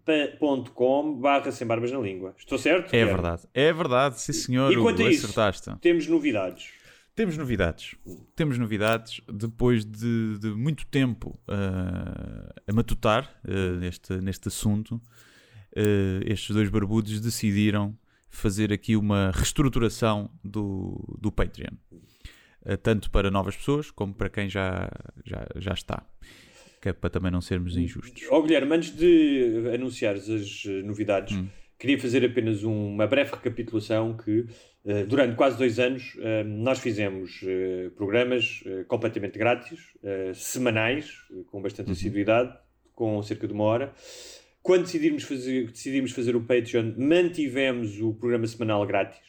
barra 1.19 1.51
sem 1.51 1.67
barbas 1.67 1.91
na 1.91 1.99
língua. 1.99 2.33
Estou 2.35 2.57
certo? 2.57 2.91
É 2.95 3.05
verdade. 3.05 3.43
É 3.53 3.71
verdade, 3.71 4.19
sim 4.19 4.33
senhor. 4.33 4.73
Enquanto 4.73 5.03
isso, 5.03 5.27
acertaste. 5.27 5.69
temos 5.79 6.07
novidades. 6.07 6.71
Temos 7.13 7.37
novidades. 7.37 7.93
Temos 8.35 8.57
novidades 8.57 9.21
depois 9.31 9.85
de, 9.85 10.39
de 10.39 10.47
muito 10.47 10.87
tempo 10.87 11.39
uh, 11.47 12.51
a 12.65 12.73
matutar 12.73 13.29
uh, 13.47 13.75
neste, 13.77 14.13
neste 14.15 14.47
assunto 14.47 14.99
uh, 15.77 16.21
estes 16.25 16.55
dois 16.55 16.69
barbudos 16.69 17.19
decidiram 17.19 17.97
fazer 18.29 18.71
aqui 18.71 18.95
uma 18.95 19.31
reestruturação 19.31 20.29
do, 20.43 21.17
do 21.19 21.31
Patreon. 21.31 21.75
Uh, 22.63 22.77
tanto 22.77 23.09
para 23.09 23.31
novas 23.31 23.55
pessoas 23.55 23.91
como 23.91 24.13
para 24.13 24.29
quem 24.29 24.49
já, 24.49 24.89
já, 25.25 25.47
já 25.57 25.73
está. 25.73 26.05
Que 26.81 26.89
é 26.89 26.93
para 26.93 27.09
também 27.09 27.31
não 27.31 27.41
sermos 27.41 27.77
injustos. 27.77 28.23
Ó 28.29 28.39
oh, 28.39 28.43
Guilherme, 28.43 28.75
antes 28.75 28.95
de 28.95 29.69
anunciares 29.73 30.29
as 30.29 30.65
novidades, 30.83 31.37
hum. 31.37 31.47
queria 31.77 31.99
fazer 31.99 32.25
apenas 32.25 32.63
uma 32.63 33.05
breve 33.05 33.31
recapitulação 33.31 34.17
que 34.17 34.39
uh, 34.85 35.05
durante 35.07 35.35
quase 35.35 35.57
dois 35.57 35.77
anos 35.77 36.15
uh, 36.15 36.43
nós 36.43 36.79
fizemos 36.79 37.41
programas 37.95 38.63
completamente 38.87 39.37
grátis, 39.37 39.79
semanais, 40.33 41.11
com 41.51 41.61
bastante 41.61 41.87
uhum. 41.87 41.93
assiduidade, 41.93 42.57
com 42.95 43.21
cerca 43.21 43.47
de 43.47 43.53
uma 43.53 43.65
hora. 43.65 43.93
Quando 44.63 44.83
decidimos 44.83 45.23
fazer, 45.23 45.71
decidimos 45.71 46.11
fazer 46.11 46.35
o 46.35 46.41
Patreon, 46.41 46.93
mantivemos 46.97 47.99
o 47.99 48.13
programa 48.13 48.45
semanal 48.45 48.85
grátis 48.85 49.19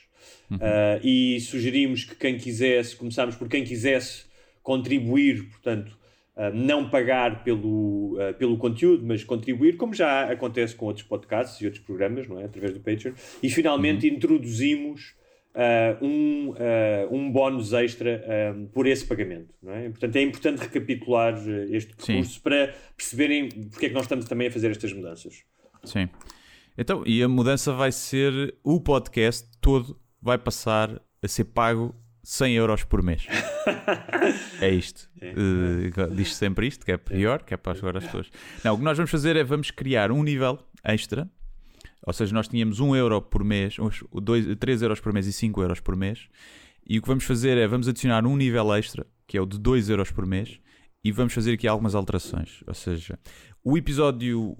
uhum. 0.50 0.58
uh, 0.58 1.00
e 1.02 1.40
sugerimos 1.40 2.04
que 2.04 2.14
quem 2.14 2.36
quisesse, 2.36 2.94
começámos 2.94 3.34
por 3.36 3.48
quem 3.48 3.64
quisesse 3.64 4.24
contribuir, 4.62 5.44
portanto, 5.44 5.98
uh, 6.36 6.54
não 6.54 6.90
pagar 6.90 7.42
pelo, 7.44 8.18
uh, 8.18 8.34
pelo 8.34 8.58
conteúdo, 8.58 9.04
mas 9.06 9.24
contribuir, 9.24 9.76
como 9.76 9.94
já 9.94 10.30
acontece 10.30 10.74
com 10.74 10.86
outros 10.86 11.06
podcasts 11.06 11.60
e 11.60 11.64
outros 11.64 11.82
programas, 11.82 12.28
não 12.28 12.38
é? 12.38 12.44
Através 12.44 12.74
do 12.74 12.80
Patreon. 12.80 13.14
E 13.42 13.48
finalmente 13.48 14.06
uhum. 14.06 14.14
introduzimos 14.14 15.14
uh, 15.54 16.04
um, 16.04 16.50
uh, 16.50 17.14
um 17.14 17.30
bónus 17.30 17.72
extra 17.72 18.24
um, 18.54 18.66
por 18.66 18.86
esse 18.86 19.04
pagamento. 19.04 19.54
Não 19.62 19.72
é? 19.72 19.88
Portanto, 19.88 20.16
é 20.16 20.22
importante 20.22 20.60
recapitular 20.60 21.34
este 21.70 21.94
percurso 21.94 22.34
Sim. 22.34 22.40
para 22.40 22.74
perceberem 22.96 23.48
porque 23.48 23.86
é 23.86 23.88
que 23.88 23.94
nós 23.94 24.04
estamos 24.04 24.26
também 24.26 24.48
a 24.48 24.50
fazer 24.50 24.70
estas 24.70 24.92
mudanças. 24.92 25.42
Sim. 25.84 26.08
Então, 26.76 27.02
e 27.06 27.22
a 27.22 27.28
mudança 27.28 27.72
vai 27.72 27.92
ser 27.92 28.54
o 28.62 28.80
podcast 28.80 29.48
todo 29.60 30.00
vai 30.20 30.38
passar 30.38 31.00
a 31.22 31.28
ser 31.28 31.44
pago 31.44 31.94
100 32.22 32.54
euros 32.54 32.84
por 32.84 33.02
mês. 33.02 33.26
é 34.60 34.70
isto. 34.70 35.10
Uh, 35.16 36.14
diz 36.14 36.34
sempre 36.34 36.68
isto, 36.68 36.84
que 36.84 36.92
é 36.92 36.96
pior, 36.96 37.42
que 37.42 37.52
é 37.52 37.56
para 37.56 37.76
agora 37.76 37.98
as 37.98 38.04
pessoas. 38.04 38.30
Não, 38.64 38.74
o 38.74 38.78
que 38.78 38.84
nós 38.84 38.96
vamos 38.96 39.10
fazer 39.10 39.36
é 39.36 39.42
vamos 39.42 39.70
criar 39.70 40.12
um 40.12 40.22
nível 40.22 40.58
extra. 40.84 41.28
Ou 42.04 42.12
seja, 42.12 42.34
nós 42.34 42.48
tínhamos 42.48 42.80
1 42.80 42.96
euro 42.96 43.22
por 43.22 43.44
mês, 43.44 43.76
2, 44.12 44.56
3 44.56 44.82
euros 44.82 45.00
por 45.00 45.12
mês 45.12 45.26
e 45.26 45.32
5 45.32 45.62
euros 45.62 45.80
por 45.80 45.96
mês. 45.96 46.28
E 46.88 46.98
o 46.98 47.02
que 47.02 47.08
vamos 47.08 47.24
fazer 47.24 47.56
é 47.58 47.66
vamos 47.66 47.88
adicionar 47.88 48.26
um 48.26 48.36
nível 48.36 48.74
extra, 48.74 49.06
que 49.26 49.38
é 49.38 49.40
o 49.40 49.46
de 49.46 49.58
2 49.58 49.88
euros 49.88 50.10
por 50.10 50.26
mês, 50.26 50.58
e 51.04 51.12
vamos 51.12 51.32
fazer 51.32 51.52
aqui 51.52 51.68
algumas 51.68 51.94
alterações. 51.94 52.62
Ou 52.66 52.74
seja, 52.74 53.18
o 53.62 53.78
episódio, 53.78 54.56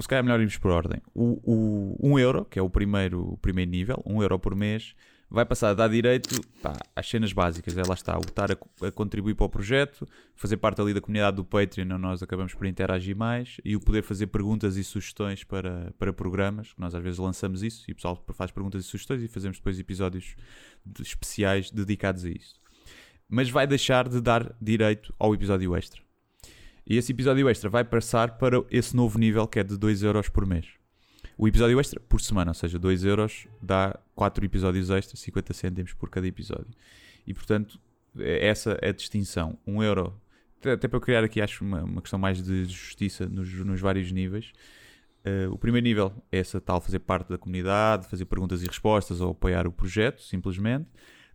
se 0.00 0.08
calhar 0.08 0.20
é 0.20 0.22
melhor 0.24 0.40
irmos 0.40 0.58
por 0.58 0.72
ordem. 0.72 1.00
O, 1.14 1.96
o 2.00 2.14
1 2.14 2.18
euro, 2.18 2.44
que 2.44 2.58
é 2.58 2.62
o 2.62 2.68
primeiro, 2.68 3.32
o 3.32 3.36
primeiro 3.38 3.70
nível, 3.70 4.02
1 4.04 4.22
euro 4.22 4.38
por 4.38 4.56
mês, 4.56 4.94
vai 5.32 5.46
passar 5.46 5.70
a 5.70 5.74
dar 5.74 5.88
direito 5.88 6.40
pá, 6.60 6.76
às 6.94 7.08
cenas 7.08 7.32
básicas. 7.32 7.76
É 7.76 7.82
lá 7.82 7.94
está, 7.94 8.16
o 8.18 8.20
estar 8.20 8.52
a, 8.52 8.86
a, 8.86 8.92
contribuir 8.92 9.34
para 9.34 9.46
o 9.46 9.48
projeto, 9.48 10.06
fazer 10.36 10.58
parte 10.58 10.80
ali 10.80 10.92
da 10.92 11.00
comunidade 11.00 11.36
do 11.36 11.44
Patreon, 11.44 11.86
onde 11.86 12.02
nós 12.02 12.22
acabamos 12.22 12.52
por 12.54 12.66
interagir 12.66 13.16
mais 13.16 13.56
e 13.64 13.74
o 13.74 13.80
poder 13.80 14.02
fazer 14.02 14.26
perguntas 14.26 14.76
e 14.76 14.84
sugestões 14.84 15.42
para, 15.42 15.92
para 15.98 16.12
programas, 16.12 16.74
que 16.74 16.80
nós 16.80 16.94
às 16.94 17.02
vezes 17.02 17.18
lançamos 17.18 17.62
isso 17.62 17.84
e 17.88 17.92
o 17.92 17.94
pessoal 17.94 18.22
faz 18.34 18.50
perguntas 18.50 18.84
e 18.84 18.86
sugestões 18.86 19.22
e 19.22 19.28
fazemos 19.28 19.56
depois 19.56 19.78
episódios 19.78 20.36
de, 20.84 21.02
especiais 21.02 21.70
dedicados 21.70 22.24
a 22.24 22.30
isso. 22.30 22.60
Mas 23.28 23.48
vai 23.48 23.66
deixar 23.66 24.08
de 24.08 24.20
dar 24.20 24.54
direito 24.60 25.14
ao 25.18 25.34
episódio 25.34 25.74
extra. 25.74 26.02
E 26.86 26.96
esse 26.98 27.12
episódio 27.12 27.48
extra 27.48 27.70
vai 27.70 27.84
passar 27.84 28.36
para 28.36 28.62
esse 28.70 28.94
novo 28.94 29.18
nível 29.18 29.46
que 29.46 29.60
é 29.60 29.64
de 29.64 29.76
2€ 29.76 30.04
euros 30.04 30.28
por 30.28 30.44
mês. 30.44 30.81
O 31.42 31.48
episódio 31.48 31.80
extra 31.80 31.98
por 31.98 32.20
semana, 32.20 32.52
ou 32.52 32.54
seja, 32.54 32.78
2 32.78 33.04
euros 33.04 33.48
dá 33.60 33.98
4 34.14 34.44
episódios 34.44 34.90
extras, 34.90 35.18
50 35.18 35.52
cêntimos 35.52 35.92
por 35.92 36.08
cada 36.08 36.24
episódio. 36.24 36.68
E 37.26 37.34
portanto, 37.34 37.80
é 38.16 38.46
essa 38.46 38.78
é 38.80 38.90
a 38.90 38.92
distinção. 38.92 39.58
1 39.66 39.74
um 39.74 39.82
euro, 39.82 40.14
até 40.60 40.86
para 40.86 40.98
eu 40.98 41.00
criar 41.00 41.24
aqui, 41.24 41.40
acho 41.40 41.64
uma, 41.64 41.82
uma 41.82 42.00
questão 42.00 42.16
mais 42.16 42.40
de 42.40 42.66
justiça 42.66 43.26
nos, 43.28 43.52
nos 43.52 43.80
vários 43.80 44.12
níveis. 44.12 44.52
Uh, 45.26 45.52
o 45.52 45.58
primeiro 45.58 45.84
nível 45.84 46.12
é 46.30 46.38
essa 46.38 46.60
tal 46.60 46.80
fazer 46.80 47.00
parte 47.00 47.30
da 47.30 47.36
comunidade, 47.36 48.06
fazer 48.06 48.24
perguntas 48.24 48.62
e 48.62 48.66
respostas 48.68 49.20
ou 49.20 49.32
apoiar 49.32 49.66
o 49.66 49.72
projeto, 49.72 50.22
simplesmente. 50.22 50.86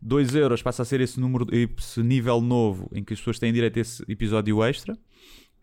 2 0.02 0.36
euros 0.36 0.62
passa 0.62 0.84
a 0.84 0.86
ser 0.86 1.02
esse 1.02 1.20
número, 1.20 1.46
esse 1.54 2.02
nível 2.02 2.40
novo 2.40 2.90
em 2.94 3.04
que 3.04 3.12
as 3.12 3.20
pessoas 3.20 3.40
têm 3.40 3.52
direito 3.52 3.78
a 3.78 3.82
esse 3.82 4.06
episódio 4.08 4.64
extra. 4.64 4.98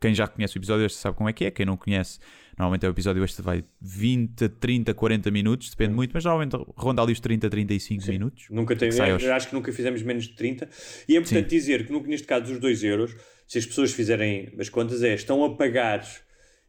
Quem 0.00 0.14
já 0.14 0.26
conhece 0.26 0.56
o 0.56 0.58
episódio 0.58 0.84
extra 0.84 1.02
sabe 1.02 1.16
como 1.16 1.28
é 1.28 1.32
que 1.32 1.44
é. 1.44 1.50
Quem 1.50 1.64
não 1.64 1.76
conhece, 1.76 2.18
normalmente 2.58 2.84
é 2.84 2.88
o 2.88 2.90
episódio 2.90 3.24
extra 3.24 3.42
vai 3.42 3.64
20, 3.80 4.48
30, 4.48 4.94
40 4.94 5.30
minutos, 5.30 5.70
depende 5.70 5.94
muito, 5.94 6.12
mas 6.12 6.24
normalmente 6.24 6.56
ronda 6.76 7.02
ali 7.02 7.12
os 7.12 7.20
30, 7.20 7.48
35 7.48 8.02
Sim. 8.02 8.10
minutos. 8.12 8.46
Nunca 8.50 8.76
tem, 8.76 8.88
aos... 8.88 9.24
acho 9.24 9.48
que 9.48 9.54
nunca 9.54 9.72
fizemos 9.72 10.02
menos 10.02 10.24
de 10.24 10.34
30. 10.34 10.68
E 11.08 11.16
é 11.16 11.18
importante 11.18 11.50
Sim. 11.50 11.56
dizer 11.56 11.86
que 11.86 11.92
neste 12.08 12.26
caso 12.26 12.46
dos 12.46 12.58
2 12.58 12.84
euros, 12.84 13.16
se 13.46 13.58
as 13.58 13.66
pessoas 13.66 13.92
fizerem 13.92 14.52
as 14.58 14.68
contas, 14.68 15.02
é 15.02 15.14
estão 15.14 15.44
a 15.44 15.56
pagar 15.56 16.04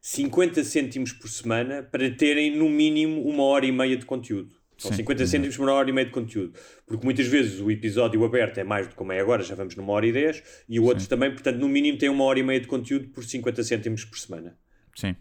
50 0.00 0.62
cêntimos 0.64 1.12
por 1.12 1.28
semana 1.28 1.82
para 1.82 2.10
terem 2.10 2.56
no 2.56 2.68
mínimo 2.68 3.22
uma 3.22 3.42
hora 3.42 3.66
e 3.66 3.72
meia 3.72 3.96
de 3.96 4.06
conteúdo. 4.06 4.54
São 4.78 4.90
Sim, 4.90 4.98
50 4.98 5.26
cêntimos 5.26 5.56
por 5.56 5.68
hora 5.68 5.88
e 5.88 5.92
meia 5.92 6.06
de 6.06 6.12
conteúdo. 6.12 6.52
Porque 6.86 7.04
muitas 7.04 7.26
vezes 7.26 7.60
o 7.60 7.70
episódio 7.70 8.22
aberto 8.24 8.58
é 8.58 8.64
mais 8.64 8.86
do 8.86 8.90
que 8.90 8.96
como 8.96 9.12
é 9.12 9.20
agora, 9.20 9.42
já 9.42 9.54
vamos 9.54 9.74
numa 9.74 9.92
hora 9.92 10.06
e 10.06 10.12
10, 10.12 10.42
e 10.68 10.78
o 10.78 10.84
outro 10.84 11.06
também, 11.06 11.30
portanto, 11.30 11.56
no 11.56 11.68
mínimo 11.68 11.96
tem 11.96 12.08
uma 12.08 12.24
hora 12.24 12.38
e 12.38 12.42
meia 12.42 12.60
de 12.60 12.66
conteúdo 12.66 13.08
por 13.08 13.24
50 13.24 13.62
cêntimos 13.64 14.04
por 14.04 14.18
semana. 14.18 14.56
Sim. 14.94 15.16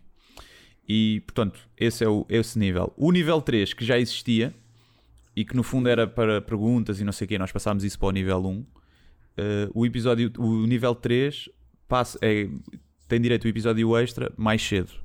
E, 0.88 1.22
portanto, 1.26 1.60
esse 1.78 2.04
é 2.04 2.08
o, 2.08 2.26
esse 2.30 2.60
nível. 2.60 2.94
O 2.98 3.12
nível 3.12 3.42
3, 3.42 3.74
que 3.74 3.86
já 3.86 3.98
existia, 3.98 4.54
e 5.36 5.44
que 5.44 5.56
no 5.56 5.64
fundo 5.64 5.90
era 5.90 6.06
para 6.06 6.42
perguntas 6.42 7.00
e 7.00 7.04
não 7.04 7.12
sei 7.12 7.26
o 7.26 7.28
quê, 7.28 7.38
nós 7.38 7.52
passámos 7.52 7.84
isso 7.84 7.98
para 7.98 8.08
o 8.10 8.12
nível 8.12 8.46
1. 8.46 8.52
Uh, 8.52 8.66
eh, 9.38 9.70
o 9.74 9.86
episódio, 9.86 10.32
o 10.38 10.66
nível 10.66 10.96
3 10.96 11.50
passa, 11.88 12.18
é, 12.22 12.48
tem 13.08 13.20
direito 13.20 13.46
ao 13.46 13.50
episódio 13.50 13.98
extra 13.98 14.32
mais 14.38 14.62
cedo. 14.62 15.05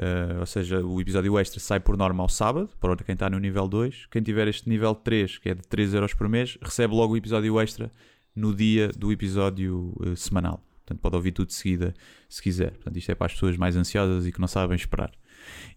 Uh, 0.00 0.40
ou 0.40 0.46
seja, 0.46 0.80
o 0.80 0.98
episódio 0.98 1.38
extra 1.38 1.60
sai 1.60 1.78
por 1.78 1.94
norma 1.94 2.22
ao 2.22 2.28
sábado, 2.28 2.70
para 2.80 2.96
quem 2.96 3.12
está 3.12 3.28
no 3.28 3.38
nível 3.38 3.68
2. 3.68 4.06
Quem 4.10 4.22
tiver 4.22 4.48
este 4.48 4.66
nível 4.66 4.94
3, 4.94 5.36
que 5.36 5.50
é 5.50 5.54
de 5.54 5.62
3 5.62 5.92
euros 5.92 6.14
por 6.14 6.26
mês, 6.26 6.56
recebe 6.62 6.94
logo 6.94 7.12
o 7.12 7.16
episódio 7.18 7.60
extra 7.60 7.92
no 8.34 8.54
dia 8.54 8.88
do 8.88 9.12
episódio 9.12 9.92
uh, 10.00 10.16
semanal. 10.16 10.64
Portanto, 10.78 11.00
pode 11.02 11.16
ouvir 11.16 11.32
tudo 11.32 11.48
de 11.48 11.54
seguida 11.54 11.94
se 12.30 12.42
quiser. 12.42 12.70
Portanto, 12.70 12.96
isto 12.96 13.12
é 13.12 13.14
para 13.14 13.26
as 13.26 13.34
pessoas 13.34 13.58
mais 13.58 13.76
ansiosas 13.76 14.26
e 14.26 14.32
que 14.32 14.40
não 14.40 14.48
sabem 14.48 14.74
esperar. 14.74 15.12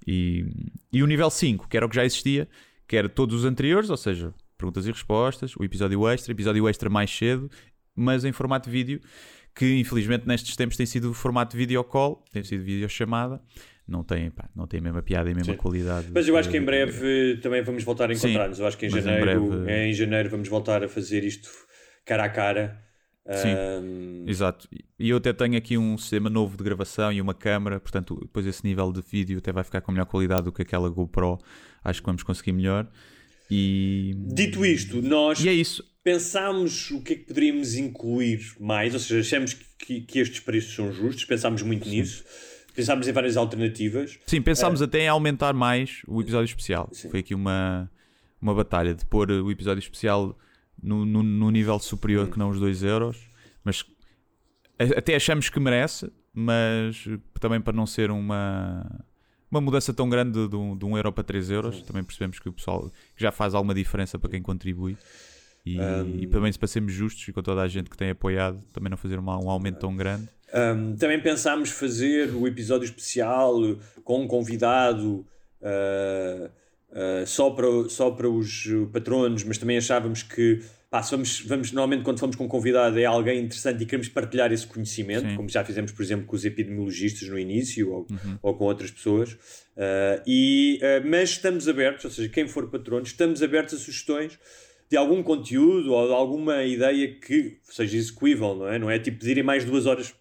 E, 0.07 0.45
e 0.91 1.03
o 1.03 1.07
nível 1.07 1.29
5, 1.29 1.67
que 1.67 1.75
era 1.75 1.85
o 1.85 1.89
que 1.89 1.95
já 1.95 2.05
existia, 2.05 2.47
que 2.87 2.95
era 2.95 3.09
todos 3.09 3.39
os 3.39 3.45
anteriores, 3.45 3.89
ou 3.89 3.97
seja, 3.97 4.33
perguntas 4.57 4.87
e 4.87 4.91
respostas, 4.91 5.53
o 5.57 5.63
episódio 5.65 6.07
extra, 6.07 6.31
episódio 6.31 6.69
extra 6.69 6.89
mais 6.89 7.11
cedo, 7.11 7.51
mas 7.93 8.23
em 8.23 8.31
formato 8.31 8.69
vídeo, 8.69 9.01
que 9.53 9.79
infelizmente 9.79 10.25
nestes 10.25 10.55
tempos 10.55 10.77
tem 10.77 10.85
sido 10.85 11.13
formato 11.13 11.51
de 11.51 11.57
video 11.57 11.83
call, 11.83 12.23
tem 12.31 12.43
sido 12.43 12.63
videochamada. 12.63 13.41
Não 13.87 14.03
tem, 14.03 14.31
pá, 14.31 14.49
não 14.55 14.65
tem 14.65 14.79
a 14.79 14.83
mesma 14.83 15.01
piada 15.01 15.29
e 15.29 15.33
a 15.33 15.35
mesma 15.35 15.53
Sim. 15.53 15.59
qualidade. 15.59 16.07
Mas 16.13 16.27
eu 16.27 16.37
acho 16.37 16.49
que 16.49 16.57
em 16.57 16.63
breve 16.63 17.37
também 17.41 17.61
vamos 17.61 17.83
voltar 17.83 18.09
a 18.09 18.13
encontrar-nos. 18.13 18.59
Eu 18.59 18.67
acho 18.67 18.77
que 18.77 18.85
em 18.85 18.89
janeiro, 18.89 19.31
em, 19.31 19.49
breve... 19.49 19.89
em 19.89 19.93
janeiro 19.93 20.29
vamos 20.29 20.47
voltar 20.47 20.83
a 20.83 20.87
fazer 20.87 21.23
isto 21.23 21.49
cara 22.05 22.25
a 22.25 22.29
cara. 22.29 22.81
Sim, 23.25 23.55
um... 23.55 24.25
exato. 24.27 24.67
E 24.99 25.09
eu 25.09 25.17
até 25.17 25.31
tenho 25.31 25.57
aqui 25.57 25.77
um 25.77 25.97
sistema 25.97 26.29
novo 26.29 26.57
de 26.57 26.63
gravação 26.63 27.11
e 27.11 27.21
uma 27.21 27.33
câmera, 27.33 27.79
portanto, 27.79 28.19
depois 28.21 28.45
esse 28.45 28.65
nível 28.65 28.91
de 28.91 29.01
vídeo 29.01 29.37
até 29.37 29.51
vai 29.51 29.63
ficar 29.63 29.79
com 29.81 29.91
melhor 29.91 30.05
qualidade 30.05 30.43
do 30.43 30.51
que 30.51 30.61
aquela 30.61 30.89
GoPro. 30.89 31.37
Acho 31.83 32.01
que 32.01 32.05
vamos 32.05 32.23
conseguir 32.23 32.51
melhor. 32.51 32.89
E... 33.49 34.13
Dito 34.33 34.65
isto, 34.65 35.01
nós 35.01 35.39
e 35.39 35.49
é 35.49 35.53
isso. 35.53 35.83
pensámos 36.03 36.91
o 36.91 37.01
que 37.01 37.13
é 37.13 37.15
que 37.15 37.23
poderíamos 37.23 37.75
incluir 37.75 38.39
mais, 38.59 38.93
ou 38.93 38.99
seja, 38.99 39.19
achamos 39.19 39.53
que, 39.53 40.01
que 40.01 40.19
estes 40.19 40.39
preços 40.39 40.73
são 40.73 40.91
justos, 40.91 41.23
pensámos 41.25 41.61
muito 41.61 41.87
Sim. 41.87 41.99
nisso. 41.99 42.23
Pensámos 42.73 43.07
em 43.07 43.11
várias 43.11 43.37
alternativas. 43.37 44.19
Sim, 44.25 44.41
pensámos 44.41 44.81
uh, 44.81 44.85
até 44.85 45.01
em 45.01 45.07
aumentar 45.07 45.53
mais 45.53 46.01
o 46.07 46.21
episódio 46.21 46.45
especial. 46.45 46.89
Sim. 46.91 47.09
Foi 47.09 47.19
aqui 47.19 47.35
uma, 47.35 47.89
uma 48.41 48.53
batalha 48.53 48.93
de 48.93 49.05
pôr 49.05 49.29
o 49.31 49.51
episódio 49.51 49.79
especial 49.79 50.37
no, 50.81 51.05
no, 51.05 51.21
no 51.21 51.51
nível 51.51 51.77
superior 51.79 52.27
hum. 52.27 52.31
que 52.31 52.39
não 52.39 52.49
os 52.49 52.59
2 52.59 52.83
euros. 52.83 53.29
Mas 53.63 53.85
até 54.97 55.15
achamos 55.15 55.49
que 55.49 55.59
merece, 55.59 56.11
mas 56.33 57.07
também 57.39 57.61
para 57.61 57.73
não 57.73 57.85
ser 57.85 58.11
uma, 58.11 59.05
uma 59.49 59.61
mudança 59.61 59.93
tão 59.93 60.09
grande 60.09 60.47
de, 60.47 60.55
um, 60.55 60.75
de 60.75 60.83
um 60.83 60.97
euro 60.97 61.13
para 61.13 61.23
3 61.23 61.51
euros, 61.51 61.77
Sim. 61.77 61.83
também 61.83 62.03
percebemos 62.03 62.39
que 62.39 62.49
o 62.49 62.53
pessoal 62.53 62.89
que 63.15 63.21
já 63.21 63.31
faz 63.31 63.53
alguma 63.53 63.73
diferença 63.73 64.17
para 64.17 64.31
quem 64.31 64.41
contribui. 64.41 64.97
E, 65.65 65.79
um, 65.79 66.19
e 66.19 66.27
também, 66.27 66.51
se 66.51 66.59
para 66.59 66.67
sermos 66.67 66.91
justos 66.91 67.25
e 67.27 67.31
com 67.31 67.41
toda 67.41 67.61
a 67.61 67.67
gente 67.67 67.89
que 67.89 67.95
tem 67.95 68.09
apoiado, 68.09 68.61
também 68.73 68.89
não 68.89 68.97
fazer 68.97 69.17
um, 69.17 69.23
um 69.23 69.49
aumento 69.49 69.79
tão 69.79 69.95
grande. 69.95 70.27
Um, 70.53 70.95
também 70.95 71.19
pensámos 71.19 71.71
fazer 71.71 72.29
o 72.29 72.47
episódio 72.47 72.85
especial 72.85 73.55
com 74.03 74.21
um 74.21 74.27
convidado 74.27 75.25
uh, 75.59 76.45
uh, 76.91 77.25
só, 77.25 77.49
para, 77.49 77.89
só 77.89 78.11
para 78.11 78.29
os 78.29 78.67
patronos, 78.91 79.43
mas 79.43 79.57
também 79.57 79.77
achávamos 79.77 80.21
que 80.21 80.61
pá, 80.91 81.01
vamos, 81.01 81.41
vamos, 81.41 81.71
normalmente 81.71 82.03
quando 82.03 82.19
fomos 82.19 82.35
com 82.35 82.45
um 82.45 82.47
convidado 82.47 82.99
é 82.99 83.05
alguém 83.05 83.39
interessante 83.39 83.81
e 83.81 83.85
queremos 83.87 84.09
partilhar 84.09 84.53
esse 84.53 84.67
conhecimento, 84.67 85.27
Sim. 85.27 85.35
como 85.35 85.49
já 85.49 85.65
fizemos, 85.65 85.91
por 85.91 86.03
exemplo, 86.03 86.27
com 86.27 86.35
os 86.35 86.45
epidemiologistas 86.45 87.27
no 87.27 87.39
início 87.39 87.91
ou, 87.91 88.07
uhum. 88.11 88.37
ou 88.43 88.53
com 88.53 88.65
outras 88.65 88.91
pessoas. 88.91 89.31
Uh, 89.31 90.21
e, 90.27 90.79
mas 91.03 91.31
estamos 91.31 91.67
abertos, 91.67 92.05
ou 92.05 92.11
seja, 92.11 92.29
quem 92.29 92.47
for 92.47 92.69
patrono, 92.69 93.01
estamos 93.01 93.41
abertos 93.41 93.73
a 93.73 93.77
sugestões 93.77 94.37
de 94.87 94.95
algum 94.95 95.23
conteúdo 95.23 95.91
ou 95.93 96.05
de 96.05 96.13
alguma 96.13 96.63
ideia 96.63 97.15
que 97.15 97.57
seja 97.63 97.97
execuível, 97.97 98.53
não 98.53 98.67
é? 98.67 98.77
Não 98.77 98.91
é 98.91 98.99
tipo 98.99 99.17
pedirem 99.17 99.41
mais 99.41 99.65
duas 99.65 99.87
horas 99.87 100.13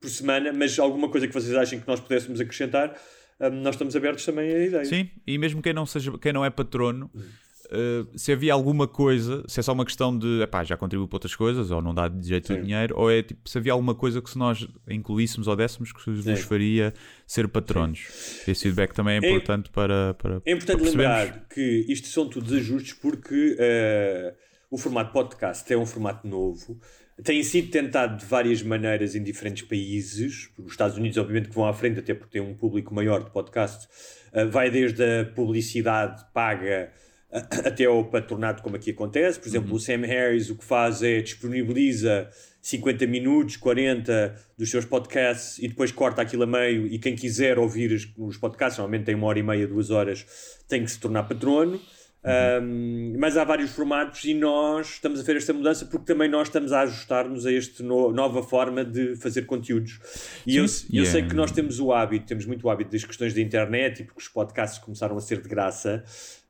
por 0.00 0.10
semana, 0.10 0.52
mas 0.52 0.78
alguma 0.78 1.08
coisa 1.08 1.26
que 1.26 1.34
vocês 1.34 1.54
achem 1.54 1.80
que 1.80 1.88
nós 1.88 2.00
pudéssemos 2.00 2.40
acrescentar, 2.40 2.96
um, 3.40 3.50
nós 3.62 3.74
estamos 3.74 3.94
abertos 3.96 4.24
também 4.24 4.50
a 4.50 4.64
ideia. 4.64 4.84
Sim, 4.84 5.10
e 5.26 5.38
mesmo 5.38 5.62
quem 5.62 5.72
não, 5.72 5.86
seja, 5.86 6.16
quem 6.18 6.32
não 6.32 6.44
é 6.44 6.50
patrono, 6.50 7.10
uh, 7.14 8.18
se 8.18 8.32
havia 8.32 8.52
alguma 8.52 8.86
coisa, 8.86 9.42
se 9.48 9.60
é 9.60 9.62
só 9.62 9.72
uma 9.72 9.84
questão 9.84 10.16
de 10.16 10.42
epá, 10.42 10.64
já 10.64 10.76
contribuiu 10.76 11.08
para 11.08 11.16
outras 11.16 11.34
coisas, 11.34 11.70
ou 11.70 11.82
não 11.82 11.94
dá 11.94 12.08
de 12.08 12.28
jeito 12.28 12.54
dinheiro, 12.60 12.94
ou 12.96 13.10
é 13.10 13.22
tipo, 13.22 13.48
se 13.48 13.58
havia 13.58 13.72
alguma 13.72 13.94
coisa 13.94 14.20
que 14.22 14.30
se 14.30 14.38
nós 14.38 14.66
incluíssemos 14.88 15.48
ou 15.48 15.56
dessemos 15.56 15.92
que 15.92 16.10
vos 16.10 16.24
Sim. 16.24 16.36
faria 16.36 16.94
ser 17.26 17.48
patronos. 17.48 18.06
Sim. 18.08 18.50
Esse 18.50 18.62
feedback 18.62 18.94
também 18.94 19.18
é, 19.18 19.26
é 19.26 19.30
importante 19.30 19.70
para, 19.70 20.14
para. 20.14 20.42
É 20.44 20.52
importante 20.52 20.80
para 20.80 20.90
lembrar 20.90 21.46
que 21.48 21.84
isto 21.88 22.08
são 22.08 22.28
todos 22.28 22.52
ajustes 22.52 22.92
porque. 22.94 23.56
Uh, 23.58 24.46
o 24.70 24.78
formato 24.78 25.12
podcast 25.12 25.72
é 25.72 25.76
um 25.76 25.86
formato 25.86 26.26
novo, 26.26 26.78
tem 27.22 27.42
sido 27.42 27.70
tentado 27.70 28.18
de 28.18 28.26
várias 28.26 28.62
maneiras 28.62 29.14
em 29.14 29.22
diferentes 29.22 29.62
países. 29.62 30.50
Os 30.58 30.72
Estados 30.72 30.96
Unidos, 30.96 31.16
obviamente, 31.16 31.48
que 31.48 31.54
vão 31.54 31.66
à 31.66 31.72
frente, 31.72 31.98
até 31.98 32.12
porque 32.12 32.38
têm 32.38 32.42
um 32.42 32.54
público 32.54 32.94
maior 32.94 33.24
de 33.24 33.30
podcast. 33.30 33.88
Uh, 34.32 34.48
vai 34.50 34.70
desde 34.70 35.02
a 35.02 35.24
publicidade 35.24 36.24
paga 36.34 36.92
até 37.32 37.86
ao 37.86 38.04
patronato, 38.04 38.62
como 38.62 38.76
aqui 38.76 38.90
acontece. 38.90 39.40
Por 39.40 39.48
exemplo, 39.48 39.74
o 39.74 39.80
Sam 39.80 40.06
Harris 40.06 40.50
o 40.50 40.56
que 40.56 40.64
faz 40.64 41.02
é 41.02 41.20
disponibiliza 41.22 42.28
50 42.60 43.06
minutos, 43.06 43.56
40 43.56 44.34
dos 44.58 44.70
seus 44.70 44.84
podcasts 44.84 45.58
e 45.58 45.68
depois 45.68 45.90
corta 45.90 46.20
aquilo 46.20 46.42
a 46.42 46.46
meio. 46.46 46.86
E 46.86 46.98
quem 46.98 47.16
quiser 47.16 47.58
ouvir 47.58 47.92
os 48.18 48.36
podcasts, 48.36 48.76
normalmente 48.76 49.06
tem 49.06 49.14
uma 49.14 49.26
hora 49.26 49.38
e 49.38 49.42
meia, 49.42 49.66
duas 49.66 49.90
horas, 49.90 50.26
tem 50.68 50.84
que 50.84 50.90
se 50.90 51.00
tornar 51.00 51.22
patrono. 51.22 51.80
Um, 52.26 53.14
mas 53.18 53.36
há 53.36 53.44
vários 53.44 53.70
formatos 53.70 54.24
e 54.24 54.34
nós 54.34 54.94
estamos 54.94 55.20
a 55.20 55.22
ver 55.22 55.36
esta 55.36 55.52
mudança 55.52 55.86
porque 55.86 56.12
também 56.12 56.28
nós 56.28 56.48
estamos 56.48 56.72
a 56.72 56.80
ajustar-nos 56.80 57.46
a 57.46 57.52
esta 57.52 57.84
no, 57.84 58.10
nova 58.12 58.42
forma 58.42 58.84
de 58.84 59.14
fazer 59.14 59.42
conteúdos. 59.42 60.00
E 60.44 60.56
eu, 60.56 60.64
eu 60.64 60.70
yeah. 60.92 61.10
sei 61.12 61.22
que 61.22 61.34
nós 61.34 61.52
temos 61.52 61.78
o 61.78 61.92
hábito, 61.92 62.26
temos 62.26 62.44
muito 62.44 62.66
o 62.66 62.70
hábito 62.70 62.90
das 62.90 63.04
questões 63.04 63.32
da 63.32 63.40
internet 63.40 64.00
e 64.00 64.04
porque 64.04 64.20
os 64.20 64.28
podcasts 64.28 64.78
começaram 64.80 65.16
a 65.16 65.20
ser 65.20 65.40
de 65.40 65.48
graça, 65.48 66.02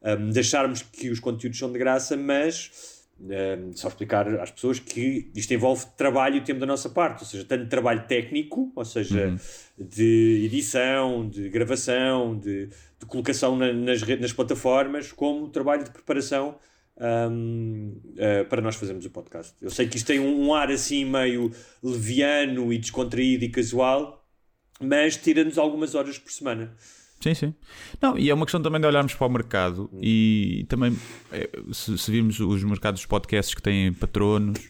um, 0.03 0.31
de 0.31 0.41
acharmos 0.41 0.81
que 0.81 1.11
os 1.11 1.21
conteúdos 1.21 1.59
são 1.59 1.71
de 1.71 1.79
graça, 1.79 2.17
mas 2.17 2.96
um, 3.19 3.73
só 3.75 3.89
explicar 3.89 4.29
às 4.41 4.51
pessoas 4.51 4.79
que 4.79 5.31
isto 5.35 5.53
envolve 5.55 5.87
trabalho 5.97 6.37
e 6.37 6.41
tempo 6.43 6.61
da 6.61 6.67
nossa 6.67 6.89
parte, 6.91 7.21
ou 7.21 7.27
seja, 7.27 7.45
tanto 7.45 7.69
trabalho 7.69 8.07
técnico, 8.07 8.71
ou 8.77 8.85
seja, 8.85 9.29
Uhum. 9.29 9.39
de 9.79 10.43
edição, 10.45 11.29
de 11.29 11.49
gravação, 11.49 12.39
de, 12.39 12.67
de 12.67 13.07
colocação 13.07 13.57
na- 13.57 13.73
nas, 13.73 14.03
nas 14.03 14.33
plataformas, 14.33 15.13
como 15.13 15.49
trabalho 15.49 15.85
de 15.85 15.91
preparação 15.91 16.57
um, 16.99 18.01
uh, 18.15 18.45
para 18.49 18.63
nós 18.63 18.77
fazermos 18.77 19.05
o 19.05 19.11
podcast. 19.11 19.55
Eu 19.61 19.71
sei 19.71 19.87
que 19.87 19.97
isto 19.97 20.07
tem 20.07 20.19
um, 20.19 20.47
um 20.47 20.55
ar 20.55 20.71
assim 20.71 21.05
meio 21.05 21.51
leviano 21.83 22.73
e 22.73 22.79
descontraído 22.79 23.45
e 23.45 23.49
casual, 23.51 24.27
mas 24.81 25.17
tira-nos 25.17 25.59
algumas 25.59 25.95
horas 25.95 26.19
por 26.19 26.31
semana. 26.33 26.75
Sim, 27.21 27.35
sim. 27.35 27.55
Não, 28.01 28.19
e 28.19 28.29
é 28.31 28.35
uma 28.35 28.45
questão 28.45 28.61
também 28.63 28.81
de 28.81 28.87
olharmos 28.87 29.15
para 29.15 29.27
o 29.27 29.31
mercado 29.31 29.91
e 30.01 30.65
também 30.69 30.97
eh, 31.33 31.49
se, 31.73 31.97
se 31.99 32.11
virmos 32.11 32.39
os 32.41 32.63
mercados 32.63 33.01
dos 33.01 33.07
podcasts 33.07 33.55
que 33.55 33.63
têm 33.63 33.93
patronos 33.93 34.61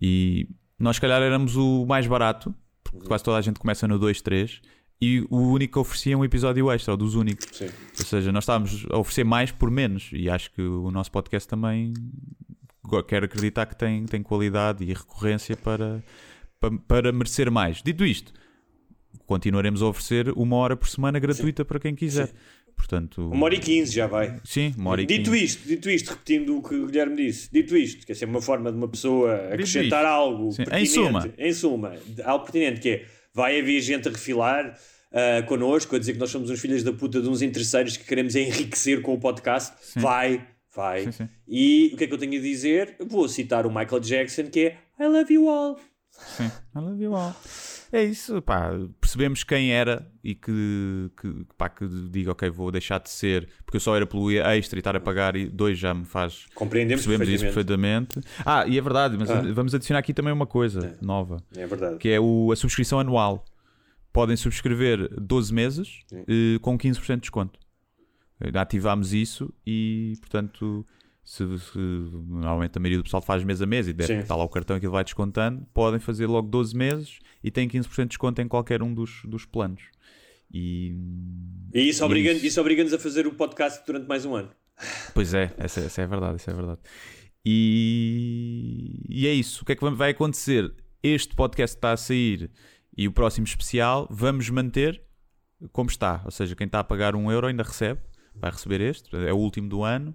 e 0.00 0.48
nós 0.78 0.96
se 0.96 1.00
calhar 1.00 1.22
éramos 1.22 1.56
o 1.56 1.86
mais 1.86 2.06
barato, 2.06 2.54
porque 2.82 3.06
quase 3.06 3.22
toda 3.24 3.38
a 3.38 3.40
gente 3.40 3.58
começa 3.60 3.86
no 3.86 3.98
2, 3.98 4.20
3 4.20 4.60
e 5.00 5.24
o 5.30 5.38
único 5.38 5.74
que 5.74 5.78
oferecia 5.78 6.16
um 6.18 6.24
episódio 6.24 6.70
extra, 6.70 6.92
ou 6.92 6.96
dos 6.96 7.14
únicos. 7.14 7.46
Sim. 7.52 7.66
Ou 7.98 8.04
seja, 8.04 8.32
nós 8.32 8.44
estávamos 8.44 8.86
a 8.90 8.98
oferecer 8.98 9.24
mais 9.24 9.50
por 9.52 9.70
menos 9.70 10.10
e 10.12 10.28
acho 10.28 10.50
que 10.52 10.62
o 10.62 10.90
nosso 10.90 11.10
podcast 11.12 11.48
também 11.48 11.92
go- 12.82 13.02
quer 13.02 13.22
acreditar 13.24 13.66
que 13.66 13.76
tem, 13.76 14.04
tem 14.04 14.22
qualidade 14.22 14.82
e 14.84 14.88
recorrência 14.92 15.56
para, 15.56 16.02
para, 16.60 16.76
para 16.88 17.12
merecer 17.12 17.50
mais. 17.50 17.82
Dito 17.82 18.04
isto, 18.04 18.32
continuaremos 19.26 19.82
a 19.82 19.86
oferecer 19.86 20.30
uma 20.36 20.56
hora 20.56 20.76
por 20.76 20.88
semana 20.88 21.18
gratuita 21.18 21.64
para 21.64 21.78
quem 21.78 21.94
quiser. 21.94 22.30
Portanto, 22.76 23.30
Uma 23.30 23.44
hora 23.46 23.54
e 23.54 23.58
quinze 23.60 23.92
já 23.94 24.06
vai. 24.08 24.40
Sim, 24.44 24.74
uma 24.76 24.90
hora 24.90 25.02
e 25.02 25.06
Dito 25.06 25.30
15. 25.30 25.44
isto, 25.44 25.68
dito 25.68 25.88
isto, 25.88 26.10
repetindo 26.10 26.56
o 26.58 26.62
que 26.62 26.74
o 26.74 26.86
Guilherme 26.86 27.14
disse, 27.16 27.48
dito 27.52 27.76
isto, 27.76 28.04
que 28.04 28.10
é 28.10 28.14
sempre 28.16 28.34
uma 28.34 28.42
forma 28.42 28.70
de 28.72 28.76
uma 28.76 28.88
pessoa 28.88 29.32
acrescentar 29.46 30.04
algo 30.04 30.50
Sim, 30.50 30.62
em 30.62 30.64
pertinente, 30.66 30.92
suma. 30.92 31.30
em 31.38 31.52
suma, 31.52 31.92
algo 32.24 32.44
pertinente, 32.44 32.80
que 32.80 32.88
é, 32.88 33.06
vai 33.32 33.60
haver 33.60 33.80
gente 33.80 34.08
a 34.08 34.10
refilar 34.10 34.76
uh, 35.12 35.46
connosco, 35.46 35.94
a 35.94 35.98
dizer 36.00 36.14
que 36.14 36.18
nós 36.18 36.30
somos 36.30 36.50
uns 36.50 36.60
filhos 36.60 36.82
da 36.82 36.92
puta 36.92 37.22
de 37.22 37.28
uns 37.28 37.42
interesseiros 37.42 37.96
que 37.96 38.04
queremos 38.04 38.34
enriquecer 38.34 39.00
com 39.02 39.14
o 39.14 39.18
podcast, 39.20 39.72
vai, 39.96 40.44
vai. 40.74 41.04
Sim, 41.04 41.12
sim. 41.12 41.28
E 41.46 41.90
o 41.94 41.96
que 41.96 42.04
é 42.04 42.06
que 42.08 42.12
eu 42.12 42.18
tenho 42.18 42.38
a 42.38 42.42
dizer? 42.42 42.96
Vou 43.06 43.28
citar 43.28 43.66
o 43.66 43.70
Michael 43.70 44.00
Jackson, 44.00 44.44
que 44.50 44.60
é 44.66 44.78
I 45.00 45.06
love 45.06 45.32
you 45.32 45.48
all. 45.48 45.78
Sim, 46.10 46.46
I 46.76 46.80
love 46.80 47.02
you 47.02 47.14
all. 47.14 47.34
É 47.96 48.02
isso, 48.02 48.42
pá, 48.42 48.70
percebemos 49.00 49.44
quem 49.44 49.70
era 49.72 50.10
e 50.24 50.34
que, 50.34 51.10
que, 51.16 51.46
pá, 51.56 51.68
que 51.68 51.86
diga, 52.10 52.32
ok, 52.32 52.50
vou 52.50 52.72
deixar 52.72 52.98
de 52.98 53.08
ser, 53.08 53.48
porque 53.64 53.76
eu 53.76 53.80
só 53.80 53.94
era 53.94 54.04
pelo 54.04 54.28
extra 54.32 54.76
e 54.76 54.80
estar 54.80 54.96
a 54.96 55.00
pagar 55.00 55.36
e 55.36 55.46
dois 55.48 55.78
já 55.78 55.94
me 55.94 56.04
faz. 56.04 56.46
Compreendemos 56.56 57.04
Percebemos 57.06 57.32
isso 57.32 57.44
perfeitamente. 57.44 58.14
perfeitamente. 58.14 58.42
Ah, 58.44 58.66
e 58.66 58.76
é 58.76 58.80
verdade, 58.82 59.16
mas 59.16 59.30
Ah. 59.30 59.40
vamos 59.52 59.76
adicionar 59.76 60.00
aqui 60.00 60.12
também 60.12 60.32
uma 60.32 60.46
coisa 60.46 60.98
nova, 61.00 61.36
É 61.56 61.66
verdade. 61.68 61.98
que 61.98 62.08
é 62.08 62.18
o, 62.18 62.50
a 62.50 62.56
subscrição 62.56 62.98
anual. 62.98 63.44
Podem 64.12 64.36
subscrever 64.36 65.08
12 65.20 65.54
meses 65.54 66.00
eh, 66.12 66.58
com 66.60 66.76
15% 66.76 67.14
de 67.14 67.20
desconto. 67.20 67.60
Ativámos 68.54 69.12
isso 69.14 69.54
e, 69.64 70.14
portanto, 70.20 70.84
se, 71.24 71.58
se- 71.58 71.78
normalmente 71.78 72.76
a 72.76 72.80
maioria 72.80 72.98
do 72.98 73.04
pessoal 73.04 73.22
faz 73.22 73.42
mês 73.42 73.60
a 73.62 73.66
mês 73.66 73.88
e 73.88 73.92
deve 73.92 74.12
estar 74.20 74.36
lá 74.36 74.44
o 74.44 74.48
cartão 74.48 74.78
que 74.78 74.84
ele 74.86 74.92
vai 74.92 75.02
descontando, 75.04 75.66
podem 75.72 75.98
fazer 75.98 76.26
logo 76.26 76.48
12 76.48 76.76
meses 76.76 77.18
e 77.42 77.50
têm 77.50 77.68
15% 77.68 78.02
de 78.02 78.08
desconto 78.08 78.42
em 78.42 78.46
qualquer 78.48 78.82
um 78.82 78.92
dos, 78.92 79.22
dos 79.24 79.44
planos. 79.46 79.82
E, 80.52 80.94
E 81.72 81.88
isso 81.88 82.04
obriga-nos 82.04 82.38
isso. 82.38 82.46
isso 82.46 82.60
obriga-nos 82.60 82.92
a 82.92 82.98
fazer 82.98 83.26
o 83.26 83.32
podcast 83.32 83.84
durante 83.86 84.06
mais 84.06 84.24
um 84.24 84.34
ano. 84.36 84.50
Pois 85.14 85.32
é, 85.34 85.52
essa, 85.56 85.80
essa 85.80 86.02
é 86.02 86.04
a 86.04 86.08
verdade, 86.08 86.34
essa 86.36 86.50
é 86.50 86.54
verdade. 86.54 86.80
E, 87.44 89.00
e 89.08 89.26
é 89.26 89.32
isso. 89.32 89.62
O 89.62 89.64
que 89.64 89.72
é 89.72 89.76
que 89.76 89.84
vai 89.90 90.10
acontecer? 90.10 90.72
Este 91.02 91.34
podcast 91.34 91.76
está 91.76 91.92
a 91.92 91.96
sair 91.96 92.50
e 92.96 93.06
o 93.06 93.12
próximo 93.12 93.46
especial 93.46 94.06
vamos 94.10 94.48
manter 94.50 95.00
como 95.72 95.90
está. 95.90 96.22
Ou 96.24 96.30
seja, 96.30 96.54
quem 96.56 96.66
está 96.66 96.80
a 96.80 96.84
pagar 96.84 97.14
um 97.14 97.30
euro 97.30 97.46
ainda 97.46 97.62
recebe, 97.62 98.00
vai 98.34 98.50
receber 98.50 98.80
este, 98.80 99.14
é 99.16 99.32
o 99.32 99.36
último 99.36 99.68
do 99.68 99.82
ano. 99.82 100.14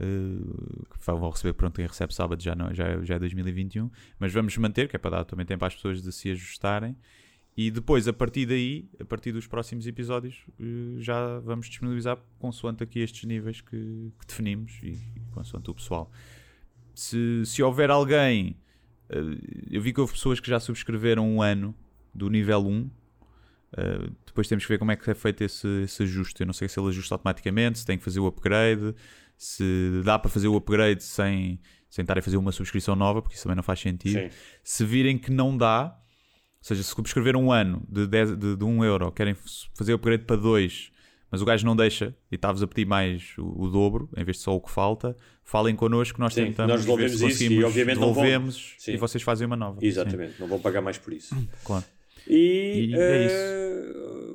Uh, 0.00 0.86
que 0.88 1.04
vão 1.04 1.28
receber 1.28 1.52
pronto, 1.52 1.74
quem 1.74 1.86
recebe 1.86 2.14
sábado 2.14 2.42
já, 2.42 2.54
não, 2.54 2.72
já, 2.72 3.02
já 3.02 3.16
é 3.16 3.18
2021, 3.18 3.90
mas 4.18 4.32
vamos 4.32 4.56
manter, 4.56 4.88
que 4.88 4.96
é 4.96 4.98
para 4.98 5.18
dar 5.18 5.24
também 5.24 5.44
tempo 5.44 5.62
às 5.64 5.74
pessoas 5.74 6.00
de 6.00 6.10
se 6.10 6.30
ajustarem. 6.30 6.96
E 7.56 7.70
depois, 7.70 8.06
a 8.08 8.12
partir 8.12 8.46
daí, 8.46 8.88
a 8.98 9.04
partir 9.04 9.32
dos 9.32 9.46
próximos 9.46 9.86
episódios, 9.86 10.46
eh, 10.58 10.96
já 10.98 11.38
vamos 11.40 11.68
disponibilizar 11.68 12.16
consoante 12.38 12.82
aqui 12.82 13.00
estes 13.00 13.24
níveis 13.24 13.60
que, 13.60 14.12
que 14.18 14.26
definimos 14.26 14.78
e, 14.82 14.92
e 14.92 15.20
consoante 15.32 15.70
o 15.70 15.74
pessoal. 15.74 16.10
Se, 16.94 17.44
se 17.44 17.62
houver 17.62 17.90
alguém, 17.90 18.56
eh, 19.10 19.18
eu 19.70 19.82
vi 19.82 19.92
que 19.92 20.00
houve 20.00 20.12
pessoas 20.12 20.40
que 20.40 20.48
já 20.48 20.60
subscreveram 20.60 21.28
um 21.28 21.42
ano 21.42 21.74
do 22.14 22.30
nível 22.30 22.66
1. 22.66 22.90
eh, 23.76 24.10
depois 24.24 24.48
temos 24.48 24.64
que 24.64 24.72
ver 24.72 24.78
como 24.78 24.92
é 24.92 24.96
que 24.96 25.10
é 25.10 25.14
feito 25.14 25.42
esse, 25.42 25.66
esse 25.82 26.02
ajuste. 26.04 26.40
Eu 26.40 26.46
não 26.46 26.54
sei 26.54 26.68
se 26.68 26.78
ele 26.80 26.88
ajusta 26.88 27.14
automaticamente, 27.14 27.80
se 27.80 27.86
tem 27.86 27.98
que 27.98 28.04
fazer 28.04 28.20
o 28.20 28.26
upgrade, 28.26 28.94
se 29.42 30.02
dá 30.04 30.18
para 30.18 30.30
fazer 30.30 30.48
o 30.48 30.56
upgrade 30.56 31.02
sem, 31.02 31.58
sem 31.88 32.02
estar 32.02 32.18
a 32.18 32.20
fazer 32.20 32.36
uma 32.36 32.52
subscrição 32.52 32.94
nova, 32.94 33.22
porque 33.22 33.36
isso 33.36 33.44
também 33.44 33.56
não 33.56 33.62
faz 33.62 33.80
sentido. 33.80 34.20
Sim. 34.20 34.28
Se 34.62 34.84
virem 34.84 35.16
que 35.16 35.30
não 35.30 35.56
dá, 35.56 35.84
ou 35.86 35.94
seja, 36.60 36.82
se 36.82 36.90
subscreveram 36.90 37.42
um 37.44 37.50
ano 37.50 37.82
de, 37.88 38.06
10, 38.06 38.36
de, 38.36 38.54
de 38.54 38.64
1 38.64 38.84
euro, 38.84 39.10
querem 39.10 39.34
fazer 39.74 39.92
o 39.92 39.96
upgrade 39.96 40.24
para 40.24 40.36
2, 40.36 40.92
mas 41.30 41.40
o 41.40 41.46
gajo 41.46 41.64
não 41.64 41.74
deixa 41.74 42.14
e 42.30 42.34
está-vos 42.34 42.62
a 42.62 42.66
pedir 42.66 42.86
mais 42.86 43.32
o, 43.38 43.62
o 43.62 43.70
dobro, 43.70 44.10
em 44.14 44.22
vez 44.24 44.36
de 44.36 44.42
só 44.42 44.54
o 44.54 44.60
que 44.60 44.70
falta, 44.70 45.16
falem 45.42 45.74
connosco, 45.74 46.20
nós 46.20 46.34
Sim, 46.34 46.44
tentamos 46.46 46.84
nós 46.84 46.96
ver 46.98 47.08
se 47.08 47.14
isso 47.14 47.24
e, 47.24 47.28
conseguimos, 47.28 47.64
obviamente, 47.64 47.94
não 47.98 48.12
vão- 48.12 48.22
devolvemos 48.24 48.74
Sim. 48.78 48.92
e 48.92 48.96
vocês 48.98 49.22
fazem 49.22 49.46
uma 49.46 49.56
nova. 49.56 49.78
Exatamente, 49.82 50.34
não 50.38 50.48
vão 50.48 50.60
pagar 50.60 50.82
mais 50.82 50.98
por 50.98 51.14
isso. 51.14 51.34
Sim, 51.34 51.48
claro. 51.64 51.84
E, 52.28 52.90
E 52.90 52.94
é 52.94 53.26
eh, 53.30 53.92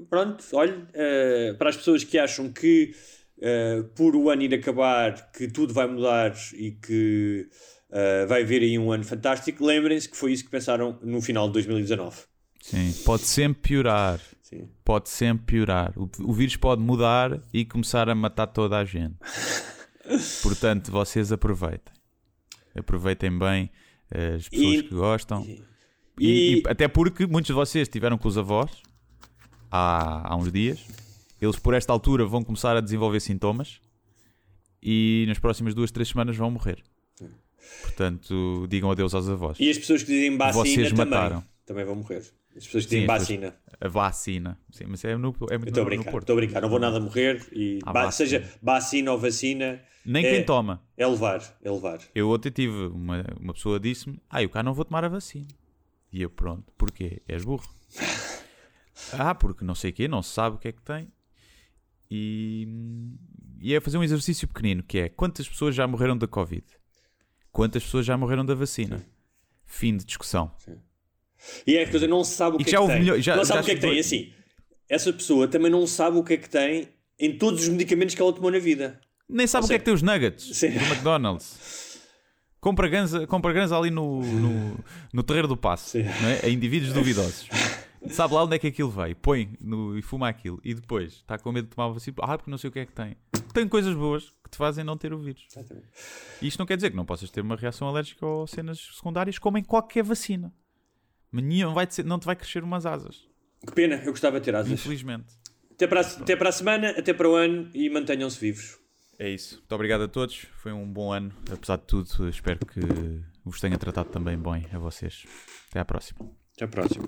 pronto, 0.09 0.43
olha, 0.53 0.75
eh, 0.95 1.53
para 1.59 1.69
as 1.69 1.77
pessoas 1.77 2.03
que 2.03 2.17
acham 2.17 2.51
que 2.51 2.91
eh, 3.41 3.83
por 3.95 4.15
o 4.15 4.29
ano 4.29 4.41
ir 4.43 4.53
acabar, 4.53 5.31
que 5.31 5.47
tudo 5.47 5.73
vai 5.73 5.87
mudar 5.87 6.33
e 6.53 6.71
que 6.71 7.47
eh, 7.91 8.25
vai 8.25 8.43
haver 8.43 8.61
aí 8.61 8.77
um 8.79 8.91
ano 8.91 9.03
fantástico, 9.03 9.65
lembrem-se 9.65 10.09
que 10.09 10.17
foi 10.17 10.31
isso 10.33 10.43
que 10.45 10.49
pensaram 10.51 10.97
no 11.01 11.21
final 11.21 11.47
de 11.47 11.53
2019. 11.53 12.17
Sim, 12.61 12.93
pode 13.05 13.23
sempre 13.23 13.61
piorar. 13.61 14.19
Sim. 14.41 14.69
Pode 14.83 15.09
sempre 15.09 15.45
piorar. 15.45 15.93
O, 15.97 16.09
o 16.21 16.33
vírus 16.33 16.55
pode 16.55 16.81
mudar 16.81 17.41
e 17.53 17.63
começar 17.65 18.09
a 18.09 18.15
matar 18.15 18.47
toda 18.47 18.77
a 18.77 18.85
gente. 18.85 19.15
Portanto, 20.43 20.91
vocês 20.91 21.31
aproveitem. 21.31 21.93
Aproveitem 22.75 23.37
bem 23.37 23.69
eh, 24.11 24.35
as 24.35 24.47
pessoas 24.49 24.75
E- 24.75 24.83
que 24.83 24.93
gostam. 24.95 25.43
E, 25.45 25.63
e- 26.19 26.55
e 26.59 26.63
até 26.67 26.87
porque 26.87 27.25
muitos 27.25 27.47
de 27.47 27.53
vocês 27.53 27.87
estiveram 27.87 28.17
com 28.17 28.27
os 28.27 28.37
avós 28.37 28.71
há, 29.71 30.31
há 30.31 30.35
uns 30.35 30.51
dias. 30.51 30.79
Eles, 31.41 31.57
por 31.59 31.73
esta 31.73 31.91
altura, 31.91 32.25
vão 32.25 32.43
começar 32.43 32.75
a 32.77 32.81
desenvolver 32.81 33.19
sintomas 33.19 33.79
e 34.81 35.25
nas 35.27 35.39
próximas 35.39 35.73
duas, 35.73 35.91
três 35.91 36.09
semanas 36.09 36.35
vão 36.37 36.49
morrer. 36.51 36.81
Portanto, 37.81 38.67
digam 38.69 38.91
adeus 38.91 39.13
aos 39.13 39.27
avós. 39.27 39.59
E 39.59 39.69
as 39.69 39.77
pessoas 39.77 40.03
que 40.03 40.11
dizem 40.11 40.37
vacina 40.37 40.53
Vocês 40.63 40.89
também, 40.91 41.05
mataram. 41.05 41.43
também 41.65 41.85
vão 41.85 41.95
morrer. 41.95 42.23
As 42.55 42.63
pessoas 42.65 42.85
que 42.85 42.91
Sim, 42.91 42.95
dizem 43.01 43.07
pessoas- 43.07 43.21
vacina. 43.21 43.55
A 43.81 43.87
vacina. 43.89 44.59
Sim, 44.71 44.85
mas 44.87 45.03
é, 45.03 45.17
no, 45.17 45.35
é 45.49 45.57
muito 45.57 45.67
estou 45.69 45.81
a 45.81 45.85
brincar, 45.85 46.13
estou 46.17 46.33
a 46.33 46.35
brincar, 46.37 46.61
não 46.61 46.69
vou 46.69 46.79
nada 46.79 46.99
morrer. 46.99 47.45
E 47.51 47.79
ba- 47.83 48.09
seja 48.11 48.47
vacina 48.61 49.11
ou 49.11 49.17
vacina, 49.17 49.81
Nem 50.05 50.25
é- 50.25 50.31
quem 50.31 50.45
toma. 50.45 50.81
é 50.95 51.05
levar, 51.05 51.41
é 51.61 51.69
levar. 51.69 51.99
Eu 52.13 52.29
ontem 52.29 52.51
tive 52.51 52.73
uma, 52.87 53.25
uma 53.39 53.53
pessoa 53.53 53.79
disse-me: 53.79 54.21
Ah, 54.29 54.41
eu 54.41 54.49
cá 54.49 54.63
não 54.63 54.73
vou 54.73 54.85
tomar 54.85 55.03
a 55.03 55.09
vacina. 55.09 55.47
E 56.13 56.21
eu, 56.21 56.29
pronto, 56.29 56.71
porquê? 56.77 57.21
És 57.27 57.43
burro. 57.43 57.67
ah, 59.13 59.35
porque 59.35 59.65
não 59.65 59.75
sei 59.75 59.89
o 59.89 59.93
quê, 59.93 60.07
não 60.07 60.21
se 60.21 60.29
sabe 60.31 60.55
o 60.55 60.59
que 60.59 60.67
é 60.69 60.71
que 60.71 60.81
tem. 60.81 61.09
E, 62.09 62.67
e 63.59 63.73
é 63.73 63.79
fazer 63.79 63.97
um 63.97 64.03
exercício 64.03 64.47
pequenino 64.47 64.83
que 64.83 64.97
é 64.99 65.09
quantas 65.09 65.47
pessoas 65.47 65.73
já 65.75 65.87
morreram 65.87 66.17
da 66.17 66.27
Covid? 66.27 66.63
Quantas 67.51 67.83
pessoas 67.83 68.05
já 68.05 68.17
morreram 68.17 68.45
da 68.45 68.53
vacina? 68.53 69.05
Fim 69.65 69.97
de 69.97 70.05
discussão. 70.05 70.51
E 71.65 71.75
é 71.77 71.85
que 71.85 71.91
coisa, 71.91 72.07
não 72.07 72.23
se 72.23 72.35
sabe 72.35 72.55
o 72.55 72.59
que 72.59 72.69
já 72.69 72.77
é 72.79 72.81
que 72.81 72.87
tem. 72.87 72.99
milhões- 72.99 73.23
já- 73.25 73.35
não 73.35 73.45
sabe 73.45 73.57
já 73.59 73.61
o 73.61 73.65
que 73.65 73.71
é 73.71 73.75
que 73.75 73.81
tem. 73.81 73.99
Assim, 73.99 74.33
essa 74.89 75.11
pessoa 75.13 75.47
também 75.47 75.71
não 75.71 75.85
sabe 75.87 76.17
o 76.17 76.23
que 76.23 76.33
é 76.33 76.37
que 76.37 76.49
tem 76.49 76.89
em 77.19 77.37
todos 77.37 77.61
os 77.63 77.69
medicamentos 77.69 78.13
que 78.15 78.21
ela 78.21 78.33
tomou 78.33 78.51
na 78.51 78.59
vida. 78.59 78.99
Nem 79.27 79.47
sabe 79.47 79.65
o 79.65 79.67
que 79.67 79.73
é 79.73 79.79
que 79.79 79.85
tem 79.85 79.93
os 79.93 80.01
nuggets 80.01 80.55
Sim. 80.57 80.69
do 80.71 80.79
McDonald's. 80.85 81.99
Compra 82.59 82.87
ganza, 82.87 83.27
compra 83.27 83.53
ganza 83.53 83.77
ali 83.77 83.89
no, 83.91 84.21
no, 84.23 84.79
no 85.13 85.23
terreiro 85.23 85.47
do 85.47 85.55
passo, 85.57 85.91
Sim. 85.91 85.99
é? 86.01 86.45
a 86.45 86.49
indivíduos 86.49 86.93
duvidosos. 86.93 87.47
Sabe 88.09 88.33
lá 88.33 88.43
onde 88.43 88.55
é 88.55 88.59
que 88.59 88.67
aquilo 88.67 88.89
veio, 88.89 89.15
põe 89.15 89.57
no, 89.59 89.97
e 89.97 90.01
fuma 90.01 90.29
aquilo 90.29 90.59
e 90.63 90.73
depois 90.73 91.13
está 91.13 91.37
com 91.37 91.51
medo 91.51 91.67
de 91.67 91.75
tomar 91.75 91.89
vacina, 91.89 92.15
ah, 92.21 92.37
porque 92.37 92.51
não 92.51 92.57
sei 92.57 92.69
o 92.69 92.73
que 92.73 92.79
é 92.79 92.85
que 92.85 92.91
tem. 92.93 93.15
Tem 93.53 93.67
coisas 93.67 93.95
boas 93.95 94.29
que 94.43 94.49
te 94.51 94.57
fazem 94.57 94.83
não 94.83 94.97
ter 94.97 95.13
o 95.13 95.17
vírus. 95.19 95.45
Exatamente. 95.51 95.87
E 96.41 96.47
isto 96.47 96.59
não 96.59 96.65
quer 96.65 96.75
dizer 96.75 96.89
que 96.91 96.95
não 96.95 97.05
possas 97.05 97.29
ter 97.31 97.41
uma 97.41 97.55
reação 97.55 97.87
alérgica 97.87 98.25
ou 98.25 98.45
cenas 98.47 98.79
secundárias, 98.95 99.39
como 99.39 99.57
em 99.57 99.63
qualquer 99.63 100.03
vacina. 100.03 100.53
Nenhum 101.31 101.73
vai 101.73 101.87
te 101.87 101.95
ser- 101.95 102.05
não 102.05 102.19
te 102.19 102.25
vai 102.25 102.35
crescer 102.35 102.63
umas 102.63 102.85
asas, 102.85 103.27
Que 103.65 103.73
pena, 103.73 103.95
eu 103.95 104.11
gostava 104.11 104.39
de 104.39 104.45
ter 104.45 104.55
asas. 104.55 104.71
infelizmente. 104.71 105.25
Até 105.71 105.87
para, 105.87 106.01
a, 106.01 106.03
até 106.05 106.35
para 106.35 106.49
a 106.49 106.51
semana, 106.51 106.89
até 106.91 107.13
para 107.13 107.29
o 107.29 107.35
ano 107.35 107.69
e 107.73 107.89
mantenham-se 107.89 108.39
vivos. 108.39 108.77
É 109.19 109.29
isso. 109.29 109.55
Muito 109.57 109.71
obrigado 109.75 110.03
a 110.03 110.07
todos. 110.07 110.45
Foi 110.57 110.71
um 110.71 110.85
bom 110.91 111.11
ano. 111.11 111.33
Apesar 111.51 111.77
de 111.77 111.83
tudo, 111.83 112.29
espero 112.29 112.59
que 112.65 112.79
vos 113.43 113.59
tenha 113.59 113.77
tratado 113.77 114.09
também 114.09 114.37
bem 114.37 114.65
a 114.73 114.79
vocês. 114.79 115.25
Até 115.69 115.79
à 115.79 115.85
próxima. 115.85 116.19
Até 116.55 116.65
à 116.65 116.67
próxima. 116.67 117.07